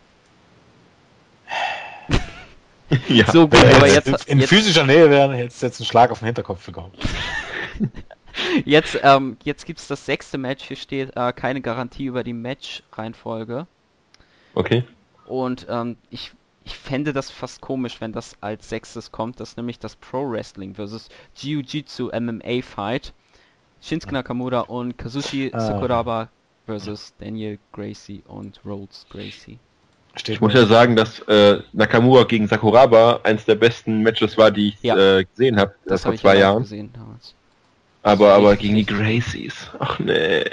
[3.08, 3.30] ja.
[3.30, 6.18] So gut, aber jetzt, in, in jetzt, physischer Nähe wäre jetzt, jetzt ein Schlag auf
[6.18, 6.92] den Hinterkopf gekommen.
[8.64, 10.64] jetzt ähm, jetzt gibt es das sechste Match.
[10.64, 13.68] Hier steht äh, keine Garantie über die Match-Reihenfolge.
[14.54, 14.82] Okay.
[15.26, 16.32] Und ähm, ich
[16.68, 19.40] ich fände das fast komisch, wenn das als sechstes kommt.
[19.40, 23.14] Das ist nämlich das Pro Wrestling versus Jiu-Jitsu MMA Fight.
[23.80, 26.28] Shinsuke Nakamura und Kazushi ah, Sakuraba
[26.66, 29.58] versus Daniel Gracie und Rhodes Gracie.
[30.14, 34.50] Steht ich muss ja sagen, dass äh, Nakamura gegen Sakuraba eins der besten Matches war,
[34.50, 34.96] die ich ja.
[34.96, 36.64] äh, gesehen habe das vor hab zwei Jahren.
[36.64, 36.90] Gesehen,
[38.02, 39.70] aber aber gegen die Gracies.
[39.78, 40.44] Ach nee.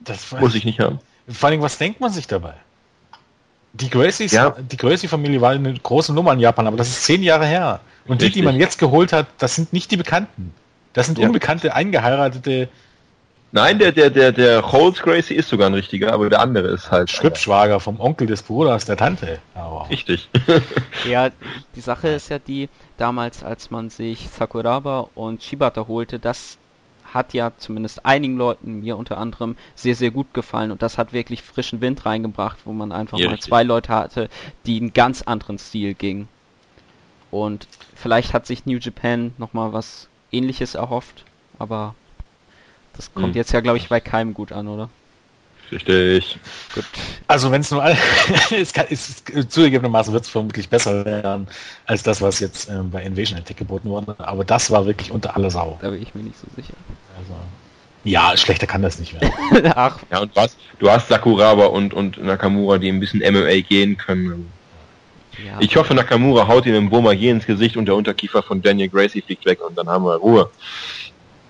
[0.00, 0.98] Das muss ich nicht haben.
[1.28, 2.54] Vor allem, was denkt man sich dabei?
[3.72, 4.50] Die Gracies, ja.
[4.50, 7.80] die Gracie-Familie war eine große Nummer in Japan, aber das ist zehn Jahre her.
[8.06, 8.32] Und Richtig.
[8.32, 10.52] die, die man jetzt geholt hat, das sind nicht die Bekannten.
[10.92, 11.26] Das sind ja.
[11.26, 12.68] unbekannte, eingeheiratete.
[13.52, 16.90] Nein, der, der, der, der Holz Gracie ist sogar ein richtiger, aber der andere ist
[16.90, 17.10] halt.
[17.10, 19.38] Schrippschwager vom Onkel des Bruders der Tante.
[19.54, 20.28] Aber Richtig.
[21.08, 21.30] ja,
[21.76, 26.58] die Sache ist ja die, damals, als man sich Sakuraba und Shibata holte, das
[27.14, 31.12] hat ja zumindest einigen Leuten, mir unter anderem, sehr, sehr gut gefallen und das hat
[31.12, 33.48] wirklich frischen Wind reingebracht, wo man einfach ja, mal richtig.
[33.48, 34.28] zwei Leute hatte,
[34.66, 36.28] die einen ganz anderen Stil gingen.
[37.30, 41.24] Und vielleicht hat sich New Japan nochmal was ähnliches erhofft,
[41.58, 41.94] aber
[42.94, 43.34] das kommt hm.
[43.34, 44.90] jetzt ja, glaube ich, bei keinem gut an, oder?
[45.70, 46.38] Richtig.
[46.74, 46.84] Gut.
[47.28, 47.84] Also wenn es nur
[48.50, 51.46] es kann, es, zugegebenermaßen wird es vermutlich besser werden
[51.86, 54.16] als das, was jetzt ähm, bei Invasion Attack geboten wurde.
[54.18, 55.78] Aber das war wirklich unter aller Sau.
[55.80, 56.74] Da bin ich mir nicht so sicher.
[57.18, 57.34] Also,
[58.04, 59.72] ja, schlechter kann das nicht werden.
[59.76, 59.98] Ach.
[60.10, 63.96] Ja, und du hast, du hast Sakuraba und, und Nakamura, die ein bisschen MMA gehen
[63.96, 64.50] können.
[65.44, 68.60] Ja, ich hoffe, Nakamura haut ihm im Boma je ins Gesicht und der Unterkiefer von
[68.60, 70.50] Daniel Gracie fliegt weg und dann haben wir Ruhe.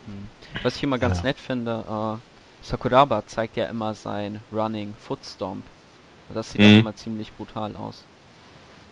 [0.07, 0.29] Hm.
[0.63, 1.25] Was ich immer ganz ja.
[1.25, 2.19] nett finde, uh,
[2.63, 5.65] Sakuraba zeigt ja immer sein Running Foot Stomp.
[6.33, 6.81] Das sieht mhm.
[6.81, 8.05] immer ziemlich brutal aus.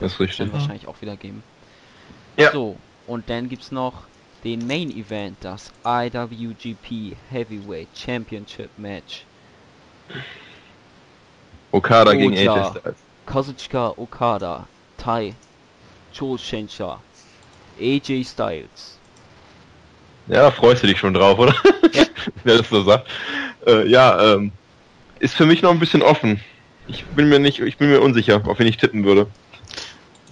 [0.00, 0.38] Das ist richtig.
[0.38, 1.42] Dann wahrscheinlich auch wieder geben.
[2.36, 2.52] Ja.
[2.52, 2.76] So,
[3.06, 4.04] und dann gibt's noch
[4.44, 9.24] den Main Event, das IWGP Heavyweight Championship Match.
[11.72, 12.96] Okada Oja, gegen AJ Styles.
[13.26, 14.66] Kazuchika Okada,
[14.96, 15.34] Tai,
[16.12, 17.00] Joel Shensha,
[17.78, 18.98] AJ Styles.
[20.28, 21.54] Ja, freust du dich schon drauf, oder?
[21.92, 22.04] Ja.
[22.44, 23.08] Wer das so sagt.
[23.66, 24.52] Äh, ja, ähm,
[25.18, 26.40] ist für mich noch ein bisschen offen.
[26.86, 29.26] Ich bin mir nicht, ich bin mir unsicher, auf wen ich tippen würde.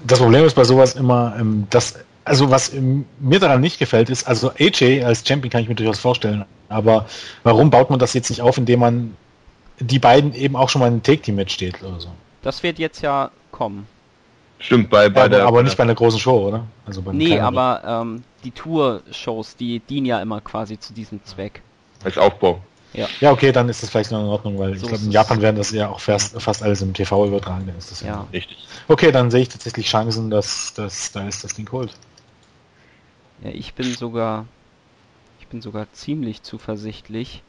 [0.05, 4.11] Das Problem ist bei sowas immer, ähm, dass, also was ähm, mir daran nicht gefällt,
[4.11, 7.07] ist, also AJ als Champion kann ich mir durchaus vorstellen, aber
[7.43, 9.17] warum baut man das jetzt nicht auf, indem man
[9.81, 12.09] die beiden eben auch schon mal in einem Take-Team mitsteht oder so?
[12.43, 13.87] Das wird jetzt ja kommen.
[14.59, 15.47] Stimmt, bei, bei aber, der.
[15.47, 16.65] Aber nicht bei einer großen Show, oder?
[16.87, 21.61] Also nee, aber ähm, die Tour-Shows, die dienen ja immer quasi zu diesem Zweck.
[22.05, 22.61] Als Aufbau.
[22.93, 23.09] Ja.
[23.21, 25.43] ja, okay, dann ist das vielleicht noch in Ordnung, weil so ich glaube, in Japan
[25.43, 28.27] werden das ja auch fast, fast alles im TV übertragen, dann ist das ja, ja.
[28.33, 28.57] richtig.
[28.89, 31.93] Okay, dann sehe ich tatsächlich Chancen, dass, dass da ist das Ding holt.
[33.43, 34.47] Ja, ich bin sogar,
[35.41, 37.43] ich bin sogar ziemlich zuversichtlich.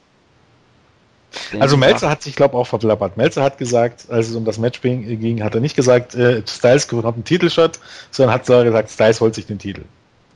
[1.59, 3.17] Also Melzer hat sich, glaube auch verplappert.
[3.17, 6.87] Melzer hat gesagt, als es um das Match ging, hat er nicht gesagt, äh, Styles
[6.87, 7.79] bekommt einen Titelshot,
[8.11, 9.83] sondern hat sogar gesagt, Styles holt sich den Titel.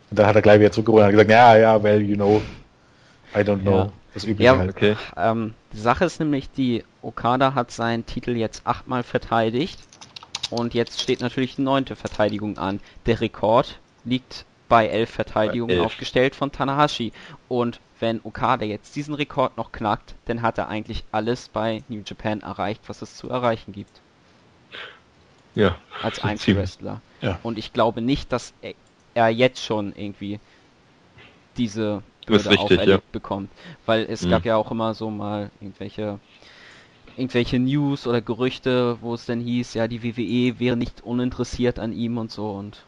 [0.10, 2.42] Und dann hat er gleich wieder zurückgeholt und hat gesagt, ja, ja, well, you know,
[3.34, 3.78] I don't know.
[3.78, 3.92] Ja.
[4.14, 4.72] Das übliche ja, halt.
[4.72, 4.96] Okay.
[5.16, 9.80] Ähm, die Sache ist nämlich, die Okada hat seinen Titel jetzt achtmal verteidigt
[10.50, 12.82] und jetzt steht natürlich die neunte Verteidigung an.
[13.06, 15.86] Der Rekord liegt bei elf Verteidigungen elf.
[15.86, 17.14] aufgestellt von Tanahashi.
[17.48, 22.02] Und wenn Okada jetzt diesen Rekord noch knackt, dann hat er eigentlich alles bei New
[22.06, 24.02] Japan erreicht, was es zu erreichen gibt.
[25.56, 25.78] Ja.
[26.02, 27.02] Als Einzelwrestler.
[27.22, 27.40] Ja.
[27.44, 28.54] Und ich glaube nicht, dass
[29.14, 30.40] er jetzt schon irgendwie
[31.58, 32.02] diese
[32.32, 33.12] Bürde richtig, auferlegt ja.
[33.12, 33.50] bekommt.
[33.86, 34.30] Weil es mhm.
[34.32, 36.20] gab ja auch immer so mal irgendwelche
[37.18, 41.94] irgendwelche News oder Gerüchte, wo es denn hieß, ja, die WWE wäre nicht uninteressiert an
[41.94, 42.84] ihm und so und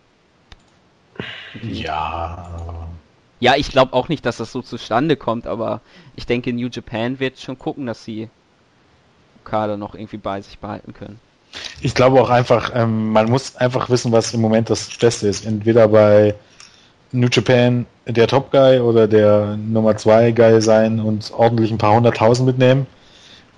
[1.62, 2.88] ja.
[3.40, 5.82] Ja, ich glaube auch nicht, dass das so zustande kommt, aber
[6.16, 8.30] ich denke, New Japan wird schon gucken, dass sie
[9.44, 11.20] Kader noch irgendwie bei sich behalten können.
[11.82, 15.46] Ich glaube auch einfach, ähm, man muss einfach wissen, was im Moment das Beste ist.
[15.46, 16.36] Entweder bei
[17.12, 21.96] New Japan der Top Guy oder der Nummer 2 Guy sein und ordentlich ein paar
[21.96, 22.88] hunderttausend mitnehmen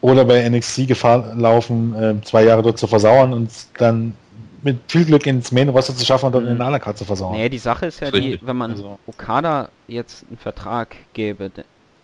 [0.02, 4.14] oder bei NXT Gefahr laufen, äh, zwei Jahre dort zu versauern und dann
[4.62, 6.52] mit viel Glück ins Main Roster zu schaffen und dann mhm.
[6.52, 7.38] in der Undercard zu versauen.
[7.38, 9.00] Nee, die Sache ist ja die, wenn man also.
[9.08, 11.52] Okada jetzt einen Vertrag gäbe,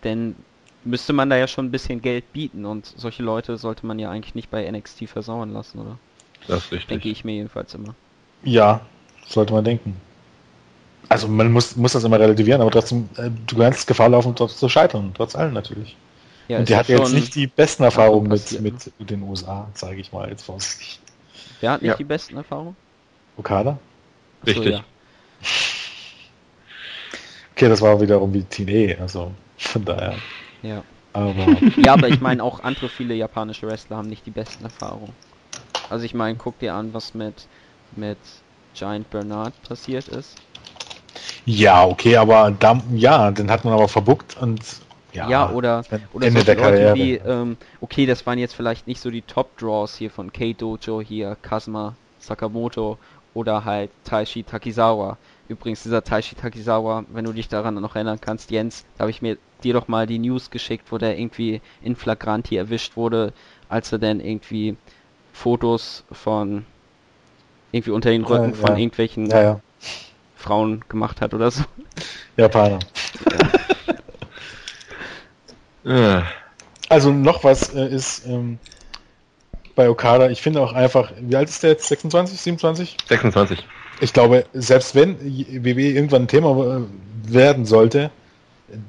[0.04, 0.36] denn
[0.84, 4.10] müsste man da ja schon ein bisschen Geld bieten und solche Leute sollte man ja
[4.10, 5.98] eigentlich nicht bei NXT versauern lassen, oder?
[6.48, 6.88] Das ist richtig.
[6.88, 7.94] Denke ich mir jedenfalls immer.
[8.42, 8.80] Ja,
[9.26, 9.96] sollte man denken.
[11.08, 14.52] Also man muss, muss das immer relativieren, aber trotzdem, äh, du kannst Gefahr laufen, dort
[14.52, 15.96] zu scheitern, trotz allem natürlich.
[16.48, 20.00] Ja, und die hat jetzt nicht die besten Erfahrungen mit, mit, mit den USA, sage
[20.00, 21.00] ich mal jetzt vorsichtig.
[21.60, 21.96] Wer hat nicht ja.
[21.96, 22.76] die besten Erfahrungen?
[23.36, 23.78] Okada?
[24.46, 24.64] Richtig.
[24.64, 24.84] So, ja.
[27.54, 30.16] Okay, das war wiederum wie Tine, also von daher.
[30.62, 30.82] Ja.
[31.12, 31.46] Aber.
[31.76, 35.12] ja, aber ich meine auch andere viele japanische Wrestler haben nicht die besten Erfahrungen.
[35.90, 37.46] Also ich meine, guck dir an, was mit
[37.94, 38.18] mit
[38.74, 40.38] Giant Bernard passiert ist.
[41.44, 44.60] Ja, okay, aber da, ja, den hat man aber verbuckt und
[45.12, 49.00] ja, ja oder, oder Ende der Leute wie, ähm, okay, das waren jetzt vielleicht nicht
[49.00, 52.98] so die Top-Draws hier von K-Dojo hier, Kazuma Sakamoto
[53.34, 55.18] oder halt Taishi Takizawa.
[55.48, 59.20] Übrigens, dieser Taishi Takizawa, wenn du dich daran noch erinnern kannst, Jens, da habe ich
[59.20, 63.32] mir dir doch mal die News geschickt, wo der irgendwie in Flagranti erwischt wurde,
[63.68, 64.76] als er dann irgendwie
[65.32, 66.64] Fotos von
[67.70, 69.60] irgendwie unter den Rücken ja, von irgendwelchen ja,
[70.42, 71.62] Frauen gemacht hat oder so.
[72.36, 72.80] Japaner.
[76.88, 78.58] Also noch was äh, ist ähm,
[79.74, 81.88] bei Okada, ich finde auch einfach, wie alt ist der jetzt?
[81.88, 82.96] 26, 27?
[83.08, 83.66] 26.
[84.00, 88.10] Ich glaube, selbst wenn WWE irgendwann ein Thema äh, werden sollte,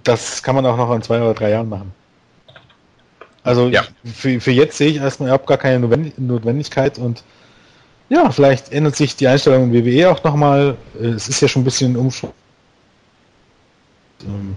[0.04, 1.94] das kann man auch noch in zwei oder drei Jahren machen.
[3.44, 3.84] Also ja.
[4.06, 7.24] für, für jetzt sehe ich erstmal überhaupt gar keine Notwendigkeit und
[8.14, 10.78] ja, vielleicht ändert sich die Einstellung in WWE auch nochmal.
[11.02, 12.32] Es ist ja schon ein bisschen Umschwung.
[14.26, 14.56] Ähm,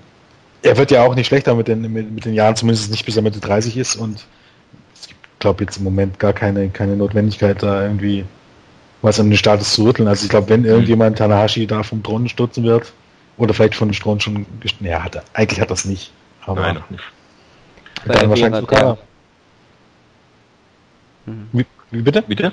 [0.63, 3.17] er wird ja auch nicht schlechter mit den, mit, mit den Jahren, zumindest nicht bis
[3.17, 4.27] er Mitte 30 ist und
[4.95, 8.25] ich glaube jetzt im Moment gar keine, keine Notwendigkeit, da irgendwie
[9.03, 10.09] was an den Status zu rütteln.
[10.09, 12.93] Also ich glaube, wenn irgendjemand Tanahashi da vom Thron stürzen wird,
[13.39, 14.47] oder vielleicht von den Thron schon,
[14.81, 16.11] ja, hat er, eigentlich hat er es nicht.
[16.47, 17.05] Aber Nein, noch nicht.
[18.07, 18.99] Dann wahrscheinlich sogar.
[21.27, 21.49] Mhm.
[21.53, 22.23] Wie, wie bitte?
[22.23, 22.53] Bitte?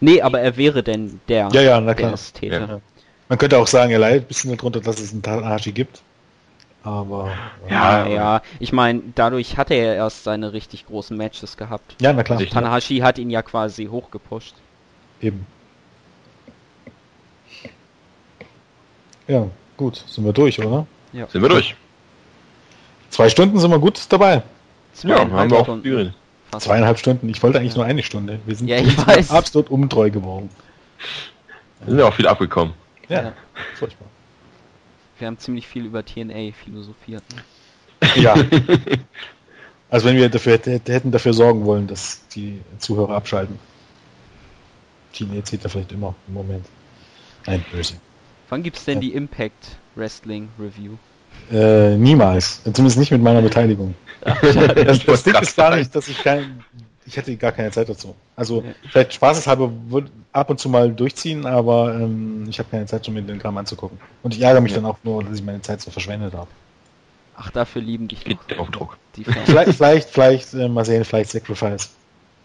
[0.00, 2.14] Nee, aber er wäre denn der, ja, ja, na klar.
[2.34, 2.68] Täter.
[2.68, 2.80] Ja.
[3.28, 6.02] Man könnte auch sagen, er leidet ein bisschen darunter, dass es einen Tanahashi gibt.
[6.82, 7.32] Aber.
[7.68, 8.42] Ja, ja.
[8.60, 11.96] Ich meine, dadurch hat er erst seine richtig großen Matches gehabt.
[12.00, 12.38] Ja, na klar.
[12.38, 14.54] Tanahashi hat ihn ja quasi hochgepusht.
[15.20, 15.46] Eben.
[19.26, 20.04] Ja, gut.
[20.06, 20.86] Sind wir durch, oder?
[21.12, 21.26] Ja.
[21.26, 21.74] Sind wir durch.
[23.10, 24.42] Zwei Stunden sind wir gut dabei.
[25.02, 26.14] Ja, haben wir auch Stunden.
[26.60, 27.28] Zweieinhalb Stunden.
[27.28, 27.78] Ich wollte eigentlich ja.
[27.78, 28.40] nur eine Stunde.
[28.46, 28.78] Wir sind ja,
[29.28, 30.50] absolut untreu geworden.
[31.80, 32.74] Wir sind ja auch viel abgekommen.
[33.08, 33.32] Ja, ja.
[33.74, 34.06] furchtbar.
[35.18, 37.22] Wir haben ziemlich viel über TNA philosophiert.
[37.34, 38.22] Ne?
[38.22, 38.34] Ja.
[39.90, 43.58] also wenn wir dafür hätten dafür sorgen wollen, dass die Zuhörer abschalten.
[45.14, 46.66] TNA zählt ja vielleicht immer im Moment.
[47.46, 47.94] Nein, böse.
[48.48, 49.00] Wann gibt's denn ja.
[49.00, 50.96] die Impact Wrestling Review?
[51.50, 52.62] Äh, niemals.
[52.64, 53.94] Zumindest nicht mit meiner Beteiligung.
[54.84, 56.64] das, das Ding ist gar nicht, dass ich kein,
[57.06, 58.14] ich hätte gar keine Zeit dazu.
[58.34, 58.72] Also ja.
[58.90, 63.14] vielleicht spaßeshalber würde ab und zu mal durchziehen, aber ähm, ich habe keine Zeit, um
[63.14, 63.98] mir den Kram anzugucken.
[64.22, 64.78] Und ich ärgere mich ja.
[64.78, 66.48] dann auch nur, dass ich meine Zeit so verschwendet habe.
[67.36, 68.96] Ach, dafür lieben dich Geht der Aufdruck.
[69.14, 71.90] Die vielleicht, vielleicht, vielleicht äh, mal sehen, vielleicht Sacrifice.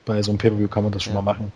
[0.06, 1.22] Bei so einem Pay-Per-View kann man das schon ja.
[1.22, 1.52] mal machen.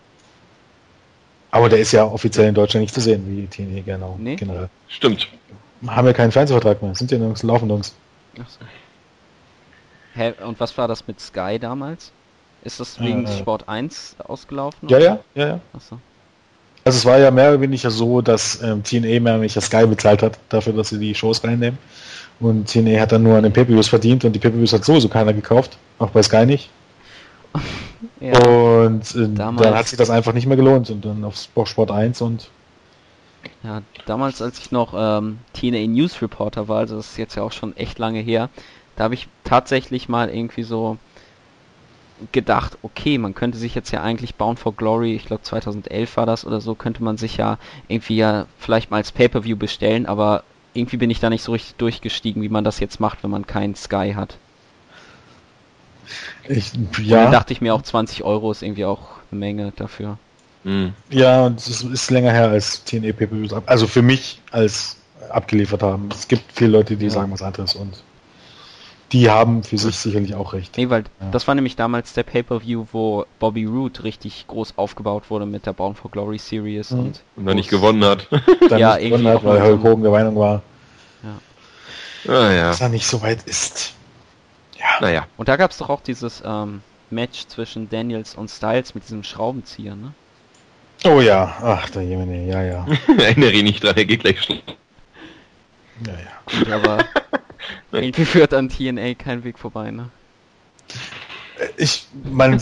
[1.51, 4.17] Aber der ist ja offiziell in Deutschland nicht zu sehen, wie TNE genau.
[4.19, 4.35] Nee?
[4.35, 4.69] generell.
[4.87, 5.27] Stimmt.
[5.87, 6.95] Haben wir keinen Fernsehvertrag mehr.
[6.95, 7.95] Sind ja nirgends laufen uns.
[8.41, 8.59] Ach so.
[10.15, 12.11] Hä, und was war das mit Sky damals?
[12.63, 14.89] Ist das wegen äh, Sport 1 ausgelaufen?
[14.89, 15.59] Ja, ja, ja, ja.
[15.73, 15.99] Achso.
[16.83, 19.85] Also es war ja mehr oder weniger so, dass ähm, TNA mehr oder weniger Sky
[19.85, 21.77] bezahlt hat, dafür, dass sie die Shows reinnehmen.
[22.39, 25.33] Und TNA hat dann nur an den pay verdient und die pay hat sowieso keiner
[25.33, 26.69] gekauft, auch bei Sky nicht.
[28.19, 31.91] ja, und äh, dann hat sich das einfach nicht mehr gelohnt und dann auf Sport
[31.91, 32.49] 1 und
[33.63, 37.43] ja, damals als ich noch ähm, TNA News Reporter war, also das ist jetzt ja
[37.43, 38.49] auch schon echt lange her,
[38.95, 40.97] da habe ich tatsächlich mal irgendwie so
[42.31, 46.25] gedacht, okay, man könnte sich jetzt ja eigentlich Bound for Glory, ich glaube 2011 war
[46.25, 47.57] das oder so, könnte man sich ja
[47.87, 50.43] irgendwie ja vielleicht mal als Pay-Per-View bestellen, aber
[50.73, 53.47] irgendwie bin ich da nicht so richtig durchgestiegen, wie man das jetzt macht, wenn man
[53.47, 54.37] keinen Sky hat.
[56.47, 57.17] Ich, ja.
[57.17, 60.17] Und dann dachte ich mir auch 20 Euro ist irgendwie auch eine Menge dafür.
[60.63, 60.93] Mhm.
[61.09, 63.53] Ja, und es ist länger her als TNA Pay-Per-Views.
[63.65, 64.97] Also für mich als
[65.29, 66.09] abgeliefert haben.
[66.11, 67.11] Es gibt viele Leute, die ja.
[67.11, 68.03] sagen was anderes und
[69.11, 70.77] die haben für sich sicherlich auch recht.
[70.77, 71.29] Nee, weil ja.
[71.31, 75.73] das war nämlich damals der Pay-Per-View, wo Bobby Roode richtig groß aufgebaut wurde mit der
[75.73, 76.99] Bound for Glory Series mhm.
[76.99, 78.27] und, und dann nicht gewonnen hat.
[78.69, 80.61] dann ja, nicht gewonnen hat, weil Hulk Hogan der Meinung war,
[81.23, 82.33] ja.
[82.33, 82.67] Ah, ja.
[82.69, 83.93] dass er nicht so weit ist.
[84.79, 85.01] Ja.
[85.01, 85.27] Naja.
[85.37, 89.23] Und da gab es doch auch dieses ähm, Match zwischen Daniels und Styles mit diesem
[89.23, 90.13] Schraubenzieher, ne?
[91.03, 92.85] Oh ja, ach der Jemine, ja, ja.
[93.17, 94.59] Erinnere ich nicht dran, er geht gleich schon.
[96.05, 96.57] Ja, ja.
[96.59, 97.05] Gut, aber
[97.91, 100.09] irgendwie führt an TNA kein Weg vorbei, ne?
[101.77, 102.61] Ich, man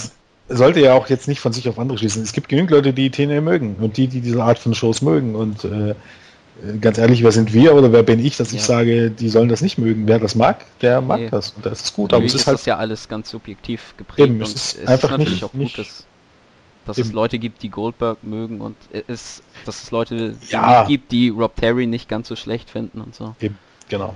[0.50, 2.22] sollte ja auch jetzt nicht von sich auf andere schließen.
[2.24, 5.36] Es gibt genügend Leute, die TNA mögen und die, die diese Art von Shows mögen
[5.36, 5.96] und äh,
[6.62, 8.58] äh, ganz ehrlich, wer sind wir oder wer bin ich, dass ja.
[8.58, 10.08] ich sage, die sollen das nicht mögen.
[10.08, 11.30] Wer das mag, der mag nee.
[11.30, 12.14] das und das ist gut.
[12.14, 15.12] Aber es ist, ist halt ja alles ganz subjektiv geprägt eben, es ist einfach ist
[15.12, 16.06] natürlich nicht, auch gut, dass,
[16.86, 18.76] dass es Leute gibt, die Goldberg mögen und
[19.08, 20.86] es, dass es Leute ja.
[20.86, 23.36] gibt, die Rob Terry nicht ganz so schlecht finden und so.
[23.40, 23.58] Eben,
[23.90, 24.14] genau.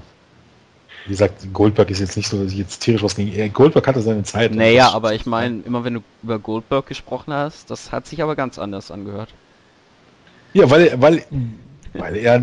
[1.05, 3.53] Wie gesagt, Goldberg ist jetzt nicht so, dass ich jetzt tierisch was gegen.
[3.53, 4.53] Goldberg hatte seine Zeit.
[4.53, 8.35] Naja, aber ich meine, immer wenn du über Goldberg gesprochen hast, das hat sich aber
[8.35, 9.29] ganz anders angehört.
[10.53, 11.23] Ja, weil, weil,
[11.93, 12.41] weil er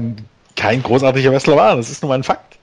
[0.57, 1.77] kein großartiger Wrestler war.
[1.77, 2.59] Das ist nun mal ein Fakt.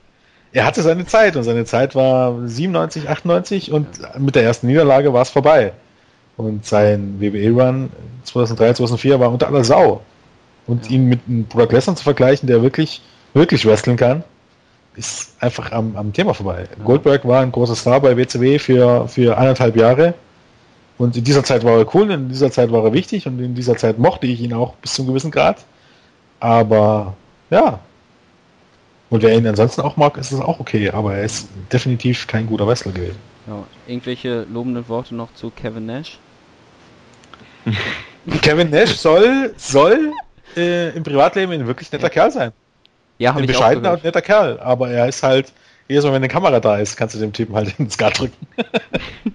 [0.52, 3.86] Er hatte seine Zeit und seine Zeit war 97, 98 und
[4.18, 5.72] mit der ersten Niederlage war es vorbei.
[6.36, 7.90] Und sein WWE-Run
[8.24, 10.02] 2003, 2004 war unter aller Sau.
[10.66, 10.92] Und ja.
[10.92, 13.02] ihn mit einem Brock Lesnar zu vergleichen, der wirklich,
[13.34, 14.24] wirklich wresteln kann,
[14.94, 16.68] ist einfach am, am Thema vorbei.
[16.76, 16.84] Ja.
[16.84, 20.14] Goldberg war ein großer Star bei WCW für, für eineinhalb Jahre.
[20.98, 23.54] Und in dieser Zeit war er cool, in dieser Zeit war er wichtig und in
[23.54, 25.64] dieser Zeit mochte ich ihn auch bis zu einem gewissen Grad.
[26.38, 27.14] Aber
[27.50, 27.80] ja.
[29.10, 32.46] Und wer ihn ansonsten auch mag, ist es auch okay, aber er ist definitiv kein
[32.46, 33.18] guter Wrestler gewesen.
[33.46, 36.18] Ja, irgendwelche lobenden Worte noch zu Kevin Nash?
[38.42, 40.12] Kevin Nash soll, soll
[40.56, 42.10] äh, im Privatleben ein wirklich netter ja.
[42.10, 42.52] Kerl sein.
[43.22, 45.52] Ja, ein bescheidener und netter Kerl, aber er ist halt,
[45.86, 48.46] jedes Mal, wenn eine Kamera da ist, kannst du dem Typen halt ins Skat drücken.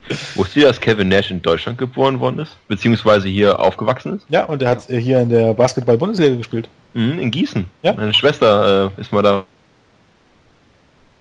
[0.35, 2.57] Wusstet ihr, dass Kevin Nash in Deutschland geboren worden ist?
[2.67, 4.25] Beziehungsweise hier aufgewachsen ist?
[4.27, 6.67] Ja, und er hat hier in der Basketball-Bundesliga gespielt.
[6.93, 7.65] Mhm, in Gießen.
[7.83, 7.93] Ja.
[7.93, 9.45] Meine Schwester äh, ist mal da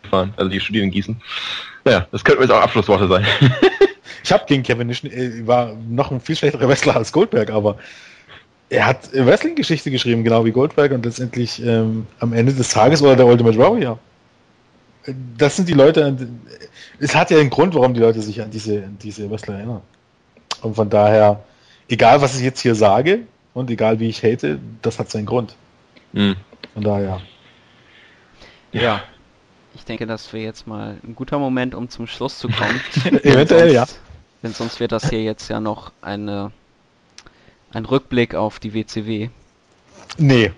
[0.03, 0.35] gefahren.
[0.37, 1.23] Also die studiert in Gießen.
[1.85, 3.25] Naja, das könnten jetzt auch Abschlussworte sein.
[4.25, 7.77] ich habe gegen Kevin Nash, äh, war noch ein viel schlechterer Wrestler als Goldberg, aber
[8.69, 13.15] er hat Wrestling-Geschichte geschrieben, genau wie Goldberg und letztendlich ähm, am Ende des Tages war
[13.17, 13.99] der Ultimate Warrior.
[15.37, 16.17] Das sind die Leute,
[16.99, 19.83] es hat ja einen Grund, warum die Leute sich an diese, an diese Wrestler erinnern.
[20.63, 21.45] Und von daher,
[21.89, 23.21] egal was ich jetzt hier sage
[23.55, 25.55] und egal wie ich hate, das hat seinen Grund.
[26.13, 26.37] Mhm.
[26.75, 27.21] Von daher.
[28.73, 29.03] Ja.
[29.77, 32.81] Ich denke, das wäre jetzt mal ein guter Moment, um zum Schluss zu kommen.
[33.23, 33.87] Eventuell, ja.
[34.43, 36.51] Denn sonst wird das hier jetzt ja noch eine
[37.73, 39.29] ein Rückblick auf die WCW.
[40.19, 40.53] Nee.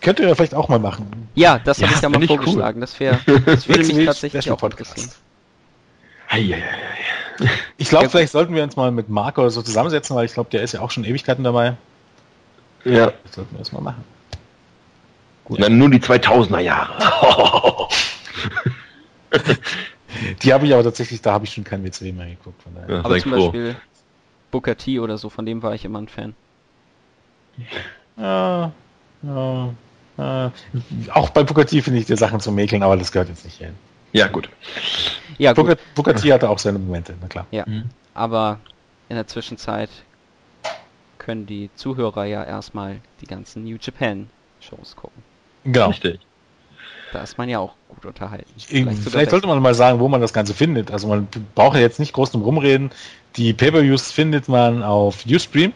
[0.00, 1.28] Könnt ihr vielleicht auch mal machen.
[1.34, 2.76] Ja, das ja, habe ich ja mal vorgeschlagen.
[2.76, 2.80] Cool.
[2.80, 5.10] Das, wär, das würde mich tatsächlich auch interessieren.
[7.76, 10.50] Ich glaube, vielleicht sollten wir uns mal mit Marco oder so zusammensetzen, weil ich glaube,
[10.50, 11.76] der ist ja auch schon Ewigkeiten dabei.
[12.84, 13.12] Ja.
[13.24, 14.04] Das sollten wir das mal machen.
[15.44, 15.62] Gut.
[15.62, 17.88] Dann nur die 2000er Jahre.
[20.42, 22.62] die habe ich aber tatsächlich, da habe ich schon kein WCW mehr geguckt.
[22.62, 22.96] Von daher.
[22.96, 23.50] Ja, aber zum froh.
[23.50, 23.76] Beispiel
[24.54, 26.36] Booker T oder so, von dem war ich immer ein Fan.
[28.16, 28.70] Ja,
[29.22, 29.74] ja,
[30.16, 30.52] ja.
[31.12, 33.58] Auch bei Booker T finde ich die Sachen zu mäkeln, aber das gehört jetzt nicht
[33.58, 33.74] hin.
[34.12, 34.48] Ja, gut.
[35.38, 35.94] Ja, Booker, gut.
[35.96, 37.46] Booker T hatte auch seine Momente, na klar.
[37.50, 37.90] Ja, mhm.
[38.14, 38.60] aber
[39.08, 39.90] in der Zwischenzeit
[41.18, 45.20] können die Zuhörer ja erstmal die ganzen New Japan Shows gucken.
[45.64, 45.88] Genau.
[45.88, 46.20] Richtig.
[47.14, 48.50] Da ist man ja auch gut unterhalten.
[48.58, 50.90] Vielleicht, Vielleicht sollte man mal sagen, wo man das Ganze findet.
[50.90, 52.90] Also man braucht ja jetzt nicht groß drum rumreden.
[53.36, 55.72] Die Pay-Per-Views findet man auf Ustream,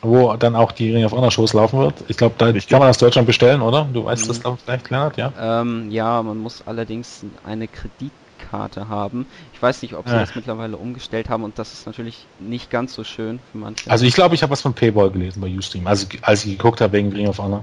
[0.00, 1.92] wo dann auch die Ring of Honor Shows laufen wird.
[2.08, 2.68] Ich glaube, da Richtig.
[2.68, 3.86] kann man aus Deutschland bestellen, oder?
[3.92, 4.28] Du weißt mhm.
[4.28, 5.30] das dann vielleicht, Leonard, ja?
[5.38, 9.26] Ähm, ja, man muss allerdings eine Kreditkarte haben.
[9.52, 10.20] Ich weiß nicht, ob sie ja.
[10.20, 13.90] das mittlerweile umgestellt haben und das ist natürlich nicht ganz so schön für manche.
[13.90, 16.80] Also ich glaube, ich habe was von Payball gelesen bei Ustream, also als ich geguckt
[16.80, 17.62] habe wegen Ring of Honor.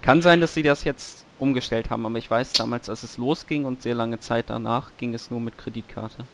[0.00, 3.64] Kann sein, dass sie das jetzt umgestellt haben, aber ich weiß damals, als es losging
[3.64, 6.24] und sehr lange Zeit danach, ging es nur mit Kreditkarte.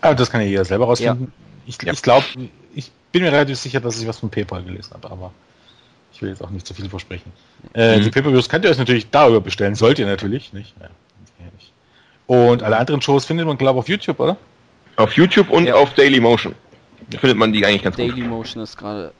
[0.00, 1.32] Aber das kann ja jeder selber rausfinden.
[1.36, 1.44] Ja.
[1.66, 2.24] Ich, ich glaube,
[2.74, 5.32] ich bin mir relativ sicher, dass ich was von PayPal gelesen habe, aber
[6.12, 7.32] ich will jetzt auch nicht zu viel versprechen.
[7.74, 8.04] Äh, mhm.
[8.04, 10.74] Die Pay-Per-Views könnt ihr euch natürlich darüber bestellen, sollt ihr natürlich, nicht?
[10.80, 10.88] Ja,
[11.56, 11.72] nicht.
[12.26, 14.36] Und alle anderen Shows findet man, glaube ich, auf YouTube, oder?
[14.96, 15.74] Auf YouTube und ja.
[15.74, 16.54] auf Daily Motion.
[17.12, 17.18] Ja.
[17.20, 18.18] Findet man die eigentlich ganz Daily gut.
[18.18, 19.12] Daily Motion ist gerade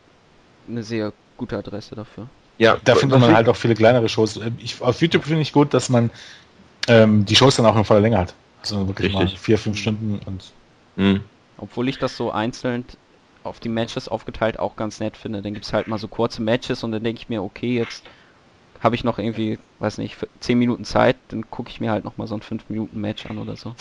[0.68, 2.28] eine sehr gute Adresse dafür.
[2.58, 4.40] Ja, da findet man halt auch viele kleinere Shows.
[4.58, 6.10] Ich, auf YouTube finde ich gut, dass man
[6.88, 8.34] ähm, die Shows dann auch in voller Länge hat.
[8.60, 9.32] Also wirklich Richtig.
[9.32, 10.42] mal vier, fünf Stunden und
[10.98, 11.20] Mhm.
[11.56, 12.84] Obwohl ich das so einzeln
[13.44, 15.40] auf die Matches aufgeteilt auch ganz nett finde.
[15.40, 18.02] Dann gibt es halt mal so kurze Matches und dann denke ich mir, okay, jetzt
[18.80, 22.16] habe ich noch irgendwie, weiß nicht, 10 Minuten Zeit, dann gucke ich mir halt noch
[22.16, 23.74] mal so ein 5 Minuten Match an oder so.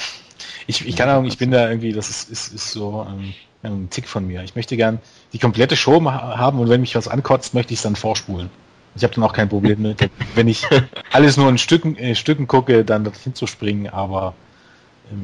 [0.68, 3.34] Ich, ich kann auch, ich bin da irgendwie, das ist, ist, ist so ähm,
[3.64, 4.44] ein Tick von mir.
[4.44, 5.00] Ich möchte gern
[5.34, 8.50] die komplette Show haben und wenn mich was ankotzt, möchte ich es dann vorspulen.
[8.98, 10.66] Ich habe dann auch kein Problem mit, wenn ich
[11.12, 14.34] alles nur in Stücken, äh, Stücken gucke, dann dorthin zu springen, aber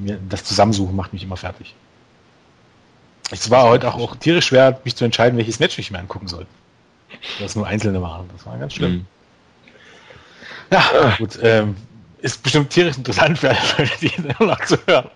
[0.06, 1.76] äh, das Zusammensuchen macht mich immer fertig.
[3.32, 6.28] Es war heute auch, auch tierisch schwer, mich zu entscheiden, welches Match ich mir angucken
[6.28, 6.46] soll.
[7.40, 8.30] Das nur einzelne waren.
[8.34, 8.92] Das war ganz schlimm.
[8.92, 9.06] Mhm.
[10.72, 11.40] Ja, gut.
[11.42, 11.76] Ähm,
[12.20, 15.10] ist bestimmt tierisch interessant für alle, die noch zu hören.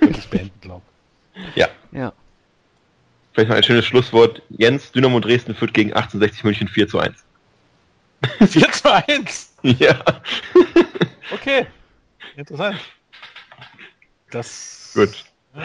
[0.00, 0.82] wirklich beenden, glaube
[1.54, 1.68] Ja.
[1.92, 2.12] Ja.
[3.32, 4.42] Vielleicht mal ein schönes Schlusswort.
[4.50, 7.24] Jens, Dynamo Dresden führt gegen 1860 München 4 zu 1.
[8.46, 9.54] 4 zu 1?
[9.62, 10.00] Ja.
[11.32, 11.66] okay.
[12.36, 12.78] Interessant.
[14.30, 14.92] Das.
[14.94, 15.24] Gut.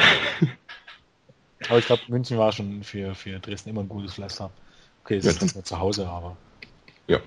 [1.70, 4.50] Aber ich glaube, München war schon für, für Dresden immer ein gutes Pflaster.
[5.04, 6.38] Okay, es ist nicht mehr zu Hause, aber.
[7.08, 7.20] Ja.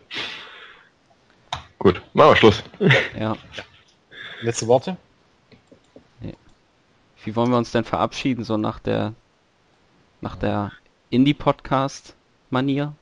[1.79, 2.63] Gut, machen wir Schluss.
[3.19, 3.37] Ja.
[4.41, 4.97] Letzte Worte?
[7.25, 9.15] Wie wollen wir uns denn verabschieden, so nach der
[10.21, 10.73] nach der
[11.11, 12.95] Indie-Podcast-Manier?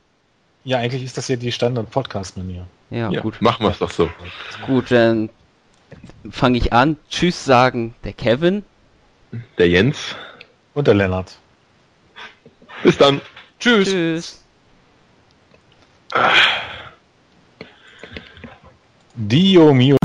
[0.65, 2.67] Ja, eigentlich ist das ja die Standard-Podcast-Manier.
[2.91, 3.41] Ja, Ja, gut.
[3.41, 4.11] machen wir es doch so.
[4.67, 5.31] Gut, dann
[6.31, 6.97] fange ich an.
[7.09, 8.65] Tschüss sagen der Kevin.
[9.59, 10.15] Der Jens.
[10.75, 11.39] Und der Lennart.
[12.83, 13.21] Bis dann.
[13.59, 13.89] Tschüss.
[13.91, 14.45] Tschüss.
[19.15, 19.97] Dio mio.